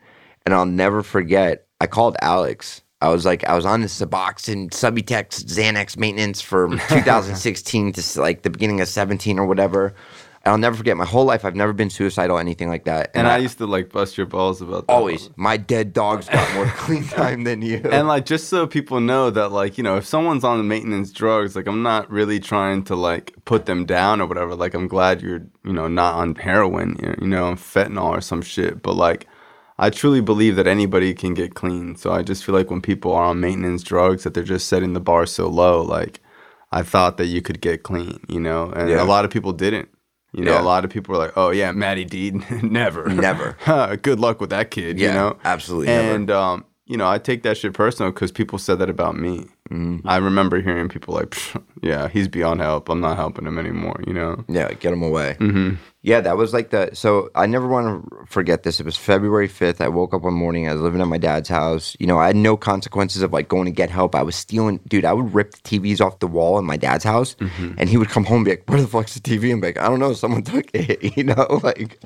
And 0.45 0.55
I'll 0.55 0.65
never 0.65 1.03
forget, 1.03 1.67
I 1.79 1.87
called 1.87 2.17
Alex. 2.21 2.81
I 3.01 3.09
was 3.09 3.25
like, 3.25 3.43
I 3.45 3.55
was 3.55 3.65
on 3.65 3.81
the 3.81 3.87
Suboxone, 3.87 4.69
Subutex, 4.69 5.43
Xanax 5.45 5.97
maintenance 5.97 6.41
from 6.41 6.71
2016 6.89 7.93
to 7.93 8.21
like 8.21 8.43
the 8.43 8.49
beginning 8.49 8.81
of 8.81 8.87
17 8.87 9.39
or 9.39 9.45
whatever. 9.45 9.93
And 10.43 10.51
I'll 10.53 10.57
never 10.57 10.75
forget, 10.75 10.97
my 10.97 11.05
whole 11.05 11.25
life, 11.25 11.45
I've 11.45 11.55
never 11.55 11.71
been 11.71 11.91
suicidal, 11.91 12.37
or 12.37 12.39
anything 12.39 12.67
like 12.67 12.85
that. 12.85 13.11
And 13.13 13.27
I 13.27 13.37
used 13.37 13.59
to 13.59 13.67
like 13.67 13.91
bust 13.91 14.17
your 14.17 14.25
balls 14.25 14.59
about 14.59 14.87
that. 14.87 14.93
always, 14.93 15.29
my 15.35 15.55
dead 15.55 15.93
dogs 15.93 16.27
got 16.27 16.51
more 16.55 16.65
clean 16.77 17.03
time 17.03 17.43
than 17.43 17.61
you. 17.61 17.77
And 17.91 18.07
like 18.07 18.25
just 18.25 18.49
so 18.49 18.65
people 18.65 18.99
know 19.01 19.29
that 19.29 19.49
like, 19.51 19.77
you 19.77 19.83
know, 19.83 19.97
if 19.97 20.05
someone's 20.05 20.43
on 20.43 20.67
maintenance 20.67 21.11
drugs, 21.11 21.55
like 21.55 21.67
I'm 21.67 21.83
not 21.83 22.09
really 22.09 22.39
trying 22.39 22.83
to 22.85 22.95
like 22.95 23.33
put 23.45 23.67
them 23.67 23.85
down 23.85 24.19
or 24.19 24.25
whatever. 24.25 24.55
Like 24.55 24.73
I'm 24.73 24.87
glad 24.87 25.21
you're, 25.21 25.43
you 25.63 25.73
know, 25.73 25.87
not 25.87 26.15
on 26.15 26.33
heroin, 26.35 26.97
you 26.99 27.07
know, 27.09 27.15
you 27.21 27.27
know, 27.27 27.51
fentanyl 27.53 28.05
or 28.09 28.21
some 28.21 28.41
shit. 28.41 28.81
But 28.81 28.93
like 28.95 29.27
I 29.77 29.91
truly 29.91 30.21
believe 30.21 30.55
that 30.55 30.65
anybody 30.65 31.13
can 31.13 31.35
get 31.35 31.53
clean. 31.53 31.95
So 31.95 32.11
I 32.11 32.23
just 32.23 32.43
feel 32.43 32.55
like 32.55 32.71
when 32.71 32.81
people 32.81 33.13
are 33.13 33.25
on 33.25 33.39
maintenance 33.39 33.83
drugs 33.83 34.23
that 34.23 34.33
they're 34.33 34.43
just 34.43 34.67
setting 34.67 34.93
the 34.93 34.99
bar 34.99 35.27
so 35.27 35.47
low, 35.47 35.83
like 35.83 36.19
I 36.71 36.81
thought 36.81 37.17
that 37.17 37.27
you 37.27 37.43
could 37.43 37.61
get 37.61 37.83
clean, 37.83 38.21
you 38.27 38.39
know, 38.39 38.71
and 38.75 38.89
Yeah. 38.89 39.03
a 39.03 39.05
lot 39.05 39.23
of 39.23 39.29
people 39.29 39.53
didn't. 39.53 39.89
You 40.33 40.45
know, 40.45 40.53
Yeah. 40.53 40.61
a 40.61 40.63
lot 40.63 40.85
of 40.85 40.91
people 40.91 41.11
were 41.13 41.17
like, 41.19 41.33
"Oh 41.35 41.49
yeah, 41.49 41.71
Matty 41.73 42.05
D, 42.05 42.31
never, 42.63 43.09
Never. 43.09 43.57
Good 44.01 44.19
luck 44.19 44.39
with 44.39 44.49
that 44.51 44.71
kid." 44.71 44.97
Yeah, 44.97 45.07
you 45.09 45.13
know, 45.13 45.37
absolutely. 45.43 45.89
And 45.93 46.31
um, 46.31 46.65
you 46.91 46.97
know, 46.97 47.09
I 47.09 47.19
take 47.19 47.43
that 47.43 47.57
shit 47.57 47.73
personal 47.73 48.11
because 48.11 48.33
people 48.33 48.59
said 48.59 48.79
that 48.79 48.89
about 48.89 49.15
me. 49.15 49.45
Mm-hmm. 49.69 50.05
I 50.05 50.17
remember 50.17 50.59
hearing 50.59 50.89
people 50.89 51.13
like, 51.13 51.37
"Yeah, 51.81 52.09
he's 52.09 52.27
beyond 52.27 52.59
help. 52.59 52.89
I'm 52.89 52.99
not 52.99 53.15
helping 53.15 53.47
him 53.47 53.57
anymore." 53.57 53.97
You 54.05 54.11
know. 54.11 54.43
Yeah, 54.49 54.73
get 54.73 54.91
him 54.91 55.01
away. 55.01 55.37
Mm-hmm. 55.39 55.75
Yeah, 56.01 56.19
that 56.19 56.35
was 56.35 56.53
like 56.53 56.71
the. 56.71 56.89
So 56.93 57.29
I 57.33 57.45
never 57.45 57.65
want 57.65 58.09
to 58.09 58.25
forget 58.25 58.63
this. 58.63 58.81
It 58.81 58.85
was 58.85 58.97
February 58.97 59.47
5th. 59.47 59.79
I 59.79 59.87
woke 59.87 60.13
up 60.13 60.23
one 60.23 60.33
morning. 60.33 60.67
I 60.67 60.73
was 60.73 60.81
living 60.81 60.99
at 60.99 61.07
my 61.07 61.17
dad's 61.17 61.47
house. 61.47 61.95
You 61.97 62.07
know, 62.07 62.17
I 62.17 62.27
had 62.27 62.35
no 62.35 62.57
consequences 62.57 63.21
of 63.21 63.31
like 63.31 63.47
going 63.47 63.65
to 63.65 63.71
get 63.71 63.89
help. 63.89 64.13
I 64.13 64.23
was 64.23 64.35
stealing. 64.35 64.81
Dude, 64.89 65.05
I 65.05 65.13
would 65.13 65.33
rip 65.33 65.51
the 65.51 65.59
TVs 65.59 66.01
off 66.01 66.19
the 66.19 66.27
wall 66.27 66.59
in 66.59 66.65
my 66.65 66.75
dad's 66.75 67.05
house. 67.05 67.35
Mm-hmm. 67.35 67.75
And 67.77 67.87
he 67.87 67.95
would 67.95 68.09
come 68.09 68.25
home 68.25 68.39
and 68.39 68.45
be 68.45 68.51
like, 68.51 68.69
Where 68.69 68.81
the 68.81 68.87
fuck's 68.87 69.13
the 69.13 69.21
TV? 69.21 69.53
And 69.53 69.61
be 69.61 69.69
like, 69.69 69.79
I 69.79 69.87
don't 69.87 69.99
know. 69.99 70.11
Someone 70.11 70.43
took 70.43 70.69
it. 70.73 71.15
You 71.21 71.23
know, 71.23 71.61
like, 71.63 71.99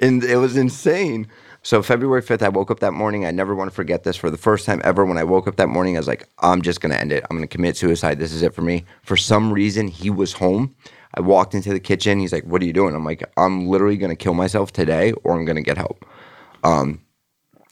and 0.00 0.24
it 0.24 0.38
was 0.38 0.56
insane. 0.56 1.28
So 1.66 1.82
February 1.82 2.22
5th, 2.22 2.42
I 2.42 2.48
woke 2.48 2.70
up 2.70 2.78
that 2.78 2.92
morning. 2.92 3.26
I 3.26 3.32
never 3.32 3.52
want 3.52 3.68
to 3.68 3.74
forget 3.74 4.04
this. 4.04 4.14
For 4.14 4.30
the 4.30 4.36
first 4.36 4.66
time 4.66 4.80
ever, 4.84 5.04
when 5.04 5.18
I 5.18 5.24
woke 5.24 5.48
up 5.48 5.56
that 5.56 5.68
morning, 5.68 5.96
I 5.96 5.98
was 5.98 6.06
like, 6.06 6.28
I'm 6.38 6.62
just 6.62 6.80
going 6.80 6.92
to 6.92 7.00
end 7.00 7.10
it. 7.10 7.24
I'm 7.24 7.36
going 7.36 7.42
to 7.42 7.52
commit 7.52 7.76
suicide. 7.76 8.20
This 8.20 8.32
is 8.32 8.42
it 8.42 8.54
for 8.54 8.62
me. 8.62 8.84
For 9.02 9.16
some 9.16 9.52
reason, 9.52 9.88
he 9.88 10.08
was 10.08 10.34
home. 10.34 10.76
I 11.14 11.22
walked 11.22 11.56
into 11.56 11.72
the 11.72 11.80
kitchen. 11.80 12.20
He's 12.20 12.32
like, 12.32 12.44
What 12.44 12.62
are 12.62 12.66
you 12.66 12.72
doing? 12.72 12.94
I'm 12.94 13.04
like, 13.04 13.28
I'm 13.36 13.66
literally 13.66 13.96
going 13.96 14.10
to 14.10 14.16
kill 14.16 14.34
myself 14.34 14.72
today 14.72 15.10
or 15.24 15.36
I'm 15.36 15.44
going 15.44 15.56
to 15.56 15.62
get 15.62 15.76
help. 15.76 16.06
Um, 16.62 17.00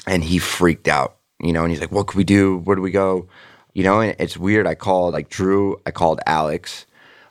and 0.09 0.25
he 0.25 0.39
freaked 0.39 0.89
out, 0.89 1.19
you 1.39 1.53
know, 1.53 1.63
and 1.63 1.71
he's 1.71 1.81
like, 1.81 1.93
What 1.93 2.09
can 2.09 2.19
we 2.19 2.25
do? 2.25 2.59
Where 2.65 2.75
do 2.75 2.83
we 2.83 2.91
go? 2.91 3.29
You 3.75 3.85
know, 3.85 4.01
and 4.01 4.17
it's 4.19 4.37
weird. 4.37 4.67
I 4.67 4.75
called 4.75 5.15
like 5.15 5.29
Drew, 5.29 5.81
I 5.87 5.93
called 5.93 6.19
Alex, 6.27 6.85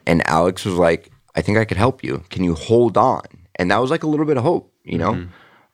and 0.05 0.25
Alex 0.29 0.63
was 0.63 0.75
like, 0.75 1.11
I 1.35 1.41
think 1.41 1.57
I 1.57 1.65
could 1.65 1.75
help 1.75 2.05
you. 2.05 2.23
Can 2.29 2.45
you 2.45 2.55
hold 2.55 2.97
on? 2.97 3.23
And 3.55 3.69
that 3.69 3.81
was 3.81 3.91
like 3.91 4.03
a 4.03 4.07
little 4.07 4.25
bit 4.25 4.37
of 4.37 4.43
hope, 4.43 4.73
you 4.85 4.97
know? 4.97 5.27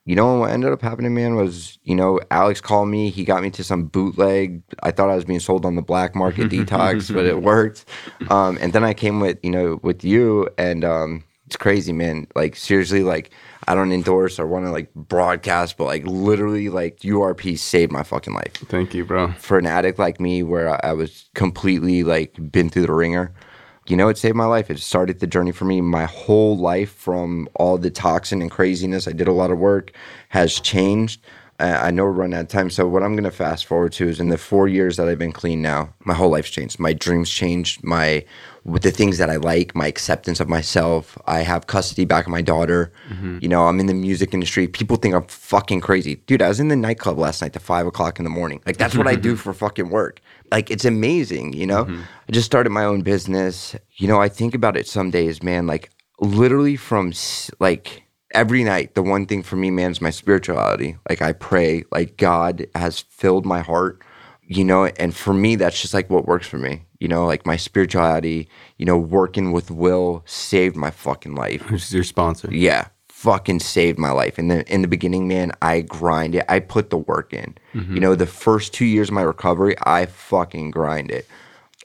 You 0.06 0.16
know, 0.16 0.38
what 0.38 0.50
ended 0.50 0.72
up 0.72 0.82
happening, 0.82 1.14
man, 1.14 1.36
was, 1.36 1.78
you 1.84 1.94
know, 1.94 2.20
Alex 2.30 2.60
called 2.60 2.88
me. 2.88 3.10
He 3.10 3.24
got 3.24 3.42
me 3.42 3.50
to 3.50 3.62
some 3.62 3.84
bootleg. 3.84 4.62
I 4.82 4.90
thought 4.90 5.10
I 5.10 5.14
was 5.14 5.24
being 5.24 5.40
sold 5.40 5.64
on 5.64 5.76
the 5.76 5.82
black 5.82 6.14
market 6.16 6.50
detox, 6.50 7.12
but 7.14 7.26
it 7.26 7.42
worked. 7.42 7.84
Um, 8.30 8.58
and 8.60 8.72
then 8.72 8.82
I 8.82 8.94
came 8.94 9.20
with, 9.20 9.38
you 9.42 9.50
know, 9.50 9.78
with 9.82 10.02
you 10.02 10.48
and, 10.58 10.84
um, 10.84 11.22
It's 11.46 11.56
crazy, 11.56 11.92
man. 11.92 12.26
Like 12.34 12.56
seriously, 12.56 13.02
like 13.02 13.30
I 13.68 13.74
don't 13.74 13.92
endorse 13.92 14.38
or 14.38 14.46
want 14.46 14.64
to 14.66 14.70
like 14.70 14.92
broadcast, 14.94 15.76
but 15.76 15.84
like 15.84 16.04
literally, 16.06 16.68
like 16.70 17.00
URP 17.00 17.58
saved 17.58 17.92
my 17.92 18.02
fucking 18.04 18.34
life. 18.34 18.52
Thank 18.68 18.94
you, 18.94 19.04
bro. 19.04 19.32
For 19.32 19.58
an 19.58 19.66
addict 19.66 19.98
like 19.98 20.20
me, 20.20 20.42
where 20.44 20.70
I, 20.70 20.90
I 20.90 20.92
was 20.92 21.28
completely 21.34 22.04
like 22.04 22.36
been 22.52 22.70
through 22.70 22.86
the 22.86 22.92
ringer, 22.92 23.32
you 23.90 23.96
know, 23.96 24.08
it 24.08 24.18
saved 24.18 24.36
my 24.36 24.46
life. 24.46 24.70
It 24.70 24.78
started 24.78 25.20
the 25.20 25.26
journey 25.26 25.52
for 25.52 25.64
me. 25.64 25.80
My 25.80 26.04
whole 26.04 26.56
life, 26.56 26.92
from 26.92 27.48
all 27.54 27.76
the 27.76 27.90
toxin 27.90 28.40
and 28.40 28.50
craziness, 28.50 29.08
I 29.08 29.12
did 29.12 29.28
a 29.28 29.32
lot 29.32 29.50
of 29.50 29.58
work, 29.58 29.92
has 30.28 30.60
changed. 30.60 31.20
I 31.60 31.90
know 31.90 32.04
we're 32.04 32.12
running 32.12 32.38
out 32.38 32.42
of 32.42 32.48
time. 32.48 32.70
So 32.70 32.88
what 32.88 33.02
I'm 33.02 33.12
going 33.12 33.24
to 33.24 33.30
fast 33.30 33.66
forward 33.66 33.92
to 33.92 34.08
is 34.08 34.18
in 34.18 34.28
the 34.28 34.38
four 34.38 34.66
years 34.66 34.96
that 34.96 35.08
I've 35.08 35.18
been 35.18 35.32
clean 35.32 35.60
now, 35.60 35.92
my 36.04 36.14
whole 36.14 36.30
life's 36.30 36.48
changed. 36.48 36.80
My 36.80 36.94
dreams 36.94 37.28
changed. 37.30 37.84
My 37.84 38.24
with 38.64 38.82
the 38.82 38.90
things 38.90 39.18
that 39.18 39.30
I 39.30 39.36
like, 39.36 39.74
my 39.74 39.86
acceptance 39.86 40.40
of 40.40 40.48
myself. 40.48 41.16
I 41.26 41.40
have 41.40 41.66
custody 41.66 42.04
back 42.04 42.26
of 42.26 42.30
my 42.30 42.42
daughter. 42.42 42.92
Mm-hmm. 43.08 43.38
You 43.40 43.48
know, 43.48 43.66
I'm 43.66 43.80
in 43.80 43.86
the 43.86 43.94
music 43.94 44.34
industry. 44.34 44.68
People 44.68 44.96
think 44.96 45.14
I'm 45.14 45.26
fucking 45.26 45.80
crazy, 45.80 46.16
dude. 46.26 46.42
I 46.42 46.48
was 46.48 46.60
in 46.60 46.68
the 46.68 46.76
nightclub 46.76 47.18
last 47.18 47.42
night 47.42 47.52
to 47.54 47.60
five 47.60 47.86
o'clock 47.86 48.18
in 48.18 48.24
the 48.24 48.30
morning. 48.30 48.60
Like 48.66 48.76
that's 48.76 48.96
what 48.96 49.06
I 49.06 49.14
do 49.14 49.36
for 49.44 49.52
fucking 49.52 49.90
work. 49.90 50.20
Like 50.50 50.70
it's 50.70 50.84
amazing. 50.84 51.52
You 51.52 51.66
know, 51.66 51.84
mm-hmm. 51.84 52.02
I 52.28 52.32
just 52.32 52.46
started 52.46 52.70
my 52.70 52.84
own 52.84 53.02
business. 53.02 53.76
You 53.96 54.08
know, 54.08 54.20
I 54.20 54.28
think 54.28 54.54
about 54.54 54.76
it 54.76 54.86
some 54.86 55.10
days, 55.10 55.42
man. 55.42 55.66
Like 55.66 55.90
literally 56.20 56.76
from 56.76 57.12
like 57.58 58.04
every 58.32 58.62
night 58.62 58.94
the 58.94 59.02
one 59.02 59.26
thing 59.26 59.42
for 59.42 59.56
me 59.56 59.70
man 59.70 59.90
is 59.90 60.00
my 60.00 60.10
spirituality 60.10 60.96
like 61.08 61.20
i 61.22 61.32
pray 61.32 61.82
like 61.90 62.16
god 62.16 62.66
has 62.74 63.00
filled 63.00 63.44
my 63.44 63.60
heart 63.60 64.02
you 64.42 64.62
know 64.64 64.84
and 64.84 65.16
for 65.16 65.34
me 65.34 65.56
that's 65.56 65.80
just 65.80 65.94
like 65.94 66.08
what 66.10 66.26
works 66.26 66.46
for 66.46 66.58
me 66.58 66.84
you 67.00 67.08
know 67.08 67.26
like 67.26 67.44
my 67.46 67.56
spirituality 67.56 68.48
you 68.76 68.86
know 68.86 68.98
working 68.98 69.50
with 69.50 69.70
will 69.70 70.22
saved 70.26 70.76
my 70.76 70.90
fucking 70.90 71.34
life 71.34 71.62
who's 71.62 71.92
your 71.94 72.04
sponsor 72.04 72.48
yeah 72.52 72.88
fucking 73.20 73.60
saved 73.60 73.98
my 73.98 74.10
life 74.10 74.38
in 74.38 74.48
the 74.48 74.66
in 74.72 74.80
the 74.80 74.88
beginning 74.88 75.28
man 75.28 75.52
i 75.60 75.82
grind 75.82 76.34
it 76.34 76.42
i 76.48 76.58
put 76.58 76.88
the 76.88 76.96
work 76.96 77.34
in 77.34 77.54
mm-hmm. 77.74 77.94
you 77.94 78.00
know 78.00 78.14
the 78.14 78.26
first 78.26 78.72
two 78.72 78.86
years 78.86 79.08
of 79.08 79.14
my 79.14 79.20
recovery 79.20 79.74
i 79.82 80.06
fucking 80.06 80.70
grind 80.70 81.10
it 81.10 81.26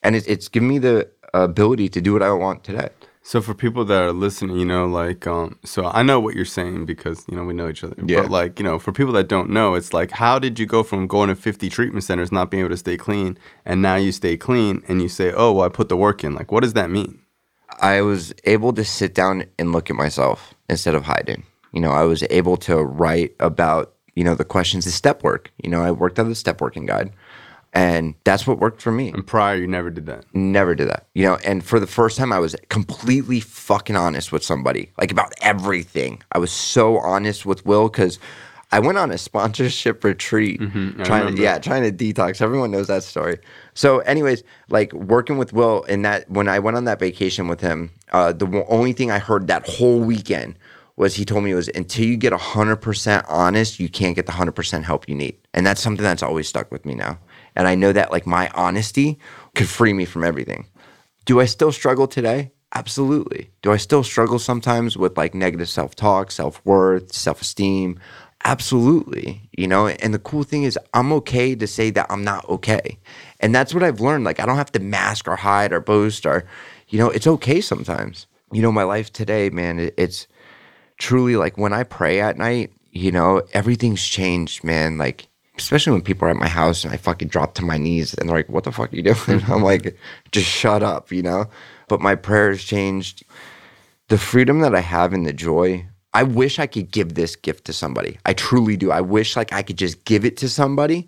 and 0.01 0.15
it's, 0.15 0.25
it's 0.27 0.47
given 0.47 0.69
me 0.69 0.77
the 0.77 1.05
ability 1.33 1.89
to 1.89 1.99
do 1.99 2.13
what 2.13 2.23
i 2.23 2.31
want 2.31 2.63
today 2.63 2.87
so 3.27 3.41
for 3.41 3.55
people 3.55 3.83
that 3.85 4.03
are 4.03 4.13
listening, 4.13 4.59
you 4.59 4.65
know, 4.65 4.85
like, 4.85 5.25
um, 5.25 5.57
so 5.65 5.85
I 5.85 6.03
know 6.03 6.19
what 6.19 6.35
you're 6.35 6.45
saying 6.45 6.85
because 6.85 7.25
you 7.27 7.35
know 7.35 7.43
we 7.43 7.55
know 7.55 7.67
each 7.67 7.83
other. 7.83 7.95
Yeah. 8.05 8.21
But 8.21 8.29
like, 8.29 8.59
you 8.59 8.63
know, 8.63 8.77
for 8.77 8.91
people 8.91 9.13
that 9.13 9.27
don't 9.27 9.49
know, 9.49 9.73
it's 9.73 9.93
like, 9.93 10.11
how 10.11 10.37
did 10.37 10.59
you 10.59 10.67
go 10.67 10.83
from 10.83 11.07
going 11.07 11.29
to 11.29 11.35
50 11.35 11.67
treatment 11.69 12.03
centers, 12.03 12.31
not 12.31 12.51
being 12.51 12.61
able 12.61 12.69
to 12.69 12.77
stay 12.77 12.97
clean, 12.97 13.35
and 13.65 13.81
now 13.81 13.95
you 13.95 14.11
stay 14.11 14.37
clean, 14.37 14.83
and 14.87 15.01
you 15.01 15.09
say, 15.09 15.33
oh, 15.35 15.53
well, 15.53 15.65
I 15.65 15.69
put 15.69 15.89
the 15.89 15.97
work 15.97 16.23
in. 16.23 16.35
Like, 16.35 16.51
what 16.51 16.61
does 16.61 16.73
that 16.73 16.91
mean? 16.91 17.19
I 17.79 18.01
was 18.01 18.33
able 18.43 18.73
to 18.73 18.83
sit 18.83 19.13
down 19.13 19.45
and 19.59 19.71
look 19.71 19.89
at 19.89 19.95
myself 19.95 20.53
instead 20.69 20.95
of 20.95 21.03
hiding. 21.03 21.43
You 21.73 21.81
know, 21.81 21.91
I 21.91 22.03
was 22.03 22.23
able 22.29 22.57
to 22.57 22.77
write 22.77 23.35
about 23.39 23.93
you 24.15 24.23
know 24.23 24.35
the 24.35 24.45
questions, 24.45 24.85
the 24.85 24.91
step 24.91 25.23
work. 25.23 25.51
You 25.61 25.69
know, 25.69 25.81
I 25.81 25.91
worked 25.91 26.19
on 26.19 26.29
the 26.29 26.35
step 26.35 26.61
working 26.61 26.85
guide. 26.85 27.11
And 27.75 28.15
that's 28.23 28.47
what 28.47 28.59
worked 28.59 28.81
for 28.81 28.93
me. 28.93 29.09
And 29.09 29.27
prior, 29.27 29.57
you 29.57 29.67
never 29.67 29.89
did 29.89 30.05
that. 30.05 30.23
Never 30.33 30.75
did 30.75 30.87
that. 30.87 31.07
You 31.13 31.25
know, 31.25 31.35
and 31.45 31.61
for 31.61 31.77
the 31.77 31.85
first 31.85 32.17
time, 32.17 32.31
I 32.31 32.39
was 32.39 32.55
completely 32.69 33.41
fucking 33.41 33.97
honest 33.97 34.31
with 34.31 34.45
somebody, 34.45 34.93
like 34.97 35.11
about 35.11 35.33
everything. 35.41 36.23
I 36.31 36.37
was 36.37 36.53
so 36.53 36.99
honest 36.99 37.45
with 37.45 37.65
Will 37.65 37.89
because 37.89 38.17
I 38.75 38.79
went 38.79 38.97
on 38.97 39.09
a 39.09 39.17
sponsorship 39.17 40.03
retreat, 40.03 40.59
mm-hmm, 40.59 41.01
trying 41.03 41.33
to 41.33 41.41
yeah, 41.41 41.59
trying 41.59 41.83
to 41.83 41.93
detox. 41.93 42.41
Everyone 42.41 42.71
knows 42.71 42.87
that 42.87 43.03
story. 43.03 43.37
So, 43.73 43.99
anyways, 43.99 44.43
like 44.67 44.91
working 44.91 45.37
with 45.37 45.53
Will, 45.53 45.85
and 45.87 46.03
that 46.03 46.29
when 46.29 46.49
I 46.49 46.59
went 46.59 46.75
on 46.75 46.83
that 46.83 46.99
vacation 46.99 47.47
with 47.47 47.61
him, 47.61 47.91
uh, 48.11 48.33
the 48.33 48.65
only 48.67 48.91
thing 48.91 49.11
I 49.11 49.19
heard 49.19 49.47
that 49.47 49.65
whole 49.65 50.01
weekend 50.01 50.59
was 50.97 51.15
he 51.15 51.23
told 51.23 51.45
me 51.45 51.53
was 51.53 51.69
until 51.69 52.03
you 52.03 52.17
get 52.17 52.33
100% 52.33 53.25
honest, 53.29 53.79
you 53.79 53.87
can't 53.87 54.13
get 54.13 54.25
the 54.25 54.33
100% 54.33 54.83
help 54.83 55.07
you 55.07 55.15
need. 55.15 55.37
And 55.53 55.65
that's 55.65 55.79
something 55.79 56.03
that's 56.03 56.23
always 56.23 56.47
stuck 56.49 56.69
with 56.69 56.85
me 56.85 56.95
now. 56.95 57.19
And 57.55 57.69
I 57.69 57.75
know 57.75 57.93
that 57.93 58.11
like 58.11 58.27
my 58.27 58.49
honesty 58.55 59.19
could 59.55 59.69
free 59.69 59.93
me 59.93 60.03
from 60.03 60.25
everything. 60.25 60.67
Do 61.23 61.39
I 61.39 61.45
still 61.45 61.71
struggle 61.71 62.07
today? 62.07 62.51
Absolutely. 62.75 63.51
Do 63.61 63.71
I 63.71 63.77
still 63.77 64.03
struggle 64.03 64.37
sometimes 64.37 64.97
with 64.97 65.17
like 65.17 65.33
negative 65.33 65.69
self 65.69 65.95
talk, 65.95 66.29
self 66.29 66.61
worth, 66.65 67.13
self 67.13 67.41
esteem? 67.41 67.99
Absolutely. 68.45 69.49
You 69.57 69.67
know, 69.67 69.87
and 69.87 70.13
the 70.13 70.19
cool 70.19 70.43
thing 70.43 70.63
is, 70.63 70.77
I'm 70.93 71.11
okay 71.13 71.55
to 71.55 71.65
say 71.65 71.89
that 71.89 72.05
I'm 72.11 72.23
not 72.23 72.47
okay. 72.47 72.99
And 73.39 73.55
that's 73.55 73.73
what 73.73 73.81
I've 73.81 73.99
learned. 73.99 74.23
Like, 74.23 74.39
I 74.39 74.45
don't 74.45 74.55
have 74.57 74.71
to 74.73 74.79
mask 74.79 75.27
or 75.27 75.35
hide 75.35 75.73
or 75.73 75.79
boast 75.79 76.27
or, 76.27 76.45
you 76.89 76.99
know, 76.99 77.09
it's 77.09 77.25
okay 77.25 77.59
sometimes. 77.59 78.27
You 78.51 78.61
know, 78.61 78.71
my 78.71 78.83
life 78.83 79.11
today, 79.11 79.49
man, 79.49 79.89
it's 79.97 80.27
truly 80.99 81.35
like 81.35 81.57
when 81.57 81.73
I 81.73 81.83
pray 81.83 82.21
at 82.21 82.37
night, 82.37 82.71
you 82.91 83.11
know, 83.11 83.41
everything's 83.53 84.05
changed, 84.05 84.63
man. 84.63 84.99
Like, 84.99 85.27
especially 85.57 85.93
when 85.93 86.03
people 86.03 86.27
are 86.27 86.31
at 86.31 86.37
my 86.37 86.47
house 86.47 86.83
and 86.83 86.93
I 86.93 86.97
fucking 86.97 87.29
drop 87.29 87.55
to 87.55 87.65
my 87.65 87.79
knees 87.79 88.13
and 88.13 88.29
they're 88.29 88.37
like, 88.37 88.49
what 88.49 88.63
the 88.63 88.71
fuck 88.71 88.93
are 88.93 88.95
you 88.95 89.01
doing? 89.01 89.41
I'm 89.47 89.63
like, 89.63 89.97
just 90.31 90.47
shut 90.47 90.83
up, 90.83 91.11
you 91.11 91.23
know? 91.23 91.49
But 91.87 91.99
my 91.99 92.13
prayers 92.13 92.63
changed. 92.63 93.23
The 94.09 94.19
freedom 94.19 94.59
that 94.59 94.75
I 94.75 94.81
have 94.81 95.13
and 95.13 95.25
the 95.25 95.33
joy, 95.33 95.87
I 96.15 96.23
wish 96.23 96.59
I 96.59 96.65
could 96.65 96.91
give 96.91 97.15
this 97.15 97.35
gift 97.35 97.65
to 97.65 97.73
somebody. 97.73 98.17
I 98.25 98.33
truly 98.33 98.77
do. 98.77 98.89
I 98.89 99.01
wish 99.01 99.35
like 99.35 99.51
I 99.51 99.61
could 99.61 99.77
just 99.77 100.05
give 100.05 100.23
it 100.23 100.37
to 100.37 100.47
somebody, 100.47 101.07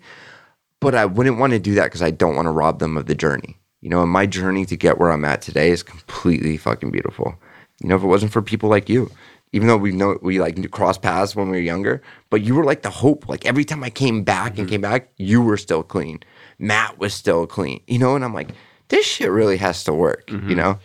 but 0.80 0.94
I 0.94 1.06
wouldn't 1.06 1.38
want 1.38 1.54
to 1.54 1.58
do 1.58 1.74
that 1.76 1.84
because 1.84 2.02
I 2.02 2.10
don't 2.10 2.36
want 2.36 2.44
to 2.44 2.52
rob 2.52 2.78
them 2.78 2.98
of 2.98 3.06
the 3.06 3.14
journey. 3.14 3.56
You 3.80 3.88
know, 3.88 4.02
and 4.02 4.10
my 4.10 4.26
journey 4.26 4.66
to 4.66 4.76
get 4.76 4.98
where 4.98 5.10
I'm 5.10 5.24
at 5.24 5.40
today 5.40 5.70
is 5.70 5.82
completely 5.82 6.58
fucking 6.58 6.90
beautiful. 6.90 7.34
You 7.80 7.88
know, 7.88 7.96
if 7.96 8.02
it 8.02 8.06
wasn't 8.06 8.32
for 8.32 8.42
people 8.42 8.68
like 8.68 8.90
you, 8.90 9.10
even 9.52 9.66
though 9.68 9.78
we 9.78 9.92
know 9.92 10.18
we 10.20 10.40
like 10.40 10.70
cross 10.72 10.98
paths 10.98 11.34
when 11.34 11.48
we 11.48 11.56
were 11.56 11.62
younger, 11.62 12.02
but 12.28 12.42
you 12.42 12.54
were 12.54 12.64
like 12.64 12.82
the 12.82 12.90
hope. 12.90 13.30
Like 13.30 13.46
every 13.46 13.64
time 13.64 13.82
I 13.82 13.88
came 13.88 14.24
back 14.24 14.52
mm-hmm. 14.52 14.60
and 14.60 14.70
came 14.70 14.80
back, 14.82 15.08
you 15.16 15.40
were 15.40 15.56
still 15.56 15.82
clean. 15.82 16.20
Matt 16.58 16.98
was 16.98 17.14
still 17.14 17.46
clean, 17.46 17.80
you 17.86 17.98
know, 17.98 18.14
and 18.14 18.22
I'm 18.24 18.34
like, 18.34 18.50
this 18.88 19.06
shit 19.06 19.30
really 19.30 19.56
has 19.56 19.84
to 19.84 19.94
work, 19.94 20.26
mm-hmm. 20.26 20.50
you 20.50 20.54
know? 20.54 20.78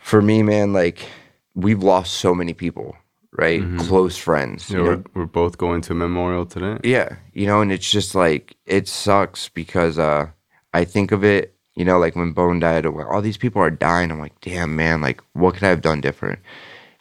For 0.00 0.20
me, 0.20 0.42
man, 0.42 0.72
like 0.72 1.06
we've 1.54 1.82
lost 1.82 2.14
so 2.14 2.34
many 2.34 2.52
people, 2.52 2.96
right? 3.32 3.60
Mm-hmm. 3.60 3.78
Close 3.78 4.16
friends. 4.16 4.70
Yeah, 4.70 4.82
we're, 4.82 5.04
we're, 5.14 5.26
both 5.26 5.58
going 5.58 5.80
to 5.82 5.92
a 5.92 5.96
memorial 5.96 6.46
today. 6.46 6.78
Yeah, 6.84 7.16
you 7.32 7.46
know, 7.46 7.60
and 7.60 7.72
it's 7.72 7.90
just 7.90 8.14
like, 8.14 8.56
it 8.66 8.88
sucks 8.88 9.48
because 9.48 9.98
uh, 9.98 10.28
I 10.74 10.84
think 10.84 11.12
of 11.12 11.24
it, 11.24 11.54
you 11.74 11.84
know, 11.84 11.98
like 11.98 12.16
when 12.16 12.32
Bone 12.32 12.60
died, 12.60 12.84
all 12.84 13.22
these 13.22 13.38
people 13.38 13.62
are 13.62 13.70
dying. 13.70 14.10
I'm 14.10 14.20
like, 14.20 14.38
damn, 14.40 14.76
man, 14.76 15.00
like 15.00 15.22
what 15.32 15.54
could 15.54 15.64
I 15.64 15.68
have 15.68 15.80
done 15.80 16.00
different? 16.00 16.40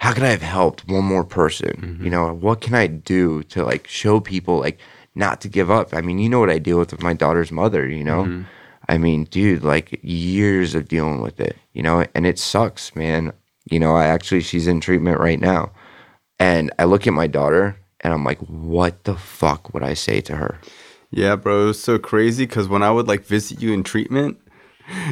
how 0.02 0.14
could 0.14 0.24
I 0.24 0.30
have 0.30 0.42
helped 0.42 0.88
one 0.88 1.06
more 1.06 1.24
person? 1.24 1.70
Mm-hmm. 1.70 2.04
You 2.04 2.10
know, 2.10 2.34
what 2.34 2.60
can 2.60 2.74
I 2.74 2.88
do 2.88 3.44
to 3.44 3.64
like 3.64 3.86
show 3.86 4.20
people 4.20 4.58
like 4.58 4.80
not 5.14 5.42
to 5.42 5.48
give 5.48 5.70
up? 5.70 5.94
I 5.94 6.02
mean, 6.02 6.18
you 6.18 6.28
know 6.28 6.40
what 6.40 6.50
I 6.50 6.58
deal 6.58 6.80
with 6.80 6.92
with 6.92 7.04
my 7.04 7.14
daughter's 7.14 7.52
mother, 7.52 7.88
you 7.88 8.04
know? 8.04 8.24
Mm-hmm. 8.24 8.42
I 8.90 8.98
mean, 8.98 9.26
dude, 9.26 9.64
like 9.64 10.00
years 10.02 10.74
of 10.74 10.88
dealing 10.88 11.22
with 11.22 11.40
it, 11.40 11.56
you 11.74 11.84
know, 11.84 12.04
and 12.16 12.26
it 12.26 12.40
sucks, 12.40 12.96
man. 12.96 13.32
You 13.70 13.80
know, 13.80 13.96
I 13.96 14.08
actually, 14.08 14.42
she's 14.42 14.66
in 14.66 14.82
treatment 14.82 15.20
right 15.20 15.40
now. 15.40 15.72
And 16.42 16.72
I 16.80 16.86
look 16.86 17.06
at 17.06 17.14
my 17.14 17.28
daughter 17.28 17.78
and 18.00 18.12
I'm 18.12 18.24
like, 18.24 18.40
what 18.40 19.04
the 19.04 19.16
fuck 19.16 19.76
would 19.76 19.84
I 19.84 19.94
say 19.94 20.22
to 20.22 20.38
her? 20.38 20.58
Yeah, 21.12 21.36
bro, 21.36 21.62
it 21.62 21.66
was 21.68 21.84
so 21.84 22.00
crazy 22.00 22.48
because 22.48 22.68
when 22.68 22.82
I 22.82 22.90
would 22.90 23.08
like 23.08 23.24
visit 23.24 23.62
you 23.62 23.74
in 23.74 23.84
treatment, 23.84 24.40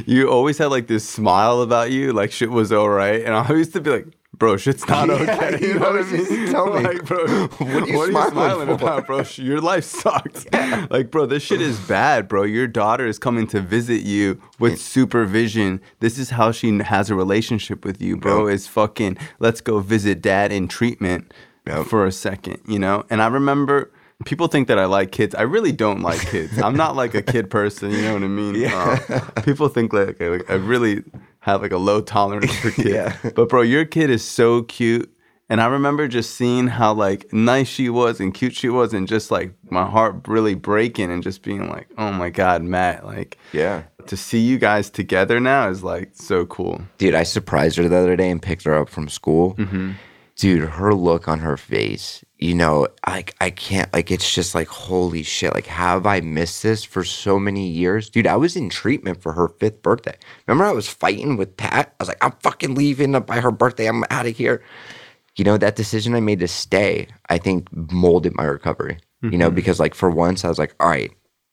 you 0.07 0.27
always 0.27 0.57
had 0.57 0.71
like 0.71 0.87
this 0.87 1.07
smile 1.07 1.61
about 1.61 1.91
you, 1.91 2.13
like 2.13 2.31
shit 2.31 2.49
was 2.49 2.71
all 2.71 2.89
right. 2.89 3.23
And 3.23 3.35
I 3.35 3.47
used 3.53 3.73
to 3.73 3.81
be 3.81 3.91
like, 3.91 4.07
bro, 4.39 4.57
shit's 4.57 4.87
not 4.87 5.09
okay. 5.09 5.59
you 5.61 5.75
know 5.75 5.91
what 5.91 6.05
I 6.05 6.11
mean? 6.11 6.47
Tell 6.47 6.73
me, 6.73 6.81
like, 6.81 7.05
bro, 7.05 7.47
what 7.47 7.83
are 7.83 7.87
you, 7.87 7.97
what 7.97 8.09
smiling, 8.09 8.15
are 8.15 8.25
you 8.25 8.31
smiling 8.31 8.69
about, 8.69 9.05
bro? 9.05 9.23
Your 9.35 9.61
life 9.61 9.83
sucks. 10.01 10.45
Yeah. 10.51 10.87
Like, 10.89 11.11
bro, 11.11 11.25
this 11.25 11.43
shit 11.43 11.61
is 11.61 11.77
bad, 11.81 12.27
bro. 12.27 12.43
Your 12.43 12.67
daughter 12.67 13.05
is 13.05 13.19
coming 13.19 13.45
to 13.47 13.61
visit 13.61 14.01
you 14.01 14.41
with 14.57 14.79
supervision. 14.79 15.81
This 15.99 16.17
is 16.17 16.31
how 16.31 16.51
she 16.51 16.75
has 16.79 17.09
a 17.09 17.15
relationship 17.15 17.85
with 17.85 18.01
you, 18.01 18.17
bro. 18.17 18.47
Is 18.47 18.67
fucking 18.67 19.17
let's 19.39 19.61
go 19.61 19.79
visit 19.79 20.21
dad 20.21 20.51
in 20.51 20.67
treatment 20.67 21.31
yep. 21.67 21.85
for 21.85 22.05
a 22.05 22.11
second, 22.11 22.59
you 22.67 22.79
know? 22.79 23.05
And 23.09 23.21
I 23.21 23.27
remember 23.27 23.91
people 24.25 24.47
think 24.47 24.67
that 24.67 24.79
I 24.79 24.85
like 24.85 25.11
kids. 25.11 25.35
I 25.35 25.43
really 25.43 25.71
don't 25.71 26.01
like 26.01 26.19
kids. 26.29 26.57
I'm 26.59 26.75
not 26.75 26.95
like 26.95 27.13
a 27.13 27.21
kid 27.21 27.49
person. 27.49 27.91
You 27.91 28.01
know 28.01 28.13
what 28.13 28.23
I 28.23 28.27
mean? 28.27 28.55
Yeah. 28.55 28.99
Uh, 29.09 29.41
people 29.41 29.67
think 29.69 29.93
like, 29.93 30.09
okay, 30.09 30.29
like 30.29 30.49
I 30.49 30.55
really 30.55 31.03
have 31.41 31.61
like 31.61 31.71
a 31.71 31.77
low 31.77 32.01
tolerance 32.01 32.53
for 32.59 32.71
kids. 32.71 32.89
yeah. 32.89 33.15
But 33.35 33.49
bro, 33.49 33.61
your 33.61 33.85
kid 33.85 34.09
is 34.09 34.23
so 34.23 34.63
cute. 34.63 35.13
And 35.51 35.59
I 35.61 35.65
remember 35.65 36.07
just 36.07 36.35
seeing 36.35 36.67
how 36.67 36.93
like 36.93 37.33
nice 37.33 37.67
she 37.67 37.89
was 37.89 38.19
and 38.19 38.31
cute 38.33 38.53
she 38.55 38.69
was 38.69 38.93
and 38.93 39.07
just 39.07 39.31
like 39.31 39.51
my 39.71 39.83
heart 39.83 40.27
really 40.27 40.53
breaking 40.53 41.09
and 41.11 41.23
just 41.23 41.41
being 41.41 41.67
like, 41.67 41.87
"Oh 41.97 42.11
my 42.11 42.29
god, 42.29 42.61
Matt, 42.61 43.03
like 43.03 43.37
Yeah. 43.51 43.83
To 44.07 44.15
see 44.17 44.39
you 44.39 44.59
guys 44.59 44.89
together 44.91 45.39
now 45.39 45.67
is 45.69 45.83
like 45.83 46.11
so 46.13 46.45
cool. 46.45 46.81
Dude, 46.99 47.15
I 47.15 47.23
surprised 47.23 47.77
her 47.77 47.87
the 47.87 47.97
other 47.97 48.15
day 48.15 48.29
and 48.29 48.39
picked 48.41 48.63
her 48.65 48.75
up 48.75 48.89
from 48.89 49.09
school. 49.09 49.55
Mm-hmm. 49.55 49.93
Dude, 50.35 50.69
her 50.69 50.93
look 50.93 51.27
on 51.27 51.39
her 51.39 51.57
face, 51.57 52.23
you 52.39 52.55
know, 52.55 52.87
like 53.05 53.35
I 53.41 53.49
can't 53.49 53.91
like 53.93 54.11
it's 54.11 54.33
just 54.33 54.55
like 54.55 54.69
holy 54.69 55.23
shit. 55.23 55.53
Like 55.53 55.65
have 55.65 56.05
I 56.05 56.21
missed 56.21 56.63
this 56.63 56.85
for 56.85 57.03
so 57.03 57.37
many 57.37 57.67
years? 57.67 58.09
Dude, 58.09 58.27
I 58.27 58.37
was 58.37 58.55
in 58.55 58.69
treatment 58.69 59.21
for 59.21 59.33
her 59.33 59.49
fifth 59.59 59.81
birthday. 59.81 60.17
Remember 60.47 60.63
I 60.63 60.71
was 60.71 60.87
fighting 60.87 61.35
with 61.35 61.57
Pat? 61.57 61.93
I 61.99 62.03
was 62.03 62.07
like, 62.07 62.23
I'm 62.23 62.31
fucking 62.41 62.75
leaving 62.75 63.11
by 63.11 63.41
her 63.41 63.51
birthday. 63.51 63.87
I'm 63.87 64.05
out 64.09 64.25
of 64.25 64.37
here. 64.37 64.63
You 65.35 65.43
know, 65.43 65.57
that 65.57 65.75
decision 65.75 66.15
I 66.15 66.21
made 66.21 66.39
to 66.39 66.47
stay, 66.47 67.07
I 67.29 67.37
think 67.37 67.67
molded 67.91 68.35
my 68.35 68.45
recovery. 68.45 68.99
Mm-hmm. 69.21 69.33
You 69.33 69.37
know, 69.37 69.47
mm-hmm. 69.47 69.55
because 69.55 69.79
like 69.79 69.93
for 69.93 70.09
once 70.09 70.45
I 70.45 70.47
was 70.47 70.59
like, 70.59 70.73
all 70.79 70.87
right, 70.87 71.11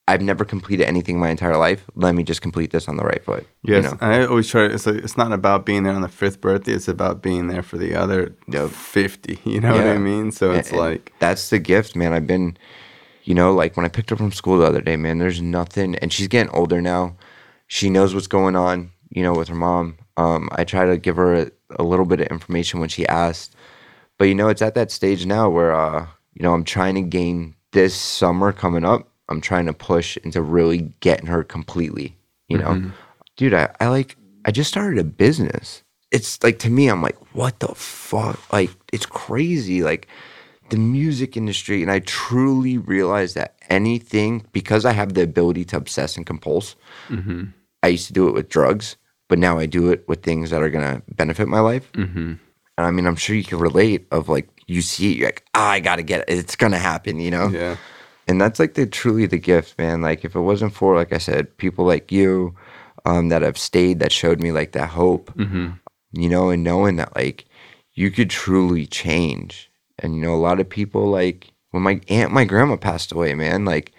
I've 0.09 0.21
never 0.21 0.45
completed 0.45 0.85
anything 0.85 1.19
my 1.19 1.29
entire 1.29 1.57
life. 1.57 1.85
Let 1.95 2.15
me 2.15 2.23
just 2.23 2.41
complete 2.41 2.71
this 2.71 2.87
on 2.87 2.95
the 2.95 3.03
right 3.03 3.23
foot. 3.23 3.45
Yes, 3.63 3.83
you 3.83 3.89
know? 3.91 3.97
I 3.99 4.25
always 4.25 4.47
try. 4.47 4.65
It's 4.65 4.85
like, 4.85 4.95
it's 4.95 5.17
not 5.17 5.33
about 5.33 5.65
being 5.65 5.83
there 5.83 5.93
on 5.93 6.01
the 6.01 6.07
fifth 6.07 6.39
birthday. 6.39 6.71
It's 6.71 6.87
about 6.87 7.21
being 7.21 7.47
there 7.47 7.61
for 7.61 7.77
the 7.77 7.93
other 7.95 8.35
yep. 8.47 8.69
fifty. 8.69 9.39
You 9.57 9.61
know 9.61 9.75
yeah. 9.75 9.85
what 9.85 9.95
I 9.95 9.97
mean? 9.97 10.31
So 10.31 10.51
it's 10.51 10.69
and, 10.69 10.79
like 10.79 11.13
that's 11.19 11.49
the 11.49 11.57
gift, 11.57 11.95
man. 11.95 12.13
I've 12.13 12.27
been, 12.27 12.57
you 13.23 13.33
know, 13.33 13.53
like 13.53 13.75
when 13.75 13.85
I 13.85 13.89
picked 13.89 14.09
her 14.11 14.15
from 14.15 14.31
school 14.31 14.59
the 14.59 14.65
other 14.65 14.81
day, 14.81 14.95
man. 14.97 15.17
There's 15.17 15.41
nothing, 15.41 15.95
and 15.95 16.13
she's 16.13 16.27
getting 16.27 16.53
older 16.53 16.81
now. 16.81 17.15
She 17.67 17.89
knows 17.89 18.13
what's 18.13 18.27
going 18.27 18.55
on, 18.55 18.91
you 19.09 19.23
know, 19.23 19.33
with 19.33 19.47
her 19.47 19.55
mom. 19.55 19.97
Um, 20.15 20.49
I 20.51 20.63
try 20.63 20.85
to 20.85 20.97
give 20.97 21.15
her 21.15 21.33
a, 21.35 21.51
a 21.79 21.83
little 21.83 22.05
bit 22.05 22.19
of 22.21 22.27
information 22.27 22.79
when 22.79 22.89
she 22.89 23.07
asked, 23.07 23.55
but 24.17 24.25
you 24.25 24.35
know, 24.35 24.47
it's 24.47 24.61
at 24.61 24.75
that 24.75 24.91
stage 24.91 25.25
now 25.25 25.49
where, 25.49 25.73
uh, 25.73 26.07
you 26.33 26.43
know, 26.43 26.53
I'm 26.53 26.63
trying 26.63 26.95
to 26.95 27.01
gain 27.01 27.55
this 27.71 27.95
summer 27.95 28.51
coming 28.51 28.85
up 28.85 29.09
I'm 29.29 29.41
trying 29.41 29.65
to 29.65 29.73
push 29.73 30.17
into 30.17 30.41
really 30.41 30.93
getting 30.99 31.27
her 31.27 31.43
completely, 31.43 32.15
you 32.47 32.57
know? 32.57 32.71
Mm-hmm. 32.71 32.89
Dude, 33.35 33.53
I, 33.53 33.69
I 33.79 33.87
like, 33.87 34.17
I 34.45 34.51
just 34.51 34.69
started 34.69 34.99
a 34.99 35.03
business. 35.03 35.83
It's 36.11 36.41
like, 36.43 36.59
to 36.59 36.69
me, 36.69 36.87
I'm 36.87 37.01
like, 37.01 37.17
what 37.35 37.59
the 37.59 37.67
fuck? 37.75 38.51
Like, 38.51 38.71
it's 38.93 39.05
crazy. 39.05 39.83
Like, 39.83 40.07
the 40.69 40.77
music 40.77 41.35
industry. 41.35 41.81
And 41.81 41.91
I 41.91 41.99
truly 41.99 42.77
realized 42.77 43.35
that 43.35 43.55
anything, 43.69 44.45
because 44.53 44.85
I 44.85 44.93
have 44.93 45.13
the 45.13 45.23
ability 45.23 45.65
to 45.65 45.77
obsess 45.77 46.15
and 46.15 46.25
compulse, 46.25 46.75
mm-hmm. 47.09 47.45
I 47.83 47.87
used 47.87 48.07
to 48.07 48.13
do 48.13 48.27
it 48.27 48.33
with 48.33 48.49
drugs, 48.49 48.95
but 49.27 49.39
now 49.39 49.59
I 49.59 49.65
do 49.65 49.91
it 49.91 50.07
with 50.07 50.23
things 50.23 50.49
that 50.49 50.63
are 50.63 50.69
going 50.69 50.85
to 50.85 51.03
benefit 51.13 51.47
my 51.47 51.59
life. 51.59 51.91
Mm-hmm. 51.93 52.33
And 52.77 52.85
I 52.85 52.91
mean, 52.91 53.05
I'm 53.05 53.15
sure 53.15 53.35
you 53.35 53.43
can 53.43 53.59
relate 53.59 54.07
of 54.11 54.29
like, 54.29 54.49
you 54.67 54.81
see 54.81 55.11
it, 55.11 55.17
you're 55.17 55.27
like, 55.27 55.45
oh, 55.55 55.61
I 55.61 55.79
got 55.79 55.97
to 55.97 56.03
get 56.03 56.21
it. 56.21 56.25
It's 56.29 56.55
going 56.55 56.71
to 56.71 56.77
happen, 56.77 57.19
you 57.19 57.31
know? 57.31 57.49
Yeah 57.49 57.75
and 58.27 58.41
that's 58.41 58.59
like 58.59 58.73
the 58.73 58.85
truly 58.85 59.25
the 59.25 59.37
gift, 59.37 59.77
man. 59.77 60.01
Like 60.01 60.25
if 60.25 60.35
it 60.35 60.41
wasn't 60.41 60.73
for, 60.73 60.95
like 60.95 61.13
I 61.13 61.17
said, 61.17 61.55
people 61.57 61.85
like 61.85 62.11
you 62.11 62.55
um, 63.05 63.29
that 63.29 63.41
have 63.41 63.57
stayed, 63.57 63.99
that 63.99 64.11
showed 64.11 64.41
me 64.41 64.51
like 64.51 64.73
that 64.73 64.89
hope, 64.89 65.33
mm-hmm. 65.35 65.69
you 66.11 66.29
know, 66.29 66.49
and 66.49 66.63
knowing 66.63 66.97
that 66.97 67.15
like 67.15 67.45
you 67.93 68.11
could 68.11 68.29
truly 68.29 68.85
change. 68.85 69.71
And 69.99 70.15
you 70.15 70.21
know, 70.21 70.35
a 70.35 70.35
lot 70.35 70.59
of 70.59 70.69
people 70.69 71.09
like 71.09 71.51
when 71.71 71.83
my 71.83 72.01
aunt, 72.09 72.31
my 72.31 72.43
grandma 72.43 72.75
passed 72.75 73.11
away, 73.11 73.33
man. 73.33 73.65
Like 73.65 73.93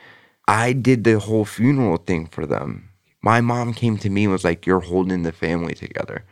I 0.46 0.72
did 0.72 1.04
the 1.04 1.18
whole 1.18 1.44
funeral 1.44 1.96
thing 1.96 2.26
for 2.26 2.46
them. 2.46 2.90
My 3.22 3.40
mom 3.40 3.74
came 3.74 3.98
to 3.98 4.10
me 4.10 4.24
and 4.24 4.32
was 4.32 4.44
like, 4.44 4.64
"You're 4.64 4.80
holding 4.80 5.22
the 5.22 5.32
family 5.32 5.74
together." 5.74 6.24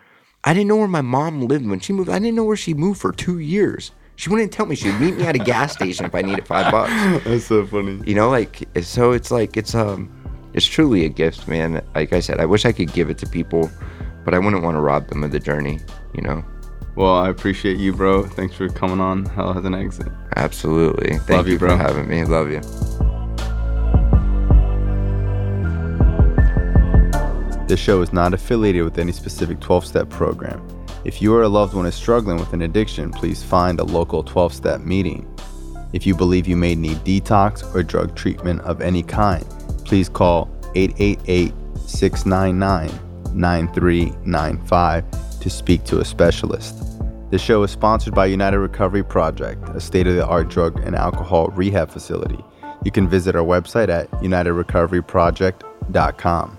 I 0.45 0.55
didn't 0.55 0.69
know 0.69 0.77
where 0.77 0.87
my 0.87 1.03
mom 1.03 1.43
lived 1.43 1.67
when 1.67 1.81
she 1.81 1.93
moved. 1.93 2.09
I 2.09 2.21
didn't 2.21 2.37
know 2.37 2.45
where 2.45 2.57
she 2.57 2.75
moved 2.75 3.01
for 3.01 3.11
two 3.11 3.41
years. 3.41 3.91
She 4.17 4.31
wouldn't 4.31 4.51
tell 4.51 4.67
me. 4.67 4.75
She'd 4.75 4.99
meet 4.99 5.17
me 5.17 5.25
at 5.25 5.37
a 5.37 5.39
gas 5.39 5.75
station 5.75 6.07
if 6.07 6.15
I 6.15 6.23
needed 6.23 6.47
five 6.47 6.73
bucks. 6.73 6.91
That's 7.25 7.45
so 7.45 7.67
funny. 7.67 8.01
You 8.07 8.15
know, 8.15 8.31
like 8.31 8.67
so. 8.83 9.13
It's 9.13 9.31
like 9.31 9.57
it's 9.57 9.75
um, 9.75 10.11
it's 10.55 10.65
truly 10.67 11.05
a 11.05 11.09
gift, 11.11 11.47
man. 11.47 11.85
Like 11.95 12.15
I 12.15 12.21
said, 12.21 12.41
I 12.41 12.47
wish 12.47 12.65
I 12.65 12.73
could 12.73 12.93
give 12.93 13.11
it 13.11 13.19
to 13.19 13.27
people, 13.27 13.71
but 14.25 14.33
I 14.33 14.39
wouldn't 14.39 14.63
want 14.63 14.77
to 14.77 14.81
rob 14.81 15.09
them 15.09 15.23
of 15.23 15.33
the 15.33 15.41
journey. 15.41 15.81
You 16.15 16.23
know. 16.23 16.45
Well, 16.97 17.15
I 17.15 17.29
appreciate 17.29 17.77
you, 17.77 17.93
bro. 17.93 18.25
Thanks 18.25 18.55
for 18.55 18.71
coming 18.71 19.01
on 19.01 19.27
Hell 19.27 19.53
Has 19.53 19.67
an 19.67 19.75
Exit. 19.75 20.09
Absolutely. 20.37 21.19
Thank 21.19 21.29
Love 21.29 21.49
you, 21.49 21.59
bro. 21.59 21.69
for 21.71 21.77
having 21.77 22.09
me. 22.09 22.25
Love 22.25 22.51
you. 22.51 22.63
This 27.67 27.81
show 27.81 28.01
is 28.01 28.15
not 28.15 28.33
affiliated 28.33 28.85
with 28.85 28.99
any 28.99 29.13
specific 29.13 29.61
12 29.61 29.87
step 29.87 30.09
program. 30.09 30.67
If 31.07 31.23
you 31.23 31.35
or 31.37 31.43
a 31.43 31.49
loved 31.49 31.73
one 31.73 31.87
is 31.87 31.95
struggling 31.95 32.37
with 32.37 32.53
an 32.53 32.63
addiction, 32.63 33.13
please 33.13 33.41
find 33.41 33.79
a 33.79 33.85
local 33.85 34.25
12 34.25 34.53
step 34.53 34.81
meeting. 34.81 35.25
If 35.93 36.05
you 36.05 36.17
believe 36.17 36.49
you 36.49 36.57
may 36.57 36.75
need 36.75 36.97
detox 37.05 37.73
or 37.73 37.85
drug 37.85 38.17
treatment 38.17 38.63
of 38.63 38.81
any 38.81 39.05
kind, 39.05 39.45
please 39.85 40.09
call 40.09 40.51
888 40.75 41.55
699 41.87 42.91
9395 43.39 45.39
to 45.39 45.49
speak 45.49 45.85
to 45.85 46.01
a 46.01 46.05
specialist. 46.05 47.01
The 47.31 47.39
show 47.39 47.63
is 47.63 47.71
sponsored 47.71 48.13
by 48.13 48.27
United 48.27 48.59
Recovery 48.59 49.05
Project, 49.05 49.63
a 49.77 49.81
state 49.81 50.09
of 50.09 50.17
the 50.17 50.27
art 50.27 50.49
drug 50.49 50.81
and 50.81 50.97
alcohol 50.97 51.51
rehab 51.51 51.89
facility. 51.89 52.45
You 52.85 52.91
can 52.91 53.09
visit 53.09 53.37
our 53.37 53.45
website 53.45 53.91
at 53.91 54.11
unitedrecoveryproject.com. 54.11 56.59